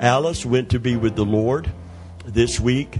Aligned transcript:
Alice 0.00 0.44
went 0.44 0.70
to 0.70 0.80
be 0.80 0.96
with 0.96 1.16
the 1.16 1.24
Lord 1.24 1.70
this 2.26 2.58
week, 2.58 2.98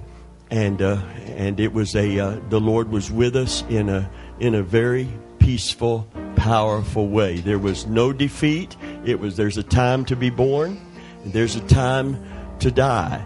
and 0.51 0.81
uh, 0.81 1.03
and 1.27 1.59
it 1.59 1.73
was 1.73 1.95
a 1.97 2.19
uh, 2.19 2.41
the 2.49 2.61
Lord 2.61 2.91
was 2.91 3.11
with 3.11 3.37
us 3.37 3.63
in 3.69 3.89
a 3.89 4.11
in 4.41 4.55
a 4.55 4.63
very 4.63 5.09
peaceful, 5.39 6.09
powerful 6.37 7.09
way. 7.09 7.39
There 7.39 7.59
was 7.59 7.87
no 7.87 8.13
defeat. 8.13 8.77
It 9.05 9.19
was 9.19 9.37
there's 9.37 9.59
a 9.59 9.63
time 9.63 10.05
to 10.07 10.17
be 10.17 10.31
born, 10.31 10.81
and 11.25 11.33
there's 11.33 11.57
a 11.57 11.67
time 11.67 12.17
to 12.61 12.71
die. 12.71 13.25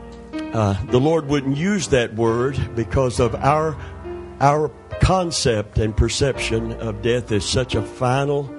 Uh, 0.52 0.82
the 0.86 0.98
Lord 0.98 1.26
wouldn't 1.28 1.56
use 1.56 1.88
that 1.88 2.14
word 2.14 2.58
because 2.74 3.20
of 3.20 3.34
our 3.34 3.76
our 4.40 4.70
concept 5.00 5.78
and 5.78 5.96
perception 5.96 6.72
of 6.80 7.02
death 7.02 7.30
as 7.32 7.44
such 7.44 7.74
a 7.74 7.82
final, 7.82 8.50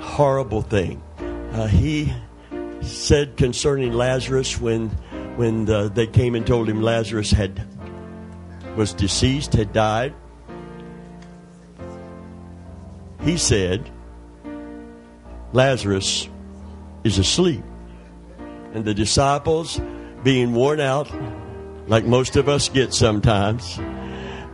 horrible 0.00 0.62
thing. 0.62 1.02
Uh, 1.52 1.66
he 1.66 2.12
said 2.84 3.36
concerning 3.36 3.92
Lazarus 3.92 4.60
when 4.60 4.88
when 5.36 5.64
the, 5.64 5.88
they 5.88 6.06
came 6.06 6.34
and 6.34 6.46
told 6.46 6.68
him 6.68 6.80
Lazarus 6.80 7.30
had 7.30 7.66
was 8.76 8.92
deceased, 8.92 9.52
had 9.52 9.72
died. 9.72 10.14
He 13.22 13.36
said, 13.36 13.90
Lazarus 15.52 16.28
is 17.04 17.18
asleep. 17.18 17.62
And 18.74 18.84
the 18.84 18.94
disciples, 18.94 19.80
being 20.24 20.54
worn 20.54 20.80
out, 20.80 21.10
like 21.86 22.04
most 22.04 22.36
of 22.36 22.48
us 22.48 22.68
get 22.68 22.92
sometimes, 22.92 23.78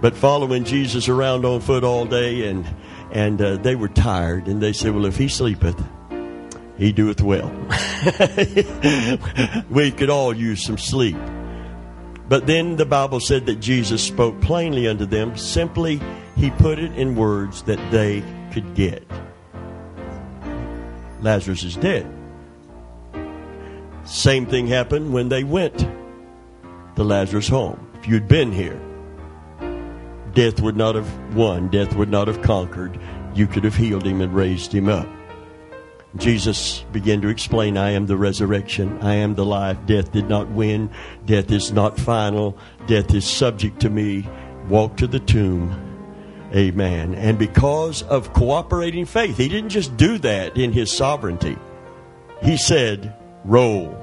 but 0.01 0.15
following 0.15 0.65
Jesus 0.65 1.09
around 1.09 1.45
on 1.45 1.61
foot 1.61 1.85
all 1.85 2.05
day, 2.05 2.49
and 2.49 2.67
and 3.13 3.41
uh, 3.41 3.57
they 3.57 3.77
were 3.77 3.89
tired, 3.89 4.47
and 4.47 4.61
they 4.61 4.73
said, 4.73 4.95
"Well, 4.95 5.07
if 5.07 5.17
he 5.17 5.29
sleepeth, 5.29 5.83
he 6.81 6.91
doeth 6.91 7.21
well." 7.21 7.51
we 9.71 9.93
could 9.93 10.11
all 10.11 10.35
use 10.35 10.65
some 10.65 10.79
sleep. 10.79 11.17
But 12.31 12.47
then 12.47 12.77
the 12.77 12.87
Bible 12.87 13.19
said 13.19 13.47
that 13.47 13.57
Jesus 13.57 14.03
spoke 14.03 14.41
plainly 14.41 14.87
unto 14.87 15.05
them. 15.05 15.37
Simply, 15.37 16.01
he 16.37 16.51
put 16.51 16.79
it 16.79 16.93
in 16.93 17.17
words 17.17 17.63
that 17.63 17.79
they 17.91 18.23
could 18.53 18.75
get. 18.75 19.05
Lazarus 21.21 21.65
is 21.65 21.77
dead. 21.77 22.07
Same 24.05 24.47
thing 24.47 24.69
happened 24.69 25.13
when 25.13 25.29
they 25.29 25.45
went 25.45 25.79
to 26.97 27.05
Lazarus' 27.05 27.49
home. 27.49 27.91
If 27.99 28.09
you'd 28.09 28.29
been 28.29 28.53
here, 28.53 28.81
death 30.33 30.61
would 30.61 30.77
not 30.77 30.95
have 30.95 31.35
won, 31.35 31.69
death 31.69 31.95
would 31.97 32.11
not 32.11 32.29
have 32.29 32.43
conquered. 32.43 32.99
You 33.35 33.47
could 33.47 33.65
have 33.65 33.77
healed 33.77 34.07
him 34.07 34.21
and 34.21 34.35
raised 34.35 34.73
him 34.73 34.89
up. 34.89 35.09
Jesus 36.17 36.85
began 36.93 37.21
to 37.21 37.29
explain, 37.29 37.77
I 37.77 37.91
am 37.91 38.07
the 38.07 38.17
resurrection, 38.17 38.99
I 39.01 39.15
am 39.15 39.35
the 39.35 39.45
life. 39.45 39.79
Death 39.87 40.11
did 40.11 40.29
not 40.29 40.51
win, 40.51 40.91
death 41.25 41.51
is 41.53 41.73
not 41.73 41.99
final, 41.99 42.59
death 42.87 43.15
is 43.15 43.25
subject 43.25 43.81
to 43.81 43.91
me. 43.91 44.29
Walk 44.69 44.97
to 44.99 45.07
the 45.07 45.21
tomb. 45.21 45.87
Amen. 46.55 47.15
And 47.15 47.39
because 47.39 48.03
of 48.03 48.33
cooperating 48.33 49.07
faith, 49.07 49.37
he 49.37 49.49
didn't 49.49 49.71
just 49.71 49.97
do 49.97 50.19
that 50.19 50.57
in 50.57 50.73
his 50.73 50.91
sovereignty. 50.91 51.57
He 52.43 52.57
said, 52.57 53.15
roll 53.45 53.97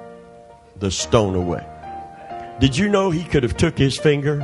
the 0.78 0.92
stone 0.92 1.36
away. 1.36 1.66
Did 2.60 2.78
you 2.78 2.88
know 2.88 3.10
he 3.12 3.24
could 3.24 3.44
have 3.44 3.58
took 3.58 3.78
his 3.78 3.98
finger 3.98 4.42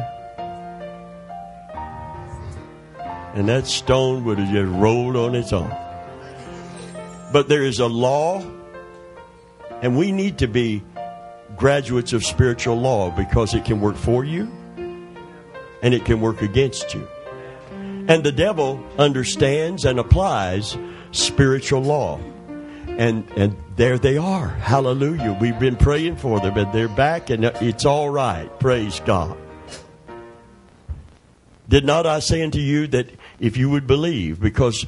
and 3.34 3.50
that 3.50 3.66
stone 3.66 4.24
would 4.26 4.38
have 4.38 4.54
just 4.54 4.72
rolled 4.72 5.16
on 5.16 5.34
its 5.34 5.54
own? 5.54 5.72
But 7.34 7.50
there 7.50 7.64
is 7.64 7.80
a 7.80 7.88
law, 7.88 8.46
and 9.82 9.98
we 9.98 10.12
need 10.12 10.38
to 10.38 10.48
be 10.48 10.84
graduates 11.58 12.14
of 12.14 12.24
spiritual 12.24 12.80
law 12.80 13.10
because 13.10 13.56
it 13.56 13.66
can 13.66 13.82
work 13.82 13.96
for 13.96 14.24
you 14.24 14.52
and 15.82 15.94
it 15.96 16.06
can 16.06 16.22
work 16.22 16.44
against 16.44 16.94
you. 16.94 17.08
And 18.08 18.24
the 18.24 18.32
devil 18.32 18.84
understands 19.00 19.84
and 19.84 19.98
applies 20.00 20.78
spiritual 21.12 21.82
law. 21.82 22.20
And 22.88 23.28
and 23.36 23.58
there 23.78 23.98
they 23.98 24.18
are. 24.18 24.50
Hallelujah. 24.50 25.36
We've 25.42 25.58
been 25.58 25.76
praying 25.76 26.18
for 26.18 26.40
them 26.40 26.56
and 26.56 26.72
they're 26.72 26.88
back 26.88 27.32
and 27.32 27.46
it's 27.46 27.86
all 27.86 28.12
right. 28.12 28.48
Praise 28.60 29.00
God. 29.00 29.36
Did 31.68 31.84
not 31.84 32.06
I 32.06 32.20
say 32.20 32.44
unto 32.44 32.60
you 32.60 32.86
that 32.88 33.10
if 33.40 33.58
you 33.58 33.72
would 33.72 33.88
believe, 33.88 34.40
because 34.40 34.86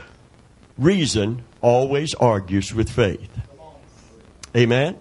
reason 0.78 1.44
always 1.66 2.14
argues 2.14 2.72
with 2.76 2.92
faith. 2.92 3.28
Amen. 4.56 5.00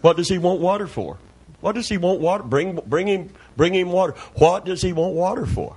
What 0.00 0.16
does 0.16 0.28
he 0.28 0.36
want 0.36 0.60
water 0.60 0.88
for? 0.88 1.16
What 1.60 1.76
does 1.76 1.88
he 1.88 1.96
want 1.96 2.20
water? 2.20 2.42
Bring, 2.42 2.80
bring 2.84 3.06
him, 3.06 3.30
bring 3.56 3.72
him 3.72 3.92
water. 3.92 4.14
What 4.34 4.64
does 4.64 4.82
he 4.82 4.92
want 4.92 5.14
water 5.14 5.46
for? 5.46 5.76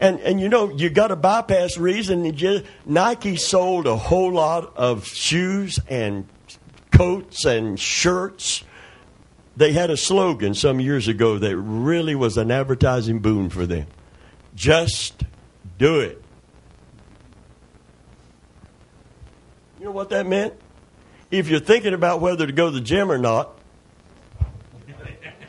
And 0.00 0.20
and 0.20 0.40
you 0.40 0.48
know 0.48 0.70
you 0.70 0.88
got 0.90 1.08
to 1.08 1.16
bypass 1.16 1.76
reason. 1.76 2.32
Just, 2.36 2.64
Nike 2.86 3.34
sold 3.34 3.88
a 3.88 3.96
whole 3.96 4.32
lot 4.32 4.76
of 4.76 5.04
shoes 5.04 5.80
and 5.88 6.28
coats 6.92 7.44
and 7.44 7.78
shirts. 7.78 8.62
They 9.56 9.72
had 9.72 9.90
a 9.90 9.96
slogan 9.96 10.54
some 10.54 10.78
years 10.78 11.08
ago 11.08 11.38
that 11.38 11.56
really 11.56 12.14
was 12.14 12.38
an 12.38 12.52
advertising 12.52 13.18
boon 13.18 13.50
for 13.50 13.66
them. 13.66 13.88
Just 14.54 15.24
do 15.76 15.98
it. 15.98 16.22
You 19.78 19.86
know 19.86 19.90
what 19.92 20.10
that 20.10 20.26
meant? 20.26 20.54
If 21.30 21.48
you're 21.48 21.60
thinking 21.60 21.94
about 21.94 22.20
whether 22.20 22.46
to 22.46 22.52
go 22.52 22.66
to 22.66 22.74
the 22.74 22.80
gym 22.80 23.12
or 23.12 23.18
not, 23.18 23.50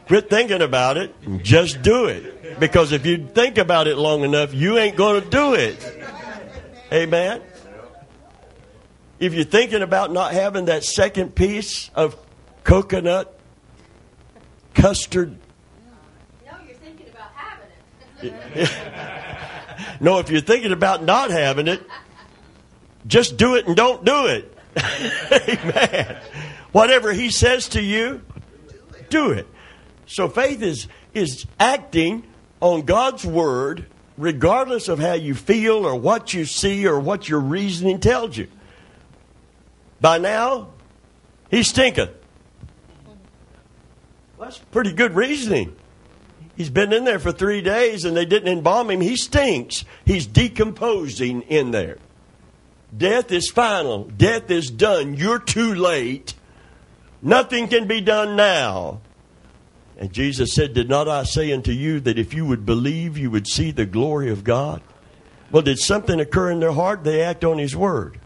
quit 0.08 0.30
thinking 0.30 0.62
about 0.62 0.98
it 0.98 1.16
and 1.24 1.44
just 1.44 1.82
do 1.82 2.06
it. 2.06 2.60
Because 2.60 2.92
if 2.92 3.06
you 3.06 3.28
think 3.28 3.58
about 3.58 3.88
it 3.88 3.98
long 3.98 4.24
enough, 4.24 4.54
you 4.54 4.78
ain't 4.78 4.96
going 4.96 5.22
to 5.22 5.30
do 5.30 5.54
it. 5.56 5.84
Amen. 6.92 7.42
If 9.20 9.34
you're 9.34 9.46
thinking 9.46 9.82
about 9.82 10.12
not 10.12 10.34
having 10.34 10.66
that 10.66 10.84
second 10.84 11.36
piece 11.36 11.90
of 11.96 12.16
coconut 12.64 13.38
custard. 14.74 15.38
No, 16.46 16.52
you're 16.68 16.76
thinking 16.78 17.08
about 17.10 17.32
having 17.34 18.34
it. 18.62 20.02
no, 20.02 20.20
if 20.20 20.30
you're 20.30 20.42
thinking 20.42 20.72
about 20.72 21.04
not 21.04 21.32
having 21.32 21.68
it, 21.68 21.82
just 23.08 23.38
do 23.38 23.56
it 23.56 23.68
and 23.68 23.76
don't 23.76 24.04
do 24.04 24.26
it. 24.28 24.58
Amen. 25.50 26.18
Whatever 26.72 27.14
he 27.14 27.30
says 27.30 27.70
to 27.70 27.82
you, 27.82 28.22
do 29.10 29.32
it. 29.32 29.48
So 30.06 30.28
faith 30.28 30.62
is 30.62 30.88
is 31.14 31.46
acting 31.60 32.24
on 32.62 32.84
God's 32.84 33.26
word 33.26 33.86
regardless 34.18 34.90
of 34.90 35.00
how 35.00 35.14
you 35.14 35.34
feel 35.34 35.86
or 35.86 35.96
what 35.96 36.34
you 36.34 36.46
see 36.46 36.86
or 36.86 37.00
what 37.00 37.30
your 37.30 37.40
reasoning 37.40 38.00
tells 38.00 38.38
you. 38.38 38.48
By 40.02 40.18
now, 40.18 40.70
he 41.50 41.64
stinketh. 41.64 42.12
Well, 44.38 44.48
that's 44.50 44.58
pretty 44.58 44.94
good 44.94 45.16
reasoning. 45.16 45.76
He's 46.56 46.70
been 46.70 46.92
in 46.92 47.06
there 47.06 47.20
for 47.20 47.32
three 47.32 47.62
days 47.62 48.04
and 48.04 48.16
they 48.16 48.26
didn't 48.26 48.50
embalm 48.50 48.90
him. 48.90 49.00
He 49.00 49.16
stinks. 49.16 49.86
He's 50.06 50.28
decomposing 50.28 51.44
in 51.44 51.72
there. 51.72 51.98
Death 52.96 53.32
is 53.32 53.50
final. 53.50 54.06
Death 54.06 54.50
is 54.50 54.70
done. 54.70 55.16
You're 55.16 55.40
too 55.40 55.76
late. 55.76 56.34
Nothing 57.22 57.68
can 57.68 57.88
be 57.88 58.02
done 58.02 58.36
now. 58.36 59.02
And 59.98 60.12
Jesus 60.12 60.54
said, 60.54 60.74
Did 60.74 60.90
not 60.90 61.08
I 61.08 61.24
say 61.24 61.52
unto 61.52 61.72
you 61.72 62.00
that 62.02 62.18
if 62.18 62.34
you 62.34 62.46
would 62.46 62.66
believe, 62.66 63.18
you 63.18 63.30
would 63.30 63.48
see 63.48 63.72
the 63.72 63.86
glory 63.86 64.32
of 64.32 64.44
God? 64.44 64.82
Well, 65.52 65.62
did 65.62 65.80
something 65.80 66.20
occur 66.20 66.52
in 66.52 66.60
their 66.60 66.72
heart? 66.72 67.04
They 67.04 67.22
act 67.22 67.44
on 67.44 67.58
His 67.58 67.76
word. 67.76 68.20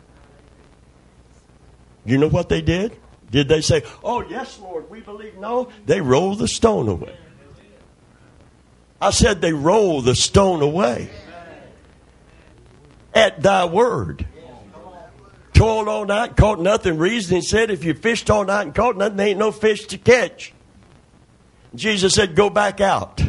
You 2.06 2.18
know 2.18 2.28
what 2.28 2.50
they 2.50 2.62
did? 2.62 2.95
Did 3.31 3.47
they 3.47 3.62
say, 3.62 3.81
Oh, 4.04 4.21
yes, 4.21 4.59
Lord, 4.59 4.89
we 4.89 5.00
believe? 5.00 5.38
No, 5.38 5.69
they 5.86 6.00
rolled 6.01 6.39
the 6.39 6.48
stone 6.48 6.88
away. 6.88 7.18
I 9.01 9.09
said 9.09 9.42
they 9.42 9.54
rolled 9.54 10.06
the 10.06 10.16
stone 10.16 10.62
away 10.62 11.09
at 13.13 13.42
thy 13.42 13.66
word 13.66 14.25
toiled 15.53 15.88
all 15.88 16.05
night, 16.05 16.35
caught 16.35 16.59
nothing. 16.59 16.97
Reason 16.97 17.35
he 17.35 17.41
said, 17.41 17.71
if 17.71 17.83
you 17.83 17.94
fished 17.94 18.29
all 18.29 18.45
night 18.45 18.63
and 18.63 18.75
caught 18.75 18.97
nothing, 18.97 19.17
there 19.17 19.27
ain't 19.27 19.39
no 19.39 19.51
fish 19.51 19.85
to 19.88 19.97
catch. 19.97 20.53
Jesus 21.75 22.13
said, 22.13 22.35
go 22.35 22.50
back 22.50 22.81
out. 22.81 23.21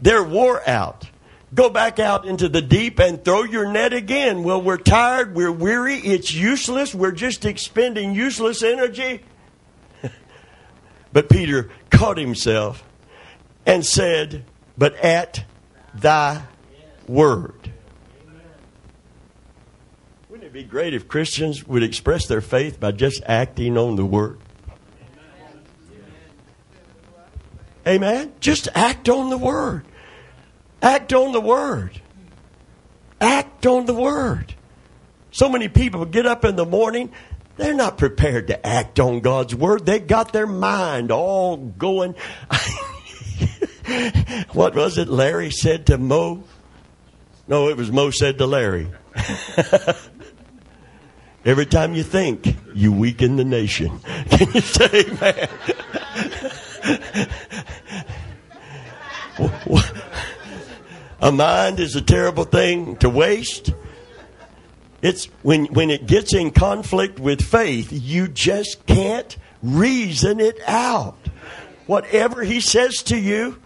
They're 0.00 0.24
wore 0.24 0.66
out. 0.68 1.08
Go 1.54 1.70
back 1.70 1.98
out 1.98 2.26
into 2.26 2.48
the 2.48 2.60
deep 2.60 2.98
and 2.98 3.24
throw 3.24 3.42
your 3.42 3.70
net 3.70 3.92
again. 3.92 4.42
Well, 4.42 4.60
we're 4.60 4.76
tired, 4.76 5.34
we're 5.34 5.52
weary, 5.52 5.96
it's 5.96 6.32
useless, 6.32 6.94
we're 6.94 7.12
just 7.12 7.46
expending 7.46 8.14
useless 8.14 8.62
energy. 8.62 9.22
but 11.12 11.30
Peter 11.30 11.70
caught 11.90 12.18
himself 12.18 12.84
and 13.64 13.84
said, 13.84 14.44
But 14.76 14.96
at 14.96 15.44
thy 15.94 16.42
word 17.06 17.72
be 20.58 20.64
great 20.64 20.92
if 20.92 21.06
Christians 21.06 21.64
would 21.68 21.84
express 21.84 22.26
their 22.26 22.40
faith 22.40 22.80
by 22.80 22.90
just 22.90 23.22
acting 23.26 23.78
on 23.78 23.94
the 23.94 24.04
Word. 24.04 24.40
Amen? 27.86 28.32
Just 28.40 28.66
act 28.74 29.08
on 29.08 29.30
the 29.30 29.38
Word. 29.38 29.84
Act 30.82 31.12
on 31.12 31.30
the 31.30 31.40
Word. 31.40 32.00
Act 33.20 33.66
on 33.66 33.86
the 33.86 33.94
Word. 33.94 34.52
So 35.30 35.48
many 35.48 35.68
people 35.68 36.04
get 36.04 36.26
up 36.26 36.44
in 36.44 36.56
the 36.56 36.66
morning, 36.66 37.12
they're 37.56 37.72
not 37.72 37.96
prepared 37.96 38.48
to 38.48 38.66
act 38.66 38.98
on 38.98 39.20
God's 39.20 39.54
Word. 39.54 39.86
They 39.86 40.00
got 40.00 40.32
their 40.32 40.48
mind 40.48 41.12
all 41.12 41.56
going. 41.56 42.16
what 44.54 44.74
was 44.74 44.98
it 44.98 45.06
Larry 45.06 45.52
said 45.52 45.86
to 45.86 45.98
Moe? 45.98 46.42
No, 47.46 47.68
it 47.68 47.76
was 47.76 47.92
Moe 47.92 48.10
said 48.10 48.38
to 48.38 48.46
Larry. 48.46 48.88
Every 51.44 51.66
time 51.66 51.94
you 51.94 52.02
think, 52.02 52.56
you 52.74 52.92
weaken 52.92 53.36
the 53.36 53.44
nation. 53.44 54.00
Can 54.30 54.52
you 54.52 54.60
say 54.60 55.04
amen? 55.06 55.48
a 61.20 61.32
mind 61.32 61.80
is 61.80 61.94
a 61.96 62.02
terrible 62.02 62.44
thing 62.44 62.96
to 62.96 63.08
waste. 63.08 63.72
It's 65.00 65.26
when, 65.42 65.66
when 65.66 65.90
it 65.90 66.06
gets 66.06 66.34
in 66.34 66.50
conflict 66.50 67.20
with 67.20 67.40
faith, 67.40 67.92
you 67.92 68.26
just 68.26 68.84
can't 68.86 69.36
reason 69.62 70.40
it 70.40 70.58
out. 70.66 71.16
Whatever 71.86 72.42
he 72.42 72.60
says 72.60 73.02
to 73.04 73.16
you, 73.16 73.58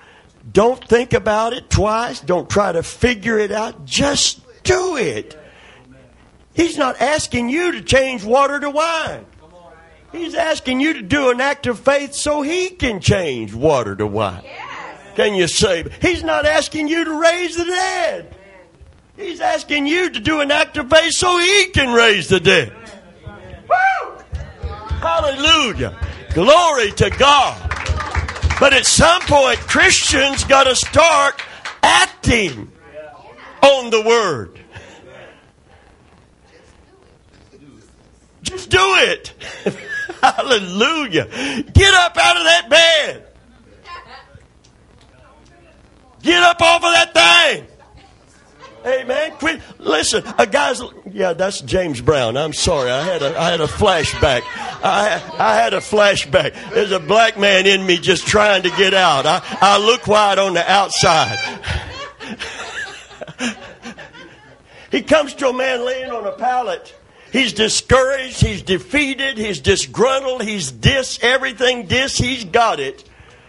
don't 0.53 0.87
think 0.87 1.15
about 1.15 1.55
it 1.55 1.71
twice. 1.71 2.21
Don't 2.21 2.51
try 2.51 2.73
to 2.73 2.83
figure 2.83 3.39
it 3.39 3.51
out. 3.51 3.87
Just 3.87 4.41
do 4.63 4.97
it. 4.97 5.39
He's 6.55 6.77
not 6.77 7.01
asking 7.01 7.49
you 7.49 7.73
to 7.73 7.83
change 7.83 8.25
water 8.25 8.61
to 8.61 8.71
wine. 8.71 9.27
He's 10.13 10.35
asking 10.35 10.81
you 10.81 10.95
to 10.95 11.03
do 11.03 11.31
an 11.31 11.41
act 11.41 11.67
of 11.67 11.81
faith 11.81 12.15
so 12.15 12.43
he 12.43 12.69
can 12.69 13.01
change 13.01 13.55
water 13.55 13.97
to 13.97 14.07
wine. 14.07 14.45
Can 15.15 15.35
you 15.35 15.49
say? 15.49 15.85
He's 16.03 16.23
not 16.23 16.45
asking 16.45 16.89
you 16.89 17.05
to 17.05 17.21
raise 17.21 17.57
the 17.57 17.65
dead. 17.65 18.37
He's 19.17 19.41
asking 19.41 19.87
you 19.87 20.11
to 20.11 20.21
do 20.21 20.41
an 20.41 20.51
act 20.51 20.77
of 20.77 20.91
faith 20.91 21.13
so 21.13 21.39
he 21.39 21.67
can 21.69 21.95
raise 21.95 22.29
the 22.29 22.41
dead. 22.41 22.73
Woo! 23.69 24.19
Hallelujah. 25.01 25.99
Glory 26.35 26.93
to 26.93 27.11
God. 27.11 27.61
But 28.59 28.73
at 28.73 28.87
some 28.87 29.21
point, 29.23 29.59
Christians 29.61 30.45
got 30.45 30.65
to 30.65 30.77
start 30.77 31.43
acting 31.83 32.71
on 33.63 33.91
the 33.91 34.03
word. 34.03 34.62
Just 38.43 38.71
do 38.71 38.79
it. 38.81 39.33
Hallelujah. 40.23 41.27
Get 41.73 41.95
up 41.95 42.17
out 42.17 42.37
of 42.37 42.45
that 42.45 42.67
bed. 42.69 43.27
Get 46.23 46.43
up 46.43 46.61
off 46.61 46.85
of 46.85 46.93
that 46.93 47.13
thing. 47.15 47.67
Amen. 48.85 49.33
Quit. 49.39 49.61
Listen, 49.79 50.25
a 50.39 50.47
guy's. 50.47 50.83
Yeah, 51.11 51.35
that's 51.35 51.61
James 51.61 52.01
Brown. 52.01 52.37
I'm 52.37 52.53
sorry. 52.53 52.91
I 52.91 53.03
had 53.03 53.23
a, 53.23 53.39
I 53.39 53.51
had 53.51 53.61
a 53.61 53.67
flashback. 53.67 54.43
I, 54.45 55.23
I 55.39 55.55
had 55.55 55.73
a 55.73 55.79
flashback. 55.79 56.55
There's 56.73 56.91
a 56.91 56.99
black 56.99 57.39
man 57.39 57.67
in 57.67 57.87
me 57.87 57.99
just 57.99 58.27
trying 58.27 58.63
to 58.65 58.71
get 58.71 58.93
out. 58.93 59.25
I, 59.25 59.41
I 59.61 59.79
look 59.79 60.09
white 60.09 60.39
on 60.39 60.55
the 60.55 60.69
outside. 60.69 61.39
he 64.91 65.03
comes 65.03 65.35
to 65.35 65.49
a 65.49 65.53
man 65.53 65.85
laying 65.85 66.11
on 66.11 66.27
a 66.27 66.33
pallet. 66.33 66.93
He's 67.33 67.55
discouraged. 67.55 68.43
He's 68.43 68.61
defeated. 68.61 69.39
He's 69.39 69.59
disgruntled. 69.59 70.43
He's 70.43 70.71
dis 70.71 71.19
everything. 71.23 71.87
Dis. 71.87 72.19
He's 72.19 72.45
got 72.45 72.79
it. 72.79 73.05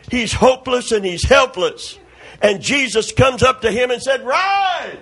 He's 0.09 0.31
hopeless 0.31 0.93
and 0.93 1.03
he's 1.05 1.25
helpless. 1.25 1.99
And 2.41 2.61
Jesus 2.61 3.11
comes 3.11 3.43
up 3.43 3.61
to 3.61 3.71
him 3.71 3.91
and 3.91 4.01
said, 4.01 4.25
Rise. 4.25 4.97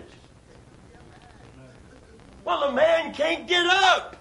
Well, 2.43 2.69
the 2.69 2.75
man 2.75 3.13
can't 3.13 3.47
get 3.47 3.65
up. 3.67 4.17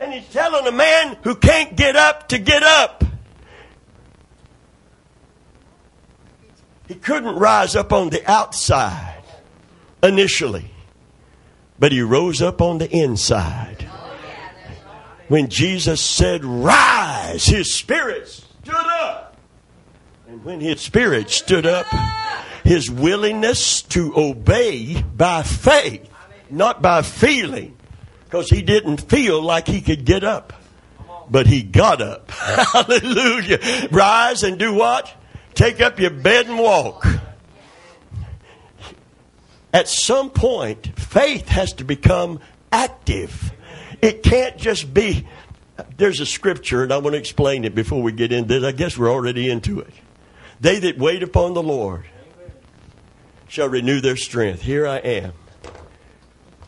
And 0.00 0.12
he's 0.12 0.28
telling 0.30 0.66
a 0.66 0.72
man 0.72 1.18
who 1.22 1.34
can't 1.34 1.76
get 1.76 1.94
up 1.94 2.28
to 2.28 2.38
get 2.38 2.62
up. 2.62 3.04
He 6.88 6.94
couldn't 6.94 7.36
rise 7.36 7.76
up 7.76 7.92
on 7.92 8.10
the 8.10 8.28
outside 8.30 9.22
initially, 10.02 10.70
but 11.78 11.92
he 11.92 12.02
rose 12.02 12.42
up 12.42 12.60
on 12.60 12.78
the 12.78 12.90
inside. 12.90 13.71
When 15.32 15.48
Jesus 15.48 16.02
said, 16.02 16.44
Rise, 16.44 17.46
his 17.46 17.74
spirit 17.74 18.28
stood 18.28 18.74
up. 18.74 19.34
And 20.28 20.44
when 20.44 20.60
his 20.60 20.82
spirit 20.82 21.30
stood 21.30 21.64
up, 21.64 21.86
his 22.64 22.90
willingness 22.90 23.80
to 23.80 24.12
obey 24.14 25.00
by 25.00 25.42
faith 25.42 26.06
not 26.50 26.82
by 26.82 27.00
feeling, 27.00 27.74
because 28.24 28.50
he 28.50 28.60
didn't 28.60 28.98
feel 29.08 29.40
like 29.40 29.66
he 29.66 29.80
could 29.80 30.04
get 30.04 30.22
up. 30.22 30.52
But 31.30 31.46
he 31.46 31.62
got 31.62 32.02
up. 32.02 32.30
Hallelujah. 32.30 33.88
Rise 33.90 34.42
and 34.42 34.58
do 34.58 34.74
what? 34.74 35.10
Take 35.54 35.80
up 35.80 35.98
your 35.98 36.10
bed 36.10 36.48
and 36.48 36.58
walk. 36.58 37.06
At 39.72 39.88
some 39.88 40.28
point, 40.28 40.88
faith 41.00 41.48
has 41.48 41.72
to 41.72 41.84
become 41.84 42.38
active. 42.70 43.54
It 44.02 44.24
can't 44.24 44.58
just 44.58 44.92
be. 44.92 45.26
There's 45.96 46.20
a 46.20 46.26
scripture, 46.26 46.82
and 46.82 46.92
I 46.92 46.98
want 46.98 47.14
to 47.14 47.18
explain 47.18 47.64
it 47.64 47.74
before 47.74 48.02
we 48.02 48.12
get 48.12 48.32
into 48.32 48.56
it. 48.56 48.64
I 48.64 48.72
guess 48.72 48.98
we're 48.98 49.10
already 49.10 49.48
into 49.48 49.80
it. 49.80 49.94
They 50.60 50.80
that 50.80 50.98
wait 50.98 51.22
upon 51.22 51.54
the 51.54 51.62
Lord 51.62 52.04
shall 53.48 53.68
renew 53.68 54.00
their 54.00 54.16
strength. 54.16 54.62
Here 54.62 54.86
I 54.86 54.98
am 54.98 55.32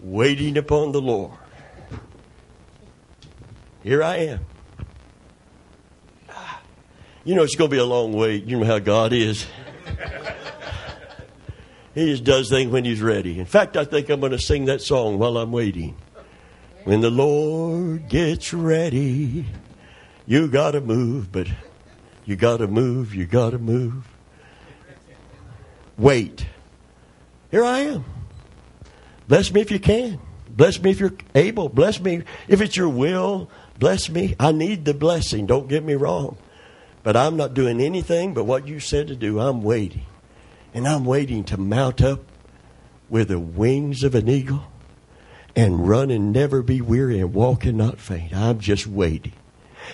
waiting 0.00 0.56
upon 0.56 0.92
the 0.92 1.00
Lord. 1.00 1.38
Here 3.82 4.02
I 4.02 4.16
am. 4.16 4.46
You 7.24 7.34
know, 7.34 7.42
it's 7.42 7.56
going 7.56 7.70
to 7.70 7.74
be 7.74 7.80
a 7.80 7.86
long 7.86 8.12
wait. 8.12 8.44
You 8.44 8.58
know 8.58 8.66
how 8.66 8.78
God 8.78 9.14
is. 9.14 9.46
he 11.94 12.06
just 12.06 12.24
does 12.24 12.50
things 12.50 12.70
when 12.70 12.84
He's 12.84 13.00
ready. 13.00 13.38
In 13.38 13.46
fact, 13.46 13.78
I 13.78 13.84
think 13.84 14.10
I'm 14.10 14.20
going 14.20 14.32
to 14.32 14.38
sing 14.38 14.66
that 14.66 14.82
song 14.82 15.18
while 15.18 15.38
I'm 15.38 15.50
waiting. 15.50 15.96
When 16.84 17.00
the 17.00 17.10
Lord 17.10 18.10
gets 18.10 18.52
ready, 18.52 19.46
you 20.26 20.48
got 20.48 20.72
to 20.72 20.82
move, 20.82 21.32
but 21.32 21.48
you 22.26 22.36
got 22.36 22.58
to 22.58 22.68
move, 22.68 23.14
you 23.14 23.24
got 23.24 23.50
to 23.50 23.58
move. 23.58 24.06
Wait. 25.96 26.46
Here 27.50 27.64
I 27.64 27.78
am. 27.80 28.04
Bless 29.28 29.50
me 29.50 29.62
if 29.62 29.70
you 29.70 29.78
can. 29.80 30.20
Bless 30.50 30.80
me 30.82 30.90
if 30.90 31.00
you're 31.00 31.14
able. 31.34 31.70
Bless 31.70 32.00
me 32.00 32.22
if 32.48 32.60
it's 32.60 32.76
your 32.76 32.90
will. 32.90 33.48
Bless 33.78 34.10
me. 34.10 34.36
I 34.38 34.52
need 34.52 34.84
the 34.84 34.92
blessing. 34.92 35.46
Don't 35.46 35.68
get 35.68 35.84
me 35.84 35.94
wrong. 35.94 36.36
But 37.02 37.16
I'm 37.16 37.36
not 37.36 37.54
doing 37.54 37.80
anything 37.80 38.34
but 38.34 38.44
what 38.44 38.68
you 38.68 38.78
said 38.78 39.08
to 39.08 39.16
do. 39.16 39.40
I'm 39.40 39.62
waiting. 39.62 40.04
And 40.74 40.86
I'm 40.86 41.06
waiting 41.06 41.44
to 41.44 41.56
mount 41.56 42.02
up 42.02 42.20
with 43.08 43.28
the 43.28 43.38
wings 43.38 44.02
of 44.02 44.14
an 44.14 44.28
eagle 44.28 44.64
and 45.56 45.88
run 45.88 46.10
and 46.10 46.32
never 46.32 46.62
be 46.62 46.80
weary 46.80 47.20
and 47.20 47.32
walk 47.32 47.64
and 47.64 47.78
not 47.78 47.98
faint. 47.98 48.34
I'm 48.34 48.58
just 48.58 48.86
waiting. 48.86 49.32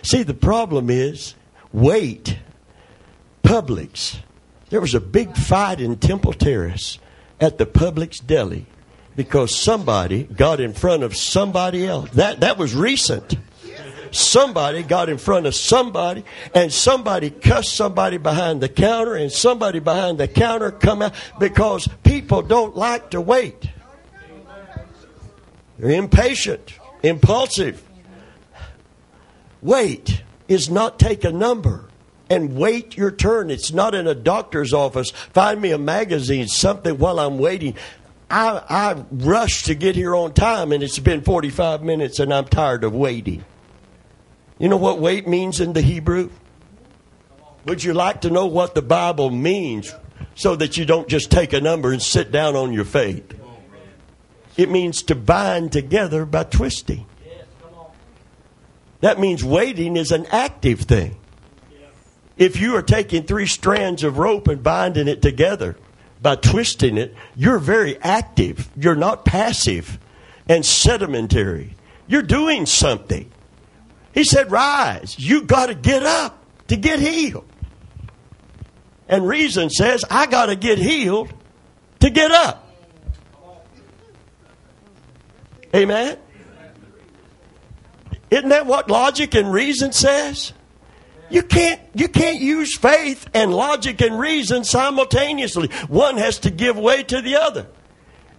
See, 0.02 0.22
the 0.22 0.34
problem 0.34 0.90
is 0.90 1.34
wait. 1.72 2.38
Publix. 3.42 4.18
There 4.70 4.80
was 4.80 4.94
a 4.94 5.00
big 5.00 5.36
fight 5.36 5.80
in 5.80 5.96
Temple 5.96 6.32
Terrace 6.32 6.98
at 7.40 7.58
the 7.58 7.66
Publix 7.66 8.24
deli 8.24 8.66
because 9.16 9.54
somebody 9.54 10.24
got 10.24 10.60
in 10.60 10.72
front 10.72 11.02
of 11.02 11.16
somebody 11.16 11.86
else. 11.86 12.10
That, 12.10 12.40
that 12.40 12.56
was 12.58 12.74
recent. 12.74 13.36
Somebody 14.12 14.82
got 14.82 15.08
in 15.08 15.18
front 15.18 15.46
of 15.46 15.54
somebody 15.54 16.24
and 16.54 16.72
somebody 16.72 17.30
cussed 17.30 17.74
somebody 17.74 18.18
behind 18.18 18.60
the 18.60 18.68
counter 18.68 19.14
and 19.14 19.30
somebody 19.30 19.78
behind 19.78 20.18
the 20.18 20.26
counter 20.26 20.70
come 20.70 21.02
out 21.02 21.14
because 21.38 21.88
people 22.02 22.42
don't 22.42 22.76
like 22.76 23.10
to 23.10 23.20
wait. 23.20 23.68
They're 25.80 25.98
impatient, 25.98 26.74
impulsive. 27.02 27.82
Wait 29.62 30.22
is 30.46 30.68
not 30.68 30.98
take 30.98 31.24
a 31.24 31.32
number 31.32 31.88
and 32.28 32.54
wait 32.54 32.98
your 32.98 33.10
turn. 33.10 33.50
It's 33.50 33.72
not 33.72 33.94
in 33.94 34.06
a 34.06 34.14
doctor's 34.14 34.74
office. 34.74 35.10
Find 35.10 35.58
me 35.58 35.70
a 35.70 35.78
magazine, 35.78 36.48
something 36.48 36.98
while 36.98 37.18
I'm 37.18 37.38
waiting. 37.38 37.76
I, 38.30 38.62
I 38.68 39.04
rushed 39.10 39.66
to 39.66 39.74
get 39.74 39.96
here 39.96 40.14
on 40.14 40.34
time 40.34 40.70
and 40.72 40.82
it's 40.82 40.98
been 40.98 41.22
45 41.22 41.82
minutes 41.82 42.18
and 42.18 42.32
I'm 42.32 42.44
tired 42.44 42.84
of 42.84 42.94
waiting. 42.94 43.42
You 44.58 44.68
know 44.68 44.76
what 44.76 44.98
wait 44.98 45.26
means 45.26 45.60
in 45.60 45.72
the 45.72 45.80
Hebrew? 45.80 46.28
Would 47.64 47.82
you 47.82 47.94
like 47.94 48.20
to 48.22 48.30
know 48.30 48.46
what 48.46 48.74
the 48.74 48.82
Bible 48.82 49.30
means 49.30 49.94
so 50.34 50.56
that 50.56 50.76
you 50.76 50.84
don't 50.84 51.08
just 51.08 51.30
take 51.30 51.54
a 51.54 51.60
number 51.60 51.90
and 51.90 52.02
sit 52.02 52.30
down 52.30 52.54
on 52.54 52.74
your 52.74 52.84
faith? 52.84 53.39
It 54.60 54.68
means 54.68 55.04
to 55.04 55.14
bind 55.14 55.72
together 55.72 56.26
by 56.26 56.44
twisting. 56.44 57.06
That 59.00 59.18
means 59.18 59.42
waiting 59.42 59.96
is 59.96 60.12
an 60.12 60.26
active 60.26 60.80
thing. 60.80 61.16
If 62.36 62.60
you 62.60 62.76
are 62.76 62.82
taking 62.82 63.22
three 63.22 63.46
strands 63.46 64.04
of 64.04 64.18
rope 64.18 64.48
and 64.48 64.62
binding 64.62 65.08
it 65.08 65.22
together 65.22 65.78
by 66.20 66.36
twisting 66.36 66.98
it, 66.98 67.14
you're 67.34 67.58
very 67.58 67.98
active. 68.02 68.68
You're 68.76 68.94
not 68.94 69.24
passive 69.24 69.98
and 70.46 70.62
sedimentary. 70.66 71.74
You're 72.06 72.20
doing 72.20 72.66
something. 72.66 73.30
He 74.12 74.24
said, 74.24 74.50
Rise. 74.50 75.18
You 75.18 75.40
got 75.44 75.66
to 75.66 75.74
get 75.74 76.02
up 76.02 76.44
to 76.68 76.76
get 76.76 76.98
healed. 76.98 77.48
And 79.08 79.26
reason 79.26 79.70
says, 79.70 80.04
I 80.10 80.26
got 80.26 80.46
to 80.46 80.54
get 80.54 80.76
healed 80.76 81.32
to 82.00 82.10
get 82.10 82.30
up. 82.30 82.66
Amen? 85.74 86.18
Isn't 88.30 88.48
that 88.50 88.66
what 88.66 88.90
logic 88.90 89.34
and 89.34 89.52
reason 89.52 89.92
says? 89.92 90.52
You 91.30 91.42
can't, 91.42 91.80
you 91.94 92.08
can't 92.08 92.40
use 92.40 92.76
faith 92.76 93.28
and 93.34 93.54
logic 93.54 94.00
and 94.00 94.18
reason 94.18 94.64
simultaneously. 94.64 95.68
One 95.88 96.16
has 96.16 96.40
to 96.40 96.50
give 96.50 96.76
way 96.76 97.04
to 97.04 97.20
the 97.20 97.36
other. 97.36 97.66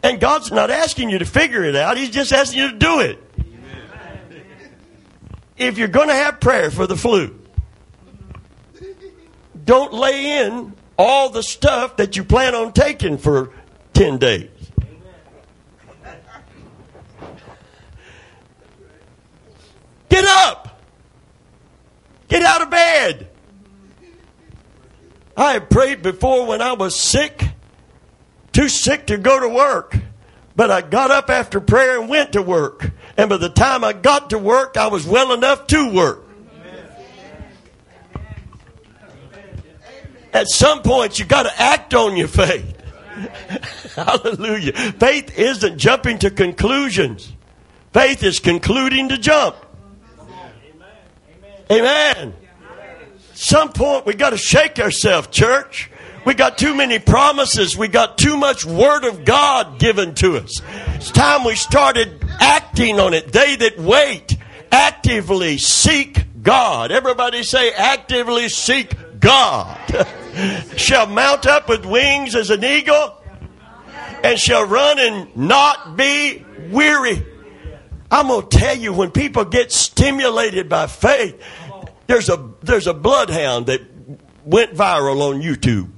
And 0.04 0.20
God's 0.20 0.52
not 0.52 0.70
asking 0.70 1.10
you 1.10 1.20
to 1.20 1.26
figure 1.26 1.64
it 1.64 1.76
out, 1.76 1.98
He's 1.98 2.10
just 2.10 2.34
asking 2.34 2.60
you 2.60 2.72
to 2.72 2.78
do 2.78 3.00
it. 3.00 3.24
If 5.58 5.78
you're 5.78 5.88
going 5.90 6.08
to 6.08 6.16
have 6.16 6.40
prayer 6.40 6.72
for 6.72 6.88
the 6.88 6.98
flu, 6.98 7.40
don't 9.64 9.94
lay 9.94 10.46
in 10.46 10.74
all 10.98 11.30
the 11.30 11.44
stuff 11.44 11.98
that 11.98 12.18
you 12.18 12.24
plan 12.24 12.56
on 12.56 12.74
taking 12.74 13.18
for 13.18 13.52
10 13.94 14.18
days. 14.18 14.50
Get 20.12 20.26
up. 20.26 20.82
Get 22.28 22.44
out 22.44 22.62
of 22.62 22.70
bed. 22.70 23.30
I 25.38 25.54
have 25.54 25.70
prayed 25.70 26.02
before 26.04 26.46
when 26.46 26.62
I 26.62 26.74
was 26.74 27.00
sick, 27.00 27.48
too 28.52 28.68
sick 28.68 29.08
to 29.08 29.18
go 29.18 29.40
to 29.40 29.48
work. 29.48 29.98
But 30.54 30.70
I 30.70 30.82
got 30.82 31.12
up 31.12 31.30
after 31.30 31.62
prayer 31.62 32.02
and 32.02 32.10
went 32.10 32.34
to 32.34 32.42
work. 32.42 32.92
And 33.16 33.30
by 33.30 33.38
the 33.38 33.50
time 33.50 33.86
I 33.86 33.94
got 33.94 34.32
to 34.32 34.38
work, 34.38 34.76
I 34.76 34.88
was 34.88 35.08
well 35.08 35.32
enough 35.32 35.66
to 35.68 35.94
work. 35.94 36.26
At 40.34 40.48
some 40.50 40.82
point, 40.82 41.20
you 41.20 41.26
got 41.26 41.44
to 41.44 41.62
act 41.62 41.94
on 41.94 42.18
your 42.18 42.28
faith. 42.28 42.78
Hallelujah. 43.96 44.74
Faith 44.74 45.38
isn't 45.40 45.78
jumping 45.78 46.20
to 46.20 46.32
conclusions. 46.32 47.32
Faith 47.94 48.24
is 48.24 48.42
concluding 48.42 49.08
to 49.10 49.18
jump. 49.18 49.56
Amen. 51.72 52.34
Some 53.34 53.72
point 53.72 54.06
we 54.06 54.14
got 54.14 54.32
to 54.32 54.38
shake 54.38 54.78
ourselves, 54.78 55.30
church. 55.30 55.90
We 56.26 56.34
got 56.34 56.58
too 56.58 56.76
many 56.76 57.00
promises. 57.00 57.78
We 57.78 57.88
got 57.88 58.18
too 58.18 58.36
much 58.36 58.66
word 58.66 59.06
of 59.06 59.24
God 59.24 59.80
given 59.80 60.14
to 60.16 60.36
us. 60.38 60.62
It's 60.96 61.12
time 61.12 61.46
we 61.46 61.56
started 61.56 62.24
acting 62.42 63.00
on 63.00 63.14
it. 63.14 63.32
They 63.32 63.56
that 63.56 63.80
wait 63.80 64.38
actively 64.70 65.58
seek 65.58 66.44
God. 66.44 66.92
Everybody 66.92 67.42
say 67.44 67.72
actively 67.72 68.50
seek 68.50 68.94
God. 69.22 69.80
shall 70.76 71.08
mount 71.08 71.48
up 71.48 71.70
with 71.70 71.86
wings 71.86 72.36
as 72.36 72.50
an 72.50 72.66
eagle 72.66 73.16
and 74.24 74.38
shall 74.38 74.66
run 74.66 75.00
and 75.00 75.36
not 75.38 75.96
be 75.96 76.46
weary. 76.70 77.26
I'm 78.12 78.28
going 78.28 78.48
to 78.48 78.58
tell 78.58 78.78
you 78.78 78.92
when 78.92 79.12
people 79.12 79.46
get 79.46 79.72
stimulated 79.72 80.68
by 80.68 80.88
faith, 80.88 81.42
there's 82.08 82.30
a 82.30 82.52
there's 82.62 82.88
a 82.88 82.94
bloodhound 82.94 83.68
that 83.68 83.82
went 84.46 84.74
viral 84.74 85.22
on 85.22 85.42
YouTube. 85.42 85.90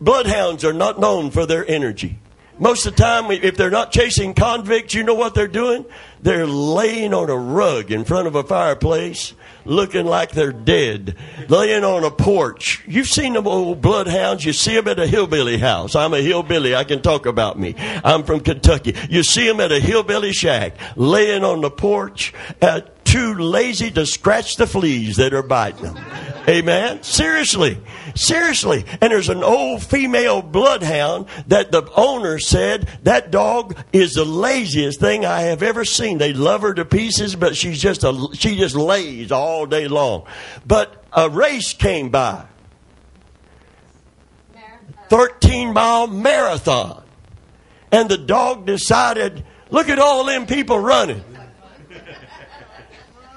Bloodhounds 0.00 0.64
are 0.64 0.72
not 0.72 0.98
known 0.98 1.30
for 1.30 1.46
their 1.46 1.68
energy. 1.68 2.18
Most 2.58 2.86
of 2.86 2.94
the 2.94 3.02
time, 3.02 3.30
if 3.30 3.56
they're 3.56 3.70
not 3.70 3.92
chasing 3.92 4.34
convicts, 4.34 4.94
you 4.94 5.02
know 5.02 5.14
what 5.14 5.34
they're 5.34 5.48
doing? 5.48 5.84
They're 6.20 6.46
laying 6.46 7.14
on 7.14 7.30
a 7.30 7.36
rug 7.36 7.90
in 7.90 8.04
front 8.04 8.28
of 8.28 8.36
a 8.36 8.44
fireplace, 8.44 9.32
looking 9.64 10.06
like 10.06 10.32
they're 10.32 10.52
dead, 10.52 11.16
laying 11.48 11.82
on 11.82 12.04
a 12.04 12.10
porch. 12.10 12.84
You've 12.86 13.08
seen 13.08 13.32
them 13.32 13.48
old 13.48 13.80
bloodhounds. 13.80 14.44
You 14.44 14.52
see 14.52 14.74
them 14.74 14.86
at 14.86 15.00
a 15.00 15.06
hillbilly 15.06 15.58
house. 15.58 15.96
I'm 15.96 16.14
a 16.14 16.20
hillbilly. 16.20 16.76
I 16.76 16.84
can 16.84 17.00
talk 17.00 17.26
about 17.26 17.58
me. 17.58 17.74
I'm 17.78 18.22
from 18.22 18.40
Kentucky. 18.40 18.94
You 19.08 19.22
see 19.24 19.46
them 19.46 19.58
at 19.58 19.72
a 19.72 19.80
hillbilly 19.80 20.32
shack, 20.32 20.76
laying 20.94 21.42
on 21.42 21.62
the 21.62 21.70
porch, 21.70 22.34
uh, 22.60 22.82
too 23.12 23.34
lazy 23.34 23.90
to 23.90 24.06
scratch 24.06 24.56
the 24.56 24.66
fleas 24.66 25.16
that 25.16 25.34
are 25.34 25.42
biting 25.42 25.82
them. 25.82 25.98
Amen. 26.48 27.02
Seriously. 27.02 27.76
Seriously. 28.14 28.86
And 29.02 29.12
there's 29.12 29.28
an 29.28 29.44
old 29.44 29.82
female 29.82 30.40
bloodhound 30.40 31.26
that 31.48 31.70
the 31.70 31.90
owner 31.94 32.38
said 32.38 32.88
that 33.02 33.30
dog 33.30 33.76
is 33.92 34.14
the 34.14 34.24
laziest 34.24 34.98
thing 34.98 35.26
I 35.26 35.42
have 35.42 35.62
ever 35.62 35.84
seen. 35.84 36.16
They 36.16 36.32
love 36.32 36.62
her 36.62 36.72
to 36.72 36.86
pieces, 36.86 37.36
but 37.36 37.54
she's 37.54 37.82
just 37.82 38.02
a, 38.02 38.28
she 38.32 38.56
just 38.56 38.74
lays 38.74 39.30
all 39.30 39.66
day 39.66 39.88
long. 39.88 40.26
But 40.66 41.04
a 41.12 41.28
race 41.28 41.74
came 41.74 42.08
by. 42.08 42.46
13 45.10 45.74
mile 45.74 46.06
marathon. 46.06 47.04
And 47.92 48.08
the 48.08 48.16
dog 48.16 48.64
decided, 48.64 49.44
look 49.68 49.90
at 49.90 49.98
all 49.98 50.24
them 50.24 50.46
people 50.46 50.78
running. 50.78 51.22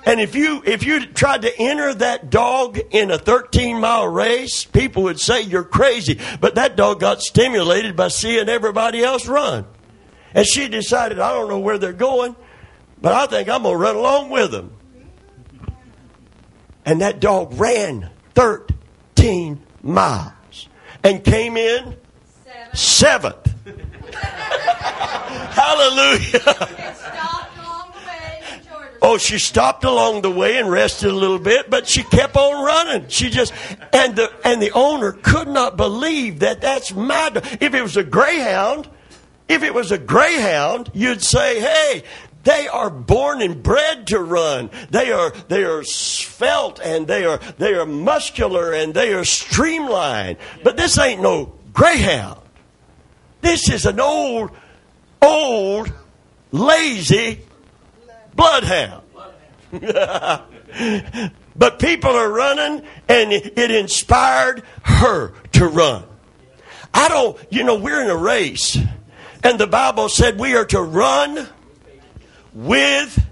And 0.05 0.19
if 0.19 0.35
you 0.35 0.61
if 0.65 0.85
you 0.85 1.05
tried 1.07 1.41
to 1.41 1.59
enter 1.59 1.93
that 1.95 2.29
dog 2.29 2.79
in 2.91 3.09
a 3.09 3.17
13 3.17 3.79
mile 3.79 4.07
race, 4.07 4.63
people 4.63 5.03
would 5.03 5.19
say 5.19 5.41
you're 5.41 5.63
crazy. 5.63 6.19
But 6.39 6.55
that 6.55 6.75
dog 6.75 6.99
got 6.99 7.21
stimulated 7.21 7.95
by 7.95 8.09
seeing 8.09 8.47
everybody 8.47 9.03
else 9.03 9.27
run. 9.27 9.65
And 10.35 10.45
she 10.45 10.67
decided, 10.67 11.19
I 11.19 11.31
don't 11.31 11.49
know 11.49 11.59
where 11.59 11.79
they're 11.79 11.93
going, 11.93 12.35
but 13.01 13.13
I 13.13 13.25
think 13.25 13.49
I'm 13.49 13.63
going 13.63 13.73
to 13.73 13.79
run 13.81 13.95
along 13.95 14.29
with 14.29 14.51
them. 14.51 14.73
And 16.85 17.01
that 17.01 17.19
dog 17.19 17.53
ran 17.59 18.11
13 18.35 19.63
miles 19.81 20.67
and 21.03 21.23
came 21.23 21.57
in 21.57 21.95
seventh. 22.73 22.77
seventh. 22.77 23.55
Hallelujah. 25.55 26.85
Oh, 29.07 29.19
she 29.19 29.37
stopped 29.37 29.83
along 29.83 30.23
the 30.23 30.31
way 30.31 30.57
and 30.57 30.67
rested 30.67 31.11
a 31.11 31.13
little 31.13 31.37
bit, 31.37 31.69
but 31.69 31.87
she 31.87 32.01
kept 32.01 32.35
on 32.35 32.65
running. 32.65 33.07
She 33.07 33.29
just 33.29 33.53
and 33.93 34.15
the 34.15 34.33
and 34.43 34.59
the 34.59 34.71
owner 34.71 35.11
could 35.11 35.47
not 35.47 35.77
believe 35.77 36.39
that 36.39 36.59
that's 36.59 36.91
my. 36.91 37.29
If 37.61 37.75
it 37.75 37.83
was 37.83 37.97
a 37.97 38.03
greyhound, 38.03 38.89
if 39.47 39.61
it 39.61 39.75
was 39.75 39.91
a 39.91 39.99
greyhound, 39.99 40.89
you'd 40.95 41.21
say, 41.21 41.59
"Hey, 41.59 42.01
they 42.45 42.67
are 42.67 42.89
born 42.89 43.43
and 43.43 43.61
bred 43.61 44.07
to 44.07 44.19
run. 44.19 44.71
They 44.89 45.11
are 45.11 45.29
they 45.49 45.65
are 45.65 45.83
svelte 45.83 46.79
and 46.83 47.05
they 47.05 47.25
are 47.25 47.37
they 47.59 47.75
are 47.75 47.85
muscular 47.85 48.73
and 48.73 48.91
they 48.91 49.13
are 49.13 49.23
streamlined. 49.23 50.37
But 50.63 50.77
this 50.77 50.97
ain't 50.97 51.21
no 51.21 51.53
greyhound. 51.73 52.41
This 53.41 53.69
is 53.69 53.85
an 53.85 53.99
old, 53.99 54.49
old, 55.21 55.93
lazy 56.51 57.41
bloodhound. 58.35 59.03
but 61.55 61.79
people 61.79 62.11
are 62.11 62.29
running 62.29 62.85
and 63.07 63.31
it 63.31 63.71
inspired 63.71 64.63
her 64.83 65.33
to 65.53 65.67
run. 65.67 66.03
I 66.93 67.07
don't, 67.09 67.37
you 67.49 67.63
know, 67.63 67.75
we're 67.75 68.01
in 68.01 68.09
a 68.09 68.15
race 68.15 68.77
and 69.43 69.59
the 69.59 69.67
Bible 69.67 70.09
said 70.09 70.39
we 70.39 70.55
are 70.55 70.65
to 70.65 70.81
run 70.81 71.47
with 72.53 73.23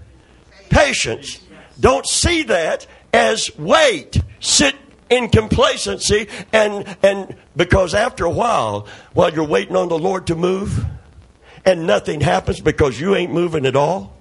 patience. 0.70 1.40
Don't 1.80 2.06
see 2.06 2.44
that 2.44 2.86
as 3.12 3.50
wait, 3.58 4.22
sit 4.38 4.76
in 5.10 5.28
complacency 5.28 6.28
and 6.52 6.96
and 7.02 7.36
because 7.56 7.94
after 7.94 8.24
a 8.24 8.30
while 8.30 8.86
while 9.12 9.32
you're 9.32 9.46
waiting 9.46 9.76
on 9.76 9.88
the 9.88 9.98
Lord 9.98 10.26
to 10.28 10.34
move 10.34 10.84
and 11.64 11.86
nothing 11.86 12.20
happens 12.20 12.60
because 12.60 13.00
you 13.00 13.14
ain't 13.14 13.32
moving 13.32 13.66
at 13.66 13.76
all 13.76 14.13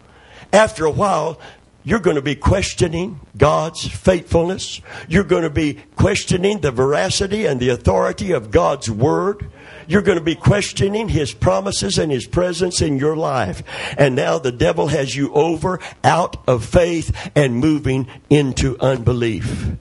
after 0.54 0.86
a 0.86 0.92
while, 0.92 1.40
you're 1.84 2.00
going 2.00 2.16
to 2.16 2.22
be 2.22 2.36
questioning 2.36 3.20
God's 3.38 3.86
faithfulness. 3.86 4.80
You're 5.10 5.26
going 5.26 5.44
to 5.44 5.50
be 5.50 5.80
questioning 5.98 6.62
the 6.62 6.72
veracity 6.72 7.46
and 7.46 7.60
the 7.60 7.70
authority 7.70 8.32
of 8.32 8.52
God's 8.52 8.90
word. 8.90 9.50
You're 9.88 10.02
going 10.02 10.18
to 10.18 10.24
be 10.24 10.36
questioning 10.36 11.10
his 11.10 11.34
promises 11.34 11.98
and 11.98 12.10
his 12.10 12.26
presence 12.26 12.82
in 12.82 13.00
your 13.00 13.18
life. 13.18 13.64
And 13.98 14.16
now 14.16 14.40
the 14.40 14.54
devil 14.54 14.88
has 14.88 15.14
you 15.14 15.34
over 15.34 15.82
out 16.06 16.38
of 16.48 16.64
faith 16.64 17.32
and 17.36 17.58
moving 17.58 18.08
into 18.30 18.80
unbelief. 18.80 19.72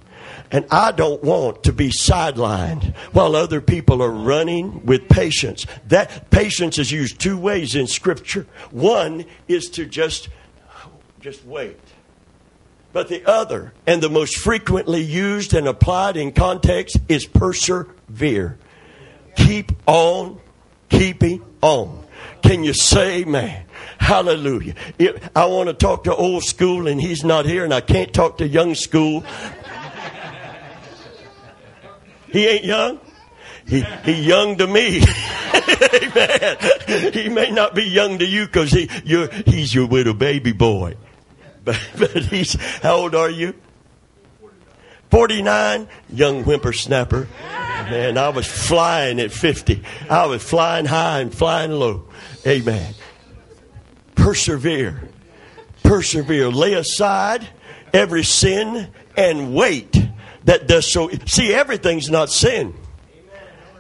And 0.51 0.67
I 0.71 0.93
don't 0.93 1.23
want 1.23 1.63
to 1.65 1.73
be 1.73 1.89
sidelined 1.89 2.95
while 3.13 3.37
other 3.37 3.61
people 3.61 4.03
are 4.03 4.11
running 4.11 4.85
with 4.85 5.09
patience. 5.09 5.67
That 5.89 6.31
patience 6.31 6.79
is 6.79 6.91
used 6.91 7.21
two 7.21 7.39
ways 7.39 7.75
in 7.75 7.87
scripture. 7.87 8.47
One 8.71 9.25
is 9.49 9.71
to 9.71 9.87
just 9.87 10.29
just 11.23 11.45
wait. 11.47 11.79
But 12.93 13.09
the 13.09 13.25
other, 13.31 13.73
and 13.87 14.03
the 14.03 14.11
most 14.11 14.37
frequently 14.37 15.01
used 15.01 15.55
and 15.55 15.69
applied 15.69 16.17
in 16.17 16.33
context, 16.33 16.99
is 17.09 17.27
persevere. 17.27 18.59
Keep 19.37 19.73
on 19.87 20.41
keeping 20.91 21.43
on. 21.63 22.05
Can 22.43 22.65
you 22.65 22.75
say 22.75 23.21
amen? 23.21 23.65
Hallelujah. 23.99 24.75
I 25.35 25.47
want 25.47 25.69
to 25.69 25.75
talk 25.75 26.05
to 26.05 26.15
old 26.15 26.43
school 26.43 26.89
and 26.89 27.01
he's 27.01 27.25
not 27.25 27.47
here 27.47 27.65
and 27.65 27.73
I 27.73 27.81
can't 27.81 28.13
talk 28.13 28.39
to 28.39 28.47
young 28.47 28.75
school. 28.75 29.25
He 32.33 32.47
ain't 32.47 32.65
young. 32.65 32.99
He, 33.67 33.83
he 34.05 34.23
young 34.23 34.59
to 34.59 34.67
me. 34.67 35.03
Amen. 35.95 37.13
He 37.13 37.29
may 37.29 37.51
not 37.51 37.75
be 37.75 37.85
young 37.85 38.19
to 38.19 38.27
you 38.27 38.47
because 38.47 38.71
he, 38.71 38.89
he's 39.47 39.75
your 39.75 39.87
little 39.87 40.15
baby 40.15 40.53
boy. 40.53 40.97
But, 41.65 41.81
but 41.99 42.11
he's, 42.11 42.55
how 42.83 42.97
old 42.97 43.15
are 43.15 43.31
you? 43.31 43.55
49, 45.11 45.89
young 46.11 46.43
whippersnapper. 46.45 47.29
Man, 47.91 48.17
I 48.17 48.31
was 48.31 48.47
flying 48.47 49.21
at 49.21 49.31
50. 49.31 49.83
I 50.09 50.25
was 50.25 50.43
flying 50.43 50.87
high 50.87 51.21
and 51.21 51.35
flying 51.35 51.73
low. 51.73 52.09
Amen. 52.47 52.95
Persevere. 54.15 55.09
Persevere. 55.83 56.49
Lay 56.49 56.73
aside 56.75 57.47
every 57.93 58.23
sin 58.23 58.89
and 59.17 59.55
weight 59.55 60.09
that 60.45 60.67
does 60.67 60.91
so. 60.91 61.11
See, 61.27 61.53
everything's 61.53 62.09
not 62.09 62.31
sin. 62.31 62.75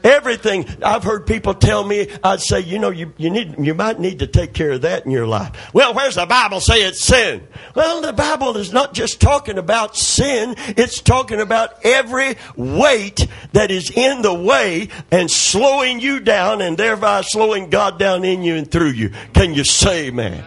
Everything 0.04 0.66
I've 0.84 1.04
heard 1.04 1.26
people 1.26 1.54
tell 1.54 1.84
me, 1.84 2.08
I'd 2.22 2.40
say, 2.40 2.60
you 2.60 2.78
know, 2.78 2.90
you, 2.90 3.12
you 3.16 3.30
need, 3.30 3.56
you 3.58 3.74
might 3.74 4.00
need 4.00 4.18
to 4.20 4.26
take 4.26 4.52
care 4.52 4.72
of 4.72 4.82
that 4.82 5.04
in 5.04 5.10
your 5.10 5.26
life. 5.26 5.72
Well, 5.72 5.94
where's 5.94 6.16
the 6.16 6.26
Bible 6.26 6.60
say 6.60 6.82
it's 6.82 7.02
sin? 7.02 7.46
Well, 7.74 8.02
the 8.02 8.12
Bible 8.12 8.56
is 8.56 8.72
not 8.72 8.94
just 8.94 9.20
talking 9.20 9.58
about 9.58 9.96
sin, 9.96 10.54
it's 10.76 11.00
talking 11.00 11.40
about 11.40 11.84
every 11.84 12.36
weight 12.56 13.26
that 13.52 13.70
is 13.70 13.90
in 13.90 14.22
the 14.22 14.34
way 14.34 14.88
and 15.10 15.30
slowing 15.30 16.00
you 16.00 16.20
down 16.20 16.60
and 16.60 16.76
thereby 16.76 17.22
slowing 17.22 17.70
God 17.70 17.98
down 17.98 18.24
in 18.24 18.42
you 18.42 18.56
and 18.56 18.70
through 18.70 18.90
you. 18.90 19.10
Can 19.34 19.54
you 19.54 19.64
say, 19.64 20.10
man? 20.10 20.44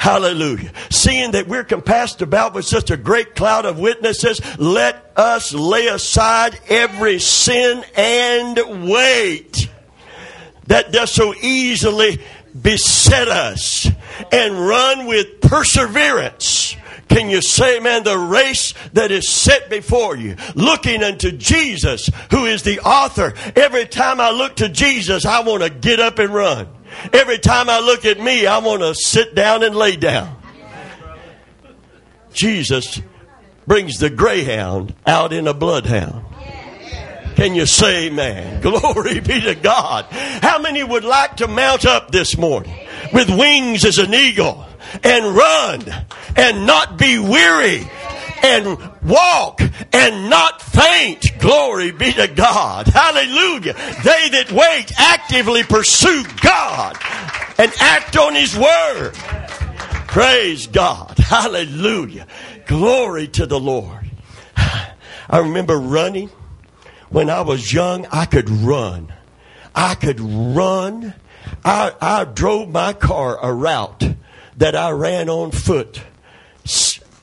Hallelujah. 0.00 0.72
Seeing 0.88 1.32
that 1.32 1.46
we're 1.46 1.62
compassed 1.62 2.22
about 2.22 2.54
with 2.54 2.64
such 2.64 2.90
a 2.90 2.96
great 2.96 3.34
cloud 3.34 3.66
of 3.66 3.78
witnesses, 3.78 4.40
let 4.58 5.12
us 5.14 5.52
lay 5.52 5.88
aside 5.88 6.58
every 6.70 7.18
sin 7.18 7.84
and 7.94 8.88
weight 8.90 9.68
that 10.68 10.90
does 10.90 11.12
so 11.12 11.34
easily 11.42 12.18
beset 12.58 13.28
us 13.28 13.90
and 14.32 14.58
run 14.58 15.04
with 15.04 15.42
perseverance. 15.42 16.76
Can 17.10 17.28
you 17.28 17.42
say, 17.42 17.80
man, 17.80 18.04
the 18.04 18.16
race 18.16 18.72
that 18.92 19.10
is 19.10 19.28
set 19.28 19.68
before 19.68 20.16
you, 20.16 20.36
looking 20.54 21.02
unto 21.02 21.32
Jesus, 21.32 22.08
who 22.30 22.46
is 22.46 22.62
the 22.62 22.78
author. 22.80 23.34
Every 23.56 23.84
time 23.84 24.20
I 24.20 24.30
look 24.30 24.56
to 24.56 24.68
Jesus, 24.68 25.26
I 25.26 25.40
want 25.40 25.64
to 25.64 25.70
get 25.70 25.98
up 25.98 26.20
and 26.20 26.32
run. 26.32 26.68
Every 27.12 27.38
time 27.38 27.68
I 27.68 27.80
look 27.80 28.04
at 28.04 28.20
me, 28.20 28.46
I 28.46 28.58
want 28.58 28.82
to 28.82 28.94
sit 28.94 29.34
down 29.34 29.64
and 29.64 29.74
lay 29.74 29.96
down. 29.96 30.40
Jesus 32.32 33.00
brings 33.66 33.98
the 33.98 34.10
greyhound 34.10 34.94
out 35.04 35.32
in 35.32 35.48
a 35.48 35.54
bloodhound. 35.54 36.24
Can 37.40 37.54
you 37.54 37.64
say 37.64 38.08
amen? 38.08 38.60
Glory 38.60 39.18
be 39.20 39.40
to 39.40 39.54
God. 39.54 40.04
How 40.10 40.58
many 40.58 40.84
would 40.84 41.04
like 41.04 41.36
to 41.36 41.48
mount 41.48 41.86
up 41.86 42.10
this 42.10 42.36
morning 42.36 42.86
with 43.14 43.30
wings 43.30 43.86
as 43.86 43.96
an 43.96 44.12
eagle 44.12 44.66
and 45.02 45.34
run 45.34 45.82
and 46.36 46.66
not 46.66 46.98
be 46.98 47.18
weary 47.18 47.90
and 48.42 48.78
walk 49.02 49.62
and 49.90 50.28
not 50.28 50.60
faint. 50.60 51.38
Glory 51.38 51.92
be 51.92 52.12
to 52.12 52.28
God. 52.28 52.88
Hallelujah. 52.88 53.72
They 53.72 54.28
that 54.32 54.52
wait 54.52 54.92
actively 54.98 55.62
pursue 55.62 56.22
God 56.42 56.98
and 57.56 57.72
act 57.80 58.18
on 58.18 58.34
His 58.34 58.54
Word. 58.54 59.14
Praise 60.08 60.66
God. 60.66 61.16
Hallelujah. 61.16 62.26
Glory 62.66 63.28
to 63.28 63.46
the 63.46 63.58
Lord. 63.58 64.10
I 64.56 65.38
remember 65.38 65.78
running. 65.78 66.28
When 67.10 67.28
I 67.28 67.42
was 67.42 67.72
young, 67.72 68.06
I 68.06 68.24
could 68.24 68.48
run. 68.48 69.12
I 69.74 69.94
could 69.94 70.20
run. 70.20 71.14
I, 71.64 71.92
I 72.00 72.24
drove 72.24 72.70
my 72.70 72.92
car 72.92 73.38
a 73.42 73.52
route 73.52 74.04
that 74.56 74.76
I 74.76 74.90
ran 74.90 75.28
on 75.28 75.50
foot 75.50 76.02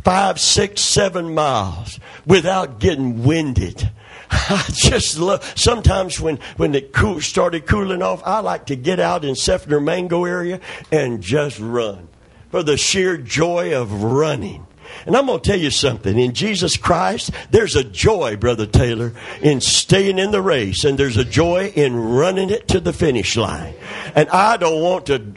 five, 0.03 0.39
six, 0.39 0.81
seven 0.81 1.33
miles 1.33 1.99
without 2.25 2.79
getting 2.79 3.23
winded. 3.23 3.89
I 4.29 4.63
just 4.73 5.17
love, 5.17 5.53
sometimes 5.55 6.19
when, 6.19 6.39
when 6.57 6.75
it 6.75 6.91
cool, 6.91 7.21
started 7.21 7.65
cooling 7.65 8.01
off, 8.01 8.21
I 8.25 8.39
like 8.39 8.65
to 8.67 8.75
get 8.75 8.99
out 8.99 9.23
in 9.23 9.35
Seffner 9.35 9.81
Mango 9.81 10.25
area 10.25 10.59
and 10.91 11.21
just 11.21 11.59
run 11.59 12.09
for 12.51 12.61
the 12.63 12.77
sheer 12.77 13.17
joy 13.17 13.73
of 13.73 14.03
running. 14.03 14.66
And 15.05 15.15
I'm 15.15 15.25
going 15.25 15.39
to 15.39 15.49
tell 15.49 15.59
you 15.59 15.71
something. 15.71 16.17
In 16.19 16.33
Jesus 16.33 16.77
Christ, 16.77 17.31
there's 17.51 17.75
a 17.75 17.83
joy, 17.83 18.35
Brother 18.35 18.65
Taylor, 18.65 19.13
in 19.41 19.61
staying 19.61 20.19
in 20.19 20.31
the 20.31 20.41
race, 20.41 20.83
and 20.83 20.97
there's 20.97 21.17
a 21.17 21.25
joy 21.25 21.71
in 21.75 21.95
running 21.95 22.49
it 22.49 22.67
to 22.69 22.79
the 22.79 22.93
finish 22.93 23.35
line. 23.37 23.73
And 24.15 24.29
I 24.29 24.57
don't 24.57 24.81
want 24.81 25.05
to 25.07 25.33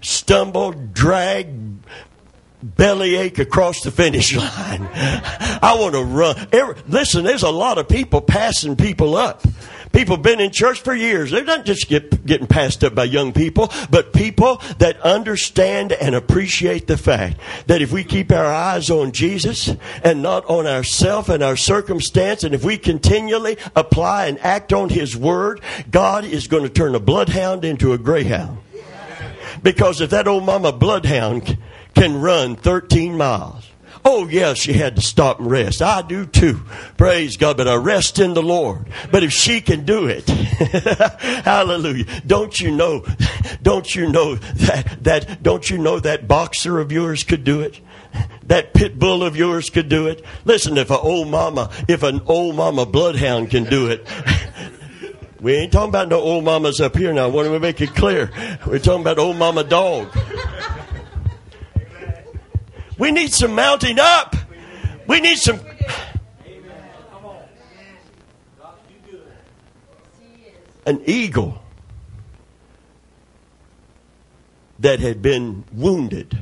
stumble, 0.00 0.72
drag, 0.72 1.48
bellyache 2.62 3.38
across 3.38 3.82
the 3.82 3.90
finish 3.90 4.34
line. 4.34 4.88
I 4.94 5.76
want 5.78 5.94
to 5.94 6.02
run. 6.02 6.48
Every, 6.52 6.76
listen, 6.88 7.24
there's 7.24 7.42
a 7.42 7.50
lot 7.50 7.78
of 7.78 7.88
people 7.88 8.20
passing 8.20 8.76
people 8.76 9.16
up. 9.16 9.42
People 9.94 10.16
been 10.16 10.40
in 10.40 10.50
church 10.50 10.80
for 10.80 10.92
years. 10.92 11.30
They're 11.30 11.44
not 11.44 11.64
just 11.64 11.88
get, 11.88 12.26
getting 12.26 12.48
passed 12.48 12.82
up 12.82 12.96
by 12.96 13.04
young 13.04 13.32
people, 13.32 13.70
but 13.90 14.12
people 14.12 14.60
that 14.78 15.00
understand 15.02 15.92
and 15.92 16.16
appreciate 16.16 16.88
the 16.88 16.96
fact 16.96 17.38
that 17.68 17.80
if 17.80 17.92
we 17.92 18.02
keep 18.02 18.32
our 18.32 18.44
eyes 18.44 18.90
on 18.90 19.12
Jesus 19.12 19.72
and 20.02 20.20
not 20.20 20.44
on 20.46 20.66
ourself 20.66 21.28
and 21.28 21.44
our 21.44 21.56
circumstance, 21.56 22.42
and 22.42 22.54
if 22.56 22.64
we 22.64 22.76
continually 22.76 23.56
apply 23.76 24.26
and 24.26 24.38
act 24.40 24.72
on 24.72 24.88
His 24.88 25.16
Word, 25.16 25.60
God 25.92 26.24
is 26.24 26.48
going 26.48 26.64
to 26.64 26.68
turn 26.68 26.96
a 26.96 27.00
bloodhound 27.00 27.64
into 27.64 27.92
a 27.92 27.98
greyhound. 27.98 28.58
Because 29.62 30.00
if 30.00 30.10
that 30.10 30.26
old 30.26 30.44
mama 30.44 30.72
bloodhound 30.72 31.56
can 31.94 32.20
run 32.20 32.56
13 32.56 33.16
miles. 33.16 33.70
Oh, 34.06 34.28
yeah, 34.28 34.52
she 34.52 34.74
had 34.74 34.96
to 34.96 35.02
stop 35.02 35.40
and 35.40 35.50
rest. 35.50 35.80
I 35.80 36.02
do 36.02 36.26
too. 36.26 36.60
Praise 36.98 37.38
God. 37.38 37.56
But 37.56 37.68
I 37.68 37.76
rest 37.76 38.18
in 38.18 38.34
the 38.34 38.42
Lord. 38.42 38.86
But 39.10 39.24
if 39.24 39.32
she 39.32 39.62
can 39.62 39.86
do 39.86 40.06
it, 40.06 40.28
hallelujah. 41.44 42.04
Don't 42.26 42.58
you 42.60 42.70
know, 42.70 43.04
don't 43.62 43.94
you 43.94 44.10
know 44.10 44.34
that, 44.34 44.98
that, 45.04 45.42
don't 45.42 45.70
you 45.70 45.78
know 45.78 46.00
that 46.00 46.28
boxer 46.28 46.80
of 46.80 46.92
yours 46.92 47.24
could 47.24 47.44
do 47.44 47.62
it? 47.62 47.80
That 48.46 48.74
pit 48.74 48.98
bull 48.98 49.24
of 49.24 49.36
yours 49.36 49.70
could 49.70 49.88
do 49.88 50.06
it. 50.06 50.22
Listen, 50.44 50.76
if 50.76 50.90
an 50.90 50.98
old 51.00 51.28
mama, 51.28 51.70
if 51.88 52.02
an 52.02 52.20
old 52.26 52.56
mama 52.56 52.84
bloodhound 52.84 53.50
can 53.50 53.64
do 53.64 53.86
it, 53.88 54.06
we 55.40 55.54
ain't 55.54 55.72
talking 55.72 55.88
about 55.88 56.08
no 56.08 56.20
old 56.20 56.44
mamas 56.44 56.78
up 56.78 56.94
here 56.94 57.12
now. 57.14 57.24
I 57.24 57.28
want 57.28 57.48
to 57.48 57.58
make 57.58 57.80
it 57.80 57.94
clear. 57.94 58.30
We're 58.66 58.80
talking 58.80 59.00
about 59.00 59.18
old 59.18 59.38
mama 59.38 59.64
dog. 59.64 60.14
We 62.98 63.10
need 63.10 63.32
some 63.32 63.54
mounting 63.54 63.98
up. 63.98 64.36
We 65.06 65.20
need 65.20 65.38
some. 65.38 65.60
An 70.86 71.02
eagle 71.06 71.62
that 74.78 75.00
had 75.00 75.22
been 75.22 75.64
wounded 75.72 76.38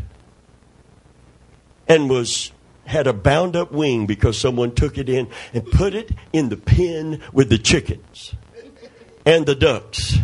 and 1.89 2.11
was 2.11 2.53
had 2.85 3.07
a 3.07 3.13
bound 3.13 3.55
up 3.57 3.71
wing 3.71 4.07
because 4.07 4.39
someone 4.39 4.75
took 4.75 4.99
it 4.99 5.09
in 5.09 5.29
and 5.55 5.65
put 5.65 5.95
it 5.95 6.11
in 6.33 6.49
the 6.49 6.57
pen 6.57 7.21
with 7.33 7.49
the 7.49 7.59
chickens 7.59 8.35
and 9.25 9.47
the 9.47 9.55
ducks. 9.55 10.17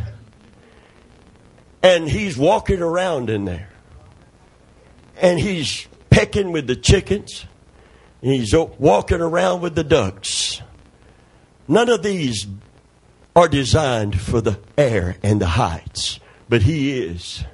And 1.82 2.08
he's 2.08 2.36
walking 2.36 2.80
around 2.80 3.30
in 3.30 3.44
there. 3.44 3.70
And 5.16 5.38
he's 5.38 5.87
pecking 6.18 6.50
with 6.50 6.66
the 6.66 6.74
chickens. 6.74 7.46
And 8.22 8.32
he's 8.32 8.52
walking 8.52 9.20
around 9.20 9.60
with 9.60 9.76
the 9.76 9.84
ducks. 9.84 10.60
None 11.68 11.88
of 11.88 12.02
these 12.02 12.46
are 13.36 13.46
designed 13.46 14.20
for 14.20 14.40
the 14.40 14.58
air 14.76 15.16
and 15.22 15.40
the 15.40 15.46
heights, 15.46 16.18
but 16.48 16.62
he 16.62 16.98
is. 16.98 17.44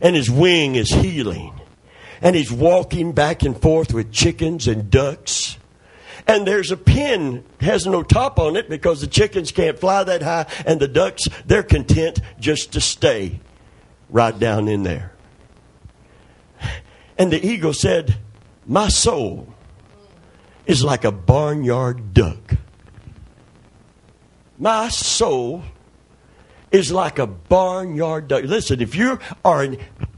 And 0.00 0.16
his 0.16 0.28
wing 0.28 0.74
is 0.74 0.88
healing. 0.88 1.52
And 2.20 2.34
he's 2.34 2.50
walking 2.50 3.12
back 3.12 3.44
and 3.44 3.60
forth 3.60 3.94
with 3.94 4.10
chickens 4.10 4.66
and 4.66 4.90
ducks. 4.90 5.58
and 6.26 6.48
there's 6.48 6.72
a 6.72 6.76
pin 6.76 7.44
has 7.60 7.86
no 7.86 8.02
top 8.02 8.38
on 8.40 8.56
it 8.56 8.68
because 8.68 9.02
the 9.02 9.06
chickens 9.06 9.52
can't 9.52 9.78
fly 9.78 10.02
that 10.02 10.22
high 10.22 10.46
and 10.64 10.80
the 10.80 10.88
ducks 10.88 11.24
they're 11.44 11.62
content 11.62 12.18
just 12.40 12.72
to 12.72 12.80
stay 12.80 13.38
right 14.08 14.38
down 14.38 14.66
in 14.66 14.84
there 14.84 15.13
and 17.18 17.32
the 17.32 17.44
eagle 17.44 17.72
said 17.72 18.16
my 18.66 18.88
soul 18.88 19.48
is 20.66 20.82
like 20.82 21.04
a 21.04 21.12
barnyard 21.12 22.14
duck 22.14 22.54
my 24.58 24.88
soul 24.88 25.62
is 26.70 26.90
like 26.90 27.18
a 27.18 27.26
barnyard 27.26 28.28
duck 28.28 28.44
listen 28.44 28.80
if 28.80 28.94
you 28.94 29.18
are 29.44 29.68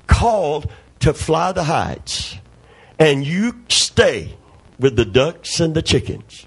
called 0.06 0.70
to 1.00 1.12
fly 1.12 1.52
the 1.52 1.64
heights 1.64 2.38
and 2.98 3.26
you 3.26 3.54
stay 3.68 4.36
with 4.78 4.96
the 4.96 5.04
ducks 5.04 5.60
and 5.60 5.74
the 5.74 5.82
chickens. 5.82 6.46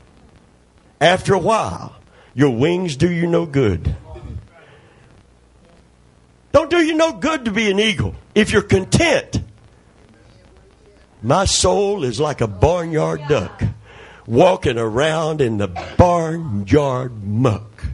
After 1.01 1.33
a 1.33 1.39
while, 1.39 1.95
your 2.33 2.49
wings 2.49 2.95
do 2.95 3.11
you 3.11 3.27
no 3.27 3.45
good. 3.45 3.95
Don't 6.51 6.69
do 6.69 6.77
you 6.77 6.95
no 6.95 7.13
good 7.13 7.45
to 7.45 7.51
be 7.51 7.69
an 7.69 7.79
eagle 7.79 8.15
if 8.35 8.51
you're 8.51 8.61
content. 8.61 9.41
My 11.21 11.45
soul 11.45 12.03
is 12.03 12.19
like 12.19 12.39
a 12.39 12.47
barnyard 12.47 13.21
duck 13.27 13.61
walking 14.25 14.77
around 14.77 15.41
in 15.41 15.57
the 15.57 15.67
barnyard 15.97 17.23
muck. 17.23 17.85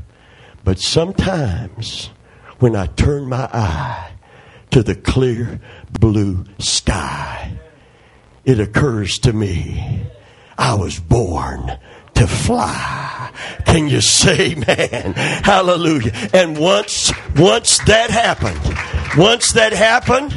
But 0.64 0.80
sometimes 0.80 2.12
when 2.60 2.76
I 2.76 2.88
turn 2.88 3.28
my 3.28 3.50
eye 3.52 4.12
to 4.72 4.84
the 4.84 4.96
clear 4.96 5.60
blue 5.92 6.46
sky, 6.60 7.58
it 8.44 8.60
occurs 8.60 9.18
to 9.20 9.34
me 9.34 10.04
I 10.58 10.76
was 10.76 11.00
born 11.00 11.80
to 12.14 12.28
fly. 12.28 13.32
Can 13.66 13.88
you 13.88 14.02
say, 14.02 14.56
man? 14.68 15.14
Hallelujah. 15.14 16.12
And 16.34 16.58
once, 16.58 17.12
once 17.36 17.80
that 17.86 18.10
happened, 18.10 18.62
once 19.18 19.54
that 19.54 19.74
happened, 19.74 20.34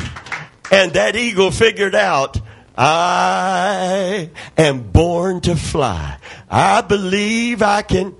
and 0.70 0.92
that 0.92 1.16
eagle 1.16 1.50
figured 1.50 1.94
out, 1.94 2.38
I 2.80 4.30
am 4.56 4.90
born 4.90 5.40
to 5.42 5.56
fly. 5.56 6.16
I 6.48 6.80
believe 6.80 7.60
I 7.60 7.82
can. 7.82 8.14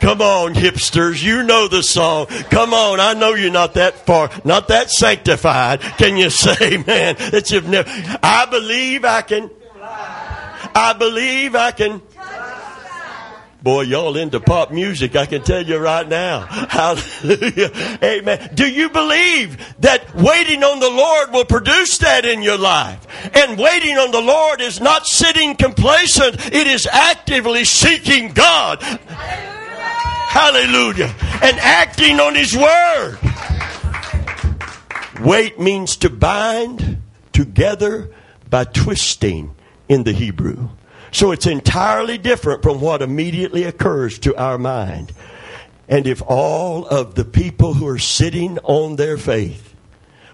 Come 0.00 0.20
on, 0.20 0.54
hipsters. 0.54 1.22
You 1.22 1.42
know 1.42 1.68
the 1.68 1.82
song. 1.82 2.26
Come 2.26 2.74
on. 2.74 3.00
I 3.00 3.14
know 3.14 3.34
you're 3.34 3.50
not 3.50 3.74
that 3.74 4.04
far, 4.04 4.30
not 4.44 4.68
that 4.68 4.90
sanctified. 4.90 5.80
Can 5.80 6.16
you 6.16 6.30
say, 6.44 6.76
man, 6.76 7.16
that 7.30 7.50
you've 7.50 7.68
never, 7.68 7.90
I 8.22 8.46
believe 8.50 9.04
I 9.04 9.22
can 9.22 9.50
I 10.76 10.92
believe 10.92 11.54
I 11.54 11.70
can. 11.70 12.02
Boy, 13.66 13.82
y'all 13.82 14.16
into 14.16 14.38
pop 14.38 14.70
music, 14.70 15.16
I 15.16 15.26
can 15.26 15.42
tell 15.42 15.66
you 15.66 15.78
right 15.78 16.08
now. 16.08 16.42
Hallelujah. 16.70 17.72
Amen. 18.00 18.50
Do 18.54 18.64
you 18.64 18.88
believe 18.88 19.58
that 19.80 20.14
waiting 20.14 20.62
on 20.62 20.78
the 20.78 20.88
Lord 20.88 21.32
will 21.32 21.44
produce 21.44 21.98
that 21.98 22.24
in 22.24 22.42
your 22.42 22.58
life? 22.58 23.04
And 23.34 23.58
waiting 23.58 23.98
on 23.98 24.12
the 24.12 24.20
Lord 24.20 24.60
is 24.60 24.80
not 24.80 25.08
sitting 25.08 25.56
complacent, 25.56 26.36
it 26.54 26.68
is 26.68 26.86
actively 26.86 27.64
seeking 27.64 28.28
God. 28.28 28.80
Hallelujah. 30.28 31.12
And 31.42 31.58
acting 31.58 32.20
on 32.20 32.36
His 32.36 32.56
Word. 32.56 33.18
Wait 35.22 35.58
means 35.58 35.96
to 35.96 36.08
bind 36.08 37.02
together 37.32 38.12
by 38.48 38.62
twisting 38.62 39.56
in 39.88 40.04
the 40.04 40.12
Hebrew. 40.12 40.68
So 41.12 41.32
it's 41.32 41.46
entirely 41.46 42.18
different 42.18 42.62
from 42.62 42.80
what 42.80 43.02
immediately 43.02 43.64
occurs 43.64 44.18
to 44.20 44.36
our 44.36 44.58
mind. 44.58 45.12
And 45.88 46.06
if 46.06 46.22
all 46.22 46.86
of 46.86 47.14
the 47.14 47.24
people 47.24 47.74
who 47.74 47.86
are 47.86 47.98
sitting 47.98 48.58
on 48.60 48.96
their 48.96 49.16
faith 49.16 49.74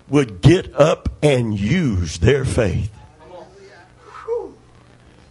would 0.08 0.40
get 0.40 0.74
up 0.74 1.08
and 1.22 1.58
use 1.58 2.18
their 2.18 2.44
faith. 2.44 2.90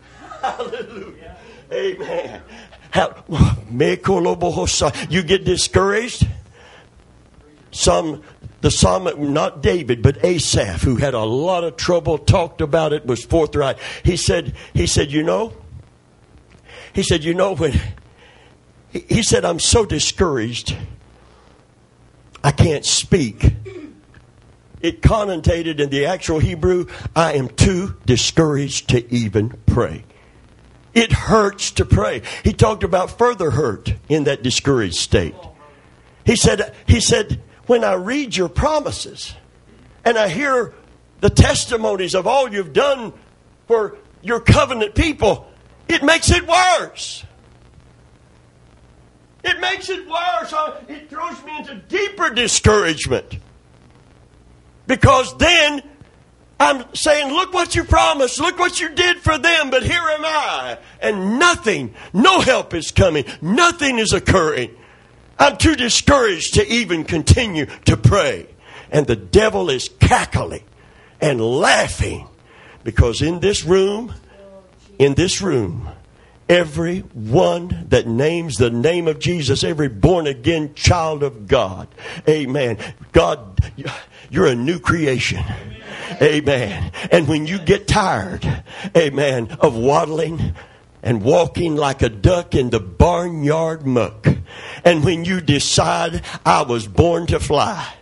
Hallelujah. 0.41 1.38
Amen. 1.71 2.41
You 5.10 5.23
get 5.23 5.45
discouraged? 5.45 6.27
Some 7.71 8.23
the 8.62 8.71
psalmist, 8.71 9.17
not 9.17 9.62
David, 9.62 10.02
but 10.02 10.24
Asaph, 10.24 10.82
who 10.84 10.95
had 10.95 11.13
a 11.13 11.24
lot 11.24 11.63
of 11.63 11.78
trouble, 11.78 12.17
talked 12.17 12.62
about 12.62 12.93
it, 12.93 13.06
was 13.06 13.24
forthright. 13.24 13.78
He 14.04 14.15
said, 14.15 14.56
he 14.74 14.88
said, 14.88 15.12
you 15.12 15.24
know, 15.24 15.54
he 16.93 17.04
said, 17.04 17.24
you 17.24 17.34
know, 17.34 17.56
when, 17.56 17.80
he 18.91 19.24
said, 19.24 19.45
I'm 19.45 19.60
so 19.60 19.86
discouraged, 19.86 20.76
I 22.43 22.52
can't 22.52 22.86
speak. 22.86 23.54
It 24.82 25.02
connotated 25.02 25.80
in 25.80 25.89
the 25.89 26.06
actual 26.06 26.39
Hebrew, 26.39 26.88
I 27.15 27.34
am 27.34 27.50
too 27.50 27.95
discouraged 28.06 28.89
to 28.89 29.13
even 29.13 29.58
pray. 29.65 30.06
It 30.93 31.13
hurts 31.13 31.71
to 31.71 31.86
pray. 31.86 32.24
He 32.43 32.52
talked 32.52 32.84
about 32.84 33.17
further 33.17 33.52
hurt 33.52 33.93
in 34.10 34.26
that 34.26 34.43
discouraged 34.43 34.95
state. 34.95 35.36
He 36.26 36.36
said, 36.36 36.74
he 36.88 37.00
said, 37.00 37.41
when 37.67 37.84
I 37.84 37.93
read 37.93 38.36
your 38.36 38.50
promises 38.50 39.34
and 40.04 40.17
I 40.17 40.28
hear 40.28 40.74
the 41.19 41.30
testimonies 41.30 42.15
of 42.15 42.28
all 42.28 42.52
you've 42.52 42.74
done 42.74 43.13
for 43.67 43.97
your 44.21 44.39
covenant 44.39 44.95
people, 44.95 45.47
it 45.88 46.04
makes 46.04 46.32
it 46.32 46.47
worse. 46.47 47.24
It 49.43 49.60
makes 49.60 49.89
it 49.89 50.08
worse. 50.08 50.54
Uh, 50.54 50.82
it 50.88 51.10
throws 51.10 51.43
me 51.43 51.58
into 51.58 51.76
deeper 51.76 52.30
discouragement. 52.30 53.38
Because 54.88 55.36
then 55.38 55.82
I'm 56.60 56.93
saying, 56.93 57.34
look 57.34 57.54
what 57.54 57.76
you 57.76 57.84
promised, 57.84 58.39
look 58.39 58.60
what 58.60 58.80
you 58.80 58.89
did 58.89 59.17
for 59.17 59.38
them, 59.38 59.71
but 59.71 59.84
here 59.84 60.02
am 60.02 60.24
I. 60.24 60.78
And 61.02 61.39
nothing, 61.39 61.95
no 62.13 62.39
help 62.39 62.74
is 62.76 62.91
coming, 62.91 63.26
nothing 63.41 63.97
is 63.97 64.13
occurring. 64.13 64.76
I'm 65.41 65.58
too 65.58 65.75
discouraged 65.75 66.54
to 66.54 66.71
even 66.71 67.04
continue 67.04 67.65
to 67.86 67.97
pray. 67.97 68.45
And 68.91 69.08
the 69.08 69.15
devil 69.15 69.71
is 69.71 69.89
cackling 69.99 70.63
and 71.19 71.41
laughing 71.41 72.27
because 72.84 73.23
in 73.23 73.39
this 73.39 73.63
room, 73.63 74.13
in 74.99 75.15
this 75.15 75.41
room, 75.41 75.89
every 76.47 76.99
one 76.99 77.88
that 77.89 78.06
names 78.06 78.58
the 78.58 78.69
name 78.69 79.08
of 79.08 79.17
Jesus, 79.17 79.63
every 79.63 79.89
born 79.89 80.27
again 80.27 80.75
child 80.75 81.23
of 81.23 81.47
God, 81.47 81.88
amen. 82.30 82.77
God, 83.12 83.60
you're 84.30 84.45
a 84.45 84.54
new 84.54 84.80
creation. 84.80 85.43
Amen. 86.21 86.91
And 87.12 87.27
when 87.27 87.47
you 87.47 87.58
get 87.58 87.88
tired, 87.88 88.45
amen, 88.95 89.58
of 89.60 89.75
waddling, 89.75 90.54
and 91.04 91.24
walking 91.24 91.76
like 91.76 92.02
a 92.02 92.10
duck 92.10 92.56
in 92.56 92.70
the 92.70 92.80
barnyard 92.80 93.86
muck. 93.86 94.28
And 94.84 95.04
when 95.04 95.26
you 95.26 95.42
decide 95.42 96.22
I 96.46 96.64
was 96.64 96.88
born 96.88 97.28
to 97.28 97.40
fly, 97.40 97.94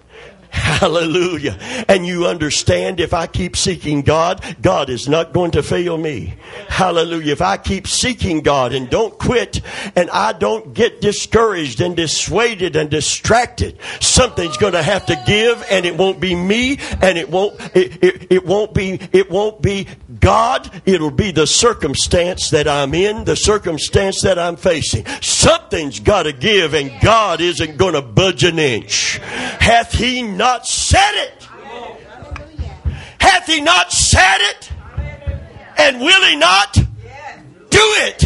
Hallelujah. 0.52 1.58
And 1.88 2.08
you 2.08 2.26
understand 2.26 3.00
if 3.00 3.14
I 3.14 3.28
keep 3.28 3.56
seeking 3.56 4.02
God, 4.02 4.44
God 4.62 4.90
is 4.90 5.08
not 5.08 5.32
going 5.32 5.52
to 5.52 5.62
fail 5.62 5.98
me. 5.98 6.36
Hallelujah. 6.68 7.34
If 7.34 7.42
I 7.42 7.58
keep 7.58 7.88
seeking 7.88 8.42
God 8.42 8.74
and 8.74 8.90
don't 8.90 9.18
quit 9.18 9.62
and 9.96 10.10
I 10.10 10.34
don't 10.34 10.74
get 10.74 11.02
discouraged 11.02 11.82
and 11.82 11.96
dissuaded 11.96 12.76
and 12.76 12.90
distracted, 12.90 13.78
something's 14.00 14.58
going 14.58 14.74
to 14.74 14.82
have 14.82 15.06
to 15.08 15.22
give 15.28 15.64
and 15.70 15.86
it 15.86 15.96
won't 15.96 16.20
be 16.20 16.34
me 16.34 16.80
and 17.02 17.18
it 17.18 17.30
won't, 17.30 17.60
it, 17.76 18.04
it, 18.04 18.32
it 18.32 18.46
won't 18.46 18.74
be, 18.74 19.00
it 19.12 19.30
won't 19.30 19.62
be 19.62 19.88
God. 20.20 20.82
It'll 20.86 21.12
be 21.12 21.32
the 21.32 21.48
circumstance 21.48 22.50
that 22.52 22.68
I'm 22.68 22.94
in, 22.94 23.26
the 23.26 23.36
circumstance 23.36 24.22
that 24.22 24.38
I'm 24.40 24.56
facing. 24.56 25.06
Something's 25.22 26.00
got 26.00 26.24
to 26.24 26.34
give 26.34 26.74
and 26.74 26.92
God 27.02 27.42
isn't 27.42 27.78
going 27.78 27.94
to 27.94 28.02
budge 28.02 28.44
an 28.44 28.60
inch. 28.60 29.18
Hath 29.18 29.94
he 29.94 30.22
not 30.22 30.66
said 30.66 31.14
it? 31.14 31.48
Hath 33.20 33.48
he 33.48 33.62
not 33.62 33.92
said 33.92 34.38
it? 34.40 34.72
And 35.78 36.00
will 36.00 36.26
he 36.26 36.36
not 36.36 36.74
do 36.74 36.84
it? 37.72 38.26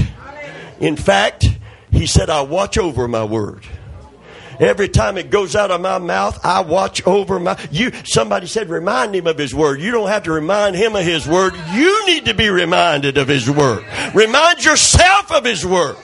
In 0.80 0.96
fact, 0.96 1.48
he 1.92 2.08
said, 2.08 2.30
I 2.30 2.42
watch 2.42 2.78
over 2.78 3.08
my 3.08 3.24
word. 3.24 3.66
Every 4.60 4.90
time 4.90 5.18
it 5.18 5.30
goes 5.30 5.56
out 5.56 5.72
of 5.72 5.82
my 5.82 5.98
mouth, 5.98 6.40
I 6.44 6.62
watch 6.62 7.06
over 7.06 7.40
my 7.40 7.58
you 7.72 7.92
somebody 8.06 8.48
said 8.48 8.70
remind 8.70 9.16
him 9.16 9.28
of 9.28 9.38
his 9.38 9.54
word. 9.54 9.82
You 9.82 9.92
don't 9.92 10.10
have 10.10 10.24
to 10.24 10.32
remind 10.32 10.76
him 10.76 10.96
of 10.96 11.04
his 11.04 11.28
word. 11.28 11.54
You 11.74 12.06
need 12.06 12.26
to 12.26 12.34
be 12.34 12.50
reminded 12.50 13.18
of 13.18 13.28
his 13.28 13.50
word. 13.50 13.86
Remind 14.14 14.64
yourself 14.64 15.32
of 15.32 15.44
his 15.44 15.66
word. 15.66 15.96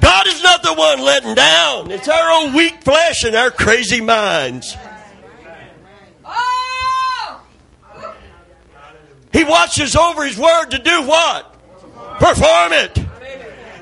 God 0.00 0.26
is 0.26 0.42
not 0.42 0.62
the 0.62 0.74
one 0.74 1.00
letting 1.00 1.34
down. 1.34 1.90
It's 1.90 2.08
our 2.08 2.42
own 2.42 2.54
weak 2.54 2.82
flesh 2.82 3.24
and 3.24 3.36
our 3.36 3.50
crazy 3.50 4.00
minds. 4.00 4.76
He 9.32 9.44
watches 9.44 9.94
over 9.94 10.24
his 10.24 10.36
word 10.36 10.70
to 10.70 10.78
do 10.78 11.02
what? 11.02 11.54
Perform 12.18 12.72
it. 12.72 13.09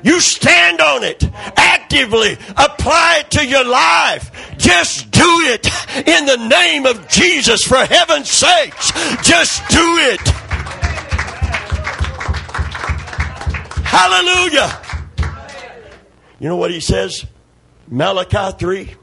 You 0.03 0.19
stand 0.19 0.81
on 0.81 1.03
it. 1.03 1.23
Actively 1.57 2.33
apply 2.57 3.19
it 3.21 3.31
to 3.31 3.45
your 3.45 3.65
life. 3.65 4.55
Just 4.57 5.11
do 5.11 5.21
it 5.21 5.65
in 6.07 6.25
the 6.25 6.37
name 6.47 6.85
of 6.85 7.07
Jesus 7.07 7.63
for 7.63 7.77
heaven's 7.77 8.29
sakes. 8.29 8.91
Just 9.21 9.67
do 9.69 9.97
it. 9.97 10.21
Hallelujah. 13.85 14.81
You 16.39 16.47
know 16.47 16.55
what 16.55 16.71
he 16.71 16.79
says? 16.79 17.25
Malachi 17.87 18.57
3 18.57 18.95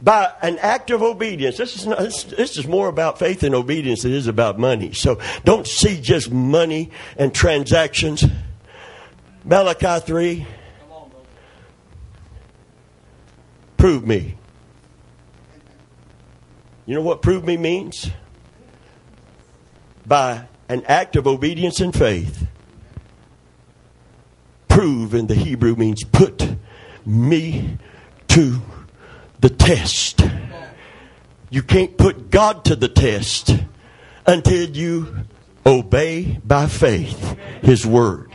by 0.00 0.32
an 0.42 0.58
act 0.58 0.90
of 0.90 1.02
obedience. 1.02 1.56
This 1.56 1.76
is, 1.76 1.86
not, 1.86 1.98
this, 1.98 2.24
this, 2.24 2.56
is 2.56 2.66
more 2.66 2.88
about 2.88 3.18
faith 3.18 3.42
and 3.42 3.54
obedience 3.54 4.02
than 4.02 4.12
it 4.12 4.16
is 4.16 4.28
about 4.28 4.58
money. 4.58 4.92
So 4.92 5.20
don't 5.44 5.66
see 5.66 6.00
just 6.00 6.30
money 6.30 6.90
and 7.16 7.34
transactions. 7.34 8.24
Malachi 9.48 10.00
3. 10.04 10.46
Prove 13.78 14.06
me. 14.06 14.34
You 16.84 16.94
know 16.94 17.00
what 17.00 17.22
prove 17.22 17.46
me 17.46 17.56
means? 17.56 18.10
By 20.06 20.44
an 20.68 20.84
act 20.84 21.16
of 21.16 21.26
obedience 21.26 21.80
and 21.80 21.94
faith. 21.94 22.46
Prove 24.68 25.14
in 25.14 25.28
the 25.28 25.34
Hebrew 25.34 25.74
means 25.76 26.04
put 26.04 26.56
me 27.06 27.78
to 28.28 28.60
the 29.40 29.48
test. 29.48 30.28
You 31.48 31.62
can't 31.62 31.96
put 31.96 32.28
God 32.30 32.66
to 32.66 32.76
the 32.76 32.88
test 32.88 33.56
until 34.26 34.68
you 34.68 35.24
obey 35.64 36.38
by 36.44 36.66
faith 36.66 37.34
His 37.62 37.86
Word. 37.86 38.27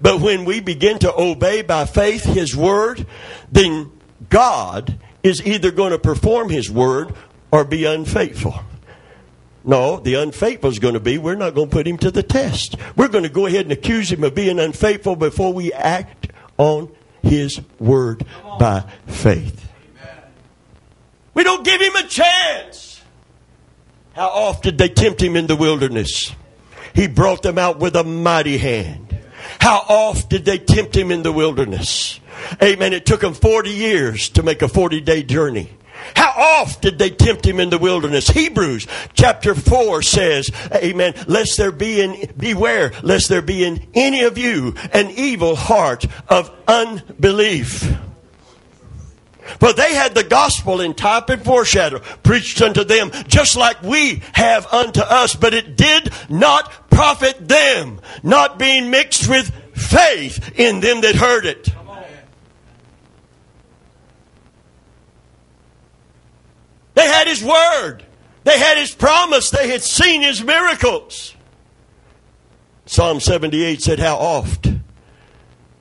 But 0.00 0.20
when 0.20 0.44
we 0.44 0.60
begin 0.60 0.98
to 1.00 1.14
obey 1.14 1.62
by 1.62 1.84
faith 1.84 2.24
His 2.24 2.54
Word, 2.56 3.06
then 3.50 3.90
God 4.28 4.98
is 5.22 5.44
either 5.46 5.70
going 5.70 5.92
to 5.92 5.98
perform 5.98 6.48
His 6.48 6.70
Word 6.70 7.14
or 7.50 7.64
be 7.64 7.84
unfaithful. 7.84 8.54
No, 9.66 9.98
the 9.98 10.14
unfaithful 10.14 10.70
is 10.70 10.78
going 10.78 10.94
to 10.94 11.00
be 11.00 11.18
we're 11.18 11.34
not 11.34 11.54
going 11.54 11.68
to 11.68 11.72
put 11.72 11.88
him 11.88 11.98
to 11.98 12.12
the 12.12 12.22
test. 12.22 12.76
We're 12.94 13.08
going 13.08 13.24
to 13.24 13.30
go 13.30 13.46
ahead 13.46 13.62
and 13.62 13.72
accuse 13.72 14.12
him 14.12 14.22
of 14.22 14.32
being 14.32 14.60
unfaithful 14.60 15.16
before 15.16 15.52
we 15.52 15.72
act 15.72 16.28
on 16.56 16.88
his 17.20 17.60
word 17.80 18.24
by 18.60 18.84
faith. 19.06 19.68
We 21.34 21.42
don't 21.42 21.64
give 21.64 21.80
him 21.80 21.96
a 21.96 22.04
chance. 22.04 23.02
How 24.14 24.28
often 24.28 24.62
did 24.62 24.78
they 24.78 24.88
tempt 24.88 25.20
him 25.20 25.34
in 25.34 25.48
the 25.48 25.56
wilderness? 25.56 26.32
He 26.94 27.08
brought 27.08 27.42
them 27.42 27.58
out 27.58 27.78
with 27.78 27.96
a 27.96 28.04
mighty 28.04 28.56
hand. 28.58 29.05
How 29.66 29.84
oft 29.88 30.30
did 30.30 30.44
they 30.44 30.58
tempt 30.58 30.96
him 30.96 31.10
in 31.10 31.24
the 31.24 31.32
wilderness? 31.32 32.20
Amen. 32.62 32.92
It 32.92 33.04
took 33.04 33.20
him 33.20 33.34
40 33.34 33.70
years 33.70 34.28
to 34.28 34.44
make 34.44 34.62
a 34.62 34.68
40 34.68 35.00
day 35.00 35.24
journey. 35.24 35.70
How 36.14 36.60
oft 36.60 36.82
did 36.82 37.00
they 37.00 37.10
tempt 37.10 37.44
him 37.44 37.58
in 37.58 37.70
the 37.70 37.78
wilderness? 37.78 38.28
Hebrews 38.28 38.86
chapter 39.14 39.56
4 39.56 40.02
says, 40.02 40.52
Amen, 40.72 41.14
lest 41.26 41.56
there 41.56 41.72
be 41.72 42.00
in, 42.00 42.30
beware, 42.36 42.92
lest 43.02 43.28
there 43.28 43.42
be 43.42 43.64
in 43.64 43.84
any 43.92 44.22
of 44.22 44.38
you 44.38 44.76
an 44.92 45.10
evil 45.10 45.56
heart 45.56 46.06
of 46.28 46.48
unbelief. 46.68 47.92
For 49.58 49.72
they 49.72 49.94
had 49.94 50.14
the 50.14 50.24
gospel 50.24 50.80
in 50.80 50.94
type 50.94 51.28
and 51.28 51.44
foreshadow 51.44 52.00
preached 52.22 52.60
unto 52.62 52.84
them, 52.84 53.10
just 53.26 53.56
like 53.56 53.82
we 53.82 54.22
have 54.32 54.72
unto 54.72 55.00
us, 55.00 55.34
but 55.34 55.54
it 55.54 55.76
did 55.76 56.12
not 56.28 56.85
profit 56.96 57.46
them, 57.46 58.00
not 58.22 58.58
being 58.58 58.90
mixed 58.90 59.28
with 59.28 59.52
faith 59.74 60.58
in 60.58 60.80
them 60.80 61.02
that 61.02 61.14
heard 61.14 61.44
it. 61.44 61.68
They 66.94 67.06
had 67.06 67.26
His 67.26 67.44
Word. 67.44 68.02
They 68.44 68.58
had 68.58 68.78
His 68.78 68.94
promise. 68.94 69.50
They 69.50 69.68
had 69.68 69.82
seen 69.82 70.22
His 70.22 70.42
miracles. 70.42 71.34
Psalm 72.86 73.20
78 73.20 73.82
said, 73.82 73.98
How 73.98 74.16
oft 74.16 74.66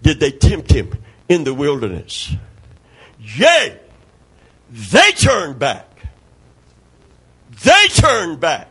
did 0.01 0.19
they 0.19 0.32
tempt 0.32 0.73
Him 0.73 0.97
in 1.30 1.45
the 1.45 1.54
wilderness? 1.54 2.36
Yea, 3.17 3.80
they 4.69 5.12
turned 5.12 5.60
back. 5.60 5.88
They 7.63 7.88
turned 7.93 8.41
back. 8.41 8.67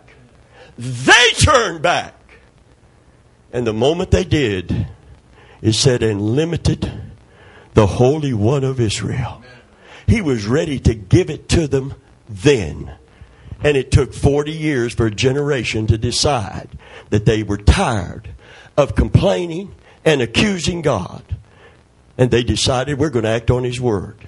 They 0.76 1.30
turned 1.38 1.80
back. 1.80 2.14
And 3.54 3.64
the 3.64 3.72
moment 3.72 4.10
they 4.10 4.24
did, 4.24 4.88
it 5.62 5.74
said, 5.74 6.02
and 6.02 6.20
limited 6.20 6.92
the 7.74 7.86
Holy 7.86 8.34
One 8.34 8.64
of 8.64 8.80
Israel. 8.80 9.44
He 10.08 10.20
was 10.20 10.44
ready 10.44 10.80
to 10.80 10.92
give 10.92 11.30
it 11.30 11.48
to 11.50 11.68
them 11.68 11.94
then. 12.28 12.92
And 13.62 13.76
it 13.76 13.92
took 13.92 14.12
40 14.12 14.50
years 14.50 14.92
for 14.92 15.06
a 15.06 15.10
generation 15.10 15.86
to 15.86 15.96
decide 15.96 16.68
that 17.10 17.26
they 17.26 17.44
were 17.44 17.56
tired 17.56 18.28
of 18.76 18.96
complaining 18.96 19.72
and 20.04 20.20
accusing 20.20 20.82
God. 20.82 21.22
And 22.18 22.32
they 22.32 22.42
decided 22.42 22.98
we're 22.98 23.08
going 23.08 23.24
to 23.24 23.30
act 23.30 23.52
on 23.52 23.62
His 23.62 23.80
Word. 23.80 24.18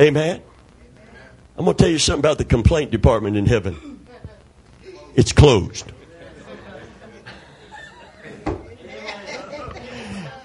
Amen? 0.00 0.40
I'm 1.58 1.64
going 1.64 1.76
to 1.76 1.82
tell 1.82 1.90
you 1.90 1.98
something 1.98 2.20
about 2.20 2.38
the 2.38 2.44
complaint 2.44 2.92
department 2.92 3.36
in 3.36 3.46
heaven. 3.46 4.06
It's 5.16 5.32
closed. 5.32 5.92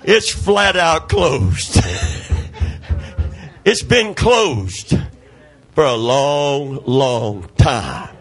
It's 0.08 0.32
flat 0.32 0.76
out 0.76 1.10
closed. 1.10 1.80
it's 3.66 3.82
been 3.82 4.14
closed 4.14 4.94
for 5.74 5.84
a 5.84 5.96
long, 5.96 6.84
long 6.86 7.50
time. 7.58 8.16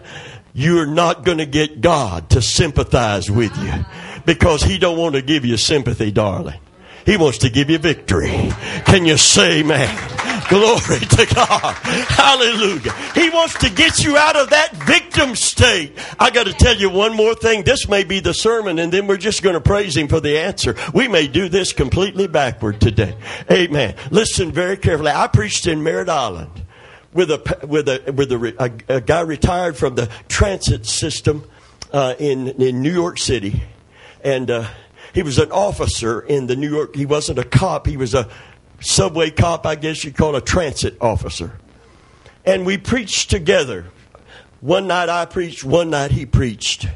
You're 0.54 0.86
not 0.86 1.24
going 1.24 1.38
to 1.38 1.46
get 1.46 1.82
God 1.82 2.30
to 2.30 2.40
sympathize 2.40 3.30
with 3.30 3.54
you 3.58 3.84
because 4.24 4.62
He 4.62 4.78
don't 4.78 4.96
want 4.96 5.14
to 5.14 5.20
give 5.20 5.44
you 5.44 5.58
sympathy, 5.58 6.10
darling. 6.10 6.58
He 7.04 7.18
wants 7.18 7.38
to 7.38 7.50
give 7.50 7.68
you 7.68 7.76
victory. 7.76 8.50
Can 8.86 9.04
you 9.04 9.18
say, 9.18 9.62
man? 9.62 9.94
Glory 10.48 11.00
to 11.00 11.34
God. 11.34 11.74
Hallelujah. 12.08 12.92
He 13.14 13.30
wants 13.30 13.58
to 13.58 13.70
get 13.70 14.04
you 14.04 14.16
out 14.16 14.36
of 14.36 14.50
that 14.50 14.74
victim 14.86 15.34
state. 15.34 15.92
I 16.18 16.30
got 16.30 16.46
to 16.46 16.52
tell 16.52 16.76
you 16.76 16.90
one 16.90 17.16
more 17.16 17.34
thing. 17.34 17.62
This 17.62 17.88
may 17.88 18.04
be 18.04 18.20
the 18.20 18.34
sermon, 18.34 18.78
and 18.78 18.92
then 18.92 19.06
we're 19.06 19.16
just 19.16 19.42
going 19.42 19.54
to 19.54 19.60
praise 19.60 19.96
Him 19.96 20.08
for 20.08 20.20
the 20.20 20.38
answer. 20.38 20.76
We 20.92 21.08
may 21.08 21.28
do 21.28 21.48
this 21.48 21.72
completely 21.72 22.26
backward 22.26 22.80
today. 22.80 23.16
Amen. 23.50 23.94
Listen 24.10 24.52
very 24.52 24.76
carefully. 24.76 25.10
I 25.10 25.26
preached 25.28 25.66
in 25.66 25.82
Merritt 25.82 26.08
Island 26.08 26.50
with 27.12 27.30
a 27.30 27.66
with 27.66 27.88
a 27.88 28.12
with 28.12 28.32
a, 28.32 28.82
a, 28.88 28.96
a 28.96 29.00
guy 29.00 29.20
retired 29.20 29.76
from 29.76 29.94
the 29.94 30.10
transit 30.28 30.84
system 30.84 31.48
uh, 31.92 32.14
in 32.18 32.48
in 32.48 32.82
New 32.82 32.92
York 32.92 33.18
City, 33.18 33.62
and 34.22 34.50
uh, 34.50 34.68
he 35.14 35.22
was 35.22 35.38
an 35.38 35.52
officer 35.52 36.20
in 36.20 36.48
the 36.48 36.56
New 36.56 36.68
York. 36.68 36.94
He 36.96 37.06
wasn't 37.06 37.38
a 37.38 37.44
cop. 37.44 37.86
He 37.86 37.96
was 37.96 38.14
a 38.14 38.28
subway 38.84 39.30
cop, 39.30 39.66
I 39.66 39.74
guess 39.74 40.04
you'd 40.04 40.16
call 40.16 40.36
a 40.36 40.40
transit 40.40 40.96
officer. 41.00 41.58
And 42.44 42.66
we 42.66 42.78
preached 42.78 43.30
together. 43.30 43.86
One 44.60 44.86
night 44.86 45.08
I 45.08 45.24
preached, 45.24 45.64
one 45.64 45.90
night 45.90 46.10
he 46.10 46.26
preached. 46.26 46.86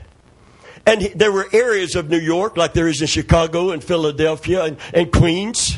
And 0.87 1.03
he, 1.03 1.09
there 1.09 1.33
were 1.33 1.48
areas 1.53 1.96
of 1.96 2.09
New 2.09 2.18
York, 2.18 2.57
like 2.57 2.72
there 2.72 2.88
is 2.88 3.01
in 3.01 3.07
Chicago 3.07 3.70
and 3.70 3.83
Philadelphia 3.83 4.64
and, 4.64 4.77
and 4.94 5.12
Queens, 5.12 5.77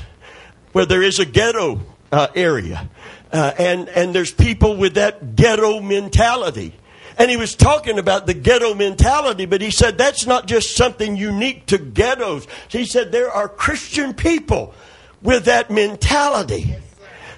where 0.73 0.87
there 0.87 1.03
is 1.03 1.19
a 1.19 1.25
ghetto 1.25 1.81
uh, 2.13 2.29
area. 2.35 2.89
Uh, 3.33 3.53
and, 3.59 3.89
and 3.89 4.15
there's 4.15 4.33
people 4.33 4.77
with 4.77 4.95
that 4.95 5.37
ghetto 5.37 5.81
mentality. 5.81 6.75
And 7.19 7.31
he 7.31 7.37
was 7.37 7.55
talking 7.55 7.99
about 7.99 8.27
the 8.27 8.35
ghetto 8.35 8.75
mentality, 8.75 9.47
but 9.47 9.61
he 9.61 9.71
said 9.71 9.99
that's 9.99 10.27
not 10.27 10.47
just 10.47 10.75
something 10.75 11.17
unique 11.17 11.67
to 11.67 11.79
ghettos. 11.79 12.47
He 12.69 12.85
said 12.85 13.13
there 13.13 13.31
are 13.31 13.49
Christian 13.49 14.15
people 14.15 14.75
with 15.23 15.45
that 15.45 15.71
mentality 15.71 16.75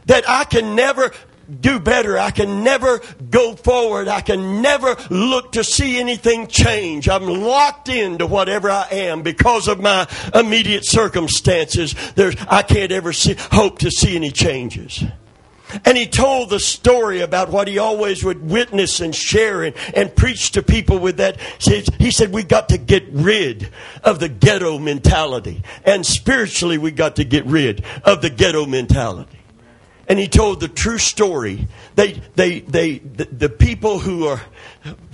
that 0.07 0.29
I 0.29 0.45
can 0.45 0.75
never 0.75 1.13
do 1.61 1.79
better. 1.81 2.19
I 2.19 2.31
can 2.31 2.65
never 2.65 3.01
go 3.31 3.55
forward. 3.55 4.09
I 4.09 4.21
can 4.21 4.63
never 4.63 4.97
look 5.11 5.53
to 5.53 5.65
see 5.65 5.99
anything 5.99 6.47
change. 6.47 7.09
I'm 7.09 7.27
locked 7.27 7.89
into 7.89 8.27
whatever 8.27 8.71
I 8.71 8.87
am 8.91 9.23
because 9.23 9.69
of 9.69 9.81
my 9.81 10.07
immediate 10.35 10.85
circumstances. 10.87 11.95
There's, 12.15 12.37
I 12.49 12.63
can't 12.63 12.93
ever 12.93 13.13
see, 13.13 13.37
hope 13.51 13.81
to 13.81 13.91
see 13.91 14.17
any 14.17 14.31
changes. 14.31 15.05
And 15.85 15.97
he 15.97 16.07
told 16.07 16.51
the 16.51 16.61
story 16.61 17.21
about 17.21 17.51
what 17.51 17.69
he 17.69 17.79
always 17.79 18.25
would 18.25 18.49
witness 18.49 19.01
and 19.01 19.15
share 19.15 19.63
and, 19.63 19.75
and 19.95 20.15
preach 20.15 20.53
to 20.53 20.63
people 20.63 20.99
with 20.99 21.17
that. 21.17 21.39
He 21.99 22.11
said, 22.11 22.33
we 22.33 22.43
got 22.43 22.69
to 22.71 22.79
get 22.79 23.05
rid 23.11 23.71
of 24.03 24.21
the 24.21 24.29
ghetto 24.29 24.79
mentality. 24.79 25.63
And 25.85 26.05
spiritually, 26.05 26.79
we 26.79 26.91
got 26.91 27.17
to 27.17 27.25
get 27.25 27.47
rid 27.47 27.85
of 28.05 28.23
the 28.23 28.31
ghetto 28.31 28.67
mentality. 28.67 29.39
and 30.09 30.19
he 30.19 30.29
told 30.29 30.61
the 30.61 30.69
true 30.69 30.99
story. 30.99 31.67
They, 31.95 32.21
they, 32.35 32.61
they, 32.61 32.99
the, 32.99 33.25
the 33.25 33.49
people 33.49 33.99
who 33.99 34.27
are, 34.27 34.43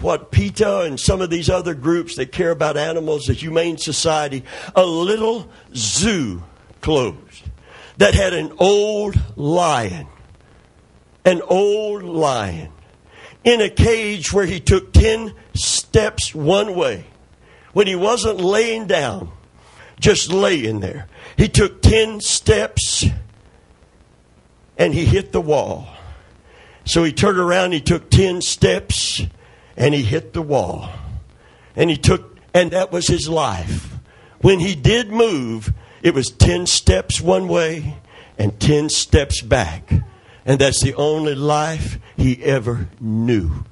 what 0.00 0.30
PETA 0.32 0.80
and 0.82 0.98
some 0.98 1.20
of 1.20 1.30
these 1.30 1.48
other 1.48 1.74
groups 1.74 2.16
that 2.16 2.32
care 2.32 2.50
about 2.50 2.76
animals, 2.76 3.26
the 3.26 3.32
Humane 3.32 3.78
Society, 3.78 4.42
a 4.74 4.84
little 4.84 5.48
zoo 5.74 6.42
closed 6.80 7.44
that 7.98 8.14
had 8.14 8.32
an 8.32 8.52
old 8.58 9.16
lion, 9.36 10.06
an 11.28 11.42
old 11.42 12.02
lion 12.02 12.72
in 13.44 13.60
a 13.60 13.68
cage 13.68 14.32
where 14.32 14.46
he 14.46 14.58
took 14.58 14.94
10 14.94 15.34
steps 15.54 16.34
one 16.34 16.74
way 16.74 17.04
when 17.74 17.86
he 17.86 17.94
wasn't 17.94 18.40
laying 18.40 18.86
down, 18.86 19.30
just 20.00 20.32
laying 20.32 20.80
there. 20.80 21.06
He 21.36 21.46
took 21.46 21.82
10 21.82 22.22
steps 22.22 23.04
and 24.78 24.94
he 24.94 25.04
hit 25.04 25.32
the 25.32 25.40
wall. 25.42 25.86
So 26.86 27.04
he 27.04 27.12
turned 27.12 27.38
around, 27.38 27.72
he 27.72 27.82
took 27.82 28.08
10 28.08 28.40
steps, 28.40 29.20
and 29.76 29.94
he 29.94 30.02
hit 30.02 30.32
the 30.32 30.40
wall. 30.40 30.88
And 31.76 31.90
he 31.90 31.98
took, 31.98 32.38
and 32.54 32.70
that 32.70 32.90
was 32.90 33.06
his 33.06 33.28
life. 33.28 33.98
When 34.40 34.60
he 34.60 34.74
did 34.74 35.10
move, 35.10 35.74
it 36.02 36.14
was 36.14 36.30
10 36.30 36.64
steps 36.64 37.20
one 37.20 37.48
way 37.48 37.98
and 38.38 38.58
10 38.58 38.88
steps 38.88 39.42
back. 39.42 39.92
And 40.44 40.58
that's 40.58 40.82
the 40.82 40.94
only 40.94 41.34
life 41.34 41.98
he 42.16 42.42
ever 42.42 42.88
knew. 43.00 43.64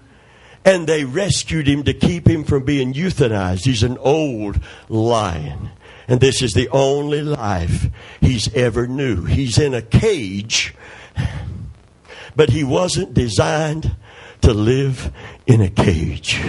And 0.64 0.87
they 0.87 1.05
rescued 1.05 1.68
him 1.68 1.85
to 1.85 1.94
keep 1.94 2.29
him 2.29 2.44
from 2.44 2.64
being 2.64 2.92
euthanized. 2.92 3.64
He's 3.64 3.83
an 3.83 3.98
old 3.98 4.61
lion. 4.88 5.70
And 6.09 6.20
this 6.20 6.42
is 6.42 6.52
the 6.52 6.68
only 6.70 7.22
life 7.22 7.88
he's 8.20 8.52
ever 8.55 8.87
knew. 8.87 9.24
He's 9.24 9.59
in 9.59 9.74
a 9.74 9.83
cage 9.83 10.74
but 12.37 12.50
he 12.50 12.62
wasn't 12.62 13.14
designed 13.14 13.96
to 14.42 14.52
live 14.52 15.11
in 15.46 15.62
a 15.62 15.70
cage, 15.70 16.40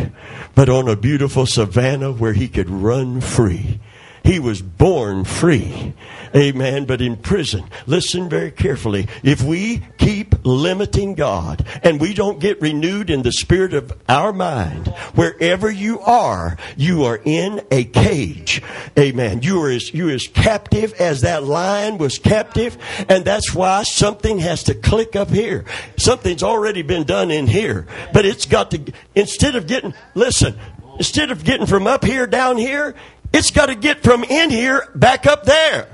but 0.53 0.69
on 0.69 0.89
a 0.89 0.95
beautiful 0.95 1.45
savannah 1.45 2.11
where 2.11 2.33
he 2.33 2.49
could 2.49 2.69
run 2.69 3.21
free. 3.21 3.79
He 4.23 4.39
was 4.39 4.61
born 4.61 5.23
free. 5.23 5.93
Amen. 6.35 6.85
But 6.85 7.01
in 7.01 7.15
prison, 7.15 7.63
listen 7.85 8.29
very 8.29 8.51
carefully. 8.51 9.07
If 9.23 9.41
we 9.41 9.83
keep 9.97 10.35
limiting 10.45 11.15
God 11.15 11.65
and 11.83 11.99
we 11.99 12.13
don't 12.13 12.39
get 12.39 12.61
renewed 12.61 13.09
in 13.09 13.23
the 13.23 13.31
spirit 13.31 13.73
of 13.73 13.93
our 14.09 14.33
mind, 14.33 14.87
wherever 15.15 15.69
you 15.71 15.99
are, 16.01 16.57
you 16.75 17.03
are 17.05 17.19
in 17.23 17.61
a 17.71 17.83
cage. 17.85 18.61
Amen. 18.97 19.41
You 19.41 19.61
are 19.61 19.71
as, 19.71 19.93
you 19.93 20.09
as 20.09 20.27
captive 20.27 20.93
as 20.93 21.21
that 21.21 21.43
lion 21.43 21.97
was 21.97 22.19
captive. 22.19 22.77
And 23.09 23.23
that's 23.23 23.53
why 23.53 23.83
something 23.83 24.39
has 24.39 24.63
to 24.63 24.73
click 24.75 25.15
up 25.15 25.29
here. 25.29 25.65
Something's 25.97 26.43
already 26.43 26.81
been 26.81 27.03
done 27.03 27.31
in 27.31 27.47
here, 27.47 27.87
but 28.13 28.25
it's 28.25 28.45
got 28.45 28.71
to, 28.71 28.93
instead 29.15 29.55
of 29.55 29.67
getting, 29.67 29.93
listen, 30.15 30.57
instead 30.97 31.31
of 31.31 31.43
getting 31.43 31.67
from 31.67 31.87
up 31.87 32.03
here 32.03 32.27
down 32.27 32.57
here, 32.57 32.95
it's 33.33 33.51
got 33.51 33.67
to 33.67 33.75
get 33.75 34.03
from 34.03 34.23
in 34.23 34.49
here 34.49 34.89
back 34.95 35.25
up 35.25 35.43
there. 35.43 35.87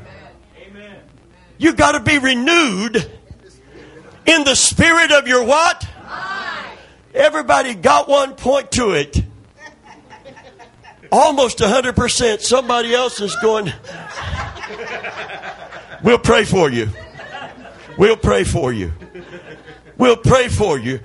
Amen. 0.58 0.98
You 1.58 1.74
got 1.74 1.94
to 1.94 2.00
be 2.00 2.18
renewed 2.18 3.12
in 4.26 4.44
the 4.44 4.56
spirit 4.56 5.12
of 5.12 5.28
your 5.28 5.44
what? 5.44 5.88
Everybody 7.14 7.76
got 7.76 8.10
one 8.10 8.36
point 8.36 8.72
to 8.74 8.92
it. 8.92 9.24
Almost 11.12 11.60
100%. 11.60 12.42
Somebody 12.42 12.94
else 12.94 13.22
is 13.22 13.36
going. 13.36 13.72
We'll 16.04 16.18
pray 16.18 16.44
for 16.44 16.72
you. 16.72 16.90
We'll 17.98 18.18
pray 18.18 18.44
for 18.44 18.74
you. 18.74 18.92
We'll 19.98 20.18
pray 20.18 20.48
for 20.48 20.80
you. 20.80 21.02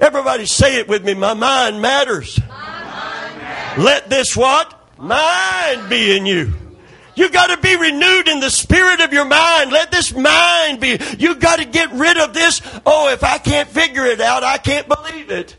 Everybody 0.00 0.46
say 0.46 0.78
it 0.78 0.88
with 0.88 1.04
me. 1.04 1.12
My 1.12 1.34
mind 1.34 1.82
matters. 1.82 2.40
My 2.48 2.56
mind 2.56 3.38
matters. 3.38 3.84
Let 3.84 4.08
this 4.08 4.34
what? 4.34 4.79
Mind 5.00 5.88
be 5.88 6.16
in 6.16 6.26
you. 6.26 6.54
You 7.14 7.28
got 7.28 7.48
to 7.48 7.60
be 7.60 7.76
renewed 7.76 8.28
in 8.28 8.40
the 8.40 8.50
spirit 8.50 9.00
of 9.00 9.12
your 9.12 9.24
mind. 9.24 9.72
Let 9.72 9.90
this 9.90 10.14
mind 10.14 10.80
be. 10.80 10.98
You 11.18 11.34
got 11.34 11.58
to 11.58 11.64
get 11.64 11.92
rid 11.92 12.16
of 12.16 12.32
this. 12.32 12.62
Oh, 12.86 13.10
if 13.12 13.22
I 13.22 13.38
can't 13.38 13.68
figure 13.68 14.06
it 14.06 14.20
out, 14.20 14.42
I 14.42 14.58
can't 14.58 14.88
believe 14.88 15.30
it. 15.30 15.56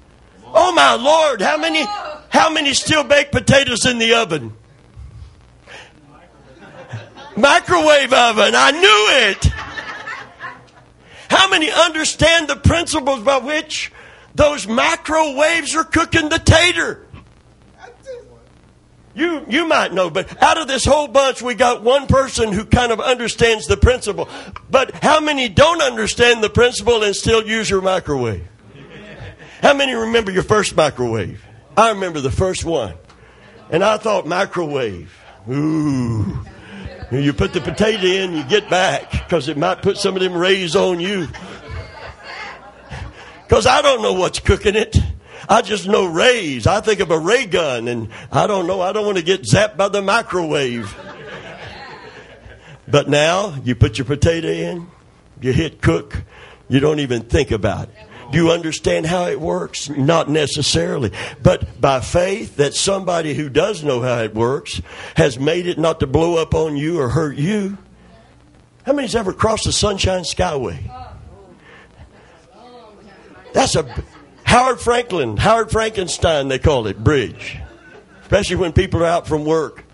Oh 0.54 0.72
my 0.74 0.96
Lord, 0.96 1.42
how 1.42 1.58
many 1.58 1.86
how 2.30 2.50
many 2.50 2.74
still 2.74 3.04
baked 3.04 3.32
potatoes 3.32 3.86
in 3.86 4.00
the 4.00 4.16
oven? 4.16 4.54
Microwave 7.38 8.12
oven. 8.12 8.54
I 8.56 8.72
knew 8.72 9.30
it. 9.30 9.46
How 11.30 11.50
many 11.50 11.72
understand 11.72 12.50
the 12.50 12.58
principles 12.58 13.22
by 13.22 13.38
which 13.38 13.92
those 14.36 14.68
microwaves 14.68 15.76
are 15.76 15.86
cooking 15.86 16.30
the 16.30 16.40
tater? 16.40 17.08
You, 19.14 19.46
you 19.50 19.68
might 19.68 19.94
know, 19.94 20.10
but 20.10 20.42
out 20.42 20.58
of 20.58 20.68
this 20.68 20.86
whole 20.86 21.08
bunch, 21.08 21.42
we 21.42 21.54
got 21.54 21.84
one 21.84 22.08
person 22.08 22.54
who 22.54 22.64
kind 22.64 22.92
of 22.92 23.00
understands 23.02 23.68
the 23.68 23.78
principle. 23.78 24.30
But 24.70 24.92
how 25.04 25.20
many 25.20 25.50
don't 25.50 25.82
understand 25.82 26.44
the 26.44 26.50
principle 26.50 27.04
and 27.04 27.16
still 27.16 27.46
use 27.46 27.70
your 27.70 27.82
microwave? 27.82 28.48
How 29.62 29.74
many 29.74 29.94
remember 29.94 30.32
your 30.32 30.44
first 30.44 30.76
microwave? 30.76 31.44
I 31.76 31.90
remember 31.90 32.22
the 32.22 32.32
first 32.32 32.64
one. 32.64 32.96
And 33.70 33.84
I 33.84 33.98
thought, 33.98 34.26
microwave. 34.26 35.14
Ooh. 35.50 36.40
You 37.12 37.34
put 37.34 37.52
the 37.52 37.60
potato 37.60 38.06
in, 38.06 38.34
you 38.34 38.44
get 38.46 38.70
back, 38.70 39.12
because 39.12 39.50
it 39.50 39.58
might 39.58 39.82
put 39.82 39.98
some 39.98 40.16
of 40.16 40.22
them 40.22 40.34
rays 40.34 40.76
on 40.78 41.02
you. 41.02 41.28
Because 43.44 43.66
I 43.66 43.82
don't 43.82 44.02
know 44.02 44.14
what's 44.14 44.40
cooking 44.40 44.76
it. 44.76 44.98
I 45.52 45.62
just 45.62 45.86
know 45.86 46.06
rays. 46.06 46.66
I 46.66 46.80
think 46.80 47.02
of 47.02 47.12
a 47.12 47.20
ray 47.20 47.46
gun, 47.46 47.90
and 47.90 48.08
I 48.32 48.48
don't 48.48 48.68
know. 48.68 48.80
I 48.80 48.94
don't 48.94 49.06
want 49.06 49.18
to 49.18 49.24
get 49.24 49.42
zapped 49.42 49.76
by 49.76 49.90
the 49.90 50.02
microwave. 50.02 50.96
But 52.88 53.10
now 53.10 53.56
you 53.62 53.76
put 53.76 53.98
your 53.98 54.06
potato 54.06 54.48
in, 54.48 54.88
you 55.42 55.52
hit 55.52 55.82
cook, 55.82 56.24
you 56.70 56.80
don't 56.80 57.00
even 57.00 57.24
think 57.24 57.52
about 57.52 57.90
it. 57.90 57.96
Do 58.32 58.38
you 58.38 58.52
understand 58.52 59.06
how 59.06 59.26
it 59.28 59.42
works? 59.42 59.90
Not 59.90 60.30
necessarily. 60.30 61.12
But 61.44 61.82
by 61.82 62.00
faith, 62.00 62.56
that 62.56 62.74
somebody 62.74 63.34
who 63.34 63.50
does 63.50 63.84
know 63.84 64.00
how 64.00 64.20
it 64.20 64.34
works 64.34 64.82
has 65.18 65.38
made 65.38 65.68
it 65.68 65.78
not 65.78 66.00
to 66.00 66.08
blow 66.08 66.38
up 66.38 66.56
on 66.56 66.78
you 66.78 67.02
or 67.02 67.10
hurt 67.10 67.36
you. 67.36 67.78
How 68.86 68.94
many's 68.94 69.18
ever 69.18 69.34
crossed 69.34 69.66
the 69.66 69.74
Sunshine 69.74 70.24
Skyway? 70.24 70.90
That's 73.52 73.76
a 73.76 73.84
Howard 74.52 74.82
Frankland, 74.82 75.40
Howard 75.40 75.72
Frankenstein, 75.72 76.50
they 76.50 76.60
call 76.60 76.86
it, 76.88 77.02
bridge. 77.02 77.58
Especially 78.24 78.58
when 78.58 78.74
people 78.74 79.02
are 79.02 79.06
out 79.06 79.26
from 79.26 79.46
work. 79.46 79.86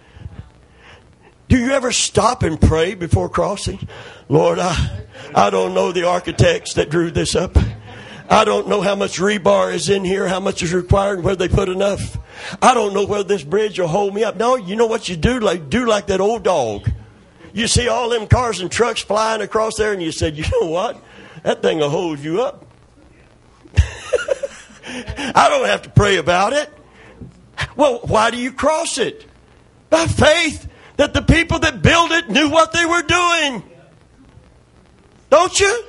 Do 1.48 1.60
you 1.60 1.74
ever 1.74 1.92
stop 1.92 2.42
and 2.42 2.60
pray 2.60 2.96
before 2.96 3.30
crossing? 3.30 3.88
Lord, 4.30 4.58
I, 4.58 5.04
I 5.36 5.52
don't 5.52 5.76
know 5.76 5.92
the 5.92 6.08
architects 6.08 6.74
that 6.74 6.90
drew 6.90 7.12
this 7.12 7.36
up. 7.36 7.56
I 8.32 8.46
don't 8.46 8.68
know 8.68 8.82
how 8.82 8.96
much 8.96 9.20
rebar 9.20 9.72
is 9.72 9.90
in 9.90 10.04
here, 10.04 10.28
how 10.28 10.40
much 10.40 10.64
is 10.64 10.74
required, 10.74 11.24
where 11.24 11.36
they 11.36 11.48
put 11.48 11.70
enough. 11.70 12.18
I 12.60 12.74
don't 12.74 12.96
know 12.96 13.06
whether 13.06 13.26
this 13.26 13.44
bridge 13.44 13.80
will 13.80 13.88
hold 13.88 14.16
me 14.16 14.24
up. 14.24 14.38
No, 14.38 14.56
you 14.56 14.76
know 14.76 14.88
what 14.88 15.08
you 15.08 15.18
do? 15.18 15.40
Like 15.40 15.70
do 15.70 15.86
like 15.86 16.08
that 16.08 16.20
old 16.20 16.42
dog. 16.42 16.90
You 17.54 17.68
see 17.68 17.90
all 17.90 18.10
them 18.10 18.26
cars 18.26 18.60
and 18.60 18.72
trucks 18.72 19.02
flying 19.02 19.42
across 19.44 19.76
there, 19.76 19.94
and 19.94 20.02
you 20.02 20.12
said, 20.12 20.36
you 20.36 20.46
know 20.52 20.68
what? 20.68 21.00
That 21.44 21.62
thing 21.62 21.78
will 21.78 21.92
hold 21.92 22.18
you 22.18 22.42
up. 22.42 22.67
I 24.88 25.48
don't 25.50 25.68
have 25.68 25.82
to 25.84 25.90
pray 25.90 26.18
about 26.18 26.54
it. 26.54 26.70
Well, 27.76 28.00
why 28.04 28.32
do 28.32 28.38
you 28.38 28.52
cross 28.52 28.98
it? 28.98 29.26
By 29.90 30.06
faith 30.08 30.68
that 30.98 31.14
the 31.14 31.22
people 31.22 31.60
that 31.60 31.82
built 31.82 32.12
it 32.12 32.30
knew 32.30 32.50
what 32.50 32.72
they 32.72 32.86
were 32.86 33.02
doing. 33.02 33.64
Don't 35.30 35.60
you? 35.60 35.84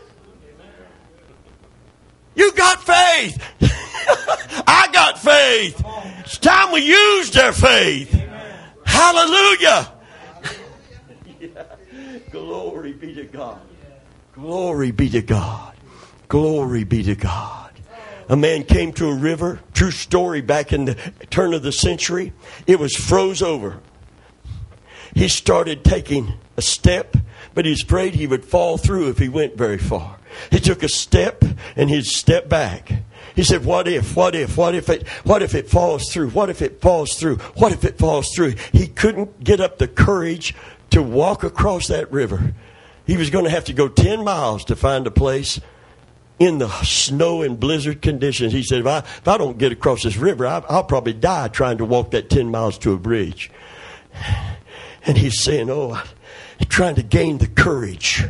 You 2.34 2.52
got 2.52 2.82
faith. 2.82 3.42
I 4.66 4.88
got 4.92 5.18
faith. 5.18 5.82
It's 6.20 6.38
time 6.38 6.72
we 6.72 6.84
use 6.84 7.30
their 7.30 7.52
faith. 7.52 8.12
Hallelujah. 8.84 9.92
Glory 12.30 12.92
be 12.92 13.14
to 13.14 13.24
God. 13.24 13.60
Glory 14.32 14.90
be 14.92 15.08
to 15.10 15.22
God. 15.22 15.74
Glory 16.28 16.84
be 16.84 17.02
to 17.02 17.14
God 17.14 17.67
a 18.28 18.36
man 18.36 18.64
came 18.64 18.92
to 18.94 19.08
a 19.08 19.14
river, 19.14 19.60
true 19.72 19.90
story 19.90 20.40
back 20.40 20.72
in 20.72 20.84
the 20.84 20.94
turn 21.30 21.54
of 21.54 21.62
the 21.62 21.72
century. 21.72 22.32
It 22.66 22.78
was 22.78 22.94
froze 22.94 23.42
over. 23.42 23.80
He 25.14 25.28
started 25.28 25.84
taking 25.84 26.34
a 26.56 26.62
step, 26.62 27.16
but 27.54 27.64
he's 27.64 27.82
afraid 27.82 28.14
he 28.14 28.26
would 28.26 28.44
fall 28.44 28.76
through 28.76 29.08
if 29.08 29.18
he 29.18 29.28
went 29.28 29.56
very 29.56 29.78
far. 29.78 30.18
He 30.50 30.60
took 30.60 30.82
a 30.82 30.88
step 30.88 31.42
and 31.74 31.88
he'd 31.88 32.04
step 32.04 32.48
back. 32.48 32.92
He 33.34 33.42
said, 33.42 33.64
What 33.64 33.88
if, 33.88 34.14
what 34.14 34.34
if, 34.34 34.56
what 34.56 34.74
if 34.74 34.88
it, 34.88 35.08
what 35.24 35.42
if 35.42 35.54
it 35.54 35.70
falls 35.70 36.12
through? 36.12 36.30
What 36.30 36.50
if 36.50 36.60
it 36.60 36.80
falls 36.80 37.14
through? 37.14 37.36
What 37.54 37.72
if 37.72 37.84
it 37.84 37.98
falls 37.98 38.34
through? 38.34 38.54
He 38.72 38.86
couldn't 38.86 39.42
get 39.42 39.60
up 39.60 39.78
the 39.78 39.88
courage 39.88 40.54
to 40.90 41.02
walk 41.02 41.44
across 41.44 41.86
that 41.86 42.10
river. 42.12 42.54
He 43.06 43.16
was 43.16 43.30
going 43.30 43.44
to 43.44 43.50
have 43.50 43.64
to 43.64 43.72
go 43.72 43.88
10 43.88 44.24
miles 44.24 44.64
to 44.66 44.76
find 44.76 45.06
a 45.06 45.10
place 45.10 45.60
in 46.38 46.58
the 46.58 46.68
snow 46.82 47.42
and 47.42 47.58
blizzard 47.58 48.00
conditions. 48.00 48.52
He 48.52 48.62
said, 48.62 48.80
if 48.80 48.86
I, 48.86 48.98
if 48.98 49.26
I 49.26 49.38
don't 49.38 49.58
get 49.58 49.72
across 49.72 50.02
this 50.02 50.16
river, 50.16 50.46
I, 50.46 50.62
I'll 50.68 50.84
probably 50.84 51.12
die 51.12 51.48
trying 51.48 51.78
to 51.78 51.84
walk 51.84 52.12
that 52.12 52.30
10 52.30 52.50
miles 52.50 52.78
to 52.78 52.92
a 52.92 52.98
bridge. 52.98 53.50
And 55.04 55.16
he's 55.16 55.40
saying, 55.40 55.70
Oh, 55.70 55.92
I'm 55.92 56.66
trying 56.66 56.96
to 56.96 57.02
gain 57.02 57.38
the 57.38 57.46
courage. 57.46 58.24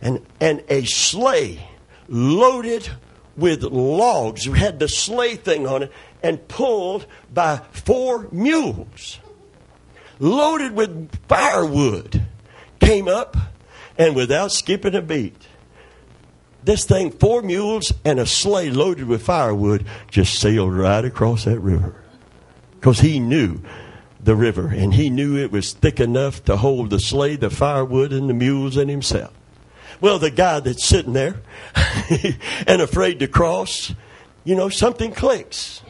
And, 0.00 0.24
and 0.38 0.62
a 0.68 0.84
sleigh 0.84 1.66
loaded 2.08 2.88
with 3.36 3.64
logs 3.64 4.44
had 4.44 4.78
the 4.78 4.86
sleigh 4.86 5.34
thing 5.34 5.66
on 5.66 5.84
it 5.84 5.92
and 6.22 6.46
pulled 6.46 7.06
by 7.32 7.56
four 7.72 8.28
mules 8.30 9.18
loaded 10.18 10.72
with 10.72 11.10
firewood 11.26 12.22
came 12.80 13.08
up 13.08 13.36
and 13.98 14.14
without 14.14 14.52
skipping 14.52 14.94
a 14.94 15.02
beat 15.02 15.36
this 16.64 16.84
thing 16.84 17.10
four 17.10 17.42
mules 17.42 17.92
and 18.04 18.18
a 18.18 18.26
sleigh 18.26 18.70
loaded 18.70 19.06
with 19.06 19.22
firewood 19.22 19.84
just 20.10 20.38
sailed 20.38 20.72
right 20.72 21.04
across 21.04 21.44
that 21.44 21.58
river 21.60 21.94
because 22.72 23.00
he 23.00 23.18
knew 23.18 23.60
the 24.20 24.34
river 24.34 24.68
and 24.68 24.94
he 24.94 25.10
knew 25.10 25.36
it 25.36 25.52
was 25.52 25.72
thick 25.72 26.00
enough 26.00 26.44
to 26.44 26.56
hold 26.56 26.90
the 26.90 26.98
sleigh 26.98 27.36
the 27.36 27.50
firewood 27.50 28.12
and 28.12 28.28
the 28.28 28.34
mules 28.34 28.76
and 28.76 28.90
himself 28.90 29.32
well 30.00 30.18
the 30.18 30.30
guy 30.30 30.60
that's 30.60 30.84
sitting 30.84 31.12
there 31.12 31.40
and 32.66 32.80
afraid 32.80 33.18
to 33.18 33.28
cross 33.28 33.94
you 34.44 34.54
know 34.54 34.68
something 34.68 35.12
clicks 35.12 35.82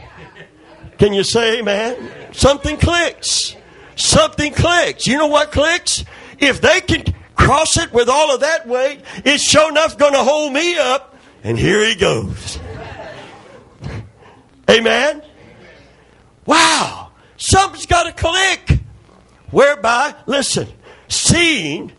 can 0.98 1.12
you 1.12 1.24
say 1.24 1.62
man? 1.62 1.96
something 2.32 2.76
clicks 2.76 3.56
something 3.96 4.52
clicks. 4.52 5.06
You 5.06 5.18
know 5.18 5.26
what 5.26 5.52
clicks? 5.52 6.04
If 6.38 6.60
they 6.60 6.80
can 6.80 7.14
cross 7.34 7.76
it 7.76 7.92
with 7.92 8.08
all 8.08 8.34
of 8.34 8.40
that 8.40 8.66
weight, 8.66 9.00
it's 9.24 9.42
sure 9.42 9.70
enough 9.70 9.98
going 9.98 10.12
to 10.12 10.22
hold 10.22 10.52
me 10.52 10.78
up. 10.78 11.16
And 11.42 11.58
here 11.58 11.84
he 11.84 11.94
goes. 11.94 12.58
Amen? 14.70 15.22
Wow. 16.46 17.10
Something's 17.36 17.86
got 17.86 18.04
to 18.04 18.12
click. 18.12 18.80
Whereby, 19.50 20.14
listen, 20.26 20.68
seeing, 21.08 21.92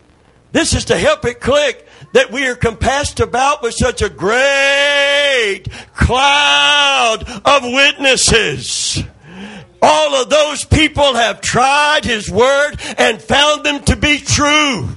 this 0.52 0.74
is 0.74 0.86
to 0.86 0.98
help 0.98 1.24
it 1.24 1.40
click, 1.40 1.86
that 2.12 2.30
we 2.30 2.46
are 2.46 2.54
compassed 2.54 3.20
about 3.20 3.62
with 3.62 3.74
such 3.74 4.02
a 4.02 4.08
great 4.08 5.64
cloud 5.94 7.24
of 7.44 7.62
witnesses. 7.62 9.02
All 9.82 10.14
of 10.14 10.30
those 10.30 10.64
people 10.64 11.14
have 11.14 11.40
tried 11.40 12.04
His 12.04 12.30
Word 12.30 12.76
and 12.98 13.20
found 13.20 13.64
them 13.64 13.82
to 13.84 13.96
be 13.96 14.18
true. 14.18 14.88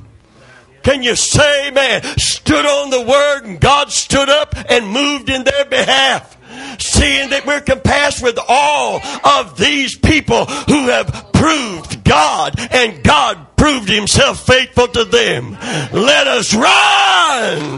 Can 0.84 1.04
you 1.04 1.16
say, 1.16 1.72
man, 1.72 2.02
stood 2.18 2.66
on 2.66 2.90
the 2.90 3.02
Word 3.02 3.46
and 3.46 3.60
God 3.60 3.92
stood 3.92 4.30
up 4.30 4.56
and 4.70 4.88
moved 4.88 5.30
in 5.30 5.44
their 5.44 5.66
behalf? 5.66 6.38
Seeing 6.80 7.30
that 7.30 7.46
we're 7.46 7.62
compassed 7.62 8.24
with 8.24 8.40
all 8.48 9.02
of 9.24 9.58
these 9.58 9.98
people 9.98 10.46
who 10.46 10.88
have 10.88 11.32
proved 11.34 12.04
God 12.04 12.56
and 12.72 13.04
God 13.04 13.56
proved 13.56 13.90
Himself 13.90 14.46
faithful 14.46 14.88
to 14.88 15.06
them. 15.06 15.52
Let 15.94 16.28
us 16.28 16.54
run 16.54 17.78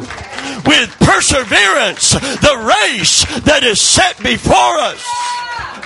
with 0.66 0.96
perseverance 1.00 2.12
the 2.12 2.74
race 2.92 3.26
that 3.42 3.64
is 3.64 3.82
set 3.82 4.22
before 4.24 4.78
us 4.78 5.06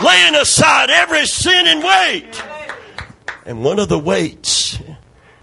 laying 0.03 0.35
aside 0.35 0.89
every 0.89 1.25
sin 1.25 1.67
and 1.67 1.83
weight. 1.83 2.43
And 3.45 3.63
one 3.63 3.79
of 3.79 3.89
the 3.89 3.99
weights, 3.99 4.79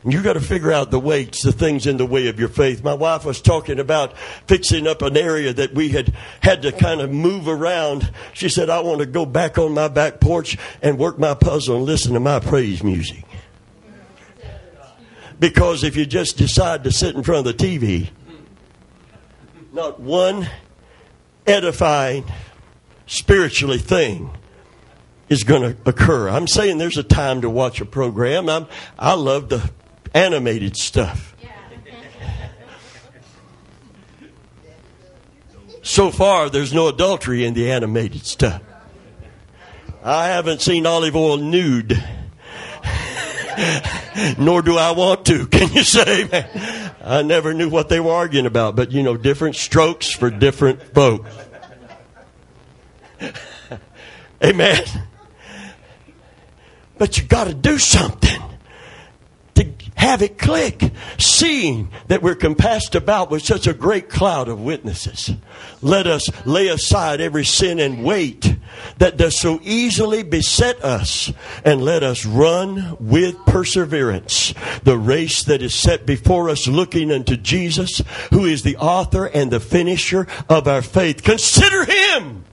you 0.04 0.22
got 0.22 0.32
to 0.32 0.40
figure 0.40 0.72
out 0.72 0.90
the 0.90 0.98
weights, 0.98 1.42
the 1.42 1.52
things 1.52 1.86
in 1.86 1.96
the 1.96 2.06
way 2.06 2.26
of 2.26 2.40
your 2.40 2.48
faith. 2.48 2.82
My 2.82 2.94
wife 2.94 3.24
was 3.24 3.40
talking 3.40 3.78
about 3.78 4.18
fixing 4.48 4.88
up 4.88 5.00
an 5.00 5.16
area 5.16 5.52
that 5.52 5.74
we 5.74 5.90
had 5.90 6.12
had 6.42 6.62
to 6.62 6.72
kind 6.72 7.00
of 7.00 7.10
move 7.10 7.46
around. 7.46 8.10
She 8.32 8.48
said, 8.48 8.68
I 8.68 8.80
want 8.80 8.98
to 8.98 9.06
go 9.06 9.24
back 9.24 9.58
on 9.58 9.74
my 9.74 9.86
back 9.86 10.20
porch 10.20 10.58
and 10.82 10.98
work 10.98 11.20
my 11.20 11.34
puzzle 11.34 11.76
and 11.76 11.84
listen 11.84 12.14
to 12.14 12.20
my 12.20 12.40
praise 12.40 12.82
music. 12.82 13.24
Because 15.38 15.84
if 15.84 15.96
you 15.96 16.04
just 16.04 16.36
decide 16.36 16.82
to 16.84 16.90
sit 16.90 17.14
in 17.14 17.22
front 17.22 17.46
of 17.46 17.56
the 17.56 17.64
TV, 17.64 18.10
not 19.72 20.00
one 20.00 20.48
edifying 21.46 22.24
spiritually 23.06 23.78
thing 23.78 24.30
is 25.28 25.44
going 25.44 25.62
to 25.62 25.76
occur. 25.88 26.28
I'm 26.28 26.46
saying 26.46 26.78
there's 26.78 26.98
a 26.98 27.02
time 27.02 27.40
to 27.40 27.50
watch 27.50 27.80
a 27.80 27.84
program. 27.84 28.48
I'm, 28.48 28.66
I 28.98 29.14
love 29.14 29.48
the 29.48 29.70
animated 30.14 30.76
stuff. 30.76 31.34
So 35.82 36.10
far, 36.10 36.48
there's 36.48 36.72
no 36.72 36.88
adultery 36.88 37.44
in 37.44 37.54
the 37.54 37.70
animated 37.70 38.24
stuff. 38.24 38.62
I 40.04 40.28
haven't 40.28 40.62
seen 40.62 40.86
Olive 40.86 41.16
Oyl 41.16 41.36
nude. 41.38 42.02
Nor 44.38 44.62
do 44.62 44.78
I 44.78 44.92
want 44.92 45.26
to. 45.26 45.46
Can 45.46 45.72
you 45.72 45.82
say, 45.82 46.28
man? 46.28 46.94
I 47.04 47.22
never 47.22 47.52
knew 47.52 47.68
what 47.68 47.88
they 47.88 48.00
were 48.00 48.12
arguing 48.12 48.46
about, 48.46 48.76
but 48.76 48.92
you 48.92 49.02
know, 49.02 49.16
different 49.16 49.56
strokes 49.56 50.10
for 50.10 50.30
different 50.30 50.82
folks. 50.94 51.30
Amen. 54.44 54.84
But 56.98 57.18
you 57.18 57.24
got 57.24 57.48
to 57.48 57.54
do 57.54 57.78
something 57.78 58.40
have 60.02 60.20
it 60.20 60.36
click, 60.36 60.90
seeing 61.16 61.88
that 62.08 62.22
we're 62.22 62.34
compassed 62.34 62.96
about 62.96 63.30
with 63.30 63.40
such 63.40 63.68
a 63.68 63.72
great 63.72 64.08
cloud 64.08 64.48
of 64.48 64.60
witnesses. 64.60 65.30
Let 65.80 66.08
us 66.08 66.28
lay 66.44 66.66
aside 66.66 67.20
every 67.20 67.44
sin 67.44 67.78
and 67.78 68.02
weight 68.02 68.56
that 68.98 69.16
does 69.16 69.38
so 69.38 69.60
easily 69.62 70.24
beset 70.24 70.82
us, 70.82 71.32
and 71.64 71.84
let 71.84 72.02
us 72.02 72.26
run 72.26 72.96
with 72.98 73.36
perseverance 73.46 74.52
the 74.82 74.98
race 74.98 75.44
that 75.44 75.62
is 75.62 75.72
set 75.72 76.04
before 76.04 76.50
us, 76.50 76.66
looking 76.66 77.12
unto 77.12 77.36
Jesus, 77.36 78.02
who 78.30 78.44
is 78.44 78.64
the 78.64 78.76
author 78.78 79.26
and 79.26 79.52
the 79.52 79.60
finisher 79.60 80.26
of 80.48 80.66
our 80.66 80.82
faith. 80.82 81.22
Consider 81.22 81.84
him 81.84 82.44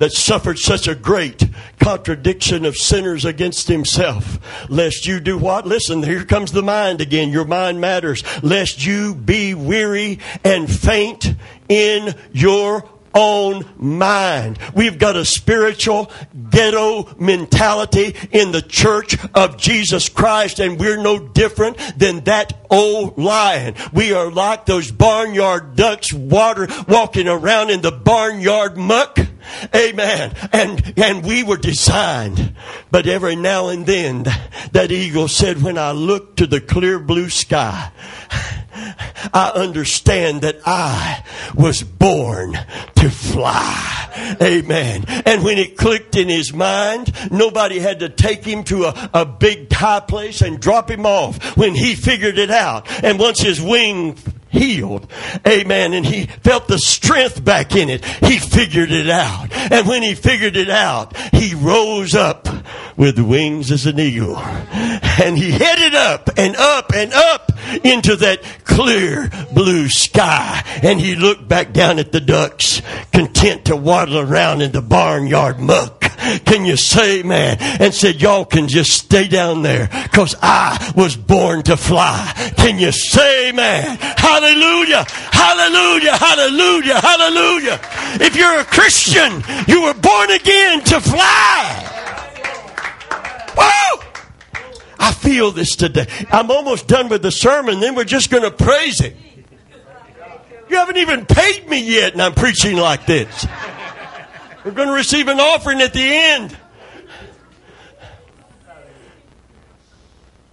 that 0.00 0.12
suffered 0.12 0.58
such 0.58 0.88
a 0.88 0.94
great 0.94 1.46
contradiction 1.78 2.64
of 2.64 2.74
sinners 2.74 3.24
against 3.24 3.68
himself. 3.68 4.38
Lest 4.70 5.06
you 5.06 5.20
do 5.20 5.36
what? 5.38 5.66
Listen, 5.66 6.02
here 6.02 6.24
comes 6.24 6.52
the 6.52 6.62
mind 6.62 7.02
again. 7.02 7.28
Your 7.28 7.44
mind 7.44 7.80
matters. 7.80 8.24
Lest 8.42 8.84
you 8.84 9.14
be 9.14 9.54
weary 9.54 10.18
and 10.42 10.70
faint 10.70 11.34
in 11.68 12.14
your 12.32 12.88
own 13.14 13.64
mind. 13.76 14.58
We've 14.74 14.98
got 14.98 15.16
a 15.16 15.24
spiritual 15.24 16.10
ghetto 16.50 17.14
mentality 17.18 18.14
in 18.30 18.52
the 18.52 18.62
church 18.62 19.16
of 19.34 19.56
Jesus 19.56 20.08
Christ, 20.08 20.58
and 20.58 20.78
we're 20.78 21.02
no 21.02 21.18
different 21.18 21.76
than 21.96 22.24
that 22.24 22.52
old 22.70 23.18
lion. 23.18 23.74
We 23.92 24.12
are 24.12 24.30
like 24.30 24.66
those 24.66 24.90
barnyard 24.90 25.76
ducks 25.76 26.12
water 26.12 26.68
walking 26.88 27.28
around 27.28 27.70
in 27.70 27.80
the 27.80 27.92
barnyard 27.92 28.76
muck. 28.76 29.18
Amen. 29.74 30.34
And, 30.52 30.94
and 30.96 31.24
we 31.24 31.42
were 31.42 31.56
designed. 31.56 32.54
But 32.90 33.06
every 33.06 33.36
now 33.36 33.68
and 33.68 33.86
then, 33.86 34.24
that 34.72 34.92
eagle 34.92 35.28
said, 35.28 35.62
when 35.62 35.78
I 35.78 35.92
look 35.92 36.36
to 36.36 36.46
the 36.46 36.60
clear 36.60 36.98
blue 36.98 37.30
sky, 37.30 37.90
I 38.72 39.52
understand 39.54 40.42
that 40.42 40.60
I 40.64 41.24
was 41.54 41.82
born 41.82 42.58
to 42.96 43.10
fly. 43.10 44.36
Amen. 44.40 45.04
And 45.26 45.44
when 45.44 45.58
it 45.58 45.76
clicked 45.76 46.16
in 46.16 46.28
his 46.28 46.52
mind, 46.52 47.12
nobody 47.30 47.78
had 47.78 48.00
to 48.00 48.08
take 48.08 48.44
him 48.44 48.64
to 48.64 48.86
a, 48.86 49.10
a 49.14 49.26
big 49.26 49.72
high 49.72 50.00
place 50.00 50.42
and 50.42 50.60
drop 50.60 50.90
him 50.90 51.06
off 51.06 51.56
when 51.56 51.74
he 51.74 51.94
figured 51.94 52.38
it 52.38 52.50
out. 52.50 52.86
And 53.04 53.18
once 53.18 53.40
his 53.40 53.60
wing 53.60 54.18
healed. 54.50 55.10
Amen. 55.46 55.92
And 55.92 56.04
he 56.04 56.26
felt 56.26 56.68
the 56.68 56.78
strength 56.78 57.42
back 57.42 57.74
in 57.74 57.88
it. 57.88 58.04
He 58.04 58.38
figured 58.38 58.90
it 58.90 59.08
out. 59.08 59.48
And 59.52 59.86
when 59.86 60.02
he 60.02 60.14
figured 60.14 60.56
it 60.56 60.68
out, 60.68 61.16
he 61.32 61.54
rose 61.54 62.14
up 62.14 62.48
with 63.00 63.18
wings 63.18 63.72
as 63.72 63.86
an 63.86 63.98
eagle. 63.98 64.36
And 64.36 65.36
he 65.36 65.50
headed 65.50 65.94
up 65.94 66.28
and 66.36 66.54
up 66.54 66.92
and 66.94 67.10
up 67.14 67.50
into 67.82 68.14
that 68.16 68.42
clear 68.64 69.30
blue 69.54 69.88
sky. 69.88 70.62
And 70.82 71.00
he 71.00 71.16
looked 71.16 71.48
back 71.48 71.72
down 71.72 71.98
at 71.98 72.12
the 72.12 72.20
ducks, 72.20 72.82
content 73.10 73.64
to 73.64 73.76
waddle 73.76 74.18
around 74.18 74.60
in 74.60 74.72
the 74.72 74.82
barnyard 74.82 75.58
muck. 75.58 76.02
Can 76.44 76.66
you 76.66 76.76
say 76.76 77.22
man? 77.22 77.56
And 77.80 77.94
said, 77.94 78.20
y'all 78.20 78.44
can 78.44 78.68
just 78.68 78.92
stay 78.92 79.26
down 79.28 79.62
there 79.62 79.88
because 80.02 80.36
I 80.42 80.92
was 80.94 81.16
born 81.16 81.62
to 81.64 81.78
fly. 81.78 82.52
Can 82.58 82.78
you 82.78 82.92
say 82.92 83.50
man? 83.52 83.96
Hallelujah. 83.96 85.06
Hallelujah. 85.08 86.16
Hallelujah. 86.18 87.00
Hallelujah. 87.00 87.80
If 88.20 88.36
you're 88.36 88.60
a 88.60 88.64
Christian, 88.64 89.42
you 89.66 89.84
were 89.84 89.94
born 89.94 90.30
again 90.32 90.84
to 90.84 91.00
fly. 91.00 91.99
Whoa! 93.60 94.02
I 94.98 95.12
feel 95.12 95.30
feel 95.40 95.52
this 95.52 95.76
today. 95.76 96.06
I'm 96.30 96.50
almost 96.50 96.86
done 96.88 97.08
with 97.08 97.22
the 97.22 97.30
sermon, 97.30 97.80
then 97.80 97.94
we're 97.94 98.04
just 98.04 98.30
going 98.30 98.42
to 98.42 98.50
praise 98.50 99.00
Him. 99.00 99.14
You 100.68 100.76
haven't 100.76 100.98
even 100.98 101.24
paid 101.24 101.68
me 101.68 101.82
yet, 101.82 102.12
and 102.12 102.22
I'm 102.22 102.34
preaching 102.34 102.76
like 102.76 103.06
this. 103.06 103.46
We're 104.64 104.72
going 104.72 104.88
to 104.88 104.94
receive 104.94 105.28
an 105.28 105.40
offering 105.40 105.80
at 105.80 105.92
the 105.92 106.02
end. 106.02 106.56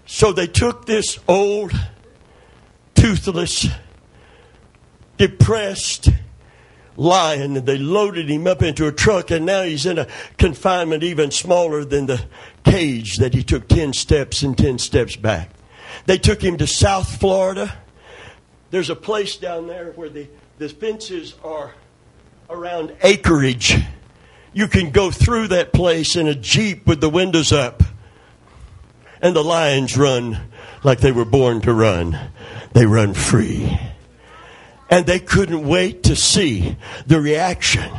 So 0.06 0.32
they 0.32 0.48
took 0.48 0.86
this 0.86 1.20
old, 1.28 1.74
toothless, 2.96 3.68
depressed 5.18 6.10
lion 6.98 7.56
and 7.56 7.66
they 7.66 7.78
loaded 7.78 8.30
him 8.30 8.48
up 8.48 8.62
into 8.62 8.88
a 8.88 8.92
truck 8.92 9.32
and 9.32 9.46
now 9.46 9.64
he's 9.64 9.86
in 9.86 10.00
a 10.00 10.08
confinement 10.38 11.04
even 11.04 11.32
smaller 11.32 11.86
than 11.86 12.08
the 12.08 12.26
cage 12.66 13.18
that 13.18 13.34
he 13.34 13.44
took 13.44 13.68
10 13.68 13.94
steps 13.94 14.42
and 14.42 14.58
10 14.58 14.80
steps 14.80 15.16
back. 15.16 15.52
They 16.06 16.18
took 16.18 16.42
him 16.42 16.58
to 16.58 16.68
South 16.68 17.20
Florida. 17.20 17.78
There's 18.72 18.90
a 18.90 18.96
place 18.96 19.38
down 19.38 19.68
there 19.68 19.92
where 19.92 20.10
the, 20.10 20.28
the 20.58 20.68
fences 20.68 21.36
are 21.44 21.74
around 22.50 22.96
acreage. 23.04 23.78
You 24.52 24.68
can 24.68 24.90
go 24.90 25.12
through 25.12 25.50
that 25.50 25.72
place 25.72 26.16
in 26.16 26.28
a 26.28 26.36
Jeep 26.36 26.88
with 26.88 27.00
the 27.00 27.10
windows 27.10 27.54
up 27.54 27.84
and 29.22 29.36
the 29.36 29.44
lions 29.44 29.98
run 29.98 30.50
like 30.84 31.00
they 31.00 31.12
were 31.12 31.26
born 31.26 31.62
to 31.62 31.74
run. 31.74 32.18
They 32.74 32.86
run 32.86 33.14
free. 33.14 33.80
And 34.90 35.06
they 35.06 35.20
couldn't 35.20 35.68
wait 35.68 36.04
to 36.04 36.16
see 36.16 36.78
the 37.06 37.20
reaction 37.20 37.92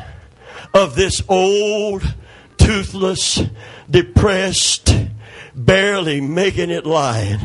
of 0.73 0.95
this 0.95 1.23
old, 1.29 2.15
toothless, 2.57 3.43
depressed, 3.91 4.95
barely 5.55 6.21
making 6.21 6.71
it 6.71 6.87
lion 6.87 7.41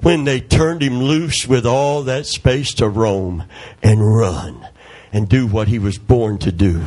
when 0.00 0.24
they 0.24 0.40
turned 0.40 0.82
him 0.82 1.00
loose 1.02 1.46
with 1.46 1.66
all 1.66 2.02
that 2.04 2.26
space 2.26 2.74
to 2.74 2.88
roam 2.88 3.44
and 3.82 4.16
run 4.16 4.66
and 5.12 5.28
do 5.28 5.46
what 5.46 5.68
he 5.68 5.78
was 5.78 5.98
born 5.98 6.38
to 6.38 6.52
do. 6.52 6.82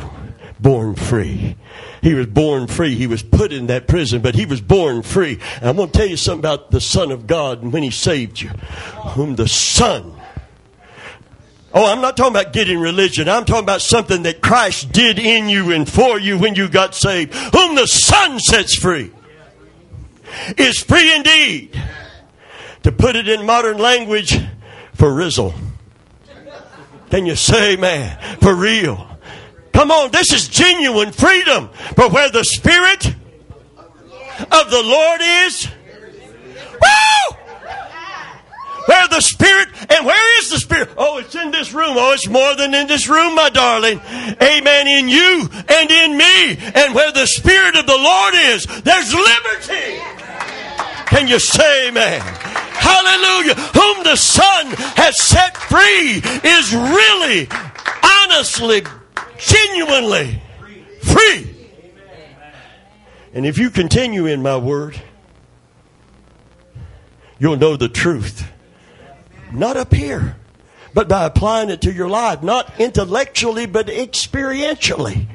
Born 0.60 0.94
free. 0.94 1.56
He 2.00 2.14
was 2.14 2.26
born 2.26 2.68
free. 2.68 2.94
He 2.94 3.06
was 3.06 3.22
put 3.22 3.52
in 3.52 3.66
that 3.66 3.86
prison, 3.86 4.22
but 4.22 4.34
he 4.34 4.46
was 4.46 4.60
born 4.60 5.02
free. 5.02 5.38
And 5.56 5.68
I'm 5.68 5.76
going 5.76 5.90
to 5.90 5.98
tell 5.98 6.06
you 6.06 6.16
something 6.16 6.40
about 6.40 6.70
the 6.70 6.80
Son 6.80 7.10
of 7.10 7.26
God 7.26 7.62
and 7.62 7.72
when 7.72 7.82
he 7.82 7.90
saved 7.90 8.40
you. 8.40 8.48
Whom 8.48 9.36
the 9.36 9.48
Son 9.48 10.13
Oh, 11.74 11.90
I'm 11.90 12.00
not 12.00 12.16
talking 12.16 12.32
about 12.32 12.52
getting 12.52 12.78
religion. 12.78 13.28
I'm 13.28 13.44
talking 13.44 13.64
about 13.64 13.82
something 13.82 14.22
that 14.22 14.40
Christ 14.40 14.92
did 14.92 15.18
in 15.18 15.48
you 15.48 15.72
and 15.72 15.90
for 15.90 16.20
you 16.20 16.38
when 16.38 16.54
you 16.54 16.68
got 16.68 16.94
saved. 16.94 17.34
Whom 17.34 17.74
the 17.74 17.86
Son 17.86 18.38
sets 18.38 18.76
free 18.76 19.10
is 20.56 20.78
free 20.78 21.12
indeed. 21.14 21.82
To 22.84 22.92
put 22.92 23.16
it 23.16 23.28
in 23.28 23.44
modern 23.44 23.78
language, 23.78 24.38
for 24.94 25.12
rizzle. 25.12 25.54
Can 27.10 27.26
you 27.26 27.36
say, 27.36 27.76
man, 27.76 28.18
for 28.40 28.54
real? 28.54 29.06
Come 29.72 29.90
on, 29.90 30.10
this 30.10 30.32
is 30.32 30.48
genuine 30.48 31.12
freedom. 31.12 31.70
But 31.96 32.12
where 32.12 32.30
the 32.30 32.44
Spirit 32.44 33.06
of 33.06 34.70
the 34.70 34.82
Lord 34.84 35.20
is, 35.22 35.68
woo! 36.80 37.36
Where 38.86 39.08
the 39.08 39.20
Spirit, 39.20 39.68
and 39.88 40.04
where 40.04 40.38
is 40.40 40.50
the 40.50 40.58
Spirit? 40.58 40.90
Oh, 40.96 41.18
it's 41.18 41.34
in 41.34 41.50
this 41.50 41.72
room. 41.72 41.96
Oh, 41.96 42.12
it's 42.12 42.28
more 42.28 42.54
than 42.54 42.74
in 42.74 42.86
this 42.86 43.08
room, 43.08 43.34
my 43.34 43.48
darling. 43.48 44.00
Amen. 44.42 44.86
In 44.86 45.08
you 45.08 45.48
and 45.68 45.90
in 45.90 46.18
me. 46.18 46.56
And 46.74 46.94
where 46.94 47.12
the 47.12 47.26
Spirit 47.26 47.76
of 47.76 47.86
the 47.86 47.96
Lord 47.96 48.34
is, 48.34 48.66
there's 48.82 49.14
liberty. 49.14 50.00
Can 51.06 51.28
you 51.28 51.38
say 51.38 51.88
amen? 51.88 52.20
Hallelujah. 52.20 53.54
Whom 53.54 54.04
the 54.04 54.16
Son 54.16 54.66
has 54.96 55.20
set 55.22 55.56
free 55.56 56.20
is 56.48 56.74
really, 56.74 57.48
honestly, 58.02 58.82
genuinely 59.38 60.42
free. 61.02 61.50
And 63.32 63.46
if 63.46 63.58
you 63.58 63.70
continue 63.70 64.26
in 64.26 64.42
my 64.42 64.56
word, 64.56 65.00
you'll 67.38 67.56
know 67.56 67.76
the 67.76 67.88
truth. 67.88 68.50
Not 69.54 69.76
up 69.76 69.94
here, 69.94 70.36
but 70.92 71.08
by 71.08 71.24
applying 71.24 71.70
it 71.70 71.82
to 71.82 71.92
your 71.92 72.08
life, 72.08 72.42
not 72.42 72.80
intellectually, 72.80 73.66
but 73.66 73.86
experientially. 73.86 75.26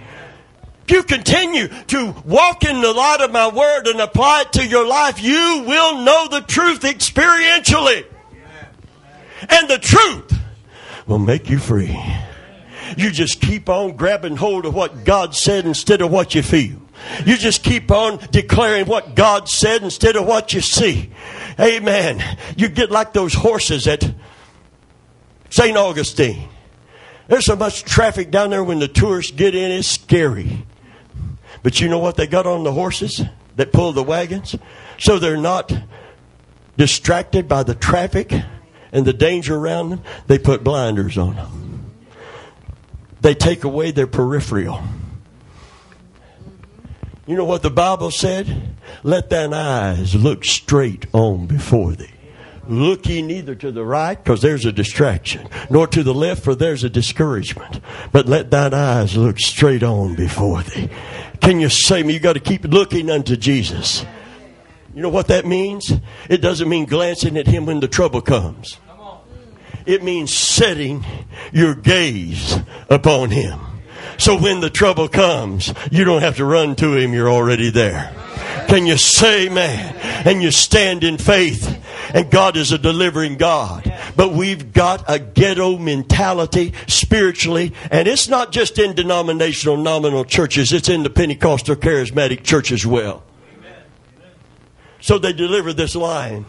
If 0.83 0.91
you 0.91 1.03
continue 1.03 1.67
to 1.67 2.15
walk 2.25 2.65
in 2.65 2.81
the 2.81 2.91
light 2.91 3.21
of 3.21 3.31
my 3.31 3.47
word 3.47 3.87
and 3.87 4.01
apply 4.01 4.41
it 4.41 4.53
to 4.53 4.65
your 4.65 4.85
life, 4.85 5.21
you 5.21 5.63
will 5.65 6.01
know 6.01 6.27
the 6.29 6.41
truth 6.41 6.81
experientially. 6.81 8.05
And 9.47 9.69
the 9.69 9.77
truth 9.77 10.37
will 11.07 11.19
make 11.19 11.49
you 11.49 11.57
free. 11.57 11.97
You 12.97 13.11
just 13.11 13.39
keep 13.39 13.69
on 13.69 13.95
grabbing 13.95 14.35
hold 14.35 14.65
of 14.65 14.73
what 14.73 15.05
God 15.05 15.33
said 15.33 15.65
instead 15.65 16.01
of 16.01 16.11
what 16.11 16.35
you 16.35 16.43
feel. 16.43 16.81
You 17.25 17.37
just 17.37 17.63
keep 17.63 17.91
on 17.91 18.19
declaring 18.31 18.85
what 18.85 19.15
God 19.15 19.49
said 19.49 19.83
instead 19.83 20.15
of 20.15 20.25
what 20.25 20.53
you 20.53 20.61
see. 20.61 21.11
Amen. 21.59 22.23
You 22.57 22.69
get 22.69 22.91
like 22.91 23.13
those 23.13 23.33
horses 23.33 23.87
at 23.87 24.13
St. 25.49 25.77
Augustine. 25.77 26.47
There's 27.27 27.45
so 27.45 27.55
much 27.55 27.83
traffic 27.83 28.31
down 28.31 28.49
there 28.49 28.63
when 28.63 28.79
the 28.79 28.87
tourists 28.87 29.31
get 29.31 29.55
in, 29.55 29.71
it's 29.71 29.87
scary. 29.87 30.65
But 31.61 31.79
you 31.79 31.89
know 31.89 31.99
what 31.99 32.15
they 32.15 32.27
got 32.27 32.47
on 32.47 32.63
the 32.63 32.71
horses 32.71 33.21
that 33.55 33.71
pull 33.71 33.91
the 33.91 34.03
wagons? 34.03 34.55
So 34.97 35.19
they're 35.19 35.37
not 35.37 35.71
distracted 36.77 37.47
by 37.47 37.63
the 37.63 37.75
traffic 37.75 38.33
and 38.91 39.05
the 39.05 39.13
danger 39.13 39.55
around 39.55 39.89
them. 39.89 40.01
They 40.27 40.39
put 40.39 40.63
blinders 40.63 41.17
on 41.17 41.35
them 41.35 41.69
they 43.21 43.33
take 43.33 43.63
away 43.63 43.91
their 43.91 44.07
peripheral. 44.07 44.81
You 47.29 47.35
know 47.35 47.45
what 47.45 47.61
the 47.61 47.69
Bible 47.69 48.09
said? 48.09 48.75
Let 49.03 49.29
thine 49.29 49.53
eyes 49.53 50.15
look 50.15 50.43
straight 50.43 51.05
on 51.13 51.45
before 51.45 51.91
thee. 51.91 52.09
Look 52.67 53.05
ye 53.05 53.21
neither 53.21 53.53
to 53.53 53.71
the 53.71 53.85
right, 53.85 54.15
because 54.15 54.41
there's 54.41 54.65
a 54.65 54.71
distraction, 54.71 55.47
nor 55.69 55.85
to 55.85 56.01
the 56.01 56.13
left, 56.13 56.43
for 56.43 56.55
there's 56.55 56.83
a 56.83 56.89
discouragement. 56.89 57.81
But 58.11 58.25
let 58.25 58.49
thine 58.49 58.73
eyes 58.73 59.15
look 59.15 59.39
straight 59.39 59.83
on 59.83 60.15
before 60.15 60.63
thee. 60.63 60.89
Can 61.39 61.59
you 61.59 61.69
say 61.69 62.01
me? 62.01 62.13
You 62.13 62.19
got 62.19 62.33
to 62.33 62.39
keep 62.39 62.63
looking 62.63 63.11
unto 63.11 63.37
Jesus. 63.37 64.03
You 64.95 65.03
know 65.03 65.09
what 65.09 65.27
that 65.27 65.45
means? 65.45 65.93
It 66.31 66.41
doesn't 66.41 66.67
mean 66.67 66.85
glancing 66.85 67.37
at 67.37 67.45
him 67.45 67.67
when 67.67 67.79
the 67.79 67.87
trouble 67.87 68.21
comes. 68.21 68.79
It 69.85 70.01
means 70.03 70.33
setting 70.33 71.05
your 71.53 71.75
gaze 71.75 72.57
upon 72.89 73.29
Him. 73.29 73.59
So 74.19 74.37
when 74.37 74.59
the 74.59 74.69
trouble 74.69 75.07
comes, 75.07 75.73
you 75.91 76.03
don't 76.03 76.21
have 76.21 76.35
to 76.35 76.45
run 76.45 76.75
to 76.75 76.95
Him, 76.95 77.13
you're 77.13 77.31
already 77.31 77.69
there. 77.69 78.13
Can 78.67 78.85
you 78.85 78.97
say, 78.97 79.49
man? 79.49 79.95
And 80.25 80.43
you 80.43 80.51
stand 80.51 81.03
in 81.03 81.17
faith. 81.17 81.77
And 82.13 82.29
God 82.29 82.57
is 82.57 82.71
a 82.71 82.77
delivering 82.77 83.37
God. 83.37 83.91
But 84.15 84.33
we've 84.33 84.73
got 84.73 85.05
a 85.07 85.19
ghetto 85.19 85.77
mentality 85.77 86.73
spiritually. 86.87 87.73
And 87.89 88.07
it's 88.07 88.27
not 88.27 88.51
just 88.51 88.77
in 88.77 88.93
denominational 88.93 89.77
nominal 89.77 90.25
churches, 90.25 90.73
it's 90.73 90.89
in 90.89 91.03
the 91.03 91.09
Pentecostal 91.09 91.77
charismatic 91.77 92.43
church 92.43 92.71
as 92.71 92.85
well. 92.85 93.23
So 95.01 95.17
they 95.17 95.33
deliver 95.33 95.71
this 95.71 95.95
line 95.95 96.45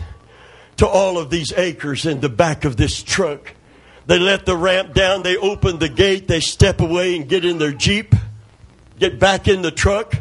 to 0.79 0.87
all 0.87 1.19
of 1.19 1.31
these 1.31 1.53
acres 1.53 2.05
in 2.05 2.21
the 2.21 2.29
back 2.29 2.65
of 2.65 2.77
this 2.77 3.03
truck. 3.03 3.55
They 4.11 4.19
let 4.19 4.45
the 4.45 4.57
ramp 4.57 4.93
down, 4.93 5.23
they 5.23 5.37
open 5.37 5.79
the 5.79 5.89
gate, 5.89 6.27
they 6.27 6.41
step 6.41 6.81
away 6.81 7.15
and 7.15 7.29
get 7.29 7.45
in 7.45 7.59
their 7.59 7.71
Jeep, 7.71 8.13
get 8.99 9.21
back 9.21 9.47
in 9.47 9.63
the 9.63 9.71
truck, 9.71 10.17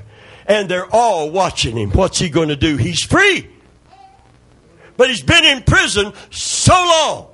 and 0.46 0.70
they're 0.70 0.86
all 0.94 1.32
watching 1.32 1.76
him. 1.76 1.90
What's 1.90 2.20
he 2.20 2.30
going 2.30 2.50
to 2.50 2.56
do? 2.56 2.78
He's 2.78 3.02
free. 3.02 3.50
But 4.96 5.10
he's 5.10 5.24
been 5.24 5.44
in 5.44 5.64
prison 5.64 6.14
so 6.30 6.72
long. 6.72 7.30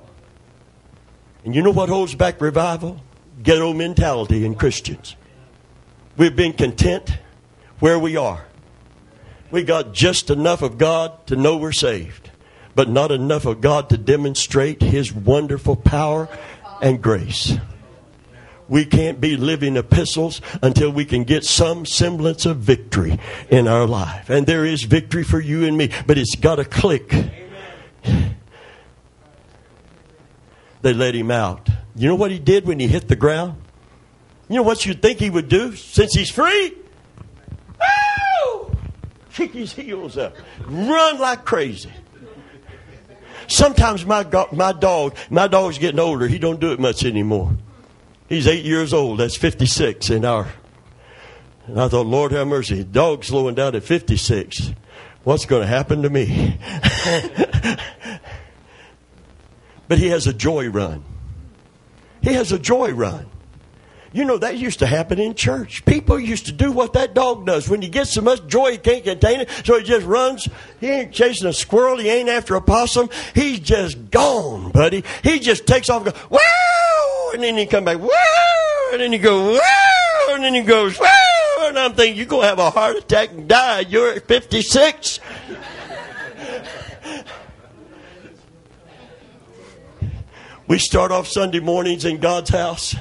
And 1.44 1.54
you 1.54 1.60
know 1.60 1.72
what 1.72 1.90
holds 1.90 2.14
back 2.14 2.40
revival? 2.40 3.02
Ghetto 3.42 3.74
mentality 3.74 4.46
in 4.46 4.54
Christians. 4.54 5.14
We've 6.16 6.34
been 6.34 6.54
content 6.54 7.18
where 7.80 7.98
we 7.98 8.16
are. 8.16 8.46
We 9.50 9.62
got 9.62 9.92
just 9.92 10.30
enough 10.30 10.62
of 10.62 10.78
God 10.78 11.26
to 11.26 11.36
know 11.36 11.58
we're 11.58 11.72
saved 11.72 12.30
but 12.76 12.88
not 12.88 13.10
enough 13.10 13.46
of 13.46 13.60
God 13.60 13.88
to 13.88 13.96
demonstrate 13.96 14.82
His 14.82 15.12
wonderful 15.12 15.74
power 15.74 16.28
and 16.80 17.02
grace. 17.02 17.54
We 18.68 18.84
can't 18.84 19.20
be 19.20 19.36
living 19.36 19.76
epistles 19.76 20.40
until 20.62 20.90
we 20.90 21.04
can 21.04 21.24
get 21.24 21.44
some 21.44 21.86
semblance 21.86 22.46
of 22.46 22.58
victory 22.58 23.18
in 23.48 23.66
our 23.66 23.86
life. 23.86 24.28
And 24.28 24.46
there 24.46 24.64
is 24.64 24.82
victory 24.82 25.24
for 25.24 25.40
you 25.40 25.64
and 25.64 25.76
me, 25.76 25.90
but 26.06 26.18
it's 26.18 26.34
got 26.34 26.56
to 26.56 26.64
click. 26.64 27.14
They 30.82 30.92
let 30.92 31.14
him 31.14 31.30
out. 31.30 31.68
You 31.96 32.08
know 32.08 32.14
what 32.14 32.30
he 32.30 32.38
did 32.38 32.66
when 32.66 32.78
he 32.78 32.86
hit 32.86 33.08
the 33.08 33.16
ground? 33.16 33.60
You 34.48 34.56
know 34.56 34.62
what 34.62 34.84
you'd 34.84 35.00
think 35.00 35.18
he 35.18 35.30
would 35.30 35.48
do 35.48 35.74
since 35.74 36.12
he's 36.12 36.30
free? 36.30 36.74
Kick 39.32 39.52
his 39.52 39.72
heels 39.72 40.16
up. 40.16 40.34
Run 40.66 41.18
like 41.18 41.44
crazy. 41.44 41.90
Sometimes 43.48 44.04
my 44.04 44.26
my 44.52 44.72
dog, 44.72 45.16
my 45.30 45.48
dog's 45.48 45.78
getting 45.78 46.00
older. 46.00 46.26
He 46.26 46.38
don't 46.38 46.60
do 46.60 46.72
it 46.72 46.80
much 46.80 47.04
anymore. 47.04 47.56
He's 48.28 48.46
eight 48.46 48.64
years 48.64 48.92
old. 48.92 49.20
That's 49.20 49.36
56 49.36 50.10
in 50.10 50.24
our. 50.24 50.48
And 51.66 51.80
I 51.80 51.88
thought, 51.88 52.06
Lord 52.06 52.32
have 52.32 52.48
mercy. 52.48 52.84
Dog 52.84 53.24
slowing 53.24 53.54
down 53.54 53.74
at 53.74 53.82
56. 53.84 54.72
What's 55.24 55.46
going 55.46 55.62
to 55.62 55.66
happen 55.66 56.02
to 56.02 56.10
me? 56.10 56.58
but 59.88 59.98
he 59.98 60.08
has 60.08 60.26
a 60.26 60.32
joy 60.32 60.68
run. 60.68 61.04
He 62.22 62.32
has 62.32 62.52
a 62.52 62.58
joy 62.58 62.92
run. 62.92 63.26
You 64.16 64.24
know, 64.24 64.38
that 64.38 64.56
used 64.56 64.78
to 64.78 64.86
happen 64.86 65.20
in 65.20 65.34
church. 65.34 65.84
People 65.84 66.18
used 66.18 66.46
to 66.46 66.52
do 66.52 66.72
what 66.72 66.94
that 66.94 67.12
dog 67.12 67.44
does. 67.44 67.68
When 67.68 67.82
he 67.82 67.88
gets 67.90 68.14
so 68.14 68.22
much 68.22 68.46
joy, 68.46 68.70
he 68.72 68.78
can't 68.78 69.04
contain 69.04 69.40
it, 69.40 69.50
so 69.62 69.76
he 69.76 69.84
just 69.84 70.06
runs. 70.06 70.48
He 70.80 70.88
ain't 70.88 71.12
chasing 71.12 71.46
a 71.46 71.52
squirrel. 71.52 71.98
He 71.98 72.08
ain't 72.08 72.30
after 72.30 72.54
a 72.54 72.62
possum. 72.62 73.10
He's 73.34 73.60
just 73.60 74.10
gone, 74.10 74.70
buddy. 74.70 75.04
He 75.22 75.38
just 75.38 75.66
takes 75.66 75.90
off 75.90 76.06
and 76.06 76.14
goes, 76.14 76.30
wow! 76.30 77.30
And 77.34 77.42
then 77.42 77.58
he 77.58 77.66
come 77.66 77.84
back, 77.84 77.98
wow! 77.98 78.88
And 78.92 79.02
then 79.02 79.12
he 79.12 79.18
goes, 79.18 79.58
wow! 79.58 80.28
And 80.30 80.42
then 80.42 80.54
he 80.54 80.62
goes, 80.62 80.98
wow! 80.98 81.10
And 81.64 81.78
I'm 81.78 81.92
thinking, 81.92 82.16
you're 82.16 82.24
going 82.24 82.44
to 82.44 82.48
have 82.48 82.58
a 82.58 82.70
heart 82.70 82.96
attack 82.96 83.32
and 83.32 83.46
die. 83.46 83.80
You're 83.80 84.12
at 84.12 84.26
56. 84.26 85.20
we 90.68 90.78
start 90.78 91.12
off 91.12 91.28
Sunday 91.28 91.60
mornings 91.60 92.06
in 92.06 92.16
God's 92.16 92.48
house. 92.48 92.96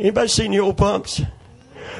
Anybody 0.00 0.28
seen 0.28 0.50
the 0.52 0.60
old 0.60 0.76
pumps? 0.76 1.20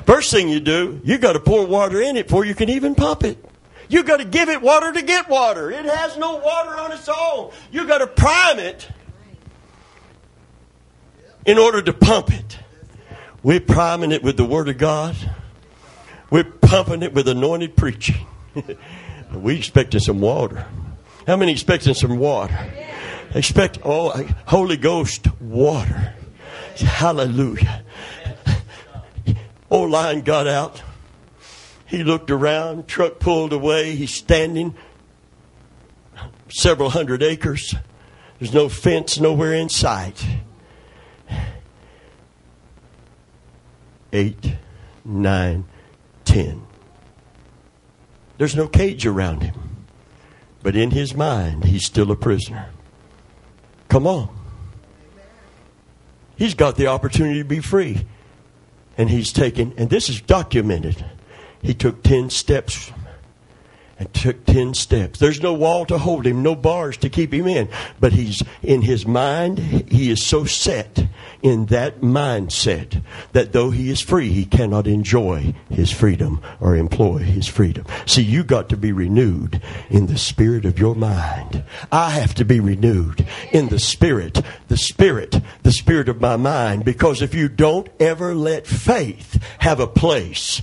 First 0.06 0.30
thing 0.30 0.48
you 0.48 0.60
do, 0.60 1.00
you 1.04 1.18
got 1.18 1.34
to 1.34 1.40
pour 1.40 1.66
water 1.66 2.00
in 2.00 2.16
it 2.16 2.26
before 2.26 2.44
you 2.44 2.54
can 2.54 2.68
even 2.68 2.94
pump 2.94 3.24
it. 3.24 3.44
You 3.88 4.02
got 4.02 4.18
to 4.18 4.24
give 4.24 4.48
it 4.48 4.62
water 4.62 4.92
to 4.92 5.02
get 5.02 5.28
water. 5.28 5.70
It 5.70 5.84
has 5.84 6.16
no 6.16 6.36
water 6.36 6.70
on 6.70 6.92
its 6.92 7.08
own. 7.08 7.52
You 7.70 7.86
got 7.86 7.98
to 7.98 8.06
prime 8.06 8.58
it 8.58 8.88
in 11.44 11.58
order 11.58 11.82
to 11.82 11.92
pump 11.92 12.32
it. 12.32 12.58
We're 13.42 13.60
priming 13.60 14.12
it 14.12 14.22
with 14.22 14.36
the 14.36 14.44
Word 14.44 14.68
of 14.68 14.78
God. 14.78 15.16
We're 16.30 16.44
pumping 16.44 17.02
it 17.02 17.12
with 17.12 17.28
anointed 17.28 17.76
preaching. 17.76 18.26
we 19.34 19.56
expecting 19.56 20.00
some 20.00 20.20
water. 20.20 20.66
How 21.26 21.36
many 21.36 21.52
expecting 21.52 21.94
some 21.94 22.18
water? 22.18 22.72
Expect 23.34 23.78
oh 23.84 24.10
Holy 24.46 24.76
Ghost 24.76 25.26
water. 25.40 26.14
Hallelujah. 26.80 27.84
Old 29.70 29.90
lion 29.90 30.22
got 30.22 30.46
out. 30.46 30.82
He 31.86 32.04
looked 32.04 32.30
around, 32.30 32.88
truck 32.88 33.18
pulled 33.18 33.52
away. 33.52 33.94
He's 33.94 34.14
standing 34.14 34.74
several 36.48 36.90
hundred 36.90 37.22
acres. 37.22 37.74
There's 38.38 38.52
no 38.54 38.68
fence 38.68 39.20
nowhere 39.20 39.52
in 39.52 39.68
sight. 39.68 40.26
Eight, 44.12 44.56
nine, 45.04 45.64
ten. 46.24 46.62
There's 48.38 48.56
no 48.56 48.68
cage 48.68 49.06
around 49.06 49.42
him. 49.42 49.54
But 50.62 50.76
in 50.76 50.90
his 50.90 51.14
mind, 51.14 51.64
he's 51.64 51.86
still 51.86 52.10
a 52.10 52.16
prisoner. 52.16 52.70
Come 53.88 54.06
on. 54.06 54.41
He's 56.42 56.54
got 56.54 56.74
the 56.74 56.88
opportunity 56.88 57.38
to 57.38 57.44
be 57.44 57.60
free. 57.60 58.04
And 58.98 59.08
he's 59.08 59.32
taken, 59.32 59.72
and 59.76 59.88
this 59.88 60.08
is 60.08 60.20
documented, 60.20 61.04
he 61.62 61.72
took 61.72 62.02
10 62.02 62.30
steps 62.30 62.90
and 63.98 64.12
took 64.14 64.44
10 64.46 64.74
steps. 64.74 65.18
There's 65.18 65.42
no 65.42 65.52
wall 65.52 65.86
to 65.86 65.98
hold 65.98 66.26
him, 66.26 66.42
no 66.42 66.54
bars 66.54 66.96
to 66.98 67.08
keep 67.08 67.32
him 67.32 67.46
in. 67.46 67.68
But 68.00 68.12
he's 68.12 68.42
in 68.62 68.82
his 68.82 69.06
mind, 69.06 69.58
he 69.58 70.10
is 70.10 70.24
so 70.24 70.44
set 70.44 71.06
in 71.42 71.66
that 71.66 72.00
mindset 72.00 73.02
that 73.32 73.52
though 73.52 73.70
he 73.70 73.90
is 73.90 74.00
free, 74.00 74.30
he 74.30 74.44
cannot 74.44 74.86
enjoy 74.86 75.54
his 75.68 75.90
freedom 75.90 76.40
or 76.60 76.76
employ 76.76 77.18
his 77.18 77.46
freedom. 77.46 77.84
See, 78.06 78.22
you 78.22 78.44
got 78.44 78.68
to 78.68 78.76
be 78.76 78.92
renewed 78.92 79.60
in 79.90 80.06
the 80.06 80.18
spirit 80.18 80.64
of 80.64 80.78
your 80.78 80.94
mind. 80.94 81.64
I 81.90 82.10
have 82.10 82.34
to 82.36 82.44
be 82.44 82.60
renewed 82.60 83.26
in 83.50 83.68
the 83.68 83.80
spirit, 83.80 84.40
the 84.68 84.76
spirit, 84.76 85.40
the 85.62 85.72
spirit 85.72 86.08
of 86.08 86.20
my 86.20 86.36
mind. 86.36 86.84
Because 86.84 87.22
if 87.22 87.34
you 87.34 87.48
don't 87.48 87.88
ever 87.98 88.34
let 88.34 88.66
faith 88.66 89.42
have 89.58 89.80
a 89.80 89.86
place, 89.86 90.62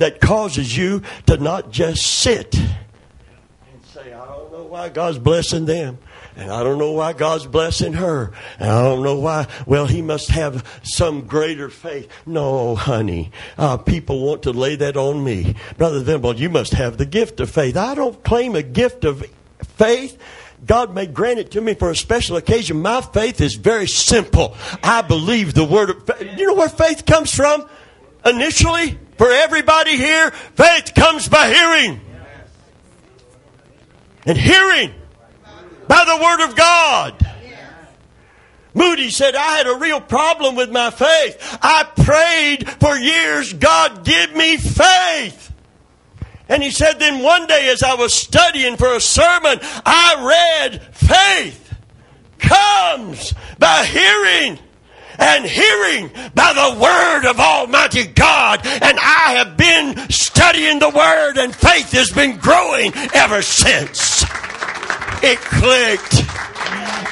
that 0.00 0.20
causes 0.20 0.76
you 0.76 1.02
to 1.26 1.36
not 1.36 1.70
just 1.70 2.04
sit 2.04 2.54
and 2.56 3.84
say, 3.84 4.12
I 4.12 4.26
don't 4.26 4.50
know 4.50 4.64
why 4.64 4.88
God's 4.88 5.18
blessing 5.18 5.66
them. 5.66 5.98
And 6.36 6.50
I 6.50 6.62
don't 6.62 6.78
know 6.78 6.92
why 6.92 7.12
God's 7.12 7.46
blessing 7.46 7.92
her. 7.94 8.32
And 8.58 8.70
I 8.70 8.82
don't 8.82 9.02
know 9.02 9.18
why. 9.18 9.46
Well, 9.66 9.86
he 9.86 10.00
must 10.00 10.30
have 10.30 10.80
some 10.82 11.26
greater 11.26 11.68
faith. 11.68 12.08
No, 12.24 12.76
honey. 12.76 13.30
Uh, 13.58 13.76
people 13.76 14.24
want 14.24 14.44
to 14.44 14.52
lay 14.52 14.76
that 14.76 14.96
on 14.96 15.22
me. 15.22 15.54
Brother 15.76 16.00
Thimble, 16.02 16.36
you 16.36 16.48
must 16.48 16.72
have 16.72 16.96
the 16.96 17.04
gift 17.04 17.40
of 17.40 17.50
faith. 17.50 17.76
I 17.76 17.94
don't 17.94 18.22
claim 18.24 18.54
a 18.54 18.62
gift 18.62 19.04
of 19.04 19.26
faith. 19.62 20.16
God 20.64 20.94
may 20.94 21.06
grant 21.06 21.40
it 21.40 21.50
to 21.50 21.60
me 21.60 21.74
for 21.74 21.90
a 21.90 21.96
special 21.96 22.36
occasion. 22.36 22.80
My 22.80 23.02
faith 23.02 23.40
is 23.42 23.56
very 23.56 23.86
simple. 23.86 24.56
I 24.82 25.02
believe 25.02 25.52
the 25.52 25.64
word 25.64 25.90
of 25.90 26.06
faith. 26.06 26.38
You 26.38 26.46
know 26.46 26.54
where 26.54 26.68
faith 26.70 27.04
comes 27.04 27.34
from? 27.34 27.68
Initially, 28.24 28.98
for 29.20 29.30
everybody 29.30 29.98
here, 29.98 30.30
faith 30.30 30.94
comes 30.94 31.28
by 31.28 31.52
hearing. 31.52 32.00
And 34.24 34.38
hearing 34.38 34.94
by 35.86 36.06
the 36.06 36.22
Word 36.22 36.48
of 36.48 36.56
God. 36.56 37.26
Moody 38.72 39.10
said, 39.10 39.36
I 39.36 39.58
had 39.58 39.66
a 39.66 39.74
real 39.74 40.00
problem 40.00 40.56
with 40.56 40.70
my 40.70 40.88
faith. 40.88 41.58
I 41.60 41.84
prayed 41.84 42.66
for 42.66 42.96
years, 42.96 43.52
God, 43.52 44.06
give 44.06 44.34
me 44.34 44.56
faith. 44.56 45.52
And 46.48 46.62
he 46.62 46.70
said, 46.70 46.94
then 46.94 47.22
one 47.22 47.46
day 47.46 47.68
as 47.68 47.82
I 47.82 47.96
was 47.96 48.14
studying 48.14 48.78
for 48.78 48.94
a 48.94 49.02
sermon, 49.02 49.58
I 49.84 50.64
read, 50.64 50.82
faith 50.94 51.74
comes 52.38 53.34
by 53.58 53.84
hearing 53.84 54.58
and 55.20 55.44
hearing 55.44 56.08
by 56.34 56.52
the 56.54 56.80
word 56.80 57.30
of 57.30 57.38
Almighty 57.38 58.06
God. 58.06 58.60
And 58.64 58.98
I 58.98 59.34
have 59.44 59.56
been 59.56 60.10
studying 60.10 60.78
the 60.78 60.88
word, 60.90 61.36
and 61.36 61.54
faith 61.54 61.92
has 61.92 62.10
been 62.10 62.38
growing 62.38 62.92
ever 63.14 63.42
since. 63.42 64.24
It 65.22 65.38
clicked. 65.38 66.24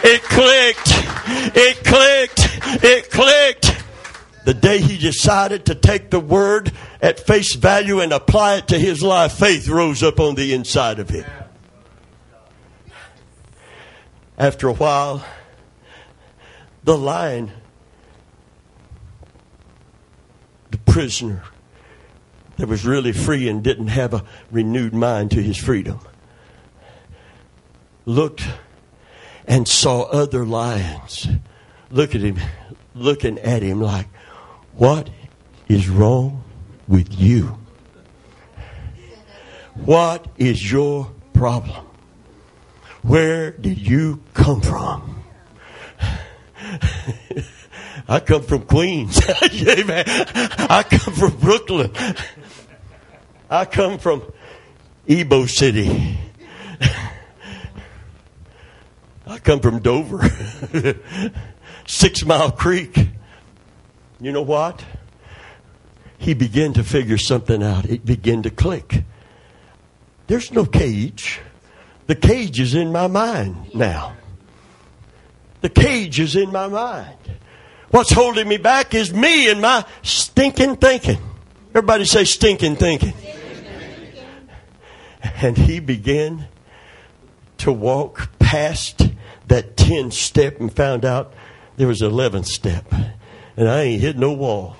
It 0.05 0.23
clicked. 0.23 0.89
It 1.57 1.85
clicked. 1.85 2.85
It 2.85 3.11
clicked. 3.11 3.85
The 4.45 4.55
day 4.55 4.79
he 4.79 4.97
decided 4.97 5.67
to 5.67 5.75
take 5.75 6.11
the 6.11 6.21
word 6.21 6.73
at 7.03 7.21
face 7.21 7.55
value 7.55 8.01
and 8.01 8.13
apply 8.13 8.57
it 8.57 8.69
to 8.69 8.79
his 8.79 9.03
life, 9.03 9.33
faith 9.33 9.69
rose 9.69 10.03
up 10.03 10.19
on 10.19 10.37
the 10.37 10.55
inside 10.55 10.99
of 10.99 11.11
him. 11.11 11.27
After 14.39 14.69
a 14.69 14.73
while, 14.73 15.25
the 16.85 16.97
lion 16.97 17.51
the 20.71 20.79
prisoner 20.99 21.45
that 22.57 22.67
was 22.67 22.85
really 22.85 23.13
free 23.13 23.49
and 23.49 23.63
didn't 23.63 23.87
have 23.87 24.13
a 24.13 24.25
renewed 24.51 24.93
mind 24.93 25.31
to 25.31 25.41
his 25.41 25.57
freedom 25.57 26.01
looked 28.05 28.45
and 29.47 29.69
saw 29.69 30.03
other 30.11 30.45
lions 30.45 31.29
look 31.93 32.17
at 32.17 32.21
him 32.21 32.37
looking 32.97 33.39
at 33.39 33.63
him 33.63 33.81
like 33.81 34.09
what 34.75 35.09
is 35.69 35.89
wrong 35.89 36.43
with 36.89 37.17
you? 37.17 37.57
What 39.75 40.27
is 40.37 40.73
your 40.73 41.13
problem? 41.33 41.87
Where 43.03 43.53
did 43.53 43.79
you 43.79 44.21
come 44.35 44.61
from 44.61 45.18
I 48.09 48.21
come 48.21 48.43
from 48.43 48.63
Queens. 48.63 49.21
Amen. 49.69 50.05
I 50.07 50.83
come 50.89 51.15
from 51.15 51.37
Brooklyn. 51.37 51.93
I 53.51 53.67
come 53.67 53.99
from 53.99 54.23
Ybor 55.07 55.49
City. 55.49 56.19
I 59.27 59.39
come 59.39 59.61
from 59.61 59.81
Dover. 59.81 60.27
Six 61.87 62.25
Mile 62.25 62.51
Creek. 62.51 62.97
You 64.21 64.33
know 64.33 64.43
what? 64.43 64.83
He 66.17 66.33
began 66.33 66.73
to 66.75 66.85
figure 66.85 67.19
something 67.19 67.63
out. 67.63 67.85
It 67.85 68.07
began 68.07 68.43
to 68.43 68.51
click. 68.51 69.05
There's 70.29 70.51
no 70.51 70.65
cage. 70.65 71.41
The 72.07 72.15
cage 72.15 72.59
is 72.59 72.75
in 72.75 72.91
my 72.91 73.07
mind 73.07 73.75
now. 73.75 74.17
The 75.61 75.69
cage 75.69 76.21
is 76.21 76.37
in 76.37 76.51
my 76.51 76.69
mind. 76.69 77.17
What's 77.91 78.13
holding 78.13 78.47
me 78.47 78.59
back 78.59 78.95
is 78.95 79.15
me 79.15 79.51
and 79.51 79.63
my 79.63 79.85
stinking 80.03 80.77
thinking. 80.77 81.19
Everybody 81.71 82.05
say 82.05 82.25
stinking 82.25 82.77
thinking. 82.77 83.15
And 85.41 85.57
he 85.57 85.81
began 85.81 86.49
to 87.59 87.73
walk 87.73 88.31
past 88.39 89.09
that 89.49 89.77
10 89.77 90.11
step 90.11 90.61
and 90.61 90.75
found 90.75 91.05
out 91.05 91.33
there 91.77 91.89
was 91.89 92.03
11 92.03 92.45
step. 92.45 92.93
And 93.57 93.69
I 93.69 93.83
ain't 93.83 94.03
hit 94.03 94.19
no 94.19 94.33
wall. 94.33 94.77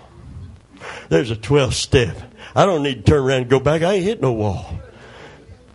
There's 1.09 1.31
a 1.31 1.37
12 1.37 1.75
step. 1.75 2.17
I 2.55 2.67
don't 2.67 2.83
need 2.83 3.07
to 3.07 3.11
turn 3.11 3.25
around 3.25 3.43
and 3.43 3.51
go 3.51 3.61
back. 3.61 3.83
I 3.83 3.95
ain't 3.95 4.05
hit 4.05 4.21
no 4.21 4.33
wall. 4.33 4.81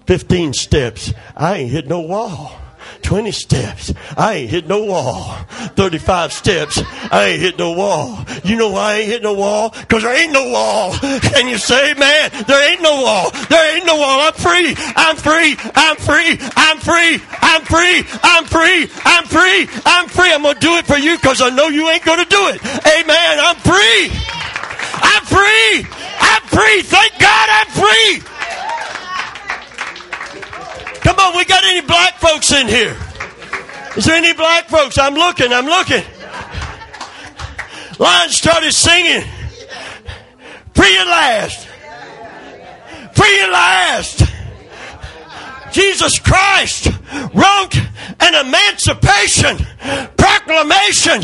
15 0.05 0.53
steps. 0.53 1.13
I 1.35 1.57
ain't 1.57 1.71
hit 1.71 1.87
no 1.87 2.01
wall. 2.01 2.59
20 3.01 3.31
steps. 3.31 3.93
I 4.17 4.33
ain't 4.35 4.49
hit 4.49 4.67
no 4.67 4.83
wall. 4.83 5.35
35 5.75 6.33
steps. 6.33 6.81
I 7.11 7.25
ain't 7.31 7.41
hit 7.41 7.57
no 7.57 7.73
wall. 7.73 8.25
You 8.43 8.55
know 8.57 8.69
why 8.69 8.93
I 8.93 8.95
ain't 8.97 9.07
hit 9.07 9.23
no 9.23 9.33
wall? 9.33 9.69
Cause 9.69 10.03
there 10.03 10.15
ain't 10.15 10.33
no 10.33 10.49
wall. 10.49 10.95
And 11.03 11.49
you 11.49 11.57
say, 11.57 11.93
man, 11.93 12.31
there 12.47 12.71
ain't 12.71 12.81
no 12.81 13.01
wall. 13.01 13.31
There 13.49 13.75
ain't 13.75 13.85
no 13.85 13.95
wall. 13.95 14.19
I'm 14.21 14.33
free. 14.33 14.73
I'm 14.95 15.15
free. 15.15 15.55
I'm 15.75 15.97
free. 15.97 16.39
I'm 16.55 16.79
free. 16.79 17.21
I'm 17.41 17.61
free. 17.63 18.03
I'm 18.23 18.45
free. 18.45 18.89
I'm 19.05 19.25
free. 19.25 19.67
I'm 19.85 20.07
free. 20.07 20.33
I'm 20.33 20.41
going 20.41 20.55
to 20.55 20.59
do 20.59 20.75
it 20.77 20.85
for 20.85 20.97
you 20.97 21.15
because 21.17 21.41
I 21.41 21.49
know 21.49 21.67
you 21.67 21.89
ain't 21.89 22.03
going 22.03 22.19
to 22.19 22.29
do 22.29 22.47
it. 22.49 22.61
Amen. 22.63 23.39
I'm 23.39 23.57
free. 23.57 24.11
I'm 25.01 25.23
free. 25.25 25.85
I'm 26.19 26.41
free. 26.47 26.81
Thank 26.81 27.19
God 27.19 27.47
I'm 27.49 27.69
free. 27.71 28.32
Come 31.03 31.17
on, 31.19 31.35
we 31.35 31.45
got 31.45 31.63
any 31.63 31.81
black 31.81 32.17
folks 32.17 32.51
in 32.51 32.67
here? 32.67 32.95
Is 33.97 34.05
there 34.05 34.15
any 34.15 34.33
black 34.33 34.69
folks? 34.69 34.97
I'm 34.97 35.13
looking, 35.13 35.51
I'm 35.51 35.65
looking. 35.65 36.03
Lion 37.99 38.29
started 38.29 38.71
singing. 38.71 39.21
Free 40.73 40.97
at 40.97 41.07
last. 41.07 41.67
Free 43.15 43.41
at 43.41 43.51
last. 43.51 44.23
Jesus 45.71 46.19
Christ 46.19 46.87
wrote 47.33 47.75
an 48.19 48.45
emancipation 48.45 49.57
proclamation. 50.17 51.23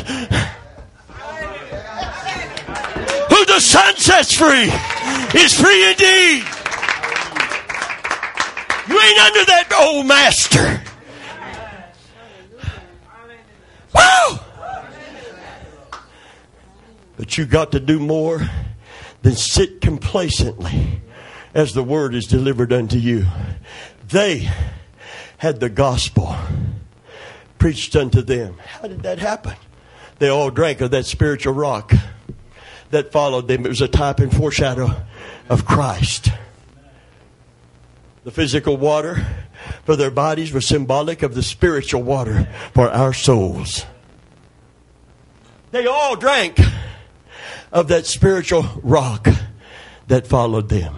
Who 3.29 3.45
the 3.45 3.59
Son 3.59 3.95
sets 3.97 4.35
free 4.35 4.71
is 5.39 5.53
free 5.53 5.91
indeed. 5.91 6.43
You 8.89 8.99
ain't 8.99 9.19
under 9.19 9.45
that 9.45 9.71
old 9.79 10.07
master. 10.07 10.81
Woo! 13.93 14.39
But 17.15 17.37
you 17.37 17.45
got 17.45 17.71
to 17.73 17.79
do 17.79 17.99
more 17.99 18.49
than 19.21 19.35
sit 19.35 19.79
complacently 19.79 21.01
as 21.53 21.73
the 21.73 21.83
word 21.83 22.15
is 22.15 22.25
delivered 22.25 22.73
unto 22.73 22.97
you. 22.97 23.27
They 24.07 24.49
had 25.37 25.59
the 25.59 25.69
gospel 25.69 26.35
preached 27.59 27.95
unto 27.95 28.23
them. 28.23 28.57
How 28.57 28.87
did 28.87 29.03
that 29.03 29.19
happen? 29.19 29.53
They 30.17 30.29
all 30.29 30.49
drank 30.49 30.81
of 30.81 30.89
that 30.91 31.05
spiritual 31.05 31.53
rock 31.53 31.93
that 32.89 33.11
followed 33.11 33.47
them. 33.47 33.65
It 33.67 33.69
was 33.69 33.81
a 33.81 33.87
type 33.87 34.19
and 34.19 34.35
foreshadow 34.35 34.95
of 35.47 35.65
Christ. 35.65 36.29
The 38.23 38.31
physical 38.31 38.75
water 38.75 39.25
for 39.85 39.95
their 39.95 40.11
bodies 40.11 40.51
was 40.51 40.65
symbolic 40.65 41.23
of 41.23 41.35
the 41.35 41.43
spiritual 41.43 42.03
water 42.03 42.47
for 42.73 42.89
our 42.89 43.13
souls. 43.13 43.85
They 45.71 45.85
all 45.85 46.15
drank 46.15 46.59
of 47.71 47.87
that 47.87 48.05
spiritual 48.05 48.65
rock 48.83 49.27
that 50.07 50.27
followed 50.27 50.69
them. 50.69 50.95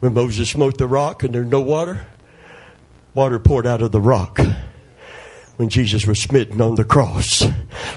When 0.00 0.14
Moses 0.14 0.50
smote 0.50 0.78
the 0.78 0.86
rock 0.86 1.22
and 1.24 1.34
there's 1.34 1.46
no 1.46 1.60
water, 1.60 2.06
water 3.12 3.38
poured 3.38 3.66
out 3.66 3.82
of 3.82 3.92
the 3.92 4.00
rock. 4.00 4.40
When 5.56 5.68
Jesus 5.68 6.06
was 6.06 6.20
smitten 6.20 6.60
on 6.60 6.74
the 6.74 6.84
cross, 6.84 7.44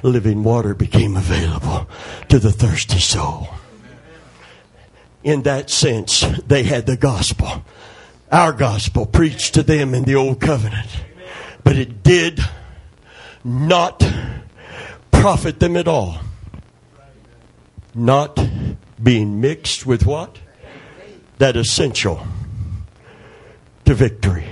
living 0.04 0.44
water 0.44 0.76
became 0.76 1.16
available 1.16 1.90
to 2.30 2.40
the 2.40 2.52
thirsty 2.52 3.00
soul. 3.00 3.50
In 5.24 5.44
that 5.44 5.70
sense, 5.70 6.22
they 6.46 6.64
had 6.64 6.86
the 6.86 6.98
gospel 6.98 7.64
our 8.32 8.52
gospel 8.54 9.06
preached 9.06 9.54
to 9.54 9.64
them 9.64 9.94
in 9.94 10.04
the 10.04 10.16
old 10.16 10.40
covenant. 10.42 10.90
But 11.64 11.76
it 11.78 12.04
did 12.04 12.40
not 13.44 14.04
profit 15.12 15.60
them 15.60 15.76
at 15.78 15.88
all. 15.88 16.20
Not 17.96 18.40
being 19.02 19.42
mixed 19.42 19.86
with 19.86 20.06
what? 20.06 20.40
That 21.38 21.56
essential 21.56 22.26
to 23.86 23.94
victory. 23.94 24.48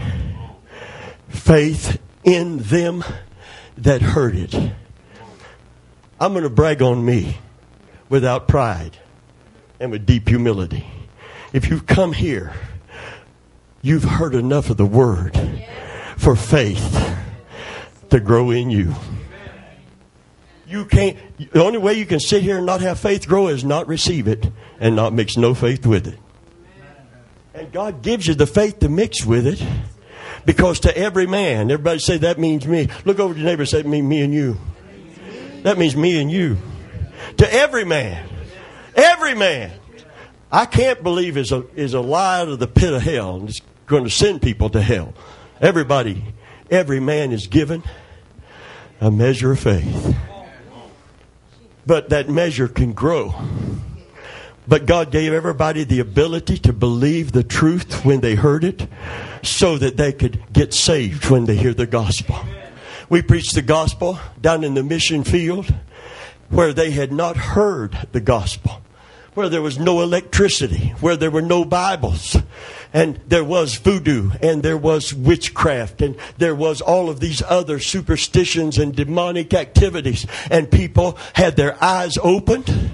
Faith 1.30 2.00
in 2.24 2.60
them 2.60 3.04
that 3.78 4.02
heard 4.02 4.36
it. 4.36 4.54
I'm 6.20 6.32
going 6.32 6.44
to 6.44 6.50
brag 6.50 6.82
on 6.82 7.04
me 7.04 7.38
without 8.08 8.48
pride 8.48 8.98
and 9.80 9.92
with 9.92 10.06
deep 10.06 10.30
humility. 10.30 10.86
If 11.52 11.70
you've 11.70 11.86
come 11.86 12.14
here 12.14 12.54
You've 13.86 14.04
heard 14.04 14.34
enough 14.34 14.72
of 14.72 14.78
the 14.78 14.86
word 14.86 15.40
for 16.18 16.36
faith 16.36 17.16
to 18.10 18.20
grow 18.20 18.50
in 18.50 18.72
you. 18.72 18.96
You 20.68 20.86
can't, 20.86 21.16
the 21.38 21.64
only 21.64 21.78
way 21.78 21.94
you 21.94 22.08
can 22.08 22.20
sit 22.20 22.42
here 22.42 22.58
and 22.58 22.66
not 22.66 22.82
have 22.82 23.00
faith 23.00 23.28
grow 23.28 23.48
is 23.48 23.64
not 23.64 23.88
receive 23.88 24.28
it 24.28 24.50
and 24.80 24.96
not 24.96 25.14
mix 25.14 25.38
no 25.38 25.54
faith 25.54 25.86
with 25.86 26.08
it. 26.08 26.18
And 27.54 27.72
God 27.72 28.02
gives 28.02 28.26
you 28.26 28.34
the 28.34 28.48
faith 28.48 28.80
to 28.80 28.90
mix 28.90 29.24
with 29.24 29.46
it 29.46 29.64
because 30.48 30.80
to 30.80 30.98
every 30.98 31.28
man, 31.28 31.70
everybody 31.70 32.00
say 32.00 32.18
that 32.18 32.40
means 32.40 32.66
me. 32.66 32.88
Look 33.06 33.20
over 33.20 33.36
to 33.36 33.40
your 33.40 33.48
neighbor 33.48 33.62
and 33.62 33.70
say, 33.70 33.84
me, 33.84 34.02
me 34.02 34.24
and 34.24 34.34
you. 34.34 34.58
That 35.62 35.78
means 35.78 35.96
me 35.96 36.20
and 36.20 36.32
you. 36.32 36.58
To 37.38 37.54
every 37.54 37.86
man. 37.86 38.28
Every 38.96 39.36
man. 39.36 39.74
I 40.52 40.66
can't 40.66 41.04
believe 41.04 41.38
is 41.38 41.52
a, 41.52 41.68
is 41.76 41.94
a 41.94 42.02
lie 42.02 42.40
out 42.40 42.48
of 42.48 42.58
the 42.58 42.68
pit 42.68 42.92
of 42.92 43.04
hell. 43.04 43.48
Going 43.86 44.04
to 44.04 44.10
send 44.10 44.42
people 44.42 44.70
to 44.72 44.82
hell. 44.82 45.14
Everybody, 45.62 46.24
every 46.72 47.00
man 47.00 47.32
is 47.32 47.48
given 47.48 47.84
a 49.00 49.12
measure 49.12 49.52
of 49.52 49.60
faith. 49.60 50.16
But 51.86 52.10
that 52.10 52.30
measure 52.30 52.68
can 52.68 52.94
grow. 52.94 53.36
But 54.68 54.88
God 54.88 55.12
gave 55.12 55.32
everybody 55.32 55.84
the 55.84 56.00
ability 56.00 56.58
to 56.60 56.74
believe 56.74 57.32
the 57.32 57.44
truth 57.44 58.04
when 58.04 58.22
they 58.22 58.34
heard 58.34 58.64
it 58.64 58.88
so 59.44 59.78
that 59.78 59.98
they 59.98 60.12
could 60.12 60.42
get 60.52 60.74
saved 60.74 61.30
when 61.30 61.46
they 61.46 61.56
hear 61.56 61.74
the 61.74 61.86
gospel. 61.86 62.36
We 63.08 63.22
preached 63.22 63.54
the 63.54 63.62
gospel 63.62 64.18
down 64.42 64.64
in 64.64 64.74
the 64.74 64.84
mission 64.84 65.24
field 65.24 65.72
where 66.50 66.74
they 66.74 66.90
had 66.90 67.12
not 67.12 67.38
heard 67.38 68.08
the 68.12 68.20
gospel, 68.20 68.82
where 69.36 69.50
there 69.50 69.62
was 69.62 69.78
no 69.78 70.02
electricity, 70.02 70.96
where 71.00 71.16
there 71.16 71.30
were 71.30 71.42
no 71.42 71.64
Bibles, 71.64 72.36
and 72.96 73.20
there 73.28 73.43
was 73.43 73.76
voodoo 73.76 74.32
and 74.41 74.64
there 74.64 74.78
was 74.78 75.14
witchcraft 75.14 76.02
and 76.02 76.16
there 76.38 76.56
was 76.56 76.80
all 76.80 77.10
of 77.10 77.20
these 77.20 77.41
other 77.41 77.78
superstitions 77.78 78.78
and 78.78 78.96
demonic 78.96 79.54
activities 79.54 80.26
and 80.50 80.72
people 80.72 81.18
had 81.34 81.58
their 81.58 81.82
eyes 81.84 82.18
opened 82.24 82.91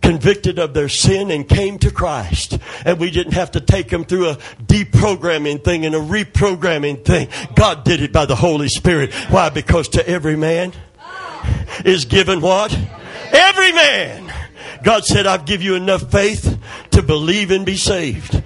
convicted 0.00 0.58
of 0.58 0.72
their 0.72 0.88
sin 0.88 1.30
and 1.30 1.48
came 1.48 1.76
to 1.76 1.90
Christ. 1.90 2.58
And 2.84 3.00
we 3.00 3.10
didn't 3.10 3.32
have 3.32 3.50
to 3.52 3.60
take 3.60 3.88
them 3.88 4.04
through 4.04 4.28
a 4.28 4.36
deprogramming 4.64 5.64
thing 5.64 5.84
and 5.84 5.96
a 5.96 6.00
reprogramming 6.00 7.04
thing. 7.04 7.28
God 7.56 7.84
did 7.84 8.00
it 8.02 8.12
by 8.12 8.24
the 8.24 8.36
Holy 8.36 8.68
Spirit. 8.68 9.12
Why? 9.30 9.50
Because 9.50 9.88
to 9.90 10.08
every 10.08 10.36
man 10.36 10.72
is 11.84 12.04
given 12.04 12.40
what? 12.40 12.72
Every 13.32 13.72
man. 13.72 14.32
God 14.84 15.04
said, 15.04 15.26
I've 15.26 15.44
give 15.44 15.62
you 15.62 15.74
enough 15.74 16.10
faith 16.10 16.58
to 16.92 17.02
believe 17.02 17.50
and 17.50 17.64
be 17.66 17.76
saved. 17.76 18.42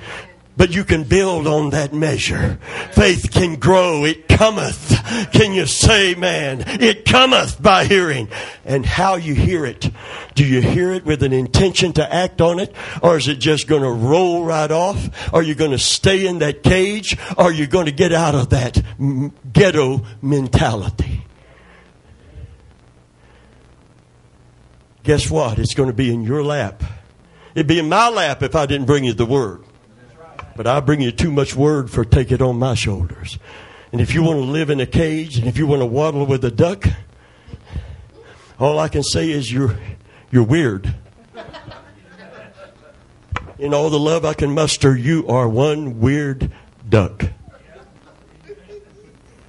But 0.57 0.75
you 0.75 0.85
can 0.85 1.05
build 1.05 1.47
on 1.47 1.71
that 1.71 1.93
measure. 1.93 2.59
Faith 2.93 3.31
can 3.31 3.57
grow. 3.57 4.07
It 4.07 4.27
cometh. 4.27 4.89
Can 5.33 5.53
you 5.53 5.67
say, 5.67 6.15
man? 6.15 6.65
It 6.67 7.05
cometh 7.05 7.61
by 7.61 7.85
hearing. 7.85 8.29
And 8.65 8.87
how 8.87 9.17
you 9.17 9.35
hear 9.35 9.67
it. 9.67 9.91
Do 10.35 10.47
you 10.47 10.63
hear 10.63 10.93
it 10.93 11.05
with 11.05 11.23
an 11.23 11.35
intention 11.35 11.93
to 11.95 12.15
act 12.15 12.41
on 12.41 12.59
it? 12.59 12.75
Or 13.03 13.19
is 13.19 13.29
it 13.29 13.37
just 13.37 13.67
going 13.67 13.83
to 13.83 13.91
roll 13.91 14.45
right 14.45 14.71
off? 14.71 15.35
Are 15.35 15.43
you 15.43 15.55
going 15.55 15.73
to 15.73 15.79
stay 15.79 16.27
in 16.27 16.39
that 16.39 16.63
cage? 16.63 17.19
Or 17.37 17.45
are 17.45 17.53
you 17.53 17.67
going 17.67 17.87
to 17.87 17.93
get 17.93 18.13
out 18.13 18.35
of 18.35 18.49
that 18.51 18.83
ghetto 19.53 20.07
mentality? 20.23 21.23
Guess 25.03 25.31
what? 25.31 25.59
It's 25.59 25.75
going 25.75 25.91
to 25.91 25.95
be 25.95 26.13
in 26.13 26.25
your 26.25 26.43
lap. 26.43 26.83
It'd 27.55 27.67
be 27.67 27.79
in 27.79 27.91
my 27.91 28.09
lap 28.09 28.43
if 28.43 28.57
I 28.57 28.65
didn't 28.65 28.87
bring 28.87 29.05
you 29.05 29.13
the 29.13 29.27
word. 29.27 29.66
But 30.57 30.67
I 30.67 30.81
bring 30.81 31.03
you 31.03 31.13
too 31.13 31.31
much 31.31 31.55
word 31.55 31.91
for 31.91 32.05
take 32.05 32.33
it 32.33 32.41
on 32.41 32.59
my 32.59 32.75
shoulders. 32.75 33.39
And 33.93 34.01
if 34.01 34.15
you 34.15 34.23
want 34.23 34.39
to 34.39 34.45
live 34.45 34.71
in 34.71 34.81
a 34.81 34.87
cage 34.87 35.39
and 35.39 35.47
if 35.47 35.59
you 35.59 35.67
want 35.67 35.83
to 35.83 35.87
waddle 35.87 36.25
with 36.25 36.45
a 36.45 36.51
duck, 36.51 36.87
all 38.59 38.79
I 38.79 38.89
can 38.89 39.03
say 39.03 39.31
is 39.31 39.53
you're, 39.53 39.79
you're 40.31 40.43
weird. 40.43 40.95
In 43.59 43.73
all 43.73 43.91
the 43.91 43.99
love 43.99 44.25
I 44.25 44.35
can 44.35 44.53
muster, 44.53 44.97
you 44.97 45.27
are 45.29 45.49
one 45.49 46.01
weird 46.01 46.51
duck. 46.89 47.25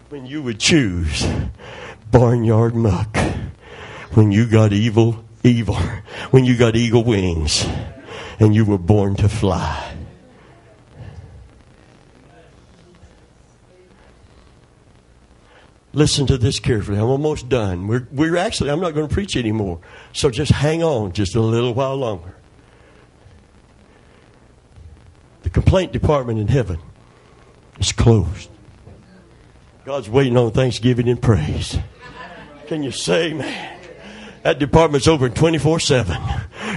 When 0.09 0.25
you 0.25 0.41
would 0.43 0.59
choose 0.59 1.25
barnyard 2.11 2.75
muck, 2.75 3.17
when 4.13 4.31
you 4.31 4.45
got 4.45 4.71
evil, 4.71 5.25
evil, 5.43 5.75
when 6.31 6.45
you 6.45 6.57
got 6.57 6.75
eagle 6.75 7.03
wings, 7.03 7.65
and 8.39 8.55
you 8.55 8.63
were 8.63 8.77
born 8.77 9.15
to 9.15 9.27
fly. 9.27 9.96
Listen 15.97 16.27
to 16.27 16.37
this 16.37 16.59
carefully. 16.59 16.99
I'm 16.99 17.05
almost 17.05 17.49
done. 17.49 17.87
We're, 17.87 18.07
we're 18.11 18.37
actually, 18.37 18.69
I'm 18.69 18.79
not 18.79 18.93
going 18.93 19.07
to 19.07 19.11
preach 19.11 19.35
anymore. 19.35 19.79
So 20.13 20.29
just 20.29 20.51
hang 20.51 20.83
on 20.83 21.11
just 21.11 21.33
a 21.33 21.39
little 21.39 21.73
while 21.73 21.95
longer. 21.95 22.35
The 25.41 25.49
complaint 25.49 25.93
department 25.93 26.37
in 26.37 26.49
heaven 26.49 26.77
is 27.79 27.91
closed. 27.91 28.47
God's 29.85 30.07
waiting 30.07 30.37
on 30.37 30.51
thanksgiving 30.51 31.09
and 31.09 31.19
praise. 31.19 31.79
Can 32.67 32.83
you 32.83 32.91
say, 32.91 33.33
man? 33.33 33.79
That 34.43 34.59
department's 34.59 35.07
open 35.07 35.33
24 35.33 35.79
7. 35.79 36.15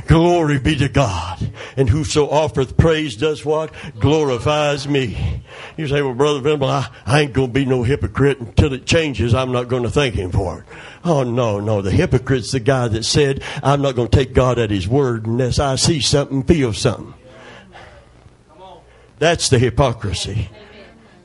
Glory 0.06 0.58
be 0.58 0.76
to 0.76 0.88
God. 0.88 1.52
And 1.76 1.88
whoso 1.88 2.28
offereth 2.28 2.76
praise 2.76 3.16
does 3.16 3.44
what? 3.44 3.72
Glorifies 3.98 4.88
me. 4.88 5.42
You 5.76 5.86
say, 5.88 6.02
well, 6.02 6.14
Brother 6.14 6.40
Venable, 6.40 6.68
I, 6.68 6.88
I 7.06 7.20
ain't 7.20 7.32
going 7.32 7.48
to 7.48 7.52
be 7.52 7.64
no 7.64 7.82
hypocrite 7.82 8.40
until 8.40 8.72
it 8.72 8.86
changes. 8.86 9.34
I'm 9.34 9.52
not 9.52 9.68
going 9.68 9.84
to 9.84 9.90
thank 9.90 10.14
him 10.14 10.30
for 10.30 10.60
it. 10.60 10.64
Oh, 11.04 11.22
no, 11.22 11.60
no. 11.60 11.82
The 11.82 11.90
hypocrite's 11.90 12.52
the 12.52 12.60
guy 12.60 12.88
that 12.88 13.04
said, 13.04 13.42
I'm 13.62 13.82
not 13.82 13.96
going 13.96 14.08
to 14.08 14.16
take 14.16 14.34
God 14.34 14.58
at 14.58 14.70
his 14.70 14.88
word 14.88 15.26
unless 15.26 15.58
I 15.58 15.76
see 15.76 16.00
something, 16.00 16.42
feel 16.42 16.72
something. 16.72 17.14
That's 19.18 19.48
the 19.48 19.58
hypocrisy. 19.58 20.48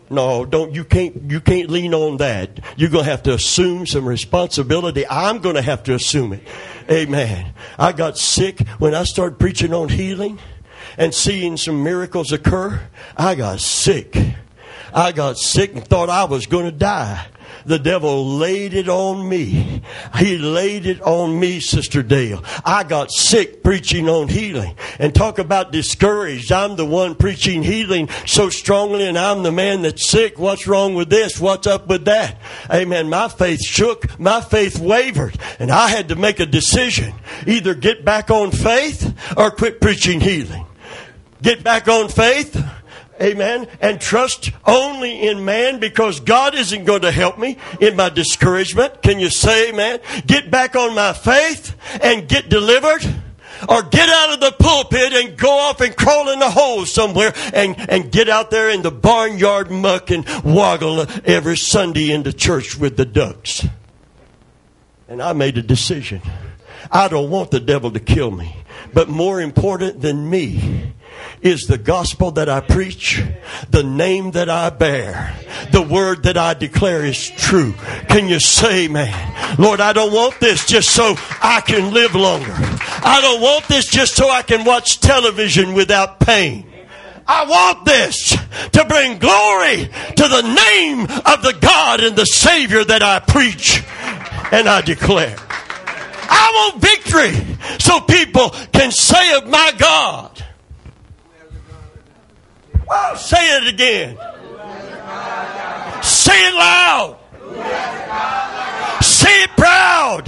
No, 0.10 0.46
don't 0.46 0.74
you 0.74 0.84
can't 0.84 1.32
you 1.32 1.42
can't 1.42 1.70
lean 1.70 1.94
on 1.94 2.18
that. 2.18 2.60
You're 2.78 2.90
gonna 2.90 3.06
have 3.06 3.24
to 3.24 3.34
assume 3.34 3.88
some 3.88 4.08
responsibility. 4.08 5.06
I'm 5.08 5.40
gonna 5.40 5.62
have 5.62 5.84
to 5.84 5.96
assume 5.96 6.34
it. 6.34 6.44
Amen. 6.90 7.54
I 7.80 7.92
got 7.92 8.18
sick 8.18 8.68
when 8.78 8.94
I 8.94 9.04
started 9.04 9.40
preaching 9.40 9.74
on 9.74 9.90
healing 9.90 10.40
and 10.98 11.14
seeing 11.14 11.58
some 11.58 11.84
miracles 11.84 12.32
occur. 12.32 12.82
I 13.18 13.36
got 13.36 13.60
sick. 13.60 14.16
I 14.94 15.12
got 15.12 15.38
sick 15.38 15.74
and 15.74 15.86
thought 15.86 16.10
I 16.10 16.26
was 16.26 16.46
gonna 16.46 16.72
die 16.72 17.26
the 17.66 17.80
devil 17.80 18.26
laid 18.26 18.74
it 18.74 18.88
on 18.88 19.28
me. 19.28 19.82
He 20.18 20.38
laid 20.38 20.86
it 20.86 21.02
on 21.02 21.40
me, 21.40 21.60
Sister 21.60 22.04
Dale. 22.04 22.44
I 22.64 22.84
got 22.84 23.12
sick 23.12 23.64
preaching 23.64 24.08
on 24.08 24.28
healing. 24.28 24.76
And 25.00 25.14
talk 25.14 25.40
about 25.40 25.72
discouraged. 25.72 26.52
I'm 26.52 26.76
the 26.76 26.86
one 26.86 27.16
preaching 27.16 27.64
healing 27.64 28.10
so 28.26 28.50
strongly, 28.50 29.08
and 29.08 29.18
I'm 29.18 29.44
the 29.44 29.52
man 29.52 29.82
that's 29.82 30.08
sick. 30.08 30.38
What's 30.38 30.68
wrong 30.68 30.96
with 30.96 31.10
this? 31.10 31.40
What's 31.40 31.68
up 31.68 31.88
with 31.88 32.06
that? 32.06 32.40
Amen. 32.72 33.10
My 33.10 33.28
faith 33.28 33.66
shook. 33.66 34.20
My 34.20 34.42
faith 34.42 34.80
wavered. 34.80 35.38
And 35.60 35.72
I 35.72 35.90
had 35.90 36.10
to 36.10 36.16
make 36.16 36.40
a 36.40 36.46
decision. 36.46 37.14
Either 37.48 37.74
get 37.74 38.06
back 38.06 38.30
on 38.30 38.52
faith 38.52 39.16
or 39.36 39.52
quit 39.52 39.82
preaching 39.82 40.22
healing. 40.22 40.66
Get 41.42 41.64
back 41.64 41.88
on 41.88 42.10
faith 42.10 42.56
Amen. 43.22 43.68
And 43.80 44.02
trust 44.02 44.52
only 44.66 45.28
in 45.28 45.46
man 45.46 45.80
because 45.80 46.20
God 46.20 46.54
isn't 46.54 46.84
going 46.84 47.04
to 47.04 47.12
help 47.12 47.40
me 47.40 47.58
in 47.80 47.96
my 47.96 48.10
discouragement. 48.10 49.02
Can 49.02 49.20
you 49.20 49.30
say 49.30 49.70
amen? 49.70 50.00
Get 50.26 50.52
back 50.52 50.76
on 50.76 50.96
my 50.96 51.14
faith 51.14 51.76
and 52.02 52.28
get 52.28 52.50
delivered. 52.50 53.04
Or 53.70 53.82
get 53.84 54.10
out 54.10 54.34
of 54.34 54.40
the 54.42 54.52
pulpit 54.60 55.14
and 55.14 55.38
go 55.38 55.50
off 55.50 55.80
and 55.80 55.96
crawl 55.96 56.30
in 56.30 56.42
a 56.42 56.50
hole 56.50 56.86
somewhere 56.86 57.34
and, 57.54 57.76
and 57.90 58.12
get 58.12 58.28
out 58.28 58.52
there 58.52 58.70
in 58.70 58.82
the 58.82 58.92
barnyard 58.92 59.72
muck 59.72 60.12
and 60.12 60.28
woggle 60.44 61.06
every 61.24 61.56
Sunday 61.56 62.12
into 62.12 62.34
church 62.34 62.78
with 62.78 62.98
the 62.98 63.06
ducks. 63.06 63.66
And 65.08 65.22
I 65.22 65.32
made 65.32 65.58
a 65.58 65.62
decision. 65.62 66.22
I 66.92 67.08
don't 67.08 67.30
want 67.30 67.52
the 67.52 67.62
devil 67.62 67.92
to 67.92 68.00
kill 68.00 68.30
me. 68.30 68.58
But 68.94 69.08
more 69.08 69.40
important 69.40 70.02
than 70.02 70.30
me 70.30 70.94
is 71.42 71.68
the 71.68 71.78
gospel 71.78 72.32
that 72.32 72.50
I 72.50 72.60
preach, 72.62 73.22
the 73.70 73.84
name 73.84 74.32
that 74.32 74.50
I 74.50 74.70
bear, 74.70 75.36
the 75.72 75.82
word 75.82 76.24
that 76.24 76.38
I 76.38 76.54
declare 76.54 77.06
is 77.06 77.30
true. 77.30 77.74
Can 78.10 78.28
you 78.28 78.40
say, 78.40 78.88
man, 78.88 79.58
Lord, 79.60 79.80
I 79.80 79.94
don't 79.94 80.14
want 80.14 80.40
this 80.40 80.66
just 80.66 80.90
so 80.90 81.16
I 81.42 81.62
can 81.62 81.94
live 81.94 82.16
longer. 82.16 82.54
I 82.54 83.20
don't 83.22 83.42
want 83.42 83.68
this 83.68 83.88
just 83.88 84.16
so 84.16 84.30
I 84.30 84.42
can 84.42 84.66
watch 84.66 85.00
television 85.00 85.74
without 85.74 86.20
pain. 86.20 86.66
I 87.28 87.46
want 87.46 87.86
this 87.86 88.38
to 88.74 88.86
bring 88.86 89.18
glory 89.18 89.90
to 90.16 90.28
the 90.28 90.42
name 90.42 91.02
of 91.02 91.42
the 91.42 91.58
God 91.60 92.02
and 92.02 92.16
the 92.16 92.26
Savior 92.26 92.84
that 92.84 93.02
I 93.02 93.20
preach 93.20 93.84
and 94.52 94.68
I 94.68 94.82
declare. 94.82 95.36
I 96.28 96.72
want 96.72 96.82
victory 96.82 97.34
so 97.80 98.00
people 98.02 98.50
can 98.72 98.92
say 98.92 99.36
of 99.38 99.48
my 99.48 99.72
God, 99.78 100.44
Say 103.18 103.58
it 103.58 103.68
again. 103.74 104.18
Say 106.04 106.48
it 106.48 106.54
loud. 106.54 107.18
Say 109.02 109.44
it 109.44 109.50
proud. 109.58 110.28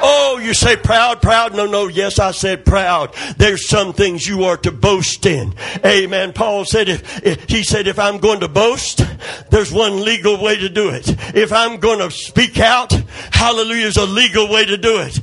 Oh, 0.00 0.40
you 0.42 0.54
say 0.54 0.76
proud, 0.76 1.20
proud. 1.22 1.54
No, 1.54 1.66
no. 1.66 1.88
Yes, 1.88 2.18
I 2.18 2.30
said 2.30 2.64
proud. 2.64 3.14
There's 3.36 3.68
some 3.68 3.92
things 3.92 4.26
you 4.26 4.44
are 4.44 4.56
to 4.58 4.72
boast 4.72 5.26
in. 5.26 5.54
Amen. 5.84 6.32
Paul 6.32 6.64
said, 6.64 6.88
if, 6.88 7.24
if, 7.24 7.48
he 7.48 7.62
said, 7.62 7.86
if 7.86 7.98
I'm 7.98 8.18
going 8.18 8.40
to 8.40 8.48
boast, 8.48 9.02
there's 9.50 9.72
one 9.72 10.04
legal 10.04 10.42
way 10.42 10.56
to 10.56 10.68
do 10.68 10.90
it. 10.90 11.08
If 11.34 11.52
I'm 11.52 11.78
going 11.78 11.98
to 11.98 12.10
speak 12.10 12.58
out, 12.58 12.92
hallelujah 13.32 13.86
is 13.86 13.96
a 13.96 14.06
legal 14.06 14.48
way 14.48 14.64
to 14.64 14.76
do 14.76 15.00
it. 15.00 15.20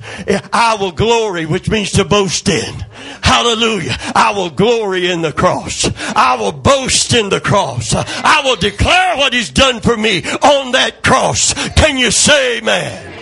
I 0.54 0.76
will 0.76 0.92
glory, 0.92 1.46
which 1.46 1.70
means 1.70 1.92
to 1.94 2.06
boast 2.06 2.48
in. 2.50 2.74
Hallelujah. 3.22 3.96
I 4.16 4.34
will 4.36 4.50
glory 4.50 5.10
in 5.10 5.22
the 5.22 5.34
cross. 5.34 5.90
I 6.16 6.38
will 6.38 6.52
boast 6.52 7.14
in 7.14 7.30
the 7.30 7.42
cross. 7.42 7.94
I 7.96 8.42
will 8.44 8.56
declare 8.56 9.18
what 9.18 9.34
he's 9.34 9.50
done 9.50 9.82
for 9.82 9.96
me 9.96 10.24
on 10.24 10.72
that 10.72 11.04
cross. 11.04 11.54
Can 11.72 11.98
you 11.98 12.12
say 12.12 12.60
amen? 12.60 13.15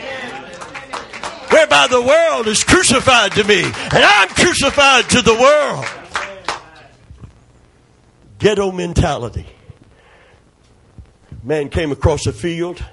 Whereby 1.52 1.88
the 1.88 2.02
world 2.02 2.48
is 2.48 2.64
crucified 2.64 3.32
to 3.34 3.44
me, 3.44 3.64
and 3.64 4.04
I'm 4.04 4.30
crucified 4.30 5.10
to 5.12 5.22
the 5.22 5.34
world. 5.34 5.86
Ghetto 8.40 8.72
mentality. 8.72 9.48
Man 11.44 11.70
came 11.70 11.92
across 11.92 12.26
a 12.26 12.34
field. 12.34 12.84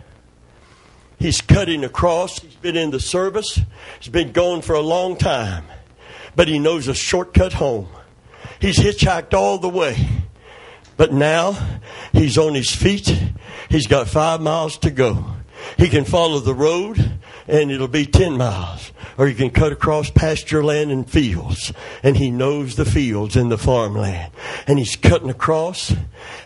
He's 1.18 1.40
cutting 1.40 1.84
across. 1.84 2.38
He's 2.38 2.54
been 2.54 2.76
in 2.76 2.90
the 2.90 3.00
service. 3.00 3.60
He's 4.00 4.12
been 4.12 4.32
gone 4.32 4.62
for 4.62 4.74
a 4.74 4.80
long 4.80 5.16
time. 5.16 5.64
But 6.34 6.48
he 6.48 6.58
knows 6.58 6.88
a 6.88 6.94
shortcut 6.94 7.52
home. 7.52 7.88
He's 8.60 8.78
hitchhiked 8.78 9.34
all 9.34 9.58
the 9.58 9.68
way. 9.68 10.08
But 10.96 11.12
now 11.12 11.56
he's 12.12 12.38
on 12.38 12.54
his 12.54 12.70
feet. 12.70 13.18
He's 13.68 13.86
got 13.86 14.08
five 14.08 14.40
miles 14.40 14.78
to 14.78 14.90
go. 14.90 15.24
He 15.76 15.88
can 15.88 16.04
follow 16.04 16.40
the 16.40 16.54
road 16.54 17.19
and 17.46 17.70
it'll 17.70 17.88
be 17.88 18.06
10 18.06 18.36
miles. 18.36 18.92
Or 19.18 19.28
you 19.28 19.34
can 19.34 19.50
cut 19.50 19.72
across 19.72 20.10
pasture 20.10 20.64
land 20.64 20.90
and 20.90 21.08
fields. 21.08 21.72
And 22.02 22.16
he 22.16 22.30
knows 22.30 22.76
the 22.76 22.84
fields 22.84 23.36
and 23.36 23.50
the 23.50 23.58
farmland. 23.58 24.32
And 24.66 24.78
he's 24.78 24.96
cutting 24.96 25.30
across 25.30 25.94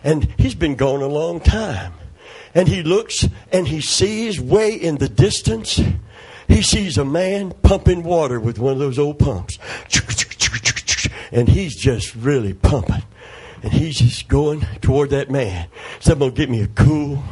and 0.03 0.33
he's 0.37 0.55
been 0.55 0.75
gone 0.75 1.01
a 1.01 1.07
long 1.07 1.39
time. 1.39 1.93
And 2.53 2.67
he 2.67 2.83
looks 2.83 3.27
and 3.51 3.67
he 3.67 3.81
sees 3.81 4.39
way 4.39 4.73
in 4.73 4.97
the 4.97 5.09
distance, 5.09 5.81
he 6.47 6.61
sees 6.61 6.97
a 6.97 7.05
man 7.05 7.51
pumping 7.63 8.03
water 8.03 8.39
with 8.39 8.59
one 8.59 8.73
of 8.73 8.79
those 8.79 8.99
old 8.99 9.19
pumps. 9.19 9.57
And 11.31 11.49
he's 11.49 11.75
just 11.75 12.15
really 12.15 12.53
pumping. 12.53 13.03
And 13.61 13.73
he's 13.73 13.97
just 13.97 14.27
going 14.27 14.61
toward 14.81 15.09
that 15.09 15.31
man. 15.31 15.67
So 15.99 16.13
I'm 16.13 16.29
get 16.33 16.49
me 16.49 16.61
a 16.61 16.67
cool 16.67 17.23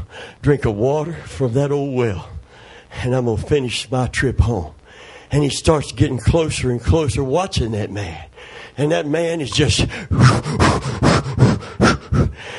drink 0.41 0.65
of 0.65 0.75
water 0.75 1.13
from 1.13 1.53
that 1.53 1.71
old 1.71 1.95
well. 1.95 2.32
And 3.01 3.15
I'm 3.15 3.25
going 3.25 3.37
to 3.37 3.43
finish 3.43 3.89
my 3.91 4.07
trip 4.07 4.39
home. 4.39 4.73
And 5.31 5.43
he 5.43 5.49
starts 5.49 5.91
getting 5.91 6.19
closer 6.19 6.69
and 6.71 6.81
closer 6.81 7.23
watching 7.23 7.71
that 7.71 7.91
man. 7.91 8.27
And 8.77 8.91
that 8.91 9.05
man 9.07 9.41
is 9.41 9.51
just, 9.51 9.87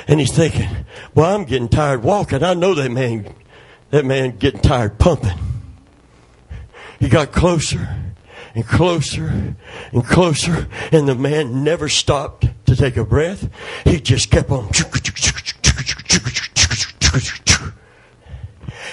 and 0.09 0.20
he's 0.20 0.35
thinking, 0.35 0.68
well, 1.14 1.35
I'm 1.35 1.45
getting 1.45 1.68
tired 1.68 2.03
walking. 2.03 2.43
I 2.43 2.55
know 2.55 2.74
that 2.74 2.91
man, 2.91 3.35
that 3.91 4.05
man 4.05 4.37
getting 4.37 4.61
tired 4.61 4.99
pumping. 4.99 5.39
He 7.01 7.09
got 7.09 7.32
closer 7.32 7.89
and 8.55 8.66
closer 8.66 9.57
and 9.93 10.05
closer, 10.05 10.68
and 10.93 11.09
the 11.09 11.14
man 11.14 11.64
never 11.64 11.89
stopped 11.89 12.47
to 12.66 12.76
take 12.76 12.97
a 12.97 13.05
breath. 13.05 13.49
He 13.85 14.01
just 14.01 14.30
kept 14.30 14.51
on. 14.51 14.70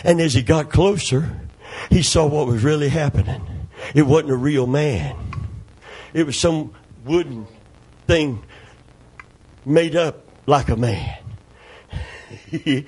And 0.04 0.20
as 0.20 0.34
he 0.34 0.42
got 0.42 0.70
closer, 0.70 1.42
he 1.90 2.02
saw 2.02 2.26
what 2.26 2.48
was 2.48 2.64
really 2.64 2.90
happening. 2.90 3.42
It 3.94 4.04
wasn't 4.04 4.32
a 4.32 4.36
real 4.36 4.68
man. 4.68 5.16
It 6.14 6.26
was 6.26 6.38
some 6.40 6.74
wooden 7.06 7.48
thing 8.08 8.44
made 9.66 9.96
up 9.96 10.26
like 10.46 10.70
a 10.70 10.76
man. 10.76 11.18
and 12.52 12.86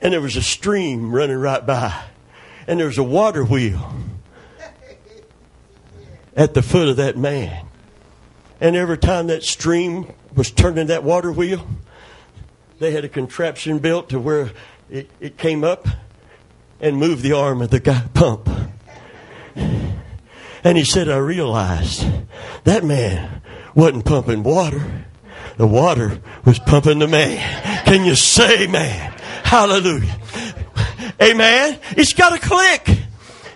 there 0.00 0.20
was 0.20 0.36
a 0.36 0.42
stream 0.42 1.12
running 1.14 1.36
right 1.36 1.64
by. 1.64 2.04
And 2.66 2.78
there 2.80 2.86
was 2.86 2.98
a 2.98 3.02
water 3.02 3.44
wheel 3.44 3.94
at 6.36 6.54
the 6.54 6.62
foot 6.62 6.88
of 6.88 6.96
that 6.96 7.16
man. 7.16 7.66
And 8.60 8.76
every 8.76 8.98
time 8.98 9.28
that 9.28 9.42
stream 9.42 10.12
was 10.34 10.50
turning 10.50 10.88
that 10.88 11.04
water 11.04 11.30
wheel, 11.30 11.66
they 12.78 12.90
had 12.90 13.04
a 13.04 13.08
contraption 13.08 13.78
built 13.78 14.10
to 14.10 14.18
where 14.18 14.50
it, 14.90 15.10
it 15.20 15.36
came 15.36 15.64
up 15.64 15.86
and 16.80 16.96
moved 16.96 17.22
the 17.22 17.32
arm 17.32 17.62
of 17.62 17.70
the 17.70 17.80
guy 17.80 18.04
pump. 18.14 18.48
And 19.54 20.76
he 20.76 20.84
said, 20.84 21.08
I 21.08 21.18
realized 21.18 22.06
that 22.64 22.84
man 22.84 23.40
wasn't 23.74 24.04
pumping 24.04 24.42
water. 24.42 25.04
The 25.56 25.66
water 25.66 26.20
was 26.44 26.58
pumping 26.58 26.98
the 26.98 27.08
man. 27.08 27.84
Can 27.84 28.04
you 28.04 28.14
say 28.14 28.66
man? 28.66 29.12
Hallelujah. 29.44 30.18
Amen. 31.22 31.78
It's 31.90 32.12
got 32.12 32.38
to 32.38 32.46
click. 32.46 33.00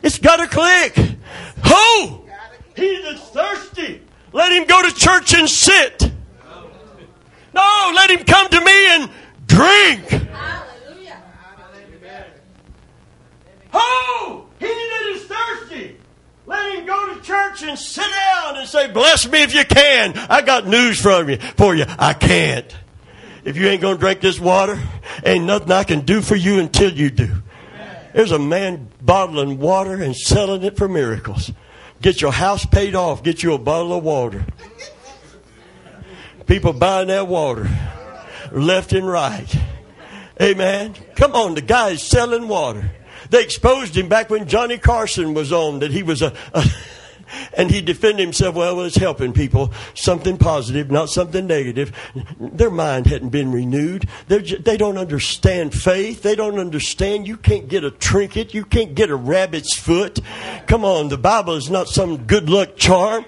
It's 0.02 0.18
got 0.18 0.36
to 0.36 0.46
click. 0.46 0.94
Who? 1.66 2.24
He 2.76 3.02
that's 3.02 3.28
thirsty. 3.30 4.02
Let 4.32 4.52
him 4.52 4.66
go 4.66 4.88
to 4.88 4.94
church 4.94 5.34
and 5.34 5.48
sit. 5.48 6.10
No, 7.52 7.92
let 7.94 8.10
him 8.10 8.24
come 8.24 8.48
to 8.48 8.60
me 8.60 8.94
and 8.94 9.10
drink. 9.46 10.08
Hallelujah. 10.08 11.20
Who? 13.72 14.44
He 14.58 14.66
that 14.66 15.12
is 15.14 15.24
thirsty. 15.24 15.96
Let 16.46 16.74
him 16.74 16.86
go 16.86 17.14
to 17.14 17.20
church 17.22 17.62
and 17.62 17.78
sit 17.78 18.04
down 18.10 18.56
and 18.56 18.68
say, 18.68 18.90
Bless 18.90 19.28
me 19.30 19.42
if 19.42 19.54
you 19.54 19.64
can. 19.64 20.16
I 20.16 20.42
got 20.42 20.66
news 20.66 21.00
from 21.00 21.28
you 21.28 21.36
for 21.36 21.74
you. 21.74 21.84
I 21.98 22.12
can't. 22.12 22.76
If 23.44 23.56
you 23.56 23.68
ain't 23.68 23.80
gonna 23.80 23.98
drink 23.98 24.20
this 24.20 24.38
water, 24.38 24.78
ain't 25.24 25.44
nothing 25.44 25.72
I 25.72 25.84
can 25.84 26.00
do 26.00 26.20
for 26.20 26.36
you 26.36 26.58
until 26.58 26.92
you 26.92 27.10
do. 27.10 27.42
There's 28.12 28.32
a 28.32 28.38
man 28.38 28.88
bottling 29.00 29.58
water 29.58 29.94
and 29.94 30.16
selling 30.16 30.62
it 30.64 30.76
for 30.76 30.88
miracles. 30.88 31.52
Get 32.02 32.20
your 32.20 32.32
house 32.32 32.66
paid 32.66 32.94
off, 32.94 33.22
get 33.22 33.42
you 33.42 33.54
a 33.54 33.58
bottle 33.58 33.92
of 33.92 34.02
water. 34.02 34.44
People 36.46 36.72
buying 36.72 37.08
that 37.08 37.28
water 37.28 37.70
left 38.50 38.92
and 38.92 39.06
right. 39.06 39.54
Amen. 40.40 40.94
Come 41.14 41.34
on, 41.34 41.54
the 41.54 41.60
guy 41.60 41.90
is 41.90 42.02
selling 42.02 42.48
water. 42.48 42.90
They 43.30 43.42
exposed 43.42 43.96
him 43.96 44.08
back 44.08 44.30
when 44.30 44.46
Johnny 44.46 44.78
Carson 44.78 45.34
was 45.34 45.52
on 45.52 45.78
that 45.80 45.92
he 45.92 46.02
was 46.02 46.22
a, 46.22 46.34
a 46.52 46.64
and 47.54 47.70
he 47.70 47.80
defended 47.80 48.24
himself 48.24 48.54
well 48.54 48.80
as 48.80 48.96
helping 48.96 49.32
people. 49.32 49.72
Something 49.94 50.36
positive 50.36 50.90
not 50.90 51.08
something 51.08 51.46
negative. 51.46 51.92
Their 52.38 52.70
mind 52.70 53.06
hadn't 53.06 53.30
been 53.30 53.52
renewed. 53.52 54.08
They're, 54.28 54.40
ju- 54.40 54.58
they 54.58 54.76
don't 54.76 54.98
understand 54.98 55.74
faith. 55.74 56.22
They 56.22 56.34
don't 56.34 56.58
understand 56.58 57.26
you 57.26 57.36
can't 57.36 57.68
get 57.68 57.84
a 57.84 57.90
trinket. 57.90 58.54
You 58.54 58.64
can't 58.64 58.94
get 58.94 59.10
a 59.10 59.16
rabbit's 59.16 59.76
foot. 59.76 60.20
Come 60.66 60.84
on 60.84 61.08
the 61.08 61.18
bible 61.18 61.54
is 61.54 61.70
not 61.70 61.88
some 61.88 62.24
good 62.24 62.48
luck 62.48 62.76
charm. 62.76 63.24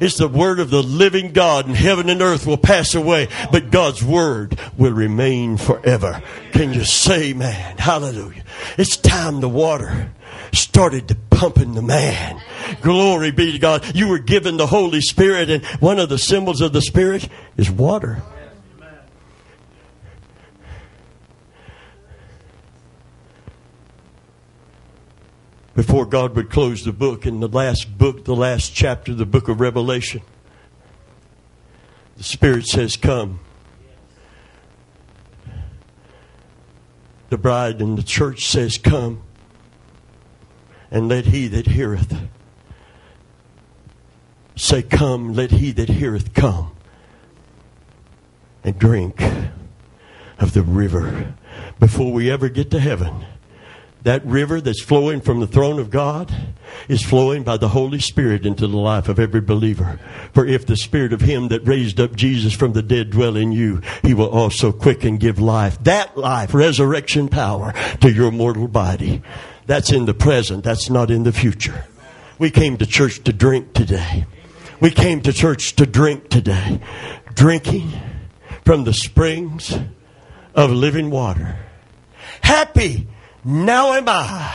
It's 0.00 0.18
the 0.18 0.28
word 0.28 0.58
of 0.58 0.70
the 0.70 0.82
living 0.82 1.32
god 1.32 1.66
and 1.66 1.76
heaven 1.76 2.08
and 2.08 2.20
earth 2.20 2.46
will 2.46 2.56
pass 2.56 2.94
away 2.94 3.28
but 3.52 3.70
god's 3.70 4.02
word 4.02 4.58
will 4.76 4.92
remain 4.92 5.56
forever. 5.56 6.22
Can 6.52 6.72
you 6.72 6.84
say 6.84 7.32
man 7.32 7.78
hallelujah 7.78 8.42
it's 8.78 8.96
time 8.96 9.40
the 9.40 9.48
water 9.48 10.12
started 10.52 11.08
to 11.08 11.14
pumping 11.30 11.74
the 11.74 11.82
man. 11.82 12.40
Glory 12.80 13.30
be 13.30 13.52
to 13.52 13.58
God. 13.58 13.94
You 13.94 14.08
were 14.08 14.18
given 14.18 14.56
the 14.56 14.66
Holy 14.66 15.00
Spirit, 15.00 15.50
and 15.50 15.64
one 15.80 15.98
of 15.98 16.08
the 16.08 16.18
symbols 16.18 16.60
of 16.60 16.72
the 16.72 16.82
Spirit 16.82 17.28
is 17.56 17.70
water. 17.70 18.22
Before 25.74 26.04
God 26.04 26.36
would 26.36 26.50
close 26.50 26.84
the 26.84 26.92
book, 26.92 27.24
in 27.24 27.40
the 27.40 27.48
last 27.48 27.96
book, 27.96 28.24
the 28.24 28.36
last 28.36 28.74
chapter, 28.74 29.14
the 29.14 29.24
book 29.24 29.48
of 29.48 29.60
Revelation, 29.60 30.20
the 32.18 32.24
Spirit 32.24 32.66
says, 32.66 32.96
Come. 32.96 33.40
The 37.32 37.38
bride 37.38 37.80
and 37.80 37.96
the 37.96 38.02
church 38.02 38.46
says, 38.46 38.76
Come 38.76 39.22
and 40.90 41.08
let 41.08 41.24
he 41.24 41.48
that 41.48 41.66
heareth 41.66 42.14
say, 44.54 44.82
Come, 44.82 45.32
let 45.32 45.50
he 45.50 45.72
that 45.72 45.88
heareth 45.88 46.34
come 46.34 46.72
and 48.62 48.78
drink 48.78 49.22
of 50.38 50.52
the 50.52 50.60
river 50.60 51.32
before 51.80 52.12
we 52.12 52.30
ever 52.30 52.50
get 52.50 52.70
to 52.72 52.80
heaven. 52.80 53.24
That 54.04 54.26
river 54.26 54.60
that's 54.60 54.82
flowing 54.82 55.20
from 55.20 55.38
the 55.38 55.46
throne 55.46 55.78
of 55.78 55.90
God 55.90 56.34
is 56.88 57.04
flowing 57.04 57.44
by 57.44 57.56
the 57.56 57.68
Holy 57.68 58.00
Spirit 58.00 58.44
into 58.44 58.66
the 58.66 58.76
life 58.76 59.08
of 59.08 59.20
every 59.20 59.40
believer. 59.40 60.00
For 60.32 60.44
if 60.44 60.66
the 60.66 60.76
Spirit 60.76 61.12
of 61.12 61.20
Him 61.20 61.48
that 61.48 61.66
raised 61.66 62.00
up 62.00 62.16
Jesus 62.16 62.52
from 62.52 62.72
the 62.72 62.82
dead 62.82 63.10
dwell 63.10 63.36
in 63.36 63.52
you, 63.52 63.80
He 64.02 64.12
will 64.12 64.28
also 64.28 64.72
quicken 64.72 65.18
give 65.18 65.38
life. 65.38 65.82
That 65.84 66.16
life, 66.16 66.52
resurrection 66.52 67.28
power 67.28 67.72
to 68.00 68.12
your 68.12 68.32
mortal 68.32 68.66
body. 68.66 69.22
That's 69.66 69.92
in 69.92 70.06
the 70.06 70.14
present. 70.14 70.64
That's 70.64 70.90
not 70.90 71.10
in 71.10 71.22
the 71.22 71.32
future. 71.32 71.84
We 72.40 72.50
came 72.50 72.78
to 72.78 72.86
church 72.86 73.22
to 73.24 73.32
drink 73.32 73.72
today. 73.72 74.26
We 74.80 74.90
came 74.90 75.20
to 75.22 75.32
church 75.32 75.76
to 75.76 75.86
drink 75.86 76.28
today. 76.28 76.80
Drinking 77.34 77.92
from 78.64 78.82
the 78.82 78.92
springs 78.92 79.78
of 80.56 80.72
living 80.72 81.10
water. 81.10 81.56
Happy 82.40 83.06
now 83.44 83.92
am 83.92 84.08
I. 84.08 84.54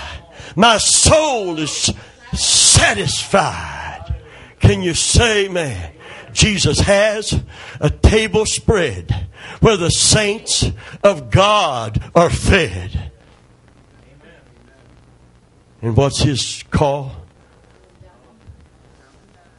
My 0.56 0.78
soul 0.78 1.60
is 1.60 1.94
satisfied. 2.34 4.16
Can 4.60 4.82
you 4.82 4.94
say, 4.94 5.48
man? 5.48 5.94
Jesus 6.34 6.80
has 6.82 7.44
a 7.80 7.90
table 7.90 8.46
spread 8.46 9.28
where 9.60 9.78
the 9.78 9.90
saints 9.90 10.66
of 11.04 11.32
God 11.32 12.12
are 12.14 12.30
fed. 12.30 13.12
And 15.82 15.96
what's 15.96 16.22
his 16.22 16.64
call? 16.70 17.12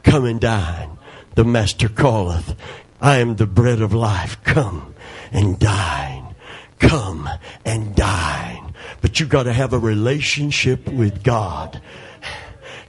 Come 0.03 0.25
and 0.25 0.39
dine. 0.39 0.97
The 1.35 1.43
Master 1.43 1.89
calleth. 1.89 2.55
I 3.01 3.17
am 3.17 3.35
the 3.35 3.45
bread 3.45 3.81
of 3.81 3.93
life. 3.93 4.43
Come 4.43 4.95
and 5.31 5.57
dine. 5.59 6.35
Come 6.79 7.29
and 7.65 7.95
dine. 7.95 8.68
But 9.01 9.19
you 9.19 9.25
got 9.25 9.43
to 9.43 9.53
have 9.53 9.73
a 9.73 9.79
relationship 9.79 10.87
with 10.87 11.23
God. 11.23 11.81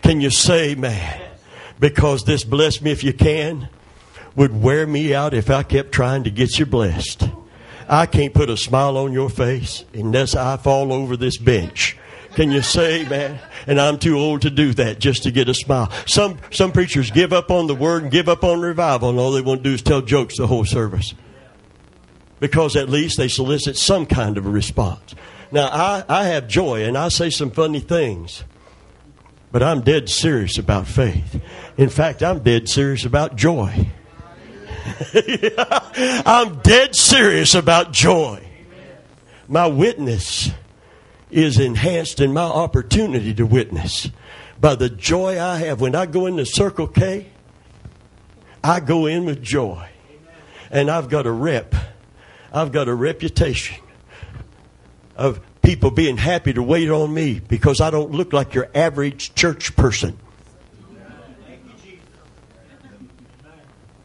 Can 0.02 0.20
you 0.20 0.30
say, 0.30 0.74
man, 0.74 1.20
because 1.78 2.24
this 2.24 2.44
bless 2.44 2.80
me 2.80 2.90
if 2.90 3.04
you 3.04 3.12
can 3.12 3.68
would 4.36 4.62
wear 4.62 4.86
me 4.86 5.14
out 5.14 5.34
if 5.34 5.50
I 5.50 5.62
kept 5.62 5.92
trying 5.92 6.24
to 6.24 6.30
get 6.30 6.58
you 6.58 6.66
blessed. 6.66 7.28
I 7.88 8.06
can't 8.06 8.32
put 8.32 8.50
a 8.50 8.56
smile 8.56 8.96
on 8.96 9.12
your 9.12 9.28
face 9.28 9.84
unless 9.92 10.36
I 10.36 10.56
fall 10.56 10.92
over 10.92 11.16
this 11.16 11.36
bench. 11.36 11.96
Can 12.34 12.52
you 12.52 12.62
say, 12.62 13.04
man? 13.08 13.40
And 13.66 13.80
I'm 13.80 13.98
too 13.98 14.16
old 14.16 14.42
to 14.42 14.50
do 14.50 14.72
that 14.74 15.00
just 15.00 15.24
to 15.24 15.32
get 15.32 15.48
a 15.48 15.54
smile. 15.54 15.90
Some 16.06 16.38
some 16.52 16.70
preachers 16.70 17.10
give 17.10 17.32
up 17.32 17.50
on 17.50 17.66
the 17.66 17.74
word 17.74 18.04
and 18.04 18.12
give 18.12 18.28
up 18.28 18.44
on 18.44 18.60
revival, 18.60 19.10
and 19.10 19.18
all 19.18 19.32
they 19.32 19.40
want 19.40 19.64
to 19.64 19.70
do 19.70 19.74
is 19.74 19.82
tell 19.82 20.00
jokes 20.00 20.36
the 20.36 20.46
whole 20.46 20.64
service. 20.64 21.12
Because 22.38 22.76
at 22.76 22.88
least 22.88 23.16
they 23.16 23.26
solicit 23.26 23.76
some 23.76 24.06
kind 24.06 24.38
of 24.38 24.46
a 24.46 24.50
response. 24.50 25.14
Now 25.52 25.68
I, 25.68 26.04
I 26.08 26.24
have 26.24 26.48
joy 26.48 26.84
and 26.84 26.96
I 26.96 27.08
say 27.08 27.30
some 27.30 27.50
funny 27.50 27.80
things. 27.80 28.44
But 29.52 29.62
I'm 29.64 29.80
dead 29.80 30.08
serious 30.08 30.58
about 30.58 30.86
faith. 30.86 31.42
In 31.76 31.88
fact, 31.88 32.22
I'm 32.22 32.40
dead 32.40 32.68
serious 32.68 33.04
about 33.04 33.34
joy. 33.34 33.88
I'm 36.24 36.60
dead 36.60 36.94
serious 36.94 37.54
about 37.54 37.92
joy. 37.92 38.46
My 39.48 39.66
witness 39.66 40.50
is 41.32 41.58
enhanced 41.58 42.20
in 42.20 42.32
my 42.32 42.44
opportunity 42.44 43.34
to 43.34 43.44
witness 43.44 44.08
by 44.60 44.76
the 44.76 44.88
joy 44.88 45.40
I 45.40 45.58
have. 45.58 45.80
When 45.80 45.96
I 45.96 46.06
go 46.06 46.26
into 46.26 46.46
Circle 46.46 46.88
K, 46.88 47.26
I 48.62 48.78
go 48.78 49.06
in 49.06 49.24
with 49.24 49.42
joy. 49.42 49.88
And 50.70 50.88
I've 50.88 51.08
got 51.08 51.26
a 51.26 51.32
rep, 51.32 51.74
I've 52.52 52.70
got 52.70 52.86
a 52.86 52.94
reputation 52.94 53.82
of 55.20 55.38
people 55.60 55.90
being 55.90 56.16
happy 56.16 56.54
to 56.54 56.62
wait 56.62 56.88
on 56.88 57.12
me 57.12 57.40
because 57.46 57.80
I 57.82 57.90
don't 57.90 58.10
look 58.10 58.32
like 58.32 58.54
your 58.54 58.68
average 58.74 59.34
church 59.34 59.76
person. 59.76 60.18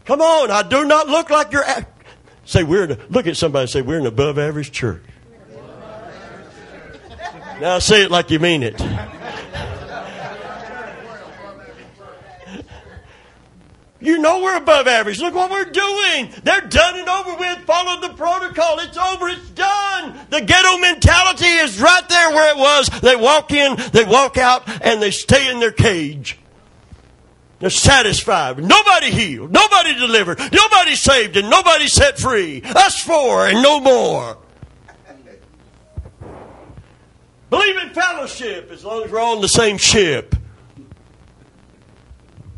Come 0.03 0.21
on, 0.21 0.51
I 0.51 0.61
do 0.61 0.85
not 0.85 1.07
look 1.07 1.31
like 1.31 1.51
your. 1.51 1.63
A- 1.63 1.87
say 2.43 2.63
we're 2.63 2.83
in 2.83 2.91
a, 2.91 2.97
look 3.09 3.25
at 3.25 3.37
somebody. 3.37 3.61
and 3.63 3.69
Say 3.71 3.81
we're 3.81 3.97
an 3.97 4.05
above 4.05 4.37
average 4.37 4.71
church. 4.71 5.01
Now 7.61 7.79
say 7.79 8.03
it 8.03 8.11
like 8.11 8.29
you 8.29 8.39
mean 8.39 8.61
it. 8.61 8.79
You 14.05 14.19
know 14.19 14.41
we're 14.43 14.57
above 14.57 14.87
average. 14.87 15.19
Look 15.19 15.33
what 15.33 15.49
we're 15.49 15.71
doing. 15.71 16.29
They're 16.43 16.61
done 16.61 16.99
and 16.99 17.09
over 17.09 17.35
with. 17.35 17.57
Follow 17.65 17.99
the 18.01 18.13
protocol. 18.13 18.79
It's 18.79 18.97
over. 18.97 19.27
It's 19.29 19.49
done. 19.49 20.19
The 20.29 20.41
ghetto 20.41 20.77
mentality 20.77 21.47
is 21.47 21.79
right 21.81 22.07
there 22.07 22.29
where 22.29 22.55
it 22.55 22.57
was. 22.57 22.87
They 23.01 23.15
walk 23.15 23.51
in, 23.51 23.77
they 23.91 24.05
walk 24.05 24.37
out, 24.37 24.63
and 24.83 25.01
they 25.01 25.11
stay 25.11 25.49
in 25.49 25.59
their 25.59 25.71
cage. 25.71 26.37
They're 27.59 27.69
satisfied. 27.69 28.63
Nobody 28.63 29.09
healed. 29.09 29.51
Nobody 29.51 29.95
delivered. 29.95 30.39
Nobody 30.39 30.95
saved 30.95 31.37
and 31.37 31.49
nobody 31.49 31.87
set 31.87 32.19
free. 32.19 32.61
Us 32.63 33.01
four 33.01 33.47
and 33.47 33.63
no 33.63 33.79
more. 33.79 34.37
Believe 37.49 37.77
in 37.77 37.89
fellowship 37.91 38.69
as 38.71 38.83
long 38.83 39.03
as 39.03 39.11
we're 39.11 39.21
on 39.21 39.41
the 39.41 39.47
same 39.47 39.77
ship. 39.77 40.34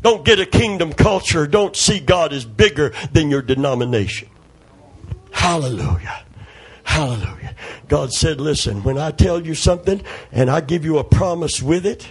Don't 0.08 0.24
get 0.24 0.40
a 0.40 0.46
kingdom 0.46 0.94
culture. 0.94 1.46
Don't 1.46 1.76
see 1.76 2.00
God 2.00 2.32
as 2.32 2.46
bigger 2.46 2.94
than 3.12 3.28
your 3.28 3.42
denomination. 3.42 4.30
Hallelujah. 5.32 6.24
Hallelujah. 6.82 7.54
God 7.88 8.14
said, 8.14 8.40
listen, 8.40 8.82
when 8.84 8.96
I 8.96 9.10
tell 9.10 9.44
you 9.44 9.54
something 9.54 10.02
and 10.32 10.48
I 10.48 10.62
give 10.62 10.82
you 10.82 10.96
a 10.96 11.04
promise 11.04 11.60
with 11.60 11.84
it, 11.84 12.08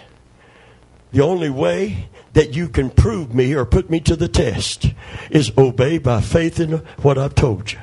the 1.12 1.24
only 1.24 1.50
way 1.50 2.10
that 2.34 2.56
you 2.56 2.70
can 2.70 2.92
prove 2.92 3.34
me 3.34 3.56
or 3.56 3.66
put 3.66 3.90
me 3.90 4.00
to 4.02 4.16
the 4.16 4.28
test 4.28 4.94
is 5.32 5.52
obey 5.58 5.98
by 5.98 6.22
faith 6.22 6.60
in 6.60 6.74
what 7.02 7.18
I've 7.18 7.34
told 7.34 7.72
you. 7.72 7.80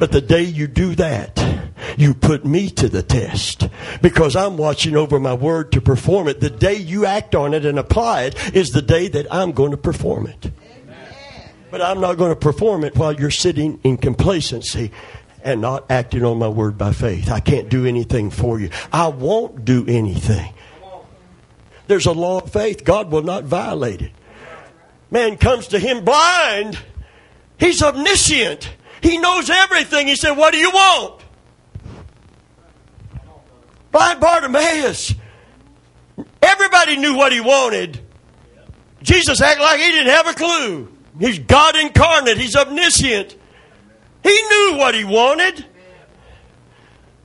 But 0.00 0.12
the 0.12 0.22
day 0.22 0.42
you 0.44 0.66
do 0.66 0.94
that, 0.94 1.38
you 1.98 2.14
put 2.14 2.46
me 2.46 2.70
to 2.70 2.88
the 2.88 3.02
test 3.02 3.68
because 4.00 4.34
I'm 4.34 4.56
watching 4.56 4.96
over 4.96 5.20
my 5.20 5.34
word 5.34 5.72
to 5.72 5.82
perform 5.82 6.26
it. 6.26 6.40
The 6.40 6.48
day 6.48 6.76
you 6.76 7.04
act 7.04 7.34
on 7.34 7.52
it 7.52 7.66
and 7.66 7.78
apply 7.78 8.22
it 8.22 8.56
is 8.56 8.70
the 8.70 8.80
day 8.80 9.08
that 9.08 9.26
I'm 9.30 9.52
going 9.52 9.72
to 9.72 9.76
perform 9.76 10.26
it. 10.26 10.52
But 11.70 11.82
I'm 11.82 12.00
not 12.00 12.16
going 12.16 12.30
to 12.30 12.36
perform 12.36 12.82
it 12.82 12.96
while 12.96 13.12
you're 13.12 13.30
sitting 13.30 13.78
in 13.84 13.98
complacency 13.98 14.90
and 15.44 15.60
not 15.60 15.90
acting 15.90 16.24
on 16.24 16.38
my 16.38 16.48
word 16.48 16.78
by 16.78 16.92
faith. 16.92 17.30
I 17.30 17.40
can't 17.40 17.68
do 17.68 17.84
anything 17.84 18.30
for 18.30 18.58
you. 18.58 18.70
I 18.90 19.08
won't 19.08 19.66
do 19.66 19.84
anything. 19.86 20.54
There's 21.88 22.06
a 22.06 22.12
law 22.12 22.40
of 22.40 22.50
faith. 22.50 22.84
God 22.84 23.10
will 23.12 23.22
not 23.22 23.44
violate 23.44 24.00
it. 24.00 24.12
Man 25.10 25.36
comes 25.36 25.68
to 25.68 25.78
him 25.78 26.06
blind. 26.06 26.78
He's 27.58 27.82
omniscient. 27.82 28.70
He 29.02 29.18
knows 29.18 29.48
everything. 29.50 30.06
He 30.06 30.16
said, 30.16 30.32
What 30.32 30.52
do 30.52 30.58
you 30.58 30.70
want? 30.70 31.22
Blind 33.92 34.20
Bartimaeus. 34.20 35.14
Everybody 36.42 36.96
knew 36.96 37.16
what 37.16 37.32
he 37.32 37.40
wanted. 37.40 38.00
Jesus 39.02 39.40
acted 39.40 39.62
like 39.62 39.80
he 39.80 39.90
didn't 39.90 40.12
have 40.12 40.26
a 40.26 40.34
clue. 40.34 40.88
He's 41.18 41.38
God 41.38 41.76
incarnate, 41.76 42.38
he's 42.38 42.56
omniscient. 42.56 43.36
He 44.22 44.42
knew 44.42 44.76
what 44.76 44.94
he 44.94 45.04
wanted, 45.04 45.64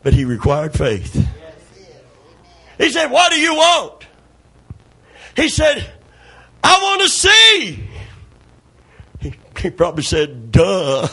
but 0.01 0.13
he 0.13 0.23
required 0.23 0.73
faith. 0.73 1.27
He 2.77 2.89
said, 2.89 3.11
What 3.11 3.31
do 3.31 3.39
you 3.39 3.53
want? 3.53 4.05
He 5.35 5.49
said, 5.49 5.85
I 6.63 6.79
want 6.81 7.01
to 7.01 7.09
see. 7.09 7.84
He 9.65 9.71
probably 9.71 10.03
said, 10.03 10.51
duh. 10.51 11.07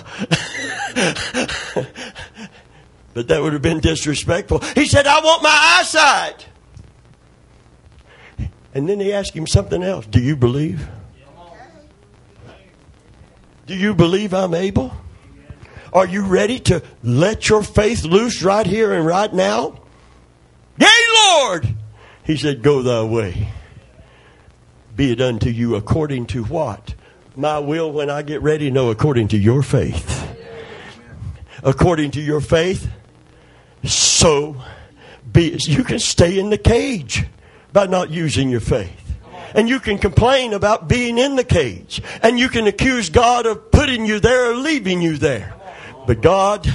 but 3.14 3.28
that 3.28 3.40
would 3.40 3.54
have 3.54 3.62
been 3.62 3.80
disrespectful. 3.80 4.58
He 4.74 4.84
said, 4.84 5.06
I 5.06 5.20
want 5.20 5.42
my 5.42 5.78
eyesight. 5.78 6.46
And 8.74 8.86
then 8.86 9.00
he 9.00 9.10
asked 9.10 9.32
him 9.32 9.46
something 9.46 9.82
else. 9.82 10.04
Do 10.04 10.20
you 10.20 10.36
believe? 10.36 10.86
Do 13.64 13.74
you 13.74 13.94
believe 13.94 14.34
I'm 14.34 14.52
able? 14.52 14.92
Are 15.94 16.06
you 16.06 16.26
ready 16.26 16.60
to 16.60 16.82
let 17.02 17.48
your 17.48 17.62
faith 17.62 18.04
loose 18.04 18.42
right 18.42 18.66
here 18.66 18.92
and 18.92 19.06
right 19.06 19.32
now? 19.32 19.80
Yea, 20.76 20.86
Lord. 21.26 21.74
He 22.24 22.36
said, 22.36 22.62
Go 22.62 22.82
thy 22.82 23.02
way. 23.02 23.48
Be 24.94 25.12
it 25.12 25.22
unto 25.22 25.48
you 25.48 25.74
according 25.74 26.26
to 26.26 26.44
what? 26.44 26.94
My 27.36 27.58
will 27.58 27.90
when 27.90 28.10
I 28.10 28.22
get 28.22 28.42
ready? 28.42 28.70
No, 28.70 28.90
according 28.90 29.28
to 29.28 29.38
your 29.38 29.62
faith. 29.62 30.18
According 31.62 32.12
to 32.12 32.20
your 32.20 32.40
faith, 32.40 32.90
so 33.84 34.60
be 35.32 35.54
it. 35.54 35.66
You 35.68 35.84
can 35.84 35.98
stay 35.98 36.38
in 36.38 36.50
the 36.50 36.58
cage 36.58 37.24
by 37.72 37.86
not 37.86 38.10
using 38.10 38.50
your 38.50 38.60
faith. 38.60 38.98
And 39.54 39.68
you 39.68 39.78
can 39.80 39.98
complain 39.98 40.54
about 40.54 40.88
being 40.88 41.18
in 41.18 41.36
the 41.36 41.44
cage. 41.44 42.02
And 42.22 42.38
you 42.38 42.48
can 42.48 42.66
accuse 42.66 43.10
God 43.10 43.46
of 43.46 43.70
putting 43.70 44.06
you 44.06 44.18
there 44.18 44.50
or 44.50 44.54
leaving 44.56 45.02
you 45.02 45.18
there. 45.18 45.54
But 46.06 46.20
God 46.20 46.66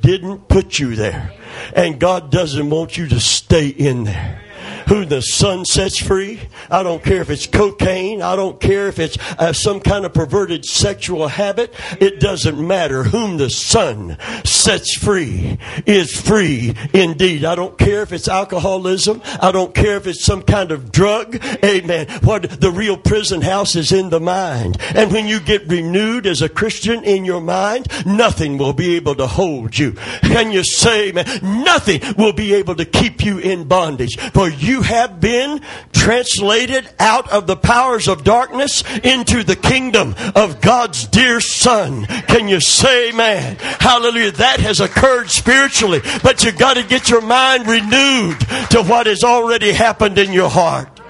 didn't 0.00 0.48
put 0.48 0.78
you 0.78 0.94
there. 0.94 1.32
And 1.74 1.98
God 1.98 2.30
doesn't 2.30 2.70
want 2.70 2.96
you 2.96 3.08
to 3.08 3.18
stay 3.18 3.68
in 3.68 4.04
there 4.04 4.45
who 4.88 5.04
the 5.04 5.20
Son 5.20 5.64
sets 5.64 5.98
free. 5.98 6.40
I 6.70 6.82
don't 6.82 7.02
care 7.02 7.20
if 7.20 7.30
it's 7.30 7.46
cocaine. 7.46 8.22
I 8.22 8.36
don't 8.36 8.60
care 8.60 8.88
if 8.88 8.98
it's 8.98 9.18
uh, 9.38 9.52
some 9.52 9.80
kind 9.80 10.04
of 10.04 10.14
perverted 10.14 10.64
sexual 10.64 11.28
habit. 11.28 11.74
It 12.00 12.20
doesn't 12.20 12.64
matter. 12.64 13.04
Whom 13.04 13.36
the 13.36 13.50
Son 13.50 14.16
sets 14.44 14.96
free 14.96 15.58
is 15.86 16.18
free 16.18 16.74
indeed. 16.92 17.44
I 17.44 17.54
don't 17.54 17.78
care 17.78 18.02
if 18.02 18.12
it's 18.12 18.28
alcoholism. 18.28 19.22
I 19.40 19.52
don't 19.52 19.74
care 19.74 19.96
if 19.96 20.06
it's 20.06 20.24
some 20.24 20.42
kind 20.42 20.70
of 20.70 20.92
drug. 20.92 21.42
Amen. 21.64 22.08
What 22.22 22.60
the 22.60 22.70
real 22.70 22.96
prison 22.96 23.42
house 23.42 23.76
is 23.76 23.92
in 23.92 24.10
the 24.10 24.20
mind. 24.20 24.78
And 24.94 25.12
when 25.12 25.26
you 25.26 25.40
get 25.40 25.66
renewed 25.66 26.26
as 26.26 26.42
a 26.42 26.48
Christian 26.48 27.04
in 27.04 27.24
your 27.24 27.40
mind, 27.40 27.88
nothing 28.06 28.58
will 28.58 28.72
be 28.72 28.96
able 28.96 29.14
to 29.16 29.26
hold 29.26 29.78
you. 29.78 29.92
Can 30.22 30.52
you 30.52 30.62
say, 30.64 31.12
man, 31.12 31.26
nothing 31.42 32.00
will 32.16 32.32
be 32.32 32.54
able 32.54 32.74
to 32.76 32.84
keep 32.84 33.24
you 33.24 33.38
in 33.38 33.66
bondage. 33.66 34.16
For 34.32 34.48
you 34.48 34.75
you 34.76 34.82
have 34.82 35.20
been 35.22 35.62
translated 35.92 36.86
out 36.98 37.30
of 37.32 37.46
the 37.46 37.56
powers 37.56 38.08
of 38.08 38.24
darkness 38.24 38.84
into 38.98 39.42
the 39.42 39.56
kingdom 39.56 40.14
of 40.34 40.60
God's 40.60 41.06
dear 41.06 41.40
Son. 41.40 42.04
Can 42.04 42.46
you 42.46 42.60
say 42.60 43.08
amen? 43.08 43.56
Hallelujah. 43.58 44.32
That 44.32 44.60
has 44.60 44.80
occurred 44.80 45.30
spiritually, 45.30 46.02
but 46.22 46.44
you've 46.44 46.58
got 46.58 46.74
to 46.74 46.82
get 46.82 47.08
your 47.08 47.22
mind 47.22 47.66
renewed 47.66 48.38
to 48.70 48.84
what 48.86 49.06
has 49.06 49.24
already 49.24 49.72
happened 49.72 50.18
in 50.18 50.34
your 50.34 50.50
heart. 50.50 51.00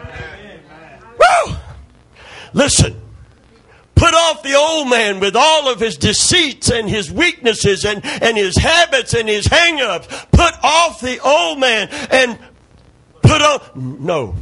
Woo! 1.18 1.56
Listen. 2.52 3.02
Put 3.96 4.12
off 4.12 4.42
the 4.42 4.54
old 4.54 4.90
man 4.90 5.20
with 5.20 5.34
all 5.34 5.72
of 5.72 5.80
his 5.80 5.96
deceits 5.96 6.70
and 6.70 6.88
his 6.88 7.10
weaknesses 7.10 7.84
and, 7.84 8.04
and 8.04 8.36
his 8.36 8.56
habits 8.58 9.14
and 9.14 9.26
his 9.26 9.46
hang 9.46 9.80
ups. 9.80 10.06
Put 10.30 10.52
off 10.62 11.00
the 11.00 11.18
old 11.20 11.58
man 11.58 11.88
and 12.10 12.38
put 13.26 13.42
on. 13.42 14.04
No. 14.04 14.34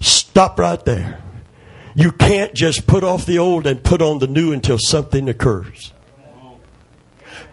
Stop 0.00 0.58
right 0.58 0.82
there. 0.84 1.22
You 1.94 2.12
can't 2.12 2.54
just 2.54 2.86
put 2.86 3.04
off 3.04 3.26
the 3.26 3.38
old 3.38 3.66
and 3.66 3.82
put 3.82 4.00
on 4.00 4.18
the 4.18 4.26
new 4.26 4.52
until 4.52 4.78
something 4.78 5.28
occurs. 5.28 5.92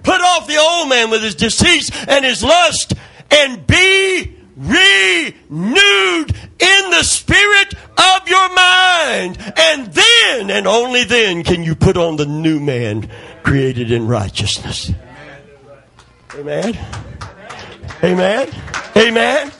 Put 0.03 0.21
off 0.21 0.47
the 0.47 0.57
old 0.57 0.89
man 0.89 1.09
with 1.09 1.23
his 1.23 1.35
deceits 1.35 1.89
and 2.07 2.23
his 2.23 2.43
lust 2.43 2.93
and 3.31 3.65
be 3.67 4.35
renewed 4.55 6.31
in 6.59 6.89
the 6.91 7.03
spirit 7.03 7.73
of 7.73 8.27
your 8.27 8.55
mind. 8.55 9.37
And 9.57 9.91
then, 9.93 10.49
and 10.49 10.67
only 10.67 11.03
then, 11.03 11.43
can 11.43 11.63
you 11.63 11.75
put 11.75 11.97
on 11.97 12.15
the 12.15 12.25
new 12.25 12.59
man 12.59 13.09
created 13.47 13.93
in 13.93 14.05
righteousness. 14.05 14.91
Amen. 16.35 16.77
Amen. 18.03 18.49
Amen. 18.97 19.51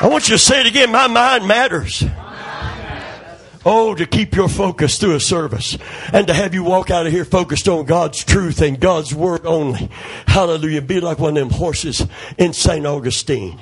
I 0.00 0.08
want 0.08 0.28
you 0.28 0.34
to 0.34 0.38
say 0.38 0.60
it 0.60 0.66
again. 0.66 0.90
My 0.90 1.08
mind 1.08 1.46
matters. 1.46 2.02
Oh, 3.66 3.94
to 3.94 4.06
keep 4.06 4.34
your 4.34 4.48
focus 4.48 4.96
through 4.96 5.16
a 5.16 5.20
service 5.20 5.76
and 6.14 6.26
to 6.28 6.32
have 6.32 6.54
you 6.54 6.64
walk 6.64 6.90
out 6.90 7.06
of 7.06 7.12
here 7.12 7.26
focused 7.26 7.68
on 7.68 7.84
God's 7.84 8.24
truth 8.24 8.62
and 8.62 8.80
God's 8.80 9.14
word 9.14 9.44
only. 9.44 9.90
Hallelujah. 10.26 10.80
Be 10.80 11.00
like 11.00 11.18
one 11.18 11.36
of 11.36 11.46
them 11.46 11.58
horses 11.58 12.06
in 12.38 12.54
St. 12.54 12.86
Augustine. 12.86 13.60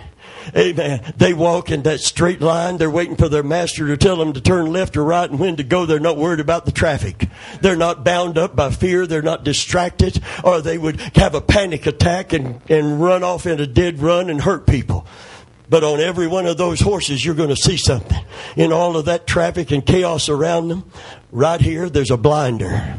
Amen. 0.56 1.12
They 1.16 1.34
walk 1.34 1.72
in 1.72 1.82
that 1.82 1.98
straight 1.98 2.40
line. 2.40 2.78
They're 2.78 2.88
waiting 2.88 3.16
for 3.16 3.28
their 3.28 3.42
master 3.42 3.88
to 3.88 3.96
tell 3.96 4.16
them 4.16 4.32
to 4.34 4.40
turn 4.40 4.72
left 4.72 4.96
or 4.96 5.02
right 5.02 5.28
and 5.28 5.40
when 5.40 5.56
to 5.56 5.64
go. 5.64 5.84
They're 5.84 5.98
not 5.98 6.16
worried 6.16 6.40
about 6.40 6.64
the 6.64 6.72
traffic. 6.72 7.28
They're 7.60 7.76
not 7.76 8.04
bound 8.04 8.38
up 8.38 8.54
by 8.54 8.70
fear. 8.70 9.08
They're 9.08 9.20
not 9.20 9.42
distracted 9.42 10.22
or 10.44 10.60
they 10.60 10.78
would 10.78 11.00
have 11.16 11.34
a 11.34 11.40
panic 11.40 11.86
attack 11.86 12.32
and, 12.32 12.60
and 12.70 13.00
run 13.00 13.24
off 13.24 13.46
in 13.46 13.58
a 13.60 13.66
dead 13.66 13.98
run 13.98 14.30
and 14.30 14.40
hurt 14.40 14.66
people. 14.66 15.04
But 15.68 15.84
on 15.84 16.00
every 16.00 16.26
one 16.26 16.46
of 16.46 16.56
those 16.56 16.80
horses, 16.80 17.24
you're 17.24 17.34
going 17.34 17.50
to 17.50 17.56
see 17.56 17.76
something. 17.76 18.24
In 18.56 18.72
all 18.72 18.96
of 18.96 19.04
that 19.04 19.26
traffic 19.26 19.70
and 19.70 19.84
chaos 19.84 20.28
around 20.28 20.68
them, 20.68 20.90
right 21.30 21.60
here, 21.60 21.90
there's 21.90 22.10
a 22.10 22.16
blinder. 22.16 22.96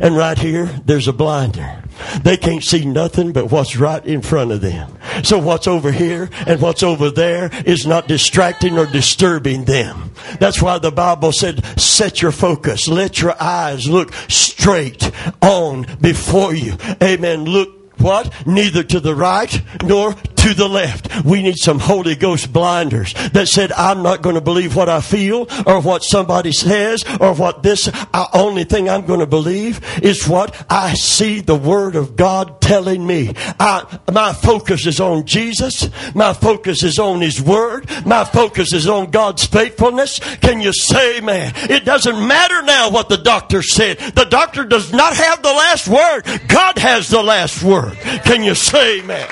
And 0.00 0.16
right 0.16 0.38
here, 0.38 0.66
there's 0.84 1.06
a 1.06 1.12
blinder. 1.12 1.82
They 2.22 2.36
can't 2.36 2.64
see 2.64 2.84
nothing 2.84 3.32
but 3.32 3.50
what's 3.50 3.76
right 3.76 4.04
in 4.04 4.22
front 4.22 4.52
of 4.52 4.60
them. 4.60 4.98
So 5.22 5.38
what's 5.38 5.66
over 5.66 5.92
here 5.92 6.30
and 6.46 6.60
what's 6.60 6.82
over 6.82 7.10
there 7.10 7.50
is 7.64 7.86
not 7.86 8.08
distracting 8.08 8.78
or 8.78 8.86
disturbing 8.86 9.64
them. 9.64 10.12
That's 10.40 10.62
why 10.62 10.78
the 10.78 10.92
Bible 10.92 11.32
said, 11.32 11.64
set 11.78 12.22
your 12.22 12.32
focus. 12.32 12.88
Let 12.88 13.20
your 13.20 13.40
eyes 13.40 13.88
look 13.88 14.12
straight 14.28 15.10
on 15.42 15.86
before 16.00 16.54
you. 16.54 16.76
Amen. 17.02 17.44
Look 17.44 18.00
what? 18.00 18.32
Neither 18.46 18.84
to 18.84 19.00
the 19.00 19.14
right 19.14 19.62
nor 19.82 20.14
to 20.38 20.54
the 20.54 20.68
left. 20.68 21.24
We 21.24 21.42
need 21.42 21.58
some 21.58 21.78
Holy 21.78 22.14
Ghost 22.14 22.52
blinders 22.52 23.14
that 23.32 23.48
said, 23.48 23.72
I'm 23.72 24.02
not 24.02 24.22
going 24.22 24.34
to 24.34 24.40
believe 24.40 24.76
what 24.76 24.88
I 24.88 25.00
feel 25.00 25.48
or 25.66 25.80
what 25.80 26.02
somebody 26.02 26.52
says 26.52 27.04
or 27.20 27.34
what 27.34 27.62
this, 27.62 27.88
uh, 27.88 28.26
only 28.32 28.64
thing 28.64 28.88
I'm 28.88 29.06
going 29.06 29.20
to 29.20 29.26
believe 29.26 29.80
is 30.02 30.28
what 30.28 30.54
I 30.70 30.94
see 30.94 31.40
the 31.40 31.56
Word 31.56 31.96
of 31.96 32.16
God 32.16 32.60
telling 32.60 33.06
me. 33.06 33.32
I, 33.58 33.98
my 34.12 34.32
focus 34.32 34.86
is 34.86 35.00
on 35.00 35.26
Jesus. 35.26 35.88
My 36.14 36.32
focus 36.32 36.82
is 36.82 36.98
on 36.98 37.20
His 37.20 37.40
Word. 37.40 37.88
My 38.06 38.24
focus 38.24 38.72
is 38.72 38.88
on 38.88 39.10
God's 39.10 39.44
faithfulness. 39.44 40.18
Can 40.36 40.60
you 40.60 40.72
say, 40.72 41.20
man? 41.20 41.52
It 41.56 41.84
doesn't 41.84 42.26
matter 42.26 42.62
now 42.62 42.90
what 42.90 43.08
the 43.08 43.18
doctor 43.18 43.62
said. 43.62 43.98
The 43.98 44.24
doctor 44.24 44.64
does 44.64 44.92
not 44.92 45.14
have 45.16 45.42
the 45.42 45.48
last 45.48 45.88
word. 45.88 46.22
God 46.48 46.78
has 46.78 47.08
the 47.08 47.22
last 47.22 47.62
word. 47.62 47.96
Can 48.24 48.42
you 48.42 48.54
say, 48.54 49.02
man? 49.02 49.28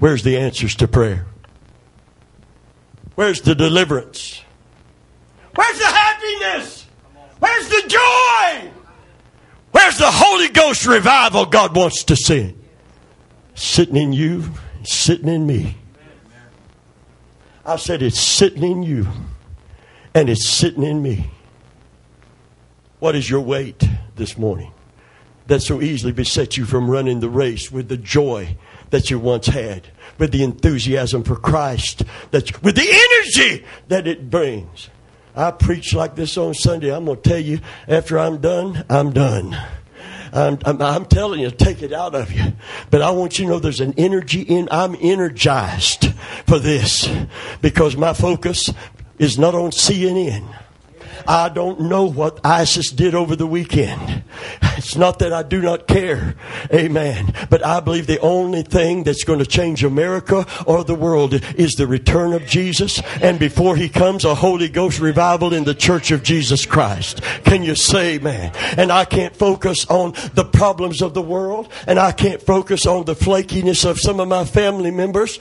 Where's 0.00 0.22
the 0.22 0.38
answers 0.38 0.74
to 0.76 0.88
prayer? 0.88 1.26
Where's 3.14 3.42
the 3.42 3.54
deliverance? 3.54 4.42
Where's 5.54 5.78
the 5.78 5.84
happiness? 5.84 6.86
Where's 7.38 7.68
the 7.68 7.82
joy? 7.86 8.70
Where's 9.72 9.98
the 9.98 10.10
Holy 10.10 10.48
Ghost 10.48 10.86
revival 10.86 11.44
God 11.44 11.76
wants 11.76 12.02
to 12.04 12.16
send? 12.16 12.58
Sitting 13.54 13.96
in 13.96 14.14
you, 14.14 14.50
sitting 14.84 15.28
in 15.28 15.46
me. 15.46 15.76
I 17.66 17.76
said 17.76 18.02
it's 18.02 18.18
sitting 18.18 18.62
in 18.62 18.82
you 18.82 19.06
and 20.14 20.30
it's 20.30 20.48
sitting 20.48 20.82
in 20.82 21.02
me. 21.02 21.30
What 23.00 23.14
is 23.14 23.28
your 23.28 23.40
weight 23.40 23.86
this 24.16 24.38
morning 24.38 24.72
that 25.46 25.60
so 25.60 25.82
easily 25.82 26.12
beset 26.12 26.56
you 26.56 26.64
from 26.64 26.90
running 26.90 27.20
the 27.20 27.28
race 27.28 27.70
with 27.70 27.88
the 27.88 27.96
joy 27.98 28.56
that 28.90 29.10
you 29.10 29.18
once 29.18 29.46
had, 29.46 29.88
with 30.18 30.32
the 30.32 30.42
enthusiasm 30.42 31.22
for 31.22 31.36
Christ, 31.36 32.02
that 32.30 32.62
with 32.62 32.76
the 32.76 32.82
energy 32.82 33.64
that 33.88 34.06
it 34.06 34.30
brings. 34.30 34.90
I 35.34 35.52
preach 35.52 35.94
like 35.94 36.16
this 36.16 36.36
on 36.36 36.54
Sunday. 36.54 36.94
I'm 36.94 37.04
going 37.04 37.20
to 37.20 37.28
tell 37.28 37.38
you, 37.38 37.60
after 37.86 38.18
I'm 38.18 38.38
done, 38.38 38.84
I'm 38.90 39.12
done. 39.12 39.56
I'm, 40.32 40.58
I'm, 40.64 40.80
I'm, 40.80 41.04
telling 41.06 41.40
you, 41.40 41.50
take 41.50 41.82
it 41.82 41.92
out 41.92 42.14
of 42.14 42.32
you. 42.32 42.52
But 42.90 43.02
I 43.02 43.10
want 43.10 43.38
you 43.38 43.46
to 43.46 43.50
know 43.52 43.58
there's 43.58 43.80
an 43.80 43.94
energy 43.96 44.42
in, 44.42 44.68
I'm 44.70 44.96
energized 45.00 46.12
for 46.46 46.58
this 46.58 47.08
because 47.60 47.96
my 47.96 48.12
focus 48.12 48.72
is 49.18 49.38
not 49.38 49.54
on 49.54 49.70
CNN. 49.70 50.46
I 51.26 51.48
don't 51.48 51.80
know 51.82 52.04
what 52.04 52.40
ISIS 52.44 52.90
did 52.90 53.14
over 53.14 53.36
the 53.36 53.46
weekend. 53.46 54.22
It's 54.76 54.96
not 54.96 55.18
that 55.18 55.32
I 55.32 55.42
do 55.42 55.60
not 55.60 55.86
care. 55.86 56.34
Amen. 56.72 57.34
But 57.50 57.64
I 57.64 57.80
believe 57.80 58.06
the 58.06 58.20
only 58.20 58.62
thing 58.62 59.04
that's 59.04 59.24
going 59.24 59.38
to 59.38 59.46
change 59.46 59.84
America 59.84 60.46
or 60.66 60.84
the 60.84 60.94
world 60.94 61.34
is 61.54 61.72
the 61.72 61.86
return 61.86 62.32
of 62.32 62.46
Jesus. 62.46 63.00
And 63.20 63.38
before 63.38 63.76
he 63.76 63.88
comes, 63.88 64.24
a 64.24 64.34
Holy 64.34 64.68
Ghost 64.68 65.00
revival 65.00 65.52
in 65.52 65.64
the 65.64 65.74
church 65.74 66.10
of 66.10 66.22
Jesus 66.22 66.64
Christ. 66.64 67.22
Can 67.44 67.62
you 67.62 67.74
say, 67.74 68.18
man? 68.18 68.52
And 68.76 68.90
I 68.90 69.04
can't 69.04 69.36
focus 69.36 69.86
on 69.86 70.12
the 70.34 70.44
problems 70.44 71.02
of 71.02 71.14
the 71.14 71.22
world 71.22 71.70
and 71.86 71.98
I 71.98 72.12
can't 72.12 72.40
focus 72.40 72.86
on 72.86 73.04
the 73.04 73.14
flakiness 73.14 73.88
of 73.88 74.00
some 74.00 74.20
of 74.20 74.28
my 74.28 74.44
family 74.44 74.90
members. 74.90 75.38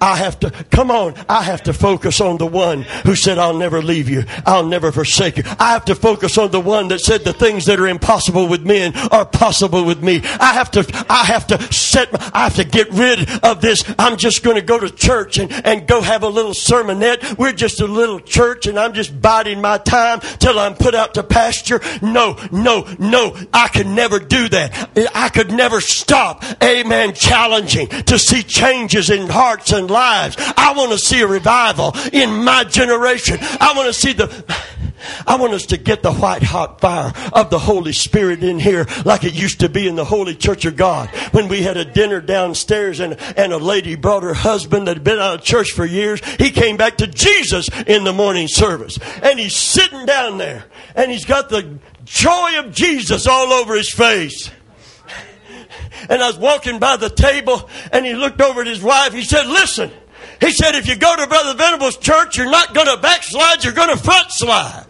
I 0.00 0.16
have 0.16 0.40
to, 0.40 0.50
come 0.70 0.90
on, 0.90 1.14
I 1.28 1.42
have 1.42 1.62
to 1.64 1.72
focus 1.72 2.20
on 2.20 2.38
the 2.38 2.46
one 2.46 2.82
who 3.04 3.14
said, 3.14 3.38
I'll 3.38 3.56
never 3.56 3.82
leave 3.82 4.08
you. 4.08 4.24
I'll 4.46 4.66
never 4.66 4.92
forsake 4.92 5.38
you. 5.38 5.44
I 5.58 5.72
have 5.72 5.84
to 5.86 5.94
focus 5.94 6.38
on 6.38 6.50
the 6.50 6.60
one 6.60 6.88
that 6.88 7.00
said 7.00 7.24
the 7.24 7.32
things 7.32 7.66
that 7.66 7.80
are 7.80 7.88
impossible 7.88 8.48
with 8.48 8.64
men 8.64 8.96
are 9.10 9.24
possible 9.24 9.84
with 9.84 10.02
me. 10.02 10.20
I 10.40 10.52
have 10.54 10.70
to, 10.72 11.06
I 11.08 11.24
have 11.24 11.46
to 11.48 11.60
set, 11.72 12.08
I 12.34 12.44
have 12.44 12.56
to 12.56 12.64
get 12.64 12.90
rid 12.90 13.28
of 13.42 13.60
this. 13.60 13.84
I'm 13.98 14.16
just 14.16 14.42
going 14.42 14.56
to 14.56 14.62
go 14.62 14.78
to 14.78 14.90
church 14.90 15.38
and, 15.38 15.52
and 15.66 15.86
go 15.86 16.00
have 16.00 16.22
a 16.22 16.28
little 16.28 16.52
sermonette. 16.52 17.38
We're 17.38 17.52
just 17.52 17.80
a 17.80 17.86
little 17.86 18.20
church 18.20 18.66
and 18.66 18.78
I'm 18.78 18.92
just 18.92 19.20
biding 19.20 19.60
my 19.60 19.78
time 19.78 20.20
till 20.38 20.58
I'm 20.58 20.74
put 20.74 20.94
out 20.94 21.14
to 21.14 21.22
pasture. 21.22 21.80
No, 22.00 22.36
no, 22.50 22.86
no. 22.98 23.36
I 23.52 23.68
can 23.68 23.94
never 23.94 24.18
do 24.18 24.48
that. 24.48 24.90
I 25.14 25.28
could 25.28 25.50
never 25.52 25.80
stop, 25.80 26.44
amen, 26.62 27.14
challenging 27.14 27.88
to 27.88 28.18
see 28.18 28.42
changes 28.42 29.10
in 29.10 29.28
and 29.72 29.90
lives. 29.90 30.36
I 30.56 30.74
want 30.76 30.92
to 30.92 30.98
see 30.98 31.20
a 31.20 31.26
revival 31.26 31.92
in 32.12 32.44
my 32.44 32.64
generation. 32.64 33.38
I 33.40 33.72
want 33.76 33.86
to 33.88 33.92
see 33.92 34.12
the, 34.12 34.44
I 35.26 35.36
want 35.36 35.52
us 35.52 35.66
to 35.66 35.76
get 35.76 36.02
the 36.02 36.12
white 36.12 36.42
hot 36.42 36.80
fire 36.80 37.12
of 37.32 37.50
the 37.50 37.58
Holy 37.58 37.92
Spirit 37.92 38.42
in 38.42 38.58
here 38.58 38.86
like 39.04 39.24
it 39.24 39.34
used 39.34 39.60
to 39.60 39.68
be 39.68 39.86
in 39.86 39.96
the 39.96 40.04
Holy 40.04 40.34
Church 40.34 40.64
of 40.64 40.76
God. 40.76 41.08
When 41.32 41.48
we 41.48 41.62
had 41.62 41.76
a 41.76 41.84
dinner 41.84 42.20
downstairs 42.20 43.00
and, 43.00 43.14
and 43.36 43.52
a 43.52 43.58
lady 43.58 43.94
brought 43.94 44.22
her 44.22 44.34
husband 44.34 44.86
that 44.86 44.96
had 44.96 45.04
been 45.04 45.18
out 45.18 45.40
of 45.40 45.44
church 45.44 45.72
for 45.72 45.84
years. 45.84 46.24
He 46.36 46.50
came 46.50 46.76
back 46.76 46.98
to 46.98 47.06
Jesus 47.06 47.68
in 47.86 48.04
the 48.04 48.12
morning 48.12 48.48
service. 48.48 48.98
And 49.22 49.38
he's 49.38 49.56
sitting 49.56 50.06
down 50.06 50.38
there 50.38 50.64
and 50.94 51.10
he's 51.10 51.24
got 51.24 51.48
the 51.48 51.78
joy 52.04 52.58
of 52.58 52.72
Jesus 52.72 53.26
all 53.26 53.52
over 53.52 53.74
his 53.74 53.92
face 53.92 54.50
and 56.08 56.22
I 56.22 56.26
was 56.26 56.38
walking 56.38 56.78
by 56.78 56.96
the 56.96 57.10
table 57.10 57.68
and 57.92 58.04
he 58.04 58.14
looked 58.14 58.40
over 58.40 58.60
at 58.60 58.66
his 58.66 58.82
wife. 58.82 59.12
He 59.12 59.22
said, 59.22 59.46
listen, 59.46 59.90
he 60.40 60.50
said, 60.50 60.74
if 60.74 60.88
you 60.88 60.96
go 60.96 61.14
to 61.16 61.26
Brother 61.26 61.54
Venable's 61.54 61.96
church, 61.96 62.36
you're 62.36 62.50
not 62.50 62.74
going 62.74 62.88
to 62.88 62.96
backslide, 62.96 63.64
you're 63.64 63.72
going 63.72 63.96
to 63.96 64.02
front 64.02 64.30
slide. 64.32 64.86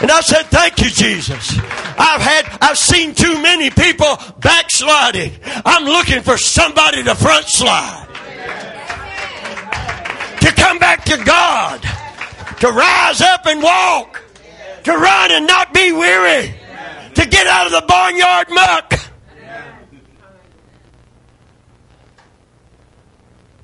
And 0.00 0.12
I 0.12 0.20
said, 0.20 0.44
thank 0.44 0.78
you, 0.80 0.90
Jesus. 0.90 1.58
I've 1.98 2.20
had, 2.20 2.58
I've 2.60 2.78
seen 2.78 3.14
too 3.14 3.42
many 3.42 3.70
people 3.70 4.16
backsliding. 4.38 5.32
I'm 5.44 5.84
looking 5.84 6.22
for 6.22 6.38
somebody 6.38 7.02
to 7.02 7.14
front 7.16 7.46
slide. 7.46 8.06
To 10.40 10.52
come 10.52 10.78
back 10.78 11.04
to 11.06 11.16
God. 11.24 11.80
To 12.60 12.70
rise 12.70 13.20
up 13.20 13.46
and 13.46 13.60
walk. 13.60 14.22
To 14.84 14.92
run 14.92 15.32
and 15.32 15.46
not 15.48 15.74
be 15.74 15.90
weary 15.90 16.54
to 17.18 17.26
get 17.28 17.46
out 17.48 17.66
of 17.66 17.72
the 17.72 17.84
barnyard 17.86 18.48
muck. 18.50 18.94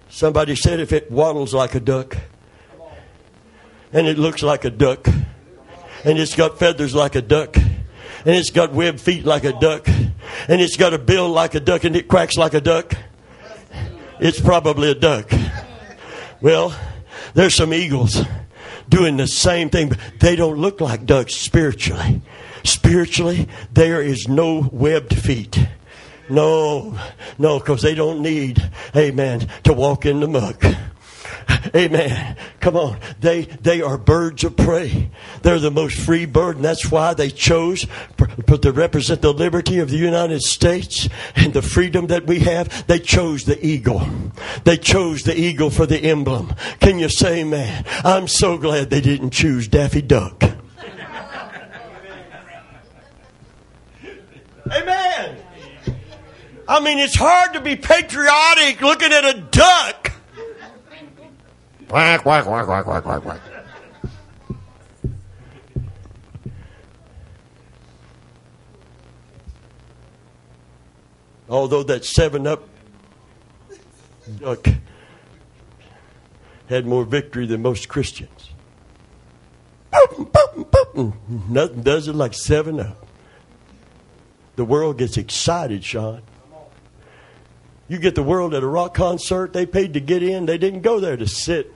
Somebody 0.09 0.57
said 0.57 0.81
if 0.81 0.93
it 0.93 1.11
waddles 1.11 1.55
like 1.55 1.75
a 1.75 1.81
duck, 1.81 2.17
and 3.93 4.09
it 4.09 4.19
looks 4.19 4.43
like 4.43 4.65
a 4.65 4.71
duck, 4.71 5.07
and 6.05 6.19
it's 6.19 6.35
got 6.35 6.59
feathers 6.59 6.95
like 6.95 7.15
a 7.15 7.23
duck, 7.23 7.57
and 7.57 8.35
it's 8.35 8.51
got 8.51 8.73
webbed 8.73 9.01
feet 9.01 9.25
like 9.25 9.45
a 9.45 9.53
duck, 9.53 9.87
and 9.87 10.61
it's 10.61 10.77
got 10.77 10.93
a 10.93 10.99
bill 10.99 11.29
like 11.29 11.55
a 11.55 11.61
duck, 11.61 11.85
and 11.85 11.95
it 11.95 12.09
quacks 12.09 12.37
like 12.37 12.55
a 12.55 12.61
duck, 12.61 12.95
it's 14.19 14.41
probably 14.41 14.91
a 14.91 14.95
duck. 14.95 15.33
Well, 16.41 16.77
there's 17.35 17.55
some 17.55 17.73
eagles 17.73 18.21
doing 18.89 19.17
the 19.17 19.27
same 19.29 19.71
thing, 19.71 19.91
but 19.91 19.99
they 20.21 20.35
don't 20.37 20.59
look 20.59 20.81
like 20.81 21.07
ducks 21.07 21.35
spiritually. 21.37 22.21
Spiritually, 22.65 23.49
there 23.73 24.03
is 24.03 24.27
no 24.27 24.69
webbed 24.73 25.17
feet. 25.17 25.69
No, 26.29 26.99
no, 27.39 27.59
because 27.59 27.83
they 27.83 27.95
don't 27.95 28.23
need, 28.23 28.71
amen, 28.97 29.47
to 29.65 29.73
walk 29.73 30.07
in 30.07 30.21
the 30.21 30.29
muck. 30.29 30.65
Amen. 31.75 32.37
Come 32.61 32.77
on. 32.77 32.99
They, 33.21 33.43
they 33.43 33.83
are 33.83 33.99
birds 33.99 34.45
of 34.45 34.57
prey. 34.57 35.11
They're 35.43 35.59
the 35.59 35.71
most 35.71 35.99
free 35.99 36.27
bird, 36.27 36.57
and 36.57 36.65
that's 36.65 36.91
why 36.91 37.15
they 37.15 37.31
chose 37.31 37.87
to 38.17 38.73
represent 38.73 39.23
the 39.23 39.33
liberty 39.33 39.79
of 39.79 39.91
the 39.91 39.97
United 39.97 40.43
States 40.43 41.09
and 41.37 41.53
the 41.53 41.63
freedom 41.63 42.07
that 42.09 42.27
we 42.27 42.41
have. 42.41 42.87
They 42.87 42.99
chose 42.99 43.45
the 43.45 43.65
eagle. 43.65 44.07
They 44.65 44.77
chose 44.77 45.23
the 45.23 45.39
eagle 45.39 45.71
for 45.71 45.87
the 45.87 45.99
emblem. 45.99 46.55
Can 46.81 46.99
you 46.99 47.09
say, 47.09 47.45
man? 47.45 47.85
I'm 48.05 48.29
so 48.29 48.57
glad 48.57 48.91
they 48.91 49.01
didn't 49.01 49.31
choose 49.31 49.69
Daffy 49.69 50.03
Duck. 50.03 50.43
Amen. 54.71 55.37
I 56.67 56.81
mean, 56.81 56.99
it's 56.99 57.17
hard 57.17 57.53
to 57.55 57.61
be 57.61 57.77
patriotic 57.77 58.81
looking 58.81 59.13
at 59.13 59.25
a 59.25 59.41
duck. 59.41 60.13
Quack, 61.89 62.23
quack, 62.23 62.45
quack, 62.45 62.65
quack, 62.65 62.85
quack, 62.85 63.03
quack, 63.03 63.23
quack. 63.23 63.41
Although 71.49 71.83
that 71.85 72.05
7 72.05 72.47
Up 72.47 72.67
duck 74.41 74.67
had 76.69 76.87
more 76.87 77.05
victory 77.05 77.47
than 77.47 77.61
most 77.63 77.89
Christians. 77.89 78.51
Nothing 81.49 81.83
does 81.83 82.09
it 82.09 82.15
like 82.15 82.33
7 82.35 82.81
Up. 82.81 83.04
The 84.57 84.65
world 84.65 84.99
gets 84.99 85.17
excited, 85.17 85.85
Sean. 85.85 86.23
You 87.89 87.99
get 87.99 88.15
the 88.15 88.23
world 88.23 88.55
at 88.55 88.63
a 88.63 88.67
rock 88.67 88.95
concert, 88.95 89.53
they 89.53 89.67
paid 89.67 89.95
to 89.95 90.01
get 90.01 90.23
in, 90.23 90.47
they 90.47 90.59
didn't 90.59 90.81
go 90.81 91.01
there 91.01 91.17
to 91.17 91.27
sit. 91.27 91.73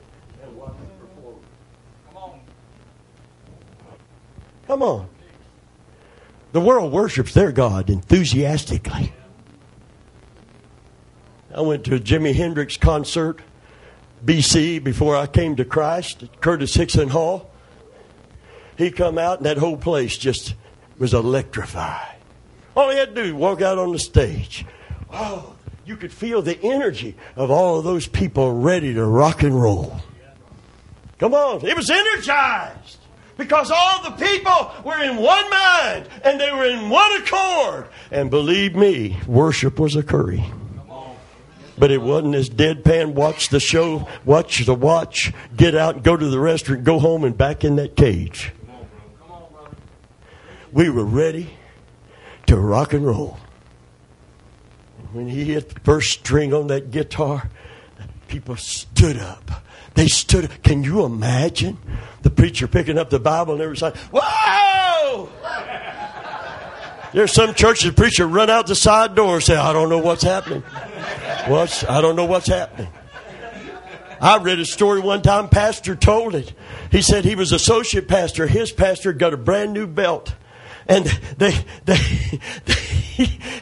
Come 4.66 4.82
on. 4.82 5.08
The 6.52 6.60
world 6.60 6.92
worships 6.92 7.32
their 7.34 7.52
God 7.52 7.90
enthusiastically. 7.90 9.12
I 11.54 11.62
went 11.62 11.84
to 11.84 11.94
a 11.94 11.98
Jimi 11.98 12.34
Hendrix 12.34 12.76
concert, 12.76 13.40
BC, 14.24 14.82
before 14.84 15.16
I 15.16 15.26
came 15.26 15.56
to 15.56 15.64
Christ 15.64 16.22
at 16.22 16.40
Curtis 16.40 16.74
Hixon 16.74 17.08
Hall. 17.08 17.50
He 18.76 18.90
come 18.90 19.18
out 19.18 19.38
and 19.38 19.46
that 19.46 19.56
whole 19.56 19.76
place 19.76 20.16
just 20.16 20.54
was 20.98 21.14
electrified. 21.14 22.17
All 22.78 22.90
he 22.90 22.96
had 22.96 23.16
to 23.16 23.24
do 23.24 23.34
was 23.34 23.40
walk 23.40 23.60
out 23.60 23.76
on 23.76 23.90
the 23.90 23.98
stage. 23.98 24.64
Oh, 25.12 25.56
you 25.84 25.96
could 25.96 26.12
feel 26.12 26.42
the 26.42 26.56
energy 26.62 27.16
of 27.34 27.50
all 27.50 27.78
of 27.78 27.84
those 27.84 28.06
people 28.06 28.52
ready 28.52 28.94
to 28.94 29.04
rock 29.04 29.42
and 29.42 29.60
roll. 29.60 30.00
Come 31.18 31.34
on, 31.34 31.66
it 31.66 31.74
was 31.74 31.90
energized 31.90 32.98
because 33.36 33.72
all 33.72 34.04
the 34.04 34.12
people 34.12 34.70
were 34.84 35.02
in 35.02 35.16
one 35.16 35.50
mind 35.50 36.08
and 36.22 36.40
they 36.40 36.52
were 36.52 36.66
in 36.66 36.88
one 36.88 37.20
accord. 37.20 37.88
And 38.12 38.30
believe 38.30 38.76
me, 38.76 39.18
worship 39.26 39.80
was 39.80 39.96
a 39.96 39.98
occurring. 39.98 40.44
But 41.76 41.90
it 41.90 42.00
wasn't 42.00 42.36
as 42.36 42.48
deadpan, 42.48 43.14
watch 43.14 43.48
the 43.48 43.58
show, 43.58 44.06
watch 44.24 44.64
the 44.66 44.74
watch, 44.74 45.32
get 45.56 45.74
out, 45.74 46.04
go 46.04 46.16
to 46.16 46.28
the 46.28 46.38
restaurant, 46.38 46.84
go 46.84 47.00
home, 47.00 47.24
and 47.24 47.36
back 47.36 47.64
in 47.64 47.74
that 47.74 47.96
cage. 47.96 48.52
We 50.70 50.90
were 50.90 51.04
ready 51.04 51.57
to 52.48 52.56
rock 52.56 52.92
and 52.92 53.06
roll. 53.06 53.38
When 55.12 55.28
he 55.28 55.44
hit 55.44 55.68
the 55.70 55.80
first 55.80 56.10
string 56.10 56.52
on 56.52 56.66
that 56.66 56.90
guitar, 56.90 57.48
people 58.26 58.56
stood 58.56 59.18
up. 59.18 59.62
They 59.94 60.06
stood. 60.06 60.46
Up. 60.46 60.62
Can 60.62 60.82
you 60.82 61.04
imagine 61.04 61.78
the 62.22 62.30
preacher 62.30 62.68
picking 62.68 62.98
up 62.98 63.10
the 63.10 63.18
Bible 63.18 63.54
and 63.54 63.62
everybody's 63.62 63.82
like, 63.82 63.96
"Whoa!" 64.12 65.28
There's 67.12 67.32
some 67.32 67.54
churches 67.54 67.92
preacher 67.92 68.26
run 68.26 68.50
out 68.50 68.66
the 68.66 68.74
side 68.74 69.14
door 69.14 69.36
and 69.36 69.42
say, 69.42 69.56
"I 69.56 69.72
don't 69.72 69.88
know 69.88 69.98
what's 69.98 70.22
happening." 70.22 70.62
What's 71.46 71.84
I 71.84 72.00
don't 72.00 72.16
know 72.16 72.26
what's 72.26 72.48
happening. 72.48 72.88
I 74.20 74.38
read 74.38 74.58
a 74.58 74.66
story 74.66 75.00
one 75.00 75.22
time. 75.22 75.48
Pastor 75.48 75.96
told 75.96 76.34
it. 76.34 76.52
He 76.90 77.02
said 77.02 77.24
he 77.24 77.34
was 77.34 77.52
associate 77.52 78.08
pastor. 78.08 78.46
His 78.46 78.72
pastor 78.72 79.12
got 79.12 79.32
a 79.32 79.38
brand 79.38 79.72
new 79.72 79.86
belt 79.86 80.34
and 80.88 81.04
they, 81.36 81.54
they, 81.84 81.98
they, 82.64 82.74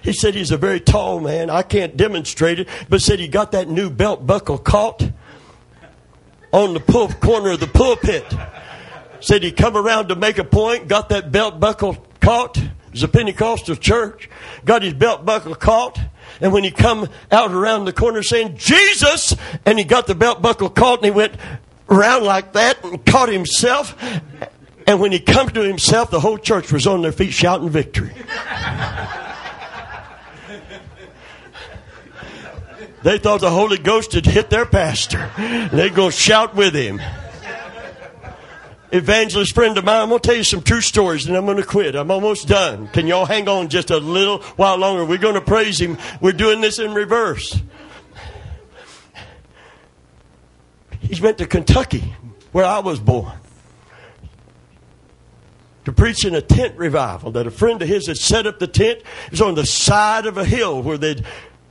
he 0.02 0.12
said 0.12 0.34
he's 0.34 0.52
a 0.52 0.56
very 0.56 0.80
tall 0.80 1.20
man. 1.20 1.50
I 1.50 1.62
can't 1.62 1.96
demonstrate 1.96 2.60
it, 2.60 2.68
but 2.88 3.02
said 3.02 3.18
he 3.18 3.28
got 3.28 3.52
that 3.52 3.68
new 3.68 3.90
belt 3.90 4.26
buckle 4.26 4.58
caught 4.58 5.02
on 6.52 6.74
the 6.74 6.80
pul- 6.80 7.08
corner 7.08 7.50
of 7.50 7.60
the 7.60 7.66
pulpit. 7.66 8.24
Said 9.20 9.42
he 9.42 9.50
come 9.50 9.76
around 9.76 10.08
to 10.08 10.14
make 10.14 10.38
a 10.38 10.44
point, 10.44 10.88
got 10.88 11.08
that 11.08 11.32
belt 11.32 11.58
buckle 11.58 11.96
caught. 12.20 12.56
It 12.58 12.70
was 12.92 13.02
a 13.02 13.08
Pentecostal 13.08 13.76
church. 13.76 14.30
Got 14.64 14.82
his 14.82 14.94
belt 14.94 15.24
buckle 15.24 15.54
caught. 15.54 15.98
And 16.40 16.52
when 16.52 16.64
he 16.64 16.70
come 16.70 17.08
out 17.32 17.50
around 17.50 17.86
the 17.86 17.92
corner 17.92 18.22
saying, 18.22 18.56
Jesus, 18.56 19.34
and 19.64 19.78
he 19.78 19.84
got 19.84 20.06
the 20.06 20.14
belt 20.14 20.42
buckle 20.42 20.68
caught 20.68 20.98
and 20.98 21.06
he 21.06 21.10
went 21.10 21.34
around 21.88 22.24
like 22.24 22.52
that 22.52 22.84
and 22.84 23.04
caught 23.04 23.30
himself. 23.30 23.96
And 24.86 25.00
when 25.00 25.10
he 25.10 25.18
come 25.18 25.48
to 25.48 25.62
himself, 25.62 26.10
the 26.10 26.20
whole 26.20 26.38
church 26.38 26.72
was 26.72 26.86
on 26.86 27.02
their 27.02 27.12
feet 27.12 27.32
shouting 27.32 27.70
victory. 27.70 28.12
They 33.02 33.18
thought 33.18 33.40
the 33.40 33.50
Holy 33.50 33.78
Ghost 33.78 34.12
had 34.12 34.26
hit 34.26 34.50
their 34.50 34.66
pastor. 34.66 35.30
They'd 35.72 35.94
go 35.94 36.10
shout 36.10 36.54
with 36.54 36.74
him. 36.74 37.00
Evangelist 38.92 39.54
friend 39.54 39.76
of 39.76 39.84
mine, 39.84 40.02
I'm 40.02 40.08
going 40.08 40.20
to 40.20 40.26
tell 40.26 40.36
you 40.36 40.44
some 40.44 40.62
true 40.62 40.80
stories 40.80 41.26
and 41.26 41.36
I'm 41.36 41.44
going 41.44 41.56
to 41.56 41.64
quit. 41.64 41.96
I'm 41.96 42.10
almost 42.10 42.46
done. 42.48 42.88
Can 42.88 43.06
y'all 43.06 43.26
hang 43.26 43.48
on 43.48 43.68
just 43.68 43.90
a 43.90 43.98
little 43.98 44.42
while 44.54 44.76
longer? 44.76 45.04
We're 45.04 45.18
going 45.18 45.34
to 45.34 45.40
praise 45.40 45.80
him. 45.80 45.98
We're 46.20 46.32
doing 46.32 46.60
this 46.60 46.78
in 46.78 46.94
reverse. 46.94 47.60
He's 51.00 51.20
went 51.20 51.38
to 51.38 51.46
Kentucky, 51.46 52.14
where 52.52 52.64
I 52.64 52.78
was 52.78 52.98
born 53.00 53.38
to 55.86 55.92
preach 55.92 56.24
in 56.24 56.34
a 56.34 56.42
tent 56.42 56.76
revival 56.76 57.30
that 57.30 57.46
a 57.46 57.50
friend 57.50 57.80
of 57.80 57.86
his 57.86 58.08
had 58.08 58.16
set 58.16 58.44
up 58.44 58.58
the 58.58 58.66
tent. 58.66 58.98
It 59.26 59.30
was 59.30 59.40
on 59.40 59.54
the 59.54 59.64
side 59.64 60.26
of 60.26 60.36
a 60.36 60.44
hill 60.44 60.82
where 60.82 60.98
they'd 60.98 61.24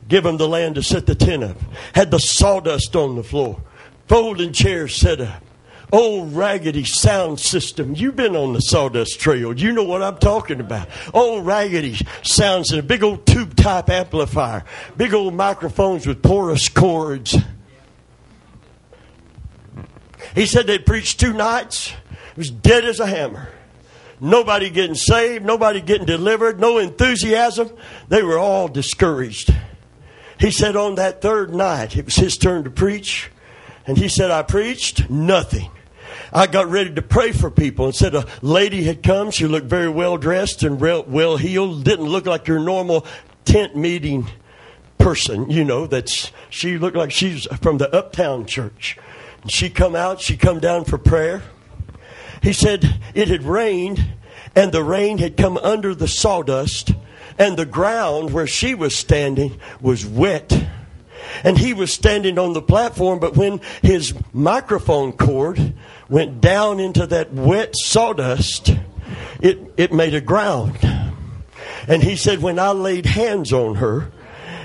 give 0.08 0.26
him 0.26 0.38
the 0.38 0.48
land 0.48 0.76
to 0.76 0.84
set 0.84 1.06
the 1.06 1.16
tent 1.16 1.44
up. 1.44 1.58
Had 1.94 2.12
the 2.12 2.20
sawdust 2.20 2.96
on 2.96 3.18
the 3.18 3.24
floor, 3.24 3.62
folding 4.08 4.54
chairs 4.54 4.96
set 4.96 5.20
up. 5.20 5.44
Old 5.92 6.34
raggedy 6.34 6.86
sound 6.86 7.42
system. 7.42 7.94
You've 7.94 8.16
been 8.16 8.38
on 8.38 8.54
the 8.54 8.62
sawdust 8.62 9.20
trail. 9.20 9.54
You 9.54 9.74
know 9.74 9.84
what 9.84 10.02
I'm 10.02 10.18
talking 10.18 10.62
about. 10.62 10.88
Old 11.14 11.46
raggedy 11.46 11.98
sounds 12.24 12.72
in 12.72 12.80
a 12.80 12.84
big 12.84 13.04
old 13.04 13.26
tube 13.28 13.58
type 13.58 13.90
amplifier. 13.90 14.64
Big 14.96 15.14
old 15.14 15.34
microphones 15.34 16.08
with 16.08 16.24
porous 16.24 16.70
cords. 16.70 17.36
He 20.34 20.46
said 20.46 20.68
they'd 20.68 20.86
preached 20.86 21.20
two 21.20 21.34
nights. 21.34 21.92
It 22.32 22.38
was 22.38 22.50
dead 22.50 22.86
as 22.86 23.02
a 23.02 23.08
hammer. 23.08 23.50
Nobody 24.20 24.70
getting 24.70 24.96
saved, 24.96 25.46
nobody 25.46 25.82
getting 25.82 26.06
delivered, 26.06 26.60
no 26.60 26.78
enthusiasm. 26.78 27.70
They 28.08 28.24
were 28.24 28.38
all 28.38 28.68
discouraged. 28.68 29.54
He 30.40 30.52
said 30.52 30.76
on 30.76 30.96
that 30.96 31.22
third 31.22 31.54
night, 31.54 31.96
it 31.98 32.06
was 32.06 32.16
his 32.16 32.38
turn 32.38 32.64
to 32.64 32.70
preach, 32.70 33.30
and 33.86 33.98
he 33.98 34.08
said, 34.08 34.32
I 34.32 34.44
preached 34.44 35.10
nothing. 35.10 35.72
I 36.34 36.48
got 36.48 36.70
ready 36.70 36.94
to 36.94 37.02
pray 37.02 37.32
for 37.32 37.50
people 37.50 37.86
and 37.86 37.96
said 37.96 38.16
a 38.16 38.26
lady 38.42 38.84
had 38.84 39.04
come. 39.04 39.32
She 39.32 39.48
looked 39.48 39.68
very 39.68 39.90
well 39.90 40.18
dressed 40.18 40.64
and 40.64 40.80
well 40.80 41.38
heeled. 41.38 41.84
Didn't 41.84 42.06
look 42.06 42.26
like 42.26 42.48
your 42.48 42.60
normal 42.60 43.06
tent 43.46 43.76
meeting 43.76 44.28
person, 44.98 45.50
you 45.52 45.64
know, 45.64 45.86
that's, 45.86 46.32
she 46.50 46.78
looked 46.78 46.98
like 46.98 47.12
she's 47.12 47.46
from 47.62 47.78
the 47.78 47.94
uptown 47.96 48.46
church. 48.46 48.98
And 49.44 49.52
she 49.52 49.70
come 49.70 49.96
out, 49.96 50.20
she 50.20 50.36
come 50.36 50.60
down 50.60 50.86
for 50.86 50.98
prayer. 50.98 51.44
He 52.46 52.54
said 52.54 53.00
it 53.16 53.28
had 53.28 53.42
rained 53.42 54.06
and 54.56 54.72
the 54.72 54.84
rain 54.84 55.18
had 55.18 55.36
come 55.36 55.58
under 55.58 55.96
the 55.96 56.08
sawdust 56.08 56.94
and 57.40 57.58
the 57.58 57.66
ground 57.66 58.34
where 58.34 58.46
she 58.46 58.76
was 58.76 58.96
standing 58.96 59.60
was 59.82 60.06
wet. 60.06 60.68
And 61.44 61.58
he 61.58 61.74
was 61.74 61.92
standing 61.92 62.38
on 62.38 62.54
the 62.54 62.62
platform, 62.62 63.18
but 63.18 63.36
when 63.36 63.62
his 63.82 64.14
microphone 64.32 65.14
cord 65.14 65.74
went 66.08 66.40
down 66.40 66.80
into 66.80 67.08
that 67.08 67.34
wet 67.34 67.74
sawdust, 67.76 68.70
it, 69.42 69.74
it 69.76 69.92
made 69.92 70.14
a 70.14 70.22
ground. 70.22 70.78
And 71.88 72.04
he 72.04 72.16
said, 72.16 72.44
when 72.44 72.60
I 72.60 72.74
laid 72.74 73.08
hands 73.08 73.54
on 73.54 73.74
her, 73.78 74.12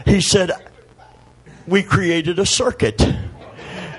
he 0.04 0.20
said, 0.20 0.50
we 1.66 1.82
created 1.82 2.38
a 2.38 2.44
circuit. 2.44 3.00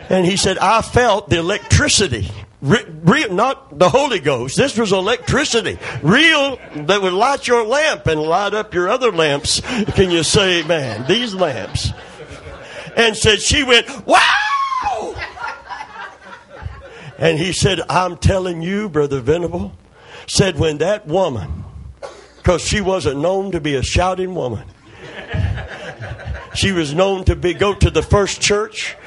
And 0.08 0.28
he 0.28 0.38
said, 0.38 0.60
I 0.60 0.84
felt 0.84 1.30
the 1.30 1.40
electricity 1.40 2.30
real, 2.62 3.34
not 3.34 3.78
the 3.78 3.90
Holy 3.90 4.20
Ghost. 4.20 4.56
This 4.56 4.78
was 4.78 4.92
electricity, 4.92 5.80
real 6.02 6.58
that 6.76 7.02
would 7.02 7.14
light 7.14 7.48
your 7.48 7.66
lamp 7.66 8.08
and 8.08 8.22
light 8.22 8.54
up 8.54 8.74
your 8.74 8.90
other 8.90 9.12
lamps. 9.12 9.62
Can 9.96 10.12
you 10.12 10.24
say, 10.24 10.64
man, 10.64 11.08
these 11.08 11.34
lamps? 11.34 11.92
And 12.96 13.16
said 13.16 13.42
she 13.42 13.64
went, 13.64 13.88
wow. 14.06 15.16
And 17.18 17.38
he 17.38 17.54
said, 17.54 17.82
I'm 17.90 18.18
telling 18.18 18.62
you, 18.62 18.90
Brother 18.90 19.20
Venable, 19.20 19.74
said 20.28 20.58
when 20.58 20.80
that 20.80 21.08
woman, 21.08 21.64
because 22.38 22.62
she 22.62 22.82
wasn't 22.82 23.20
known 23.20 23.52
to 23.52 23.62
be 23.62 23.76
a 23.76 23.84
shouting 23.84 24.34
woman, 24.34 24.66
she 26.54 26.72
was 26.72 26.94
known 26.94 27.24
to 27.26 27.36
be 27.36 27.54
go 27.54 27.74
to 27.74 27.90
the 27.90 28.02
first 28.02 28.42
church 28.42 28.98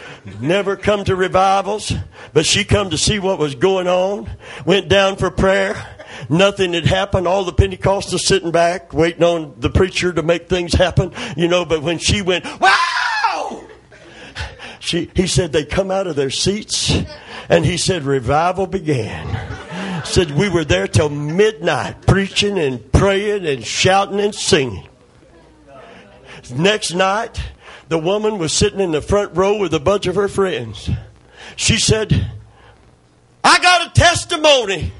never 0.40 0.76
come 0.76 1.04
to 1.04 1.16
revivals, 1.16 1.92
but 2.32 2.46
she 2.46 2.64
come 2.64 2.90
to 2.90 2.98
see 2.98 3.18
what 3.18 3.38
was 3.38 3.54
going 3.54 3.86
on, 3.86 4.30
went 4.64 4.88
down 4.88 5.16
for 5.16 5.30
prayer. 5.30 5.74
Nothing 6.28 6.72
had 6.72 6.86
happened. 6.86 7.26
All 7.26 7.44
the 7.44 7.52
Pentecostals 7.52 8.20
sitting 8.20 8.50
back, 8.50 8.92
waiting 8.92 9.22
on 9.24 9.54
the 9.58 9.70
preacher 9.70 10.12
to 10.12 10.22
make 10.22 10.48
things 10.48 10.72
happen, 10.72 11.12
you 11.36 11.48
know, 11.48 11.64
but 11.64 11.82
when 11.82 11.98
she 11.98 12.22
went, 12.22 12.44
wow! 12.60 13.64
She, 14.80 15.10
he 15.14 15.26
said 15.26 15.52
they 15.52 15.64
come 15.64 15.90
out 15.90 16.06
of 16.06 16.14
their 16.14 16.30
seats 16.30 16.94
and 17.48 17.64
he 17.64 17.76
said 17.76 18.02
revival 18.02 18.66
began. 18.66 20.04
Said 20.04 20.32
we 20.32 20.50
were 20.50 20.64
there 20.64 20.86
till 20.86 21.08
midnight 21.08 22.06
preaching 22.06 22.58
and 22.58 22.92
praying 22.92 23.46
and 23.46 23.64
shouting 23.64 24.20
and 24.20 24.34
singing. 24.34 24.86
Next 26.54 26.92
night, 26.92 27.40
the 27.88 27.98
woman 27.98 28.38
was 28.38 28.52
sitting 28.52 28.80
in 28.80 28.92
the 28.92 29.02
front 29.02 29.36
row 29.36 29.58
with 29.58 29.74
a 29.74 29.80
bunch 29.80 30.06
of 30.06 30.14
her 30.14 30.28
friends. 30.28 30.90
She 31.56 31.78
said, 31.78 32.30
I 33.42 33.58
got 33.58 33.88
a 33.88 33.90
testimony. 33.92 34.92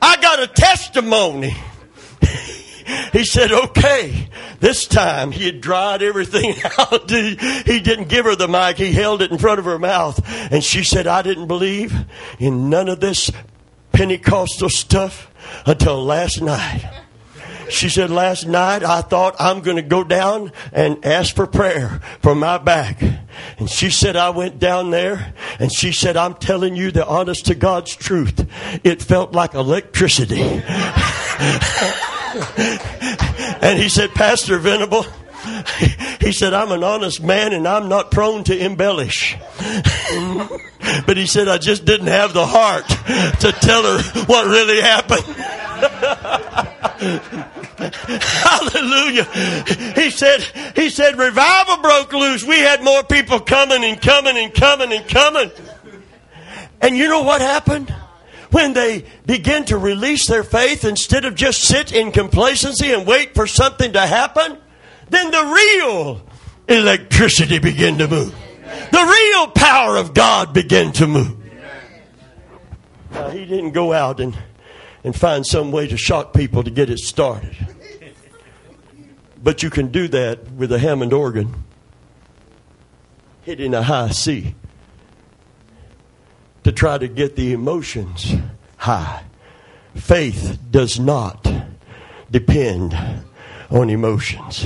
I 0.00 0.16
got 0.20 0.42
a 0.42 0.46
testimony. 0.46 1.54
he 3.12 3.24
said, 3.24 3.52
okay. 3.52 4.28
This 4.60 4.86
time 4.86 5.32
he 5.32 5.46
had 5.46 5.60
dried 5.60 6.02
everything 6.02 6.54
out. 6.78 7.10
He, 7.10 7.80
didn't 7.80 8.08
give 8.08 8.24
her 8.24 8.36
the 8.36 8.48
mic. 8.48 8.76
He 8.76 8.92
held 8.92 9.20
it 9.20 9.30
in 9.30 9.38
front 9.38 9.58
of 9.58 9.64
her 9.64 9.78
mouth. 9.78 10.20
And 10.52 10.62
she 10.62 10.82
said, 10.84 11.06
I 11.06 11.22
didn't 11.22 11.48
believe 11.48 11.94
in 12.38 12.70
none 12.70 12.88
of 12.88 13.00
this 13.00 13.30
Pentecostal 13.92 14.70
stuff 14.70 15.30
until 15.66 16.02
last 16.04 16.40
night. 16.40 17.01
She 17.72 17.88
said, 17.88 18.10
Last 18.10 18.46
night 18.46 18.84
I 18.84 19.00
thought 19.00 19.34
I'm 19.38 19.60
going 19.60 19.76
to 19.76 19.82
go 19.82 20.04
down 20.04 20.52
and 20.72 21.04
ask 21.04 21.34
for 21.34 21.46
prayer 21.46 22.00
for 22.20 22.34
my 22.34 22.58
back. 22.58 23.02
And 23.58 23.68
she 23.68 23.90
said, 23.90 24.16
I 24.16 24.30
went 24.30 24.58
down 24.58 24.90
there 24.90 25.34
and 25.58 25.72
she 25.72 25.92
said, 25.92 26.16
I'm 26.16 26.34
telling 26.34 26.76
you 26.76 26.90
the 26.90 27.06
honest 27.06 27.46
to 27.46 27.54
God's 27.54 27.96
truth. 27.96 28.46
It 28.84 29.00
felt 29.02 29.32
like 29.32 29.54
electricity. 29.54 30.42
and 33.62 33.78
he 33.78 33.88
said, 33.88 34.10
Pastor 34.12 34.58
Venable, 34.58 35.06
he 36.20 36.32
said, 36.32 36.54
I'm 36.54 36.70
an 36.72 36.84
honest 36.84 37.22
man 37.22 37.52
and 37.52 37.66
I'm 37.66 37.88
not 37.88 38.10
prone 38.10 38.44
to 38.44 38.64
embellish. 38.64 39.36
but 41.06 41.16
he 41.16 41.26
said, 41.26 41.48
I 41.48 41.58
just 41.58 41.84
didn't 41.84 42.08
have 42.08 42.32
the 42.32 42.46
heart 42.46 42.86
to 42.86 43.52
tell 43.60 43.82
her 43.82 44.02
what 44.26 44.46
really 44.46 44.80
happened. 44.80 45.24
Hallelujah. 48.08 49.24
He 49.94 50.10
said, 50.10 50.40
he 50.76 50.90
said, 50.90 51.18
revival 51.18 51.78
broke 51.78 52.12
loose. 52.12 52.44
We 52.44 52.58
had 52.58 52.82
more 52.82 53.02
people 53.02 53.40
coming 53.40 53.84
and 53.84 54.00
coming 54.00 54.36
and 54.36 54.54
coming 54.54 54.92
and 54.92 55.06
coming. 55.08 55.50
And 56.80 56.96
you 56.96 57.08
know 57.08 57.22
what 57.22 57.40
happened? 57.40 57.94
When 58.50 58.74
they 58.74 59.04
begin 59.24 59.64
to 59.66 59.78
release 59.78 60.28
their 60.28 60.44
faith 60.44 60.84
instead 60.84 61.24
of 61.24 61.34
just 61.34 61.62
sit 61.62 61.92
in 61.92 62.12
complacency 62.12 62.92
and 62.92 63.06
wait 63.06 63.34
for 63.34 63.46
something 63.46 63.92
to 63.94 64.00
happen, 64.00 64.58
then 65.08 65.30
the 65.30 65.42
real 65.42 66.22
electricity 66.68 67.58
began 67.58 67.98
to 67.98 68.08
move. 68.08 68.34
The 68.90 69.32
real 69.32 69.48
power 69.48 69.96
of 69.96 70.14
God 70.14 70.52
began 70.52 70.92
to 70.92 71.06
move. 71.06 71.36
Now, 73.10 73.30
he 73.30 73.44
didn't 73.44 73.72
go 73.72 73.92
out 73.92 74.20
and, 74.20 74.36
and 75.04 75.14
find 75.14 75.46
some 75.46 75.72
way 75.72 75.86
to 75.86 75.96
shock 75.96 76.32
people 76.32 76.62
to 76.62 76.70
get 76.70 76.90
it 76.90 76.98
started. 76.98 77.56
But 79.42 79.62
you 79.62 79.70
can 79.70 79.88
do 79.88 80.06
that 80.08 80.52
with 80.52 80.70
a 80.72 80.78
Hammond 80.78 81.12
organ 81.12 81.64
hitting 83.42 83.74
a 83.74 83.82
high 83.82 84.10
C 84.10 84.54
to 86.62 86.70
try 86.70 86.98
to 86.98 87.08
get 87.08 87.34
the 87.34 87.52
emotions 87.52 88.34
high. 88.76 89.24
Faith 89.96 90.58
does 90.70 90.98
not 90.98 91.52
depend 92.30 92.96
on 93.70 93.90
emotions. 93.90 94.64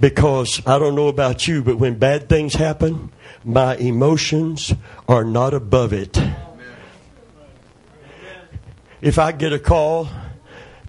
Because 0.00 0.62
I 0.66 0.78
don't 0.78 0.94
know 0.94 1.08
about 1.08 1.46
you, 1.46 1.62
but 1.62 1.76
when 1.76 1.98
bad 1.98 2.28
things 2.28 2.54
happen, 2.54 3.12
my 3.44 3.76
emotions 3.76 4.72
are 5.06 5.24
not 5.24 5.52
above 5.52 5.92
it. 5.92 6.18
If 9.00 9.18
I 9.18 9.32
get 9.32 9.52
a 9.52 9.58
call, 9.58 10.08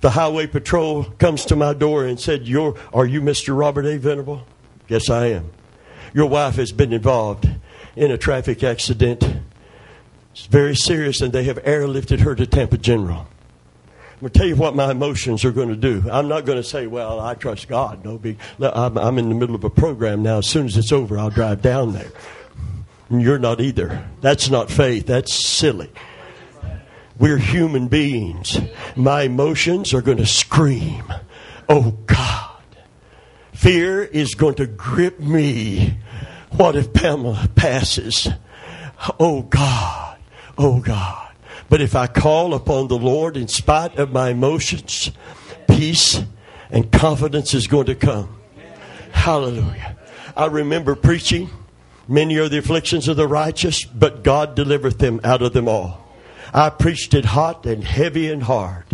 the 0.01 0.09
highway 0.09 0.47
patrol 0.47 1.03
comes 1.03 1.45
to 1.45 1.55
my 1.55 1.73
door 1.73 2.05
and 2.05 2.19
said, 2.19 2.47
You're, 2.47 2.75
Are 2.93 3.05
you 3.05 3.21
Mr. 3.21 3.57
Robert 3.57 3.85
A. 3.85 3.97
Venable? 3.97 4.45
Yes, 4.87 5.09
I 5.09 5.27
am. 5.27 5.51
Your 6.13 6.27
wife 6.27 6.55
has 6.55 6.71
been 6.71 6.91
involved 6.91 7.49
in 7.95 8.11
a 8.11 8.17
traffic 8.17 8.63
accident. 8.63 9.23
It's 10.31 10.45
very 10.45 10.75
serious, 10.75 11.21
and 11.21 11.31
they 11.31 11.43
have 11.43 11.57
airlifted 11.63 12.19
her 12.21 12.35
to 12.35 12.45
Tampa 12.45 12.77
General. 12.77 13.27
I'm 14.21 14.27
going 14.27 14.33
to 14.33 14.39
tell 14.39 14.47
you 14.47 14.55
what 14.55 14.75
my 14.75 14.91
emotions 14.91 15.45
are 15.45 15.51
going 15.51 15.69
to 15.69 15.75
do. 15.75 16.03
I'm 16.11 16.27
not 16.27 16.45
going 16.45 16.57
to 16.57 16.63
say, 16.63 16.87
well, 16.87 17.19
I 17.19 17.33
trust 17.33 17.67
God. 17.67 18.05
No 18.05 18.17
big. 18.17 18.37
I'm, 18.61 18.97
I'm 18.97 19.17
in 19.17 19.29
the 19.29 19.35
middle 19.35 19.55
of 19.55 19.63
a 19.63 19.69
program 19.69 20.21
now. 20.21 20.39
As 20.39 20.47
soon 20.47 20.67
as 20.67 20.77
it's 20.77 20.91
over, 20.91 21.17
I'll 21.17 21.31
drive 21.31 21.61
down 21.61 21.93
there. 21.93 22.11
And 23.09 23.21
you're 23.21 23.39
not 23.39 23.61
either. 23.61 24.07
That's 24.21 24.49
not 24.49 24.69
faith. 24.69 25.07
That's 25.07 25.33
silly. 25.33 25.89
We're 27.19 27.37
human 27.37 27.87
beings. 27.87 28.59
My 28.95 29.23
emotions 29.23 29.93
are 29.93 30.01
going 30.01 30.17
to 30.17 30.25
scream, 30.25 31.03
oh 31.69 31.91
God. 32.05 32.49
Fear 33.53 34.03
is 34.05 34.33
going 34.33 34.55
to 34.55 34.65
grip 34.65 35.19
me. 35.19 35.99
What 36.51 36.75
if 36.75 36.93
Pamela 36.93 37.47
passes? 37.55 38.27
Oh 39.19 39.43
God. 39.43 40.17
Oh 40.57 40.79
God. 40.79 41.31
But 41.69 41.81
if 41.81 41.95
I 41.95 42.07
call 42.07 42.53
upon 42.53 42.87
the 42.87 42.97
Lord 42.97 43.37
in 43.37 43.47
spite 43.47 43.97
of 43.97 44.11
my 44.11 44.29
emotions, 44.29 45.11
peace 45.67 46.21
and 46.69 46.91
confidence 46.91 47.53
is 47.53 47.67
going 47.67 47.85
to 47.85 47.95
come. 47.95 48.37
Hallelujah. 49.11 49.97
I 50.35 50.47
remember 50.47 50.95
preaching, 50.95 51.49
many 52.07 52.37
are 52.37 52.49
the 52.49 52.57
afflictions 52.57 53.07
of 53.07 53.17
the 53.17 53.27
righteous, 53.27 53.85
but 53.85 54.23
God 54.23 54.55
delivereth 54.55 54.97
them 54.97 55.21
out 55.23 55.41
of 55.41 55.53
them 55.53 55.67
all. 55.67 56.00
I 56.53 56.69
preached 56.69 57.13
it 57.13 57.25
hot 57.25 57.65
and 57.65 57.83
heavy 57.83 58.31
and 58.31 58.43
hard. 58.43 58.85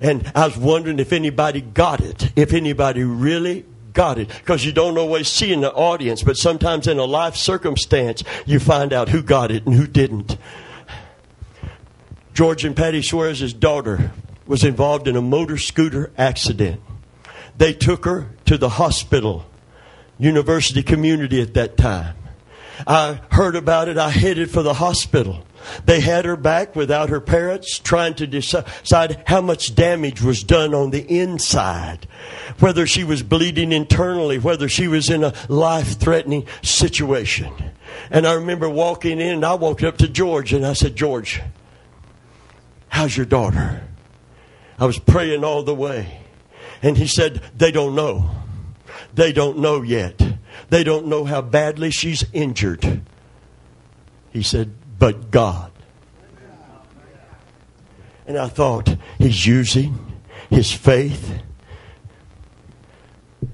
And 0.00 0.30
I 0.34 0.46
was 0.46 0.56
wondering 0.56 0.98
if 0.98 1.12
anybody 1.12 1.60
got 1.60 2.00
it, 2.00 2.32
if 2.34 2.52
anybody 2.52 3.04
really 3.04 3.64
got 3.92 4.18
it. 4.18 4.28
Because 4.28 4.64
you 4.64 4.72
don't 4.72 4.98
always 4.98 5.28
see 5.28 5.52
in 5.52 5.60
the 5.60 5.72
audience, 5.72 6.22
but 6.22 6.36
sometimes 6.36 6.86
in 6.86 6.98
a 6.98 7.04
life 7.04 7.36
circumstance, 7.36 8.24
you 8.46 8.58
find 8.58 8.92
out 8.92 9.10
who 9.10 9.22
got 9.22 9.50
it 9.50 9.66
and 9.66 9.74
who 9.74 9.86
didn't. 9.86 10.36
George 12.34 12.64
and 12.64 12.74
Patty 12.74 13.02
Suarez's 13.02 13.52
daughter 13.52 14.10
was 14.46 14.64
involved 14.64 15.06
in 15.06 15.16
a 15.16 15.22
motor 15.22 15.58
scooter 15.58 16.10
accident. 16.16 16.80
They 17.58 17.74
took 17.74 18.06
her 18.06 18.30
to 18.46 18.56
the 18.56 18.70
hospital, 18.70 19.44
university 20.18 20.82
community 20.82 21.42
at 21.42 21.54
that 21.54 21.76
time. 21.76 22.16
I 22.86 23.20
heard 23.30 23.54
about 23.54 23.88
it. 23.88 23.98
I 23.98 24.08
headed 24.08 24.50
for 24.50 24.62
the 24.62 24.74
hospital. 24.74 25.44
They 25.84 26.00
had 26.00 26.24
her 26.24 26.36
back 26.36 26.74
without 26.74 27.08
her 27.08 27.20
parents, 27.20 27.78
trying 27.78 28.14
to 28.14 28.26
decide 28.26 29.22
how 29.26 29.40
much 29.40 29.74
damage 29.74 30.22
was 30.22 30.42
done 30.42 30.74
on 30.74 30.90
the 30.90 31.02
inside, 31.02 32.06
whether 32.58 32.86
she 32.86 33.04
was 33.04 33.22
bleeding 33.22 33.72
internally, 33.72 34.38
whether 34.38 34.68
she 34.68 34.88
was 34.88 35.10
in 35.10 35.24
a 35.24 35.34
life 35.48 35.98
threatening 35.98 36.46
situation. 36.62 37.52
And 38.10 38.26
I 38.26 38.34
remember 38.34 38.68
walking 38.68 39.20
in, 39.20 39.34
and 39.34 39.44
I 39.44 39.54
walked 39.54 39.82
up 39.82 39.98
to 39.98 40.08
George 40.08 40.52
and 40.52 40.66
I 40.66 40.72
said, 40.72 40.96
George, 40.96 41.40
How's 42.88 43.16
your 43.16 43.24
daughter? 43.24 43.82
I 44.78 44.84
was 44.84 44.98
praying 44.98 45.44
all 45.44 45.62
the 45.62 45.74
way. 45.74 46.20
And 46.82 46.98
he 46.98 47.06
said, 47.06 47.40
They 47.56 47.72
don't 47.72 47.94
know. 47.94 48.30
They 49.14 49.32
don't 49.32 49.58
know 49.58 49.80
yet. 49.80 50.20
They 50.68 50.84
don't 50.84 51.06
know 51.06 51.24
how 51.24 51.40
badly 51.40 51.90
she's 51.90 52.24
injured. 52.34 53.02
He 54.30 54.42
said, 54.42 54.74
But 55.02 55.32
God. 55.32 55.72
And 58.24 58.38
I 58.38 58.46
thought, 58.46 58.96
He's 59.18 59.44
using 59.44 59.98
his 60.48 60.70
faith. 60.70 61.42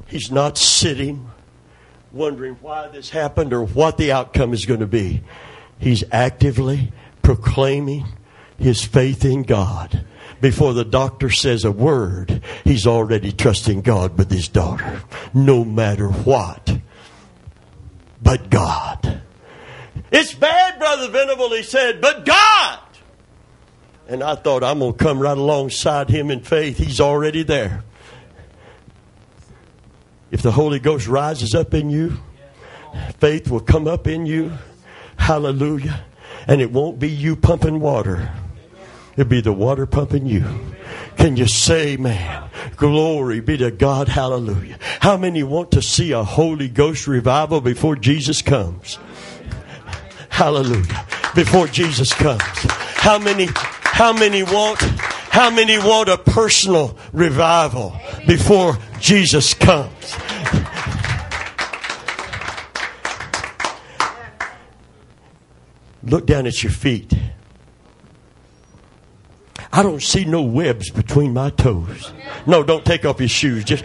He's 0.09 0.31
not 0.31 0.59
sitting 0.59 1.31
wondering 2.13 2.57
why 2.61 2.89
this 2.89 3.09
happened 3.09 3.55
or 3.55 3.65
what 3.65 3.97
the 3.97 4.13
outcome 4.13 4.53
is 4.53 4.67
going 4.67 4.81
to 4.81 4.87
be. 4.87 5.23
He's 5.79 6.05
actively 6.13 6.93
proclaiming 7.23 8.05
his 8.59 8.85
faith 8.85 9.25
in 9.25 9.45
God. 9.45 10.05
Before 10.43 10.75
the 10.75 10.85
doctor 10.85 11.31
says 11.31 11.65
a 11.65 11.73
word, 11.73 12.43
he's 12.63 12.87
already 12.87 13.33
trusting 13.33 13.81
God 13.81 14.19
with 14.19 14.31
his 14.31 14.49
daughter, 14.49 15.01
no 15.33 15.65
matter 15.65 16.09
what. 16.09 16.79
But 18.21 18.51
God. 18.51 19.23
It's 20.11 20.35
bad, 20.35 20.79
Brother 20.79 21.11
Venable, 21.11 21.51
he 21.51 21.63
said, 21.63 22.01
but 22.01 22.25
God. 22.25 22.79
And 24.09 24.23
I 24.23 24.37
thought, 24.37 24.65
I'm 24.65 24.79
going 24.79 24.95
to 24.95 24.99
come 24.99 25.21
right 25.21 25.37
alongside 25.37 26.09
him 26.09 26.31
in 26.31 26.41
faith. 26.41 26.79
He's 26.79 27.01
already 27.01 27.43
there. 27.43 27.85
If 30.31 30.43
the 30.43 30.51
Holy 30.51 30.79
Ghost 30.79 31.07
rises 31.07 31.55
up 31.55 31.75
in 31.75 31.91
you, 31.91 32.17
faith 33.19 33.51
will 33.51 33.61
come 33.61 33.87
up 33.87 34.07
in 34.07 34.25
you. 34.25 34.53
Hallelujah. 35.17 36.05
And 36.47 36.63
it 36.63 36.73
won't 36.73 36.99
be 36.99 37.11
you 37.11 37.37
pumping 37.37 37.81
water. 37.81 38.31
it'll 39.13 39.29
be 39.29 39.43
the 39.43 39.53
water 39.53 39.85
pumping 39.85 40.27
you. 40.27 40.45
Can 41.19 41.37
you 41.37 41.47
say, 41.47 41.99
man, 41.99 42.49
glory 42.77 43.41
be 43.41 43.59
to 43.59 43.71
God, 43.71 44.09
hallelujah. 44.09 44.79
How 45.01 45.19
many 45.19 45.43
want 45.43 45.73
to 45.73 45.83
see 45.83 46.13
a 46.13 46.23
Holy 46.23 46.69
Ghost 46.69 47.07
revival 47.07 47.61
before 47.61 47.97
Jesus 47.97 48.41
comes? 48.41 48.99
Hallelujah. 50.39 51.05
Before 51.35 51.67
Jesus 51.67 52.15
comes. 52.15 52.41
How 52.41 53.19
many, 53.19 53.49
how 53.57 54.13
many 54.13 54.45
want, 54.45 54.81
how 54.81 55.51
many 55.51 55.79
want 55.79 56.09
a 56.09 56.17
personal 56.17 56.97
revival 57.13 58.01
before 58.25 58.79
Jesus 59.01 59.53
comes? 59.53 60.17
Look 66.05 66.27
down 66.27 66.47
at 66.47 66.63
your 66.63 66.71
feet. 66.71 67.13
I 69.73 69.83
don't 69.83 70.01
see 70.01 70.25
no 70.25 70.43
webs 70.43 70.89
between 70.91 71.35
my 71.35 71.51
toes. 71.51 72.13
No, 72.47 72.63
don't 72.63 72.85
take 72.85 73.05
off 73.05 73.19
your 73.19 73.29
shoes. 73.29 73.65
Just 73.65 73.83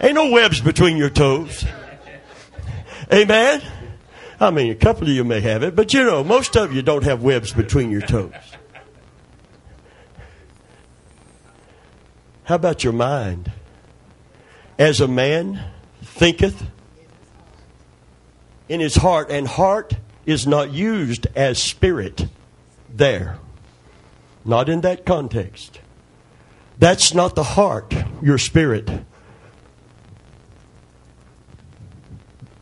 ain't 0.00 0.14
no 0.14 0.30
webs 0.30 0.60
between 0.60 0.96
your 0.96 1.10
toes. 1.10 1.64
Amen. 3.12 3.60
I 4.40 4.50
mean, 4.50 4.72
a 4.72 4.74
couple 4.74 5.02
of 5.02 5.10
you 5.10 5.22
may 5.22 5.40
have 5.40 5.62
it, 5.62 5.76
but 5.76 5.92
you 5.92 6.02
know, 6.02 6.24
most 6.24 6.56
of 6.56 6.72
you 6.72 6.80
don't 6.80 7.04
have 7.04 7.22
webs 7.22 7.52
between 7.52 7.90
your 7.90 8.00
toes. 8.00 8.32
How 12.44 12.54
about 12.54 12.82
your 12.82 12.94
mind? 12.94 13.52
As 14.78 15.00
a 15.00 15.06
man 15.06 15.62
thinketh 16.02 16.64
in 18.70 18.80
his 18.80 18.94
heart, 18.96 19.30
and 19.30 19.46
heart 19.46 19.92
is 20.24 20.46
not 20.46 20.72
used 20.72 21.26
as 21.36 21.62
spirit 21.62 22.26
there. 22.88 23.38
Not 24.44 24.70
in 24.70 24.80
that 24.80 25.04
context. 25.04 25.80
That's 26.78 27.12
not 27.12 27.34
the 27.34 27.42
heart, 27.42 27.94
your 28.22 28.38
spirit. 28.38 28.88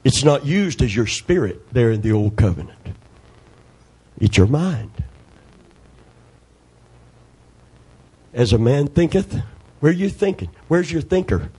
It's 0.04 0.24
not 0.24 0.46
used 0.46 0.82
as 0.82 0.94
your 0.94 1.06
spirit 1.06 1.72
there 1.72 1.90
in 1.90 2.00
the 2.00 2.12
old 2.12 2.36
covenant. 2.36 2.78
It's 4.18 4.36
your 4.36 4.46
mind. 4.46 4.92
As 8.32 8.52
a 8.52 8.58
man 8.58 8.88
thinketh, 8.88 9.40
where 9.80 9.90
are 9.90 9.94
you 9.94 10.08
thinking? 10.08 10.50
Where's 10.68 10.90
your 10.90 11.02
thinker? 11.02 11.50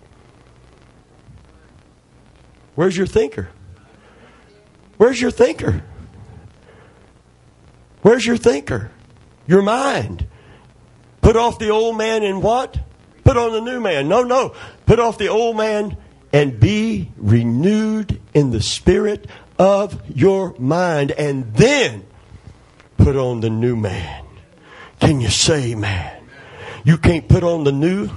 Where's 2.75 2.95
your 2.95 3.07
thinker? 3.07 3.49
Where's 4.97 5.19
your 5.19 5.31
thinker? 5.31 5.83
Where's 8.01 8.25
your 8.25 8.37
thinker? 8.37 8.91
Your 9.47 9.61
mind. 9.61 10.27
Put 11.21 11.35
off 11.35 11.59
the 11.59 11.69
old 11.69 11.97
man 11.97 12.23
and 12.23 12.41
what? 12.41 12.79
Put 13.23 13.37
on 13.37 13.51
the 13.51 13.61
new 13.61 13.79
man. 13.79 14.07
No, 14.07 14.23
no. 14.23 14.55
Put 14.85 14.99
off 14.99 15.17
the 15.17 15.27
old 15.27 15.57
man 15.57 15.97
and 16.31 16.59
be 16.59 17.11
renewed 17.17 18.19
in 18.33 18.51
the 18.51 18.61
spirit 18.61 19.27
of 19.57 20.01
your 20.09 20.55
mind 20.57 21.11
and 21.11 21.53
then 21.53 22.05
put 22.97 23.15
on 23.15 23.41
the 23.41 23.49
new 23.49 23.75
man. 23.75 24.25
Can 24.99 25.21
you 25.21 25.29
say, 25.29 25.75
man? 25.75 26.23
You 26.83 26.97
can't 26.97 27.27
put 27.27 27.43
on 27.43 27.63
the 27.63 27.71
new 27.71 28.09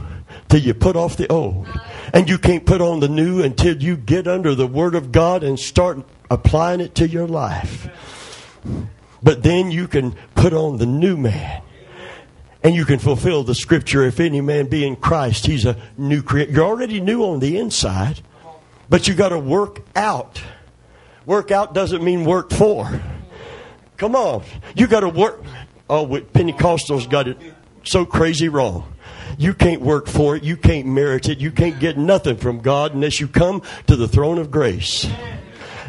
till 0.48 0.60
you 0.60 0.74
put 0.74 0.96
off 0.96 1.16
the 1.16 1.30
old. 1.30 1.66
And 2.12 2.28
you 2.28 2.38
can't 2.38 2.66
put 2.66 2.80
on 2.80 3.00
the 3.00 3.08
new 3.08 3.42
until 3.42 3.76
you 3.76 3.96
get 3.96 4.26
under 4.26 4.54
the 4.54 4.66
Word 4.66 4.94
of 4.94 5.10
God 5.10 5.42
and 5.42 5.58
start 5.58 5.98
applying 6.30 6.80
it 6.80 6.94
to 6.96 7.08
your 7.08 7.26
life. 7.26 7.88
But 9.22 9.42
then 9.42 9.70
you 9.70 9.88
can 9.88 10.14
put 10.34 10.52
on 10.52 10.78
the 10.78 10.86
new 10.86 11.16
man. 11.16 11.62
And 12.64 12.74
you 12.74 12.84
can 12.84 12.98
fulfill 12.98 13.42
the 13.42 13.54
scripture 13.54 14.04
if 14.04 14.20
any 14.20 14.40
man 14.40 14.66
be 14.66 14.86
in 14.86 14.96
Christ, 14.96 15.46
he's 15.46 15.64
a 15.64 15.76
new 15.96 16.22
creator. 16.22 16.52
You're 16.52 16.66
already 16.66 17.00
new 17.00 17.24
on 17.24 17.40
the 17.40 17.58
inside, 17.58 18.20
but 18.88 19.08
you 19.08 19.14
got 19.14 19.30
to 19.30 19.38
work 19.38 19.80
out. 19.96 20.40
Work 21.26 21.50
out 21.50 21.74
doesn't 21.74 22.02
mean 22.02 22.24
work 22.24 22.50
for. 22.50 23.00
Come 23.96 24.14
on. 24.14 24.44
You 24.74 24.86
got 24.86 25.00
to 25.00 25.08
work. 25.08 25.42
Oh, 25.90 26.06
Pentecostals 26.06 27.08
got 27.08 27.28
it 27.28 27.36
so 27.84 28.04
crazy 28.04 28.48
wrong. 28.48 28.92
You 29.38 29.54
can't 29.54 29.80
work 29.80 30.06
for 30.06 30.36
it. 30.36 30.42
You 30.42 30.56
can't 30.56 30.86
merit 30.86 31.28
it. 31.28 31.40
You 31.40 31.50
can't 31.50 31.78
get 31.80 31.98
nothing 31.98 32.36
from 32.36 32.60
God 32.60 32.94
unless 32.94 33.20
you 33.20 33.28
come 33.28 33.62
to 33.86 33.96
the 33.96 34.06
throne 34.06 34.38
of 34.38 34.50
grace. 34.50 35.08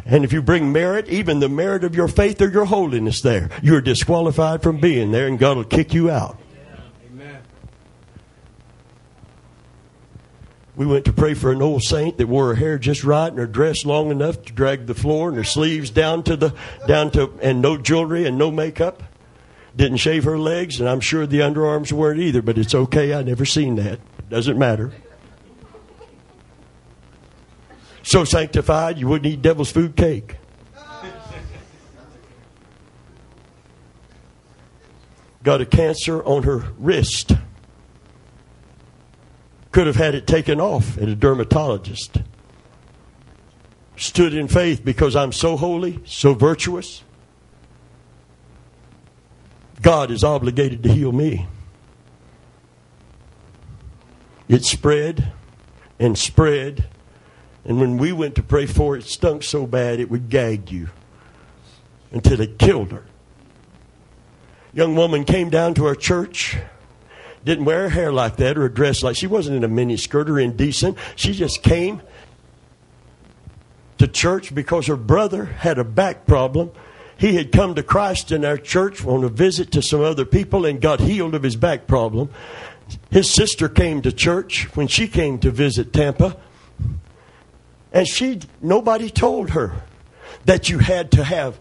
And 0.05 0.23
if 0.23 0.33
you 0.33 0.41
bring 0.41 0.71
merit, 0.71 1.07
even 1.07 1.39
the 1.39 1.49
merit 1.49 1.83
of 1.83 1.95
your 1.95 2.07
faith 2.07 2.41
or 2.41 2.49
your 2.49 2.65
holiness 2.65 3.21
there, 3.21 3.49
you're 3.61 3.81
disqualified 3.81 4.61
from 4.61 4.77
being 4.77 5.11
there 5.11 5.27
and 5.27 5.39
God 5.39 5.57
will 5.57 5.63
kick 5.63 5.93
you 5.93 6.09
out. 6.09 6.37
We 10.75 10.87
went 10.87 11.05
to 11.05 11.13
pray 11.13 11.35
for 11.35 11.51
an 11.51 11.61
old 11.61 11.83
saint 11.83 12.17
that 12.17 12.27
wore 12.27 12.47
her 12.47 12.55
hair 12.55 12.79
just 12.79 13.03
right 13.03 13.27
and 13.27 13.37
her 13.37 13.45
dress 13.45 13.85
long 13.85 14.09
enough 14.09 14.41
to 14.43 14.53
drag 14.53 14.87
the 14.87 14.95
floor 14.95 15.29
and 15.29 15.37
her 15.37 15.43
sleeves 15.43 15.91
down 15.91 16.23
to 16.23 16.35
the 16.35 16.53
down 16.87 17.11
to 17.11 17.31
and 17.41 17.61
no 17.61 17.77
jewelry 17.77 18.25
and 18.25 18.37
no 18.37 18.49
makeup. 18.49 19.03
Didn't 19.75 19.97
shave 19.97 20.23
her 20.23 20.37
legs, 20.37 20.79
and 20.79 20.87
I'm 20.87 20.99
sure 20.99 21.25
the 21.25 21.39
underarms 21.39 21.91
weren't 21.91 22.19
either, 22.19 22.41
but 22.41 22.57
it's 22.57 22.75
okay. 22.75 23.13
I 23.13 23.23
never 23.23 23.45
seen 23.45 23.75
that. 23.75 23.99
Doesn't 24.29 24.57
matter. 24.57 24.91
So 28.03 28.23
sanctified, 28.23 28.97
you 28.97 29.07
wouldn't 29.07 29.31
eat 29.31 29.41
devil's 29.41 29.71
food 29.71 29.95
cake. 29.95 30.37
Got 35.41 35.61
a 35.61 35.65
cancer 35.65 36.23
on 36.23 36.43
her 36.43 36.65
wrist. 36.77 37.33
Could 39.73 39.87
have 39.87 39.97
had 39.97 40.15
it 40.15 40.25
taken 40.25 40.61
off 40.61 40.97
at 40.97 41.09
a 41.09 41.15
dermatologist. 41.15 42.21
Stood 43.97 44.33
in 44.33 44.47
faith 44.47 44.85
because 44.85 45.17
I'm 45.17 45.33
so 45.33 45.57
holy, 45.57 45.99
so 46.05 46.33
virtuous. 46.33 47.03
God 49.81 50.11
is 50.11 50.23
obligated 50.23 50.81
to 50.83 50.93
heal 50.93 51.11
me. 51.11 51.47
It 54.47 54.63
spread 54.63 55.33
and 55.99 56.17
spread 56.17 56.85
and 57.65 57.79
when 57.79 57.97
we 57.97 58.11
went 58.11 58.35
to 58.35 58.43
pray 58.43 58.65
for 58.65 58.95
it, 58.95 59.05
it 59.05 59.07
stunk 59.07 59.43
so 59.43 59.65
bad 59.65 59.99
it 59.99 60.09
would 60.09 60.29
gag 60.29 60.71
you 60.71 60.89
until 62.11 62.41
it 62.41 62.59
killed 62.59 62.91
her. 62.91 63.05
Young 64.73 64.95
woman 64.95 65.23
came 65.23 65.49
down 65.49 65.73
to 65.75 65.85
our 65.85 65.95
church, 65.95 66.57
didn't 67.45 67.65
wear 67.65 67.83
her 67.83 67.89
hair 67.89 68.11
like 68.11 68.37
that 68.37 68.57
or 68.57 68.65
a 68.65 68.73
dress 68.73 69.03
like 69.03 69.15
she 69.15 69.27
wasn't 69.27 69.57
in 69.57 69.63
a 69.63 69.67
mini 69.67 69.97
skirt 69.97 70.29
or 70.29 70.39
indecent. 70.39 70.97
She 71.15 71.33
just 71.33 71.61
came 71.63 72.01
to 73.97 74.07
church 74.07 74.53
because 74.53 74.87
her 74.87 74.95
brother 74.95 75.45
had 75.45 75.77
a 75.77 75.83
back 75.83 76.25
problem. 76.25 76.71
He 77.17 77.35
had 77.35 77.51
come 77.51 77.75
to 77.75 77.83
Christ 77.83 78.31
in 78.31 78.43
our 78.43 78.57
church 78.57 79.05
on 79.05 79.23
a 79.23 79.29
visit 79.29 79.71
to 79.71 79.81
some 79.81 80.01
other 80.01 80.25
people 80.25 80.65
and 80.65 80.81
got 80.81 80.99
healed 80.99 81.35
of 81.35 81.43
his 81.43 81.55
back 81.55 81.87
problem. 81.87 82.29
His 83.11 83.29
sister 83.29 83.69
came 83.69 84.01
to 84.01 84.11
church 84.11 84.67
when 84.75 84.87
she 84.87 85.07
came 85.07 85.39
to 85.39 85.51
visit 85.51 85.93
Tampa. 85.93 86.37
And 87.91 88.07
she, 88.07 88.39
nobody 88.61 89.09
told 89.09 89.51
her 89.51 89.83
that 90.45 90.69
you 90.69 90.79
had 90.79 91.11
to 91.11 91.23
have 91.23 91.59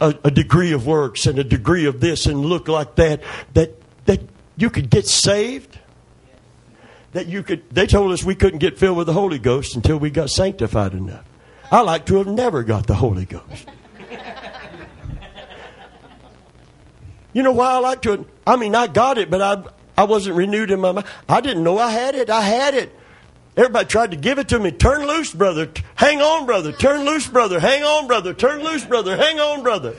a, 0.00 0.14
a, 0.24 0.30
degree 0.30 0.72
of 0.72 0.86
works 0.86 1.26
and 1.26 1.38
a 1.38 1.44
degree 1.44 1.86
of 1.86 2.00
this 2.00 2.26
and 2.26 2.44
look 2.44 2.68
like 2.68 2.96
that, 2.96 3.22
that, 3.54 3.80
that 4.04 4.20
you 4.56 4.70
could 4.70 4.90
get 4.90 5.06
saved. 5.06 5.78
That 7.12 7.26
you 7.26 7.42
could, 7.42 7.68
they 7.70 7.86
told 7.86 8.12
us 8.12 8.24
we 8.24 8.34
couldn't 8.34 8.60
get 8.60 8.78
filled 8.78 8.96
with 8.96 9.06
the 9.06 9.12
Holy 9.12 9.38
Ghost 9.38 9.76
until 9.76 9.98
we 9.98 10.08
got 10.08 10.30
sanctified 10.30 10.94
enough. 10.94 11.24
I 11.70 11.82
like 11.82 12.06
to 12.06 12.16
have 12.16 12.26
never 12.26 12.62
got 12.62 12.86
the 12.86 12.94
Holy 12.94 13.26
Ghost. 13.26 13.68
you 17.34 17.42
know 17.42 17.52
why 17.52 17.72
I 17.72 17.78
like 17.78 18.02
to? 18.02 18.26
I 18.46 18.56
mean, 18.56 18.74
I 18.74 18.86
got 18.86 19.18
it, 19.18 19.30
but 19.30 19.42
I, 19.42 19.62
I 19.96 20.04
wasn't 20.04 20.36
renewed 20.36 20.70
in 20.70 20.80
my 20.80 20.92
mind. 20.92 21.06
I 21.28 21.42
didn't 21.42 21.64
know 21.64 21.78
I 21.78 21.90
had 21.90 22.14
it. 22.14 22.30
I 22.30 22.40
had 22.40 22.74
it. 22.74 22.94
Everybody 23.56 23.86
tried 23.86 24.12
to 24.12 24.16
give 24.16 24.38
it 24.38 24.48
to 24.48 24.58
me. 24.58 24.70
Turn 24.70 25.06
loose, 25.06 25.34
brother. 25.34 25.70
Hang 25.94 26.22
on, 26.22 26.46
brother. 26.46 26.72
Turn 26.72 27.04
loose, 27.04 27.26
brother. 27.26 27.60
Hang 27.60 27.82
on, 27.82 28.06
brother. 28.06 28.32
Turn 28.32 28.62
loose, 28.62 28.84
brother. 28.84 29.16
Hang 29.16 29.38
on, 29.38 29.62
brother. 29.62 29.94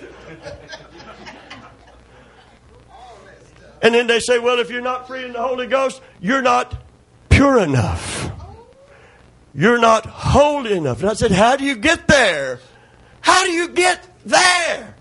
And 3.84 3.93
then 3.93 4.07
they 4.07 4.19
say, 4.19 4.39
well, 4.39 4.57
if 4.60 4.72
you're 4.72 4.81
not 4.81 5.07
free 5.07 5.26
in 5.26 5.34
the 5.34 5.41
Holy 5.41 5.68
Ghost, 5.68 6.01
you're 6.19 6.41
not 6.41 6.76
pure 7.30 7.60
enough. 7.60 8.31
You're 9.53 9.80
not 9.80 10.07
holy 10.07 10.73
enough. 10.73 11.01
And 11.01 11.10
I 11.10 11.14
said, 11.14 11.31
how 11.31 11.55
do 11.55 11.65
you 11.65 11.76
get 11.76 12.07
there? 12.07 12.60
How 13.22 13.45
do 13.45 13.51
you 13.51 13.69
get 13.69 14.07
there? 14.26 14.95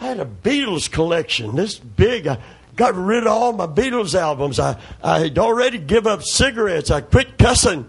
I 0.00 0.06
had 0.06 0.18
a 0.18 0.24
Beatles 0.24 0.90
collection 0.90 1.54
this 1.54 1.78
big. 1.78 2.26
I, 2.26 2.38
got 2.78 2.94
rid 2.94 3.26
of 3.26 3.32
all 3.32 3.52
my 3.52 3.66
Beatles 3.66 4.14
albums. 4.14 4.58
I, 4.58 4.80
I 5.02 5.18
had 5.18 5.38
already 5.38 5.78
given 5.78 6.10
up 6.10 6.22
cigarettes. 6.22 6.90
I 6.90 7.02
quit 7.02 7.36
cussing. 7.36 7.86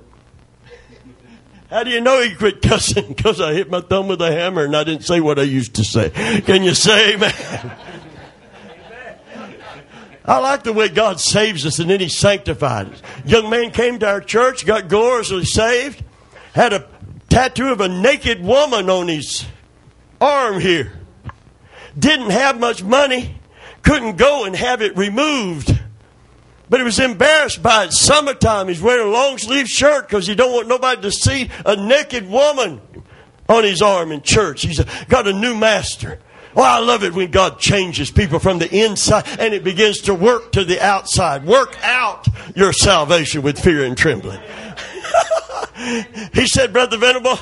How 1.69 1.84
do 1.84 1.91
you 1.91 2.01
know 2.01 2.21
he 2.21 2.35
quit 2.35 2.61
cussing? 2.61 3.13
Because 3.15 3.39
I 3.39 3.53
hit 3.53 3.69
my 3.69 3.81
thumb 3.81 4.07
with 4.07 4.21
a 4.21 4.31
hammer 4.31 4.65
and 4.65 4.76
I 4.76 4.84
didn't 4.84 5.05
say 5.05 5.21
what 5.21 5.38
I 5.38 5.43
used 5.43 5.76
to 5.76 5.84
say. 5.84 6.09
Can 6.41 6.63
you 6.63 6.73
say 6.73 7.13
amen? 7.13 7.34
I 10.30 10.38
like 10.38 10.64
the 10.64 10.73
way 10.73 10.88
God 10.88 11.19
saves 11.19 11.65
us 11.65 11.80
and 11.80 11.89
then 11.89 11.99
He 11.99 12.07
sanctified 12.07 12.93
us. 12.93 13.01
Young 13.26 13.49
man 13.49 13.72
came 13.72 13.99
to 13.99 14.07
our 14.07 14.22
church, 14.22 14.65
got 14.65 14.88
gloriously 14.88 15.43
saved, 15.43 16.03
had 16.53 16.72
a 16.72 16.88
tattoo 17.30 17.72
of 17.72 17.81
a 17.81 17.88
naked 17.88 18.41
woman 18.41 18.89
on 18.89 19.07
his 19.07 19.45
arm 20.22 20.60
here. 20.60 20.93
Didn't 21.97 22.30
have 22.30 22.60
much 22.60 22.84
money 22.84 23.39
couldn't 23.81 24.18
go 24.18 24.45
and 24.45 24.56
have 24.56 24.81
it 24.81 24.95
removed. 24.97 25.77
But 26.69 26.80
he 26.80 26.84
was 26.84 26.99
embarrassed 26.99 27.64
by 27.64 27.85
it. 27.85 27.93
Summertime, 27.93 28.68
he's 28.68 28.81
wearing 28.81 29.07
a 29.07 29.11
long 29.11 29.38
sleeve 29.38 29.68
shirt 29.68 30.07
because 30.07 30.27
he 30.27 30.35
don't 30.35 30.53
want 30.53 30.68
nobody 30.68 31.01
to 31.01 31.11
see 31.11 31.49
a 31.65 31.76
naked 31.76 32.30
woman. 32.30 32.81
on 33.47 33.64
his 33.64 33.81
arm 33.81 34.11
in 34.11 34.22
church. 34.22 34.61
He's 34.61 34.80
got 35.07 35.27
a 35.27 35.34
new 35.34 35.56
master. 35.56 36.19
Oh, 36.60 36.64
I 36.64 36.80
love 36.80 37.06
it 37.06 37.14
when 37.14 37.31
God 37.31 37.57
changes 37.57 38.11
people 38.11 38.38
from 38.38 38.60
the 38.60 38.69
inside 38.69 39.26
and 39.40 39.53
it 39.53 39.64
begins 39.64 39.99
to 40.02 40.14
work 40.14 40.52
to 40.52 40.65
the 40.65 40.81
outside. 40.81 41.45
Work 41.45 41.77
out 41.86 42.27
your 42.53 42.73
salvation 42.73 43.44
with 43.44 43.57
fear 43.57 43.86
and 43.86 43.98
trembling. 43.98 44.41
he 46.34 46.45
said, 46.48 46.73
Brother 46.73 46.98
Venable, 46.98 47.40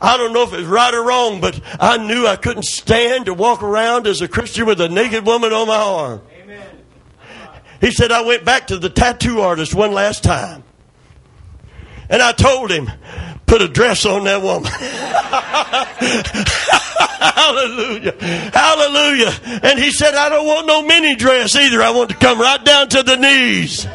I 0.00 0.16
don't 0.16 0.32
know 0.32 0.44
if 0.44 0.52
it's 0.52 0.68
right 0.68 0.94
or 0.94 1.02
wrong, 1.02 1.40
but 1.40 1.60
I 1.80 1.96
knew 1.96 2.28
I 2.28 2.36
couldn't 2.36 2.62
stand 2.62 3.26
to 3.26 3.34
walk 3.34 3.64
around 3.64 4.06
as 4.06 4.20
a 4.20 4.28
Christian 4.28 4.66
with 4.66 4.80
a 4.80 4.88
naked 4.88 5.26
woman 5.26 5.52
on 5.52 5.66
my 5.66 5.74
arm. 5.74 6.20
Amen. 6.40 6.68
He 7.80 7.90
said, 7.90 8.12
I 8.12 8.20
went 8.20 8.44
back 8.44 8.68
to 8.68 8.78
the 8.78 8.88
tattoo 8.88 9.40
artist 9.40 9.74
one 9.74 9.90
last 9.90 10.22
time. 10.22 10.62
And 12.08 12.22
I 12.22 12.30
told 12.30 12.70
him, 12.70 12.88
put 13.46 13.62
a 13.62 13.68
dress 13.68 14.06
on 14.06 14.22
that 14.26 14.42
woman. 14.42 14.70
Hallelujah. 17.00 18.14
Hallelujah. 18.52 19.32
And 19.62 19.78
he 19.78 19.90
said, 19.90 20.14
I 20.14 20.28
don't 20.28 20.46
want 20.46 20.66
no 20.66 20.82
mini 20.82 21.16
dress 21.16 21.56
either. 21.56 21.82
I 21.82 21.90
want 21.90 22.10
to 22.10 22.16
come 22.16 22.40
right 22.40 22.62
down 22.64 22.88
to 22.90 23.02
the 23.02 23.16
knees. 23.16 23.86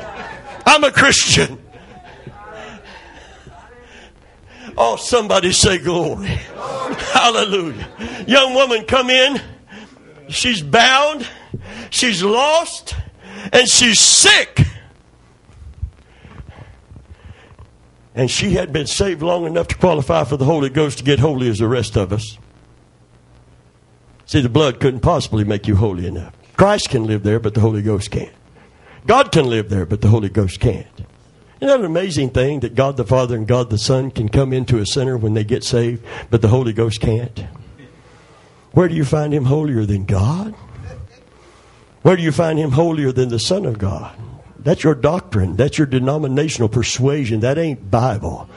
I'm 0.66 0.84
a 0.84 0.92
Christian. 0.92 1.62
Oh, 4.78 4.98
somebody 4.98 5.52
say 5.52 5.78
glory. 5.78 6.28
Hallelujah. 6.28 7.88
Young 8.28 8.54
woman 8.54 8.86
come 8.86 9.10
in. 9.10 9.42
She's 10.28 10.62
bound. 10.62 11.28
She's 11.92 12.24
lost. 12.24 12.96
And 13.54 13.70
she's 13.70 14.00
sick. 14.00 14.62
And 18.16 18.32
she 18.32 18.52
had 18.52 18.74
been 18.74 18.88
saved 18.88 19.22
long 19.22 19.46
enough 19.46 19.68
to 19.68 19.76
qualify 19.76 20.24
for 20.24 20.38
the 20.38 20.46
Holy 20.46 20.70
Ghost 20.70 20.98
to 20.98 21.04
get 21.04 21.20
holy 21.20 21.50
as 21.50 21.60
the 21.60 21.68
rest 21.68 21.96
of 21.96 22.12
us. 22.12 22.38
See, 24.26 24.42
the 24.42 24.50
blood 24.50 24.80
couldn't 24.80 25.02
possibly 25.02 25.44
make 25.44 25.68
you 25.68 25.76
holy 25.76 26.08
enough. 26.08 26.34
Christ 26.58 26.90
can 26.90 27.06
live 27.06 27.24
there, 27.24 27.40
but 27.40 27.54
the 27.54 27.62
Holy 27.62 27.82
Ghost 27.82 28.12
can't. 28.12 28.32
God 29.06 29.32
can 29.32 29.46
live 29.46 29.70
there, 29.70 29.86
but 29.86 30.02
the 30.02 30.08
Holy 30.08 30.30
Ghost 30.30 30.60
can't. 30.60 30.88
Isn't 30.98 31.68
that 31.68 31.80
an 31.80 31.86
amazing 31.86 32.32
thing 32.32 32.62
that 32.62 32.76
God 32.76 32.98
the 32.98 33.06
Father 33.06 33.36
and 33.36 33.48
God 33.48 33.70
the 33.70 33.78
Son 33.78 34.12
can 34.12 34.30
come 34.30 34.52
into 34.52 34.80
a 34.80 34.86
sinner 34.86 35.16
when 35.16 35.36
they 35.36 35.44
get 35.44 35.64
saved, 35.64 36.04
but 36.30 36.42
the 36.42 36.48
Holy 36.48 36.74
Ghost 36.74 37.02
can't? 37.02 37.46
Where 38.72 38.88
do 38.88 38.96
you 38.96 39.06
find 39.06 39.34
him 39.34 39.46
holier 39.46 39.86
than 39.86 40.06
God? 40.06 40.54
Where 42.02 42.16
do 42.16 42.24
you 42.24 42.32
find 42.32 42.60
him 42.60 42.72
holier 42.72 43.12
than 43.12 43.30
the 43.30 43.40
Son 43.40 43.66
of 43.66 43.78
God? 43.78 44.16
That's 44.60 44.84
your 44.84 44.96
doctrine. 44.96 45.56
That's 45.56 45.78
your 45.78 45.88
denominational 45.88 46.70
persuasion. 46.70 47.40
That 47.42 47.58
ain't 47.58 47.90
Bible. 47.90 48.50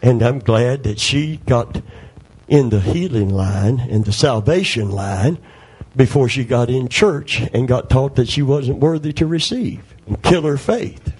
And 0.00 0.22
I'm 0.22 0.38
glad 0.38 0.84
that 0.84 0.98
she 0.98 1.38
got 1.46 1.82
in 2.50 2.70
the 2.70 2.80
healing 2.80 3.30
line, 3.30 3.78
in 3.78 4.02
the 4.02 4.12
salvation 4.12 4.90
line, 4.90 5.38
before 5.94 6.28
she 6.28 6.44
got 6.44 6.68
in 6.68 6.88
church 6.88 7.40
and 7.54 7.66
got 7.66 7.88
taught 7.88 8.16
that 8.16 8.28
she 8.28 8.42
wasn't 8.42 8.78
worthy 8.78 9.12
to 9.12 9.26
receive 9.26 9.94
and 10.06 10.20
kill 10.22 10.42
her 10.42 10.56
faith. 10.56 11.14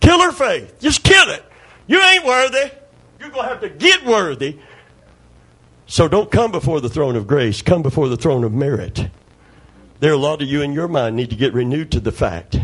Kill 0.00 0.20
her 0.20 0.32
faith. 0.32 0.80
Just 0.80 1.02
kill 1.02 1.30
it. 1.30 1.44
You 1.88 2.00
ain't 2.00 2.24
worthy. 2.24 2.70
You're 3.18 3.30
going 3.30 3.42
to 3.42 3.48
have 3.48 3.60
to 3.60 3.68
get 3.68 4.04
worthy. 4.04 4.58
So 5.86 6.06
don't 6.06 6.30
come 6.30 6.52
before 6.52 6.80
the 6.80 6.88
throne 6.88 7.16
of 7.16 7.26
grace. 7.26 7.62
Come 7.62 7.82
before 7.82 8.08
the 8.08 8.16
throne 8.16 8.44
of 8.44 8.52
merit. 8.52 9.08
There 9.98 10.12
are 10.12 10.14
a 10.14 10.18
lot 10.18 10.42
of 10.42 10.48
you 10.48 10.62
in 10.62 10.72
your 10.72 10.88
mind 10.88 11.16
need 11.16 11.30
to 11.30 11.36
get 11.36 11.54
renewed 11.54 11.90
to 11.92 12.00
the 12.00 12.12
fact 12.12 12.56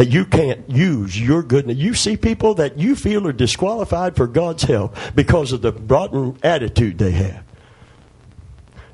that 0.00 0.08
you 0.08 0.24
can't 0.24 0.66
use 0.70 1.20
your 1.20 1.42
goodness. 1.42 1.76
You 1.76 1.92
see 1.92 2.16
people 2.16 2.54
that 2.54 2.78
you 2.78 2.96
feel 2.96 3.26
are 3.26 3.34
disqualified 3.34 4.16
for 4.16 4.26
God's 4.26 4.62
help 4.62 4.96
because 5.14 5.52
of 5.52 5.60
the 5.60 5.72
rotten 5.72 6.38
attitude 6.42 6.96
they 6.96 7.10
have. 7.10 7.44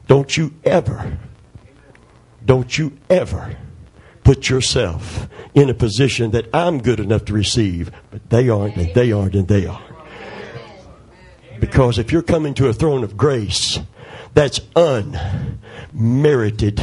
Don't 0.09 0.37
you 0.37 0.53
ever, 0.65 1.17
don't 2.45 2.77
you 2.77 2.99
ever 3.09 3.57
put 4.25 4.49
yourself 4.49 5.29
in 5.55 5.71
a 5.71 5.75
position 5.75 6.33
that 6.33 6.53
I'm 6.53 6.83
good 6.83 6.99
enough 6.99 7.27
to 7.27 7.33
receive, 7.33 7.93
but 8.11 8.29
they 8.29 8.49
aren't, 8.49 8.75
and 8.75 8.93
they 8.93 9.13
aren't, 9.13 9.37
and 9.37 9.47
they 9.47 9.65
aren't. 9.65 9.95
Because 11.61 12.01
if 12.01 12.11
you're 12.11 12.21
coming 12.21 12.53
to 12.55 12.67
a 12.67 12.73
throne 12.73 13.05
of 13.05 13.17
grace, 13.17 13.79
that's 14.35 14.61
unmerited 15.97 16.81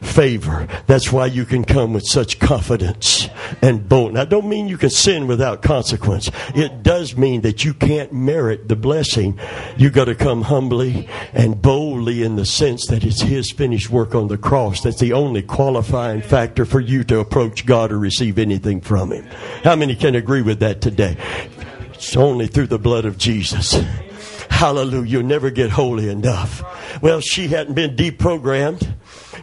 favor. 0.00 0.66
That's 0.86 1.12
why 1.12 1.26
you 1.26 1.44
can 1.44 1.64
come 1.64 1.92
with 1.92 2.04
such 2.06 2.38
confidence 2.38 3.28
and 3.62 3.88
boldness. 3.88 4.14
Now, 4.14 4.24
don't 4.24 4.48
mean 4.48 4.68
you 4.68 4.78
can 4.78 4.90
sin 4.90 5.26
without 5.26 5.62
consequence. 5.62 6.30
It 6.54 6.82
does 6.82 7.16
mean 7.16 7.42
that 7.42 7.64
you 7.64 7.74
can't 7.74 8.12
merit 8.12 8.68
the 8.68 8.76
blessing. 8.76 9.38
You 9.76 9.90
got 9.90 10.06
to 10.06 10.14
come 10.14 10.42
humbly 10.42 11.08
and 11.32 11.60
boldly 11.60 12.22
in 12.22 12.36
the 12.36 12.46
sense 12.46 12.86
that 12.86 13.04
it's 13.04 13.22
His 13.22 13.50
finished 13.50 13.90
work 13.90 14.14
on 14.14 14.28
the 14.28 14.38
cross. 14.38 14.80
That's 14.80 15.00
the 15.00 15.12
only 15.12 15.42
qualifying 15.42 16.22
factor 16.22 16.64
for 16.64 16.80
you 16.80 17.04
to 17.04 17.20
approach 17.20 17.66
God 17.66 17.92
or 17.92 17.98
receive 17.98 18.38
anything 18.38 18.80
from 18.80 19.12
Him. 19.12 19.26
How 19.62 19.76
many 19.76 19.94
can 19.94 20.14
agree 20.14 20.42
with 20.42 20.60
that 20.60 20.80
today? 20.80 21.16
It's 21.92 22.16
only 22.16 22.46
through 22.46 22.68
the 22.68 22.78
blood 22.78 23.04
of 23.04 23.18
Jesus. 23.18 23.76
Hallelujah. 24.50 25.06
You'll 25.06 25.22
never 25.24 25.50
get 25.50 25.70
holy 25.70 26.08
enough. 26.08 26.62
Well, 27.02 27.20
she 27.20 27.48
hadn't 27.48 27.74
been 27.74 27.96
deprogrammed. 27.96 28.94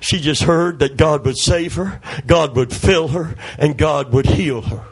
She 0.02 0.19
just 0.19 0.44
heard 0.44 0.80
that 0.80 0.98
God 0.98 1.26
would 1.26 1.38
save 1.38 1.76
her, 1.76 2.02
God 2.27 2.56
would 2.56 2.73
fill 2.73 3.10
her, 3.10 3.36
and 3.57 3.77
God 3.77 4.11
would 4.14 4.26
heal 4.26 4.61
her. 4.61 4.86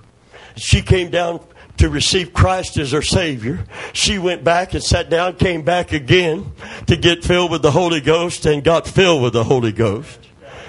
She 0.55 0.81
came 0.81 1.09
down 1.09 1.41
to 1.77 1.89
receive 1.89 2.33
Christ 2.33 2.77
as 2.77 2.91
her 2.91 3.01
Savior. 3.01 3.65
She 3.91 4.19
went 4.19 4.43
back 4.43 4.73
and 4.73 4.83
sat 4.83 5.09
down, 5.09 5.35
came 5.35 5.63
back 5.63 5.91
again 5.91 6.51
to 6.87 6.95
get 6.95 7.23
filled 7.23 7.51
with 7.51 7.61
the 7.61 7.71
Holy 7.71 8.01
Ghost, 8.01 8.45
and 8.45 8.63
got 8.63 8.87
filled 8.87 9.23
with 9.23 9.33
the 9.33 9.43
Holy 9.43 9.71
Ghost. 9.71 10.19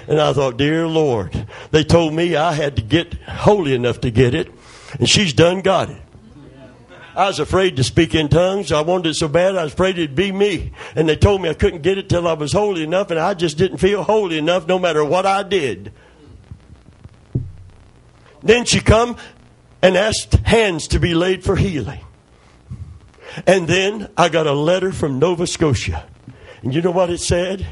And 0.07 0.19
I 0.19 0.33
thought, 0.33 0.57
dear 0.57 0.87
Lord, 0.87 1.47
they 1.71 1.83
told 1.83 2.13
me 2.13 2.35
I 2.35 2.53
had 2.53 2.75
to 2.75 2.81
get 2.81 3.13
holy 3.23 3.73
enough 3.73 4.01
to 4.01 4.11
get 4.11 4.35
it, 4.35 4.51
and 4.99 5.09
she's 5.09 5.33
done 5.33 5.61
got 5.61 5.89
it. 5.89 6.01
I 7.15 7.27
was 7.27 7.39
afraid 7.39 7.77
to 7.77 7.83
speak 7.83 8.13
in 8.13 8.27
tongues. 8.27 8.73
I 8.73 8.81
wanted 8.81 9.09
it 9.09 9.13
so 9.13 9.29
bad, 9.29 9.55
I 9.55 9.63
was 9.63 9.73
afraid 9.73 9.97
it'd 9.97 10.15
be 10.15 10.33
me. 10.33 10.73
And 10.95 11.07
they 11.07 11.15
told 11.15 11.41
me 11.41 11.49
I 11.49 11.53
couldn't 11.53 11.81
get 11.81 11.97
it 11.97 12.09
till 12.09 12.27
I 12.27 12.33
was 12.33 12.51
holy 12.51 12.83
enough, 12.83 13.09
and 13.09 13.19
I 13.19 13.33
just 13.33 13.57
didn't 13.57 13.77
feel 13.77 14.03
holy 14.03 14.37
enough 14.37 14.67
no 14.67 14.77
matter 14.77 15.03
what 15.03 15.25
I 15.25 15.43
did. 15.43 15.93
Then 18.43 18.65
she 18.65 18.81
come 18.81 19.15
and 19.81 19.95
asked 19.95 20.33
hands 20.45 20.89
to 20.89 20.99
be 20.99 21.15
laid 21.15 21.43
for 21.43 21.55
healing. 21.55 22.01
And 23.47 23.67
then 23.67 24.09
I 24.17 24.29
got 24.29 24.45
a 24.45 24.53
letter 24.53 24.91
from 24.91 25.17
Nova 25.17 25.47
Scotia. 25.47 26.05
And 26.61 26.73
you 26.73 26.81
know 26.81 26.91
what 26.91 27.09
it 27.09 27.19
said? 27.19 27.65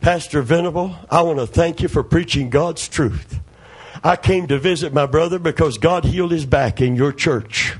Pastor 0.00 0.42
Venable, 0.42 0.94
I 1.10 1.22
want 1.22 1.38
to 1.38 1.46
thank 1.46 1.80
you 1.80 1.88
for 1.88 2.02
preaching 2.02 2.50
God's 2.50 2.86
truth. 2.86 3.40
I 4.04 4.16
came 4.16 4.46
to 4.46 4.58
visit 4.58 4.92
my 4.92 5.06
brother 5.06 5.38
because 5.38 5.78
God 5.78 6.04
healed 6.04 6.30
his 6.30 6.46
back 6.46 6.80
in 6.80 6.94
your 6.94 7.12
church 7.12 7.76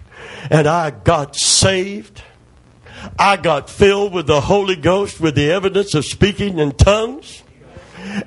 and 0.50 0.66
I 0.66 0.90
got 0.90 1.36
saved. 1.36 2.22
I 3.18 3.36
got 3.36 3.70
filled 3.70 4.12
with 4.12 4.26
the 4.26 4.40
Holy 4.40 4.76
Ghost 4.76 5.20
with 5.20 5.34
the 5.34 5.50
evidence 5.50 5.94
of 5.94 6.04
speaking 6.04 6.58
in 6.58 6.72
tongues. 6.72 7.42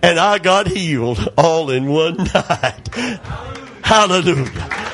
And 0.02 0.20
I 0.20 0.38
got 0.38 0.68
healed 0.68 1.34
all 1.38 1.70
in 1.70 1.88
one 1.88 2.18
night. 2.34 2.90
Hallelujah. 3.84 4.46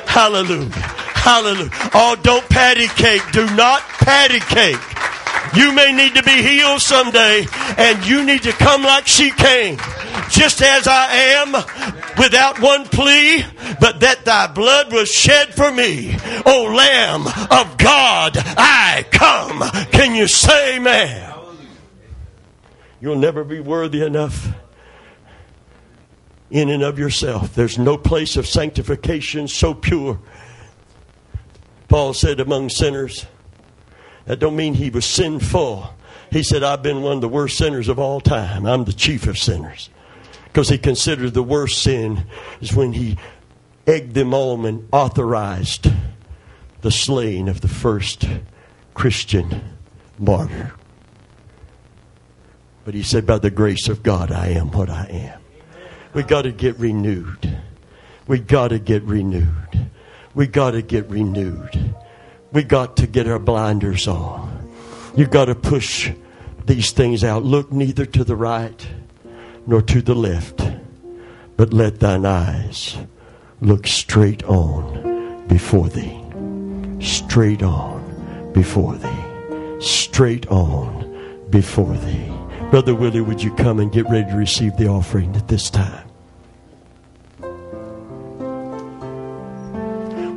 Hallelujah. 0.06 0.70
Hallelujah. 0.70 1.70
Oh, 1.94 2.18
don't 2.22 2.48
patty 2.50 2.88
cake. 2.88 3.22
Do 3.32 3.46
not 3.56 3.82
patty 3.82 4.40
cake. 4.40 4.80
You 5.56 5.72
may 5.74 5.92
need 5.92 6.16
to 6.16 6.24
be 6.24 6.42
healed 6.42 6.82
someday, 6.82 7.46
and 7.78 8.06
you 8.06 8.24
need 8.24 8.44
to 8.44 8.52
come 8.52 8.84
like 8.84 9.08
she 9.08 9.32
came, 9.32 9.78
just 10.30 10.62
as 10.62 10.88
I 10.88 11.14
am, 11.40 11.54
without 12.18 12.62
one 12.62 12.86
plea, 12.86 13.44
but 13.80 14.00
that 14.02 14.26
thy 14.26 14.48
blood 14.48 14.92
was 14.92 15.10
shed 15.10 15.54
for 15.54 15.72
me. 15.72 16.16
O 16.46 16.74
Lamb 16.76 17.28
of 17.28 17.78
God, 17.78 18.34
I 18.36 19.06
come. 19.12 19.62
Can 19.92 20.16
you 20.16 20.28
say 20.28 20.78
amen? 20.78 21.34
You'll 23.00 23.18
never 23.18 23.44
be 23.44 23.60
worthy 23.60 24.04
enough 24.04 24.50
in 26.50 26.70
and 26.70 26.84
of 26.84 26.98
yourself. 26.98 27.54
There's 27.54 27.78
no 27.78 27.98
place 27.98 28.38
of 28.38 28.48
sanctification 28.48 29.48
so 29.48 29.74
pure. 29.74 30.20
Paul 31.88 32.14
said 32.14 32.40
among 32.40 32.70
sinners, 32.70 33.26
that 34.26 34.40
don't 34.40 34.56
mean 34.56 34.74
he 34.74 34.90
was 34.90 35.06
sinful. 35.06 35.90
He 36.32 36.44
said, 36.44 36.62
I've 36.62 36.84
been 36.84 37.02
one 37.02 37.14
of 37.14 37.22
the 37.22 37.30
worst 37.30 37.58
sinners 37.58 37.88
of 37.88 37.98
all 37.98 38.20
time. 38.20 38.66
I'm 38.66 38.84
the 38.84 38.94
chief 38.94 39.26
of 39.28 39.38
sinners. 39.38 39.90
Because 40.58 40.70
he 40.70 40.80
considered 40.80 41.36
the 41.36 41.44
worst 41.44 41.84
sin 41.84 42.26
is 42.62 42.74
when 42.74 42.94
he 42.94 43.20
egged 43.86 44.16
them 44.16 44.34
on 44.34 44.66
and 44.66 44.90
authorized 44.92 45.86
the 46.82 46.90
slaying 46.90 47.48
of 47.48 47.62
the 47.62 47.68
first 47.68 48.28
Christian 48.96 49.62
martyr. 50.18 50.74
But 52.86 52.96
he 52.96 53.04
said, 53.04 53.28
By 53.28 53.38
the 53.38 53.52
grace 53.52 53.88
of 53.88 54.02
God, 54.02 54.32
I 54.32 54.48
am 54.48 54.72
what 54.72 54.90
I 54.90 55.06
am. 55.06 55.40
We 56.16 56.24
got 56.24 56.42
to 56.42 56.52
get 56.52 56.80
renewed. 56.80 57.60
We 58.26 58.40
got 58.40 58.70
to 58.70 58.80
get 58.80 59.04
renewed. 59.04 59.92
We 60.34 60.48
got 60.48 60.72
to 60.72 60.82
get 60.82 61.08
renewed. 61.08 61.94
We 62.52 62.64
got 62.64 62.98
to 62.98 63.06
get 63.06 63.28
our 63.28 63.38
blinders 63.38 64.08
on. 64.08 64.74
You 65.16 65.28
got 65.28 65.46
to 65.46 65.54
push 65.54 66.12
these 66.66 66.94
things 66.94 67.24
out. 67.24 67.44
Look 67.44 67.72
neither 67.72 68.08
to 68.08 68.24
the 68.24 68.36
right 68.36 68.88
nor 69.68 69.82
to 69.82 70.02
the 70.02 70.16
left, 70.16 70.62
but 71.58 71.74
let 71.74 72.00
thine 72.00 72.26
eyes 72.26 72.98
look 73.62 73.86
straight 73.86 74.44
on 74.46 75.46
before 75.48 75.90
thee. 75.90 76.24
Straight 77.00 77.62
on 77.62 78.52
before 78.54 78.96
thee. 78.96 79.82
Straight 79.82 80.48
on 80.48 81.46
before 81.50 81.96
thee. 81.98 82.32
Brother 82.72 82.96
Willie, 82.96 83.22
would 83.22 83.44
you 83.44 83.54
come 83.56 83.80
and 83.80 83.92
get 83.92 84.10
ready 84.10 84.30
to 84.32 84.38
receive 84.38 84.76
the 84.78 84.88
offering 84.88 85.36
at 85.36 85.48
this 85.48 85.70
time? 85.70 86.08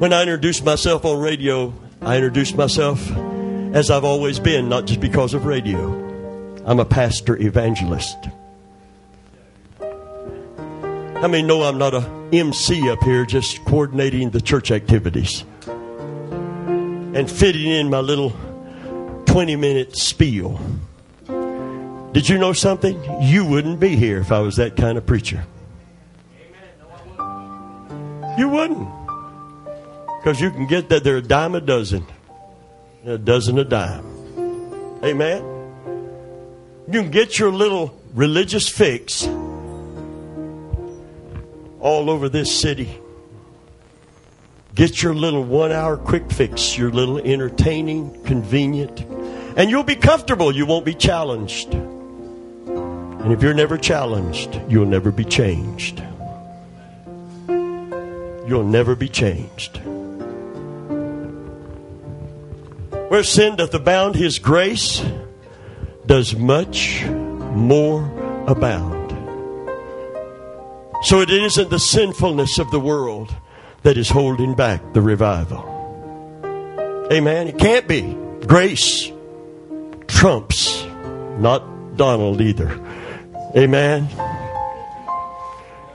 When 0.01 0.12
I 0.12 0.23
introduced 0.23 0.65
myself 0.65 1.05
on 1.05 1.20
radio, 1.20 1.73
I 2.01 2.16
introduced 2.16 2.57
myself 2.57 3.11
as 3.74 3.90
I've 3.90 4.05
always 4.05 4.40
been, 4.40 4.69
not 4.69 4.86
just 4.86 5.01
because 5.01 5.35
of 5.35 5.44
radio. 5.44 5.78
I'm 6.65 6.81
a 6.81 6.85
pastor 6.85 7.36
evangelist. 7.36 8.16
I 11.22 11.28
mean, 11.28 11.47
no, 11.47 11.64
I'm 11.64 11.76
not 11.76 11.92
a 11.92 12.01
MC 12.32 12.88
up 12.88 13.02
here 13.02 13.26
just 13.26 13.62
coordinating 13.66 14.30
the 14.30 14.40
church 14.40 14.70
activities 14.70 15.44
and 15.66 17.30
fitting 17.30 17.70
in 17.70 17.90
my 17.90 18.01
little 18.01 18.30
20 19.26 19.55
minute 19.56 19.94
spiel. 19.98 20.59
Did 22.12 22.26
you 22.26 22.38
know 22.38 22.55
something? 22.55 22.98
You 23.20 23.44
wouldn't 23.44 23.80
be 23.80 23.97
here 23.97 24.18
if 24.18 24.32
I 24.32 24.38
was 24.38 24.56
that 24.56 24.76
kind 24.76 24.97
of 24.97 25.05
preacher. 25.05 25.44
You 28.38 28.48
wouldn't. 28.48 28.88
Because 30.18 30.40
you 30.40 30.51
can 30.51 30.66
get 30.66 30.88
that 30.88 31.05
they're 31.05 31.18
a 31.18 31.22
dime 31.22 31.55
a 31.55 31.60
dozen, 31.60 32.06
a 33.05 33.18
dozen 33.18 33.59
a 33.59 33.64
dime. 33.64 34.06
Amen. 35.05 35.44
You 36.90 37.02
can 37.02 37.10
get 37.10 37.38
your 37.38 37.52
little 37.52 37.94
religious 38.14 38.70
fix 38.70 39.28
all 41.81 42.11
over 42.11 42.28
this 42.28 42.61
city. 42.61 43.01
Get 44.74 45.02
your 45.02 45.15
little 45.15 45.43
one 45.43 45.73
hour 45.73 45.97
quick 45.97 46.31
fix, 46.31 46.78
your 46.78 46.90
little 46.90 47.19
entertaining, 47.19 48.23
convenient, 48.24 49.01
and 49.57 49.69
you'll 49.69 49.82
be 49.82 49.97
comfortable. 49.97 50.55
You 50.55 50.66
won't 50.66 50.85
be 50.85 50.94
challenged. 50.94 51.74
And 51.74 53.32
if 53.32 53.43
you're 53.43 53.55
never 53.55 53.77
challenged, 53.77 54.61
you'll 54.69 54.86
never 54.86 55.11
be 55.11 55.24
changed. 55.24 56.02
You'll 57.48 58.65
never 58.65 58.94
be 58.94 59.09
changed. 59.09 59.81
Where 63.09 63.24
sin 63.24 63.57
doth 63.57 63.74
abound, 63.74 64.15
his 64.15 64.39
grace 64.39 65.05
does 66.07 66.35
much 66.36 67.05
more 67.05 68.05
abound. 68.47 68.99
So 71.02 71.20
it 71.20 71.31
isn't 71.31 71.70
the 71.70 71.78
sinfulness 71.78 72.59
of 72.59 72.70
the 72.70 72.81
world 72.81 73.35
that 73.82 73.97
is 73.97 74.10
holding 74.10 74.55
back 74.55 74.93
the 74.93 75.01
revival. 75.01 75.66
Amen. 77.10 77.48
It 77.48 77.59
can't 77.59 77.89
be. 77.89 78.16
Grace 78.47 79.10
trumps, 80.06 80.85
not 81.39 81.97
Donald 81.97 82.40
either. 82.40 82.78
Amen. 83.56 84.09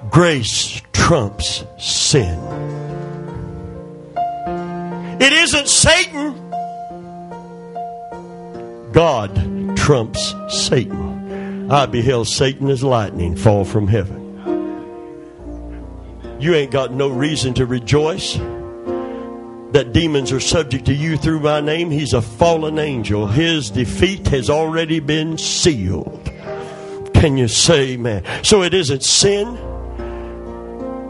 Grace 0.09 0.81
trumps 0.93 1.63
sin. 1.77 2.39
It 5.21 5.31
isn't 5.31 5.67
Satan. 5.67 6.33
God 8.91 9.77
trumps 9.77 10.33
Satan. 10.49 11.71
I 11.71 11.85
beheld 11.85 12.27
Satan 12.27 12.69
as 12.69 12.83
lightning 12.83 13.35
fall 13.35 13.65
from 13.65 13.87
heaven. 13.87 14.24
You 16.39 16.53
ain't 16.53 16.71
got 16.71 16.91
no 16.91 17.07
reason 17.07 17.53
to 17.55 17.65
rejoice 17.65 18.35
that 19.75 19.91
demons 19.91 20.31
are 20.31 20.39
subject 20.39 20.85
to 20.85 20.93
you 20.93 21.17
through 21.17 21.39
my 21.41 21.59
name. 21.59 21.91
He's 21.91 22.13
a 22.13 22.21
fallen 22.21 22.79
angel. 22.79 23.27
His 23.27 23.69
defeat 23.69 24.27
has 24.27 24.49
already 24.49 24.99
been 24.99 25.37
sealed. 25.37 26.31
Can 27.13 27.37
you 27.37 27.47
say 27.47 27.91
amen? 27.91 28.23
So 28.43 28.63
it 28.63 28.73
isn't 28.73 29.03
sin 29.03 29.47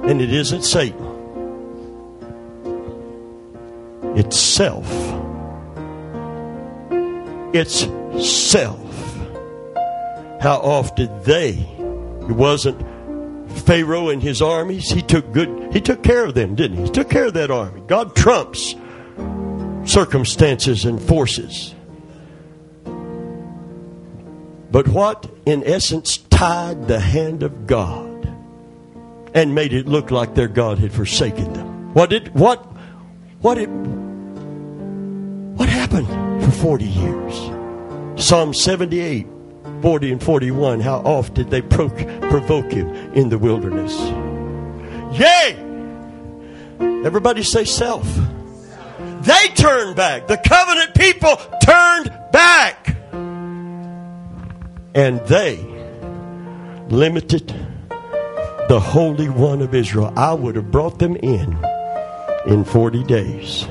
and 0.07 0.21
it 0.21 0.31
isn't 0.31 0.63
Satan. 0.63 1.03
It's 4.15 4.39
self. 4.39 4.87
It's 7.53 7.87
self. 8.25 8.79
How 10.41 10.59
often 10.63 11.09
they, 11.23 11.67
it 12.21 12.31
wasn't 12.31 12.94
Pharaoh 13.47 14.09
and 14.09 14.21
his 14.21 14.41
armies, 14.41 14.91
he 14.91 15.01
took 15.01 15.31
good, 15.31 15.73
he 15.73 15.81
took 15.81 16.03
care 16.03 16.25
of 16.25 16.33
them, 16.33 16.55
didn't 16.55 16.77
he? 16.77 16.83
He 16.83 16.89
took 16.89 17.09
care 17.09 17.25
of 17.25 17.33
that 17.33 17.51
army. 17.51 17.81
God 17.87 18.15
trumps 18.15 18.75
circumstances 19.85 20.85
and 20.85 21.01
forces. 21.01 21.73
But 24.71 24.87
what, 24.89 25.29
in 25.45 25.63
essence, 25.63 26.17
tied 26.17 26.87
the 26.87 26.99
hand 26.99 27.43
of 27.43 27.65
God 27.65 28.27
and 29.33 29.55
made 29.55 29.73
it 29.73 29.87
look 29.87 30.11
like 30.11 30.35
their 30.35 30.47
God 30.47 30.79
had 30.79 30.91
forsaken 30.91 31.53
them? 31.53 31.93
What 31.93 32.09
did 32.09 32.33
what 32.35 32.57
what 33.39 33.57
it 33.57 33.69
what 35.55 35.69
happened 35.69 36.07
for 36.43 36.51
40 36.51 36.85
years? 36.85 37.35
Psalm 38.21 38.53
78, 38.53 39.27
40 39.85 40.13
and 40.13 40.23
41. 40.23 40.79
How 40.79 40.95
oft 41.01 41.35
did 41.35 41.51
they 41.51 41.61
pro- 41.61 41.89
provoke 41.89 42.71
him 42.71 42.87
in 43.13 43.29
the 43.29 43.37
wilderness? 43.37 43.93
Yea! 45.15 45.55
Everybody 47.05 47.43
say 47.43 47.65
self. 47.65 48.03
They 49.21 49.47
turned 49.49 49.95
back. 49.95 50.25
The 50.25 50.37
covenant 50.37 50.95
people 50.95 51.35
turned 51.63 52.11
back 52.31 52.97
and 54.95 55.19
they 55.27 55.57
limited 56.89 57.53
the 58.67 58.79
Holy 58.79 59.29
One 59.29 59.61
of 59.61 59.75
Israel. 59.75 60.11
I 60.17 60.33
would 60.33 60.55
have 60.55 60.71
brought 60.71 60.97
them 60.97 61.15
in 61.15 61.63
in 62.47 62.63
40 62.63 63.03
days. 63.03 63.67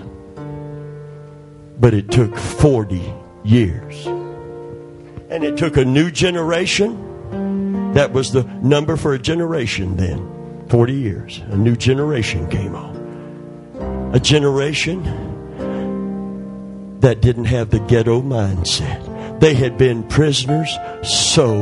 But 1.81 1.93
it 1.93 2.13
took 2.13 2.37
40 2.37 3.03
years. 3.43 4.07
And 5.35 5.45
it 5.45 5.57
took 5.57 5.77
a 5.77 5.85
new 5.85 6.11
generation. 6.11 7.93
That 7.95 8.13
was 8.13 8.33
the 8.33 8.45
number 8.63 8.97
for 8.97 9.15
a 9.15 9.19
generation 9.19 9.97
then 9.97 10.67
40 10.69 10.93
years. 10.93 11.43
A 11.51 11.57
new 11.57 11.77
generation 11.77 12.49
came 12.49 12.75
on. 12.75 14.13
A 14.15 14.21
generation 14.21 15.03
that 17.01 17.21
didn't 17.21 17.47
have 17.47 17.71
the 17.71 17.81
ghetto 17.81 18.23
mindset 18.23 19.15
they 19.45 19.55
had 19.55 19.77
been 19.77 20.03
prisoners 20.05 20.75
so 21.03 21.55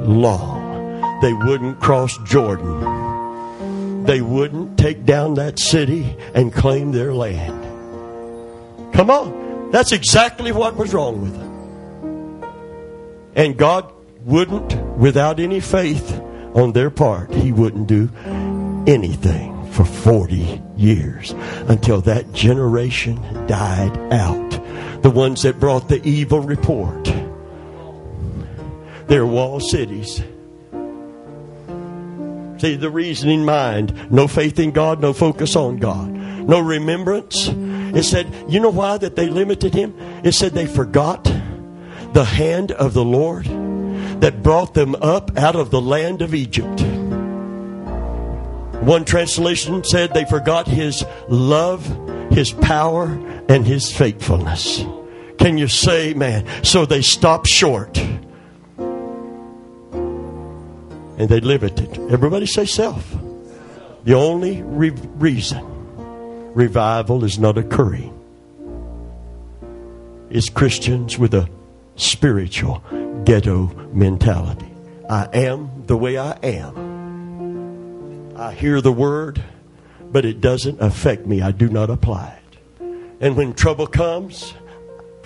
long. 0.00 1.20
They 1.20 1.34
wouldn't 1.34 1.80
cross 1.80 2.16
Jordan. 2.24 4.04
They 4.04 4.22
wouldn't 4.22 4.78
take 4.78 5.04
down 5.04 5.34
that 5.34 5.58
city 5.58 6.16
and 6.34 6.50
claim 6.52 6.92
their 6.92 7.12
land. 7.12 7.62
Come 8.94 9.10
on. 9.10 9.70
That's 9.70 9.92
exactly 9.92 10.52
what 10.52 10.76
was 10.76 10.94
wrong 10.94 11.20
with 11.20 11.34
them. 11.34 11.45
And 13.36 13.56
God 13.56 13.92
wouldn't, 14.24 14.74
without 14.96 15.38
any 15.38 15.60
faith 15.60 16.20
on 16.54 16.72
their 16.72 16.90
part, 16.90 17.32
He 17.32 17.52
wouldn't 17.52 17.86
do 17.86 18.10
anything 18.86 19.70
for 19.70 19.84
40 19.84 20.62
years 20.76 21.32
until 21.68 22.00
that 22.02 22.32
generation 22.32 23.20
died 23.46 23.96
out. 24.12 25.02
The 25.02 25.10
ones 25.10 25.42
that 25.42 25.60
brought 25.60 25.88
the 25.88 26.02
evil 26.08 26.40
report 26.40 27.12
they're 29.06 29.26
walled 29.26 29.62
cities. 29.62 30.22
See, 32.58 32.74
the 32.74 32.90
reasoning 32.90 33.44
mind, 33.44 34.10
no 34.10 34.26
faith 34.26 34.58
in 34.58 34.72
God, 34.72 35.00
no 35.00 35.12
focus 35.12 35.54
on 35.54 35.76
God, 35.76 36.10
no 36.10 36.58
remembrance. 36.60 37.48
It 37.48 38.02
said, 38.02 38.26
you 38.48 38.60
know 38.60 38.70
why 38.70 38.98
that 38.98 39.14
they 39.14 39.28
limited 39.28 39.74
him? 39.74 39.94
It 40.24 40.32
said 40.32 40.52
they 40.52 40.66
forgot 40.66 41.30
the 42.16 42.24
hand 42.24 42.72
of 42.72 42.94
the 42.94 43.04
Lord 43.04 43.44
that 44.22 44.42
brought 44.42 44.72
them 44.72 44.94
up 45.02 45.36
out 45.36 45.54
of 45.54 45.70
the 45.70 45.82
land 45.82 46.22
of 46.22 46.34
Egypt. 46.34 46.80
One 48.82 49.04
translation 49.04 49.84
said 49.84 50.14
they 50.14 50.24
forgot 50.24 50.66
his 50.66 51.04
love, 51.28 51.84
his 52.30 52.52
power, 52.52 53.04
and 53.50 53.66
his 53.66 53.92
faithfulness. 53.92 54.82
Can 55.38 55.58
you 55.58 55.68
say, 55.68 56.14
man? 56.14 56.46
So 56.64 56.86
they 56.86 57.02
stopped 57.02 57.48
short 57.48 57.98
and 57.98 58.48
they 61.18 61.40
limited. 61.40 61.98
Everybody 62.10 62.46
say 62.46 62.64
self. 62.64 63.14
The 64.04 64.14
only 64.14 64.62
re- 64.62 64.88
reason 64.88 65.62
revival 66.54 67.24
is 67.24 67.38
not 67.38 67.58
occurring 67.58 68.14
is 70.30 70.48
Christians 70.48 71.18
with 71.18 71.34
a 71.34 71.46
spiritual 71.96 72.82
ghetto 73.24 73.66
mentality. 73.92 74.70
I 75.08 75.28
am 75.32 75.84
the 75.86 75.96
way 75.96 76.18
I 76.18 76.32
am. 76.42 78.36
I 78.36 78.52
hear 78.52 78.80
the 78.80 78.92
word, 78.92 79.42
but 80.12 80.24
it 80.24 80.40
doesn't 80.40 80.80
affect 80.80 81.26
me. 81.26 81.42
I 81.42 81.50
do 81.52 81.68
not 81.68 81.90
apply 81.90 82.38
it. 82.38 82.58
And 83.20 83.36
when 83.36 83.54
trouble 83.54 83.86
comes, 83.86 84.54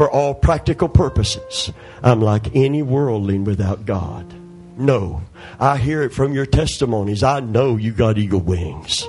for 0.00 0.10
all 0.10 0.32
practical 0.32 0.88
purposes, 0.88 1.70
I'm 2.02 2.22
like 2.22 2.56
any 2.56 2.80
worldling 2.82 3.44
without 3.44 3.84
God. 3.84 4.32
No, 4.78 5.20
I 5.58 5.76
hear 5.76 6.02
it 6.02 6.14
from 6.14 6.32
your 6.32 6.46
testimonies. 6.46 7.22
I 7.22 7.40
know 7.40 7.76
you 7.76 7.92
got 7.92 8.16
eagle 8.16 8.40
wings. 8.40 9.06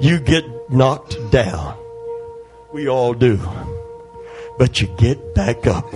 You 0.00 0.18
get 0.18 0.44
knocked 0.72 1.16
down. 1.30 1.76
We 2.72 2.88
all 2.88 3.14
do. 3.14 3.38
But 4.58 4.80
you 4.80 4.88
get 4.98 5.36
back 5.36 5.68
up. 5.68 5.86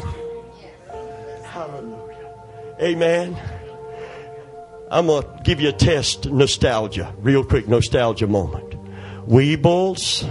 Amen. 2.81 3.37
I'm 4.91 5.07
going 5.07 5.23
to 5.23 5.43
give 5.43 5.61
you 5.61 5.69
a 5.71 5.73
test 5.73 6.31
nostalgia, 6.31 7.13
real 7.19 7.45
quick 7.45 7.69
nostalgia 7.69 8.27
moment. 8.27 8.75
Weebles, 9.27 10.25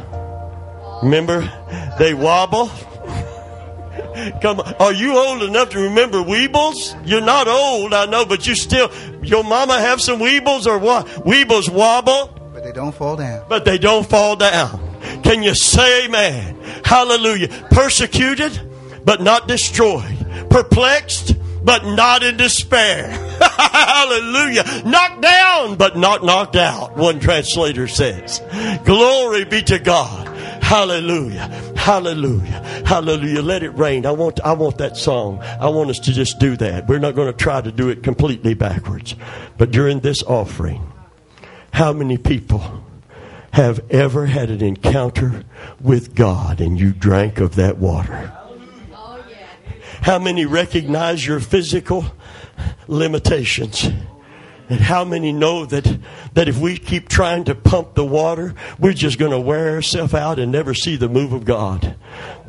remember 1.03 1.41
they 1.99 2.13
wobble? 2.13 2.67
Come 4.41 4.61
on. 4.61 4.73
Are 4.79 4.93
you 4.93 5.17
old 5.17 5.43
enough 5.43 5.69
to 5.71 5.79
remember 5.79 6.19
Weebles? 6.19 6.99
You're 7.05 7.21
not 7.21 7.47
old, 7.47 7.93
I 7.93 8.05
know, 8.05 8.25
but 8.25 8.47
you 8.47 8.55
still, 8.55 8.91
your 9.21 9.43
mama 9.43 9.79
have 9.79 10.01
some 10.01 10.19
Weebles 10.19 10.65
or 10.65 10.79
what? 10.79 11.05
Weebles 11.25 11.69
wobble? 11.69 12.33
But 12.53 12.63
they 12.63 12.71
don't 12.71 12.95
fall 12.95 13.17
down. 13.17 13.45
But 13.47 13.65
they 13.65 13.77
don't 13.77 14.07
fall 14.09 14.35
down. 14.35 14.79
Can 15.21 15.43
you 15.43 15.53
say 15.53 16.05
amen? 16.05 16.57
Hallelujah. 16.83 17.49
Persecuted, 17.69 18.59
but 19.05 19.21
not 19.21 19.47
destroyed. 19.47 20.25
Perplexed, 20.49 21.36
but 21.67 21.85
not 21.85 22.23
in 22.23 22.37
despair. 22.37 23.09
Hallelujah. 23.41 24.63
Knocked 24.85 25.21
down, 25.21 25.75
but 25.75 25.97
not 25.97 26.23
knocked 26.23 26.55
out, 26.55 26.95
one 26.95 27.19
translator 27.19 27.89
says. 27.89 28.41
Glory 28.85 29.43
be 29.43 29.61
to 29.63 29.77
God. 29.77 30.29
Hallelujah. 30.63 31.49
Hallelujah. 31.75 32.63
Hallelujah. 32.85 33.41
Let 33.41 33.63
it 33.63 33.71
rain. 33.71 34.05
I 34.05 34.11
want 34.11 34.39
I 34.39 34.53
want 34.53 34.77
that 34.77 34.95
song. 34.95 35.39
I 35.41 35.67
want 35.67 35.89
us 35.89 35.99
to 35.99 36.13
just 36.13 36.39
do 36.39 36.55
that. 36.55 36.87
We're 36.87 36.99
not 36.99 37.15
going 37.15 37.27
to 37.27 37.37
try 37.37 37.59
to 37.59 37.71
do 37.71 37.89
it 37.89 38.01
completely 38.01 38.53
backwards. 38.53 39.15
But 39.57 39.71
during 39.71 39.99
this 39.99 40.23
offering, 40.23 40.89
how 41.73 41.91
many 41.91 42.17
people 42.17 42.81
have 43.51 43.81
ever 43.89 44.25
had 44.25 44.49
an 44.49 44.63
encounter 44.63 45.43
with 45.81 46.15
God 46.15 46.61
and 46.61 46.79
you 46.79 46.93
drank 46.93 47.41
of 47.41 47.55
that 47.55 47.77
water? 47.77 48.36
How 50.07 50.19
many 50.19 50.45
recognize 50.45 51.27
your 51.27 51.41
physical 51.41 52.05
limitations? 52.87 53.89
And 54.69 54.79
how 54.79 55.03
many 55.03 55.33
know 55.33 55.65
that, 55.65 55.99
that 56.33 56.47
if 56.47 56.57
we 56.57 56.77
keep 56.77 57.09
trying 57.09 57.43
to 57.43 57.55
pump 57.55 57.93
the 57.95 58.05
water, 58.05 58.55
we're 58.79 58.93
just 58.93 59.19
going 59.19 59.31
to 59.31 59.39
wear 59.39 59.75
ourselves 59.75 60.13
out 60.13 60.39
and 60.39 60.49
never 60.49 60.73
see 60.73 60.95
the 60.95 61.09
move 61.09 61.33
of 61.33 61.43
God? 61.43 61.97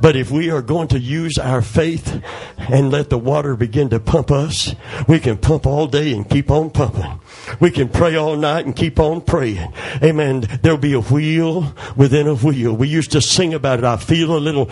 But 0.00 0.14
if 0.14 0.30
we 0.30 0.52
are 0.52 0.62
going 0.62 0.86
to 0.88 1.00
use 1.00 1.36
our 1.36 1.60
faith 1.60 2.22
and 2.58 2.92
let 2.92 3.10
the 3.10 3.18
water 3.18 3.56
begin 3.56 3.88
to 3.88 3.98
pump 3.98 4.30
us, 4.30 4.76
we 5.08 5.18
can 5.18 5.36
pump 5.36 5.66
all 5.66 5.88
day 5.88 6.12
and 6.12 6.30
keep 6.30 6.52
on 6.52 6.70
pumping. 6.70 7.20
We 7.58 7.72
can 7.72 7.88
pray 7.88 8.14
all 8.14 8.36
night 8.36 8.66
and 8.66 8.76
keep 8.76 9.00
on 9.00 9.20
praying. 9.20 9.74
Amen. 10.00 10.46
There'll 10.62 10.78
be 10.78 10.92
a 10.92 11.00
wheel 11.00 11.74
within 11.96 12.28
a 12.28 12.36
wheel. 12.36 12.76
We 12.76 12.86
used 12.86 13.10
to 13.10 13.20
sing 13.20 13.52
about 13.52 13.80
it. 13.80 13.84
I 13.84 13.96
feel 13.96 14.36
a 14.36 14.38
little 14.38 14.70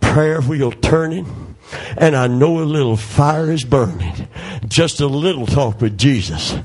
prayer 0.00 0.42
wheel 0.42 0.70
turning 0.70 1.45
and 1.96 2.16
I 2.16 2.26
know 2.26 2.60
a 2.60 2.64
little 2.64 2.96
fire 2.96 3.50
is 3.50 3.64
burning. 3.64 4.28
Just 4.66 5.00
a 5.00 5.06
little 5.06 5.46
talk 5.46 5.80
with 5.80 5.98
Jesus 5.98 6.56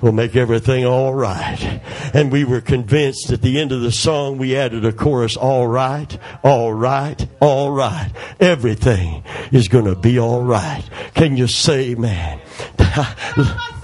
will 0.00 0.12
make 0.12 0.34
everything 0.36 0.86
all 0.86 1.14
right. 1.14 1.80
And 2.14 2.32
we 2.32 2.44
were 2.44 2.60
convinced 2.60 3.30
at 3.30 3.42
the 3.42 3.60
end 3.60 3.72
of 3.72 3.82
the 3.82 3.92
song 3.92 4.38
we 4.38 4.56
added 4.56 4.84
a 4.84 4.92
chorus, 4.92 5.36
all 5.36 5.66
right, 5.66 6.16
all 6.42 6.72
right, 6.72 7.26
all 7.40 7.70
right. 7.70 8.10
Everything 8.38 9.22
is 9.52 9.68
going 9.68 9.84
to 9.84 9.94
be 9.94 10.18
all 10.18 10.42
right. 10.42 10.82
Can 11.14 11.36
you 11.36 11.46
say 11.46 11.90
amen? 11.90 12.40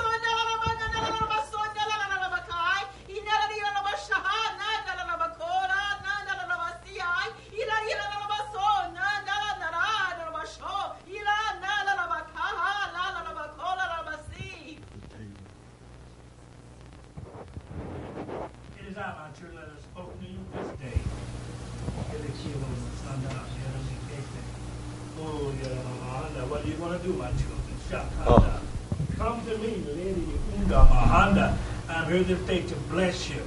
It 18.87 18.93
is 18.93 18.99
I, 18.99 19.13
my 19.19 19.29
true 19.37 19.51
that 19.55 19.69
have 19.69 19.81
spoken 19.81 20.19
to 20.21 20.27
you 20.27 20.39
this 20.55 20.71
day. 20.79 21.01
Oh, 25.19 25.53
yeah, 25.61 26.45
what 26.45 26.65
are 26.65 26.69
you 26.69 26.75
going 26.75 26.99
to 26.99 27.05
do, 27.05 27.13
my 27.15 27.29
children? 27.33 27.59
Shakanda. 27.91 28.61
Come 29.17 29.45
to 29.45 29.59
me, 29.59 29.83
Lady 29.89 30.27
Mahanda. 31.07 31.57
I'm 31.89 32.11
here 32.11 32.23
this 32.23 32.41
day 32.47 32.63
to 32.63 32.75
bless 32.91 33.31
you. 33.31 33.43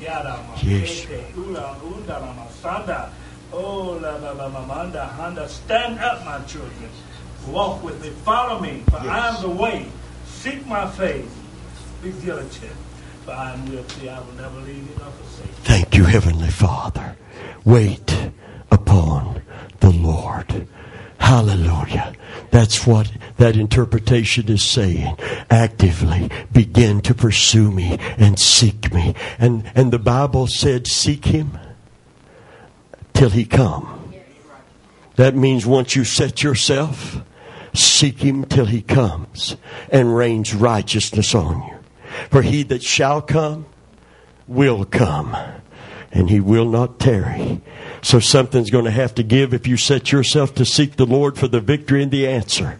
Yes. 0.00 0.36
Mahete, 0.36 1.36
Ula 1.36 1.76
Unda 1.82 2.34
Masanda. 2.36 3.10
Oh. 3.52 3.98
Stand 5.48 5.98
up, 6.00 6.24
my 6.24 6.38
children. 6.46 6.90
Walk 7.48 7.82
with 7.82 8.02
me. 8.02 8.10
Follow 8.10 8.60
me, 8.60 8.82
for 8.90 8.98
I 8.98 9.28
am 9.28 9.42
the 9.42 9.48
way. 9.48 9.86
Seek 10.26 10.66
my 10.66 10.88
face. 10.90 11.30
Be 12.02 12.12
diligent. 12.12 12.76
For 13.24 13.32
I 13.32 13.52
am 13.52 13.64
with 13.70 14.00
thee. 14.00 14.08
I 14.08 14.20
will 14.20 14.32
never 14.34 14.60
leave 14.60 14.76
you 14.76 14.96
nor 14.98 15.10
forsake 15.10 15.46
you. 15.46 15.64
Thank 15.64 15.96
you, 15.96 16.04
Heavenly 16.04 16.50
Father. 16.50 17.16
Wait 17.64 18.30
upon 18.70 19.42
the 19.80 19.90
Lord. 19.90 20.68
Hallelujah. 21.18 22.14
That's 22.50 22.86
what 22.86 23.10
that 23.36 23.56
interpretation 23.56 24.48
is 24.48 24.62
saying. 24.62 25.16
Actively 25.50 26.30
begin 26.52 27.00
to 27.02 27.14
pursue 27.14 27.70
me 27.70 27.98
and 28.16 28.38
seek 28.38 28.92
me. 28.92 29.14
And, 29.38 29.70
and 29.74 29.92
the 29.92 29.98
Bible 29.98 30.46
said, 30.46 30.86
seek 30.86 31.26
him 31.26 31.58
till 33.12 33.30
he 33.30 33.44
come. 33.44 34.14
That 35.16 35.34
means 35.34 35.66
once 35.66 35.96
you 35.96 36.04
set 36.04 36.42
yourself, 36.42 37.20
seek 37.74 38.20
him 38.20 38.44
till 38.44 38.66
he 38.66 38.80
comes 38.80 39.56
and 39.90 40.16
rains 40.16 40.54
righteousness 40.54 41.34
on 41.34 41.62
you. 41.62 41.76
For 42.30 42.42
he 42.42 42.62
that 42.64 42.82
shall 42.82 43.20
come 43.20 43.66
will 44.46 44.84
come 44.84 45.36
and 46.12 46.30
he 46.30 46.40
will 46.40 46.64
not 46.64 46.98
tarry. 46.98 47.60
So 48.02 48.20
something's 48.20 48.70
going 48.70 48.84
to 48.84 48.90
have 48.90 49.14
to 49.16 49.22
give 49.22 49.52
if 49.52 49.66
you 49.66 49.76
set 49.76 50.12
yourself 50.12 50.54
to 50.54 50.64
seek 50.64 50.96
the 50.96 51.06
Lord 51.06 51.36
for 51.36 51.48
the 51.48 51.60
victory 51.60 52.02
and 52.02 52.10
the 52.10 52.26
answer. 52.26 52.78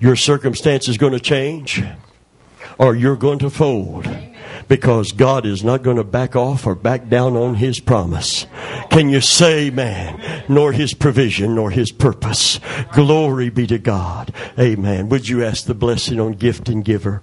Your 0.00 0.16
circumstance 0.16 0.88
is 0.88 0.98
going 0.98 1.12
to 1.12 1.20
change 1.20 1.82
or 2.78 2.94
you're 2.94 3.16
going 3.16 3.38
to 3.40 3.50
fold 3.50 4.08
because 4.68 5.12
God 5.12 5.44
is 5.44 5.64
not 5.64 5.82
going 5.82 5.96
to 5.96 6.04
back 6.04 6.36
off 6.36 6.66
or 6.66 6.74
back 6.74 7.08
down 7.08 7.36
on 7.36 7.56
his 7.56 7.80
promise. 7.80 8.46
Can 8.90 9.08
you 9.08 9.20
say 9.20 9.68
man, 9.70 10.44
Nor 10.48 10.72
his 10.72 10.94
provision, 10.94 11.54
nor 11.54 11.70
his 11.70 11.92
purpose. 11.92 12.58
Glory 12.92 13.50
be 13.50 13.66
to 13.66 13.78
God. 13.78 14.32
Amen. 14.58 15.08
Would 15.08 15.28
you 15.28 15.44
ask 15.44 15.66
the 15.66 15.74
blessing 15.74 16.18
on 16.18 16.32
gift 16.32 16.68
and 16.68 16.84
giver? 16.84 17.18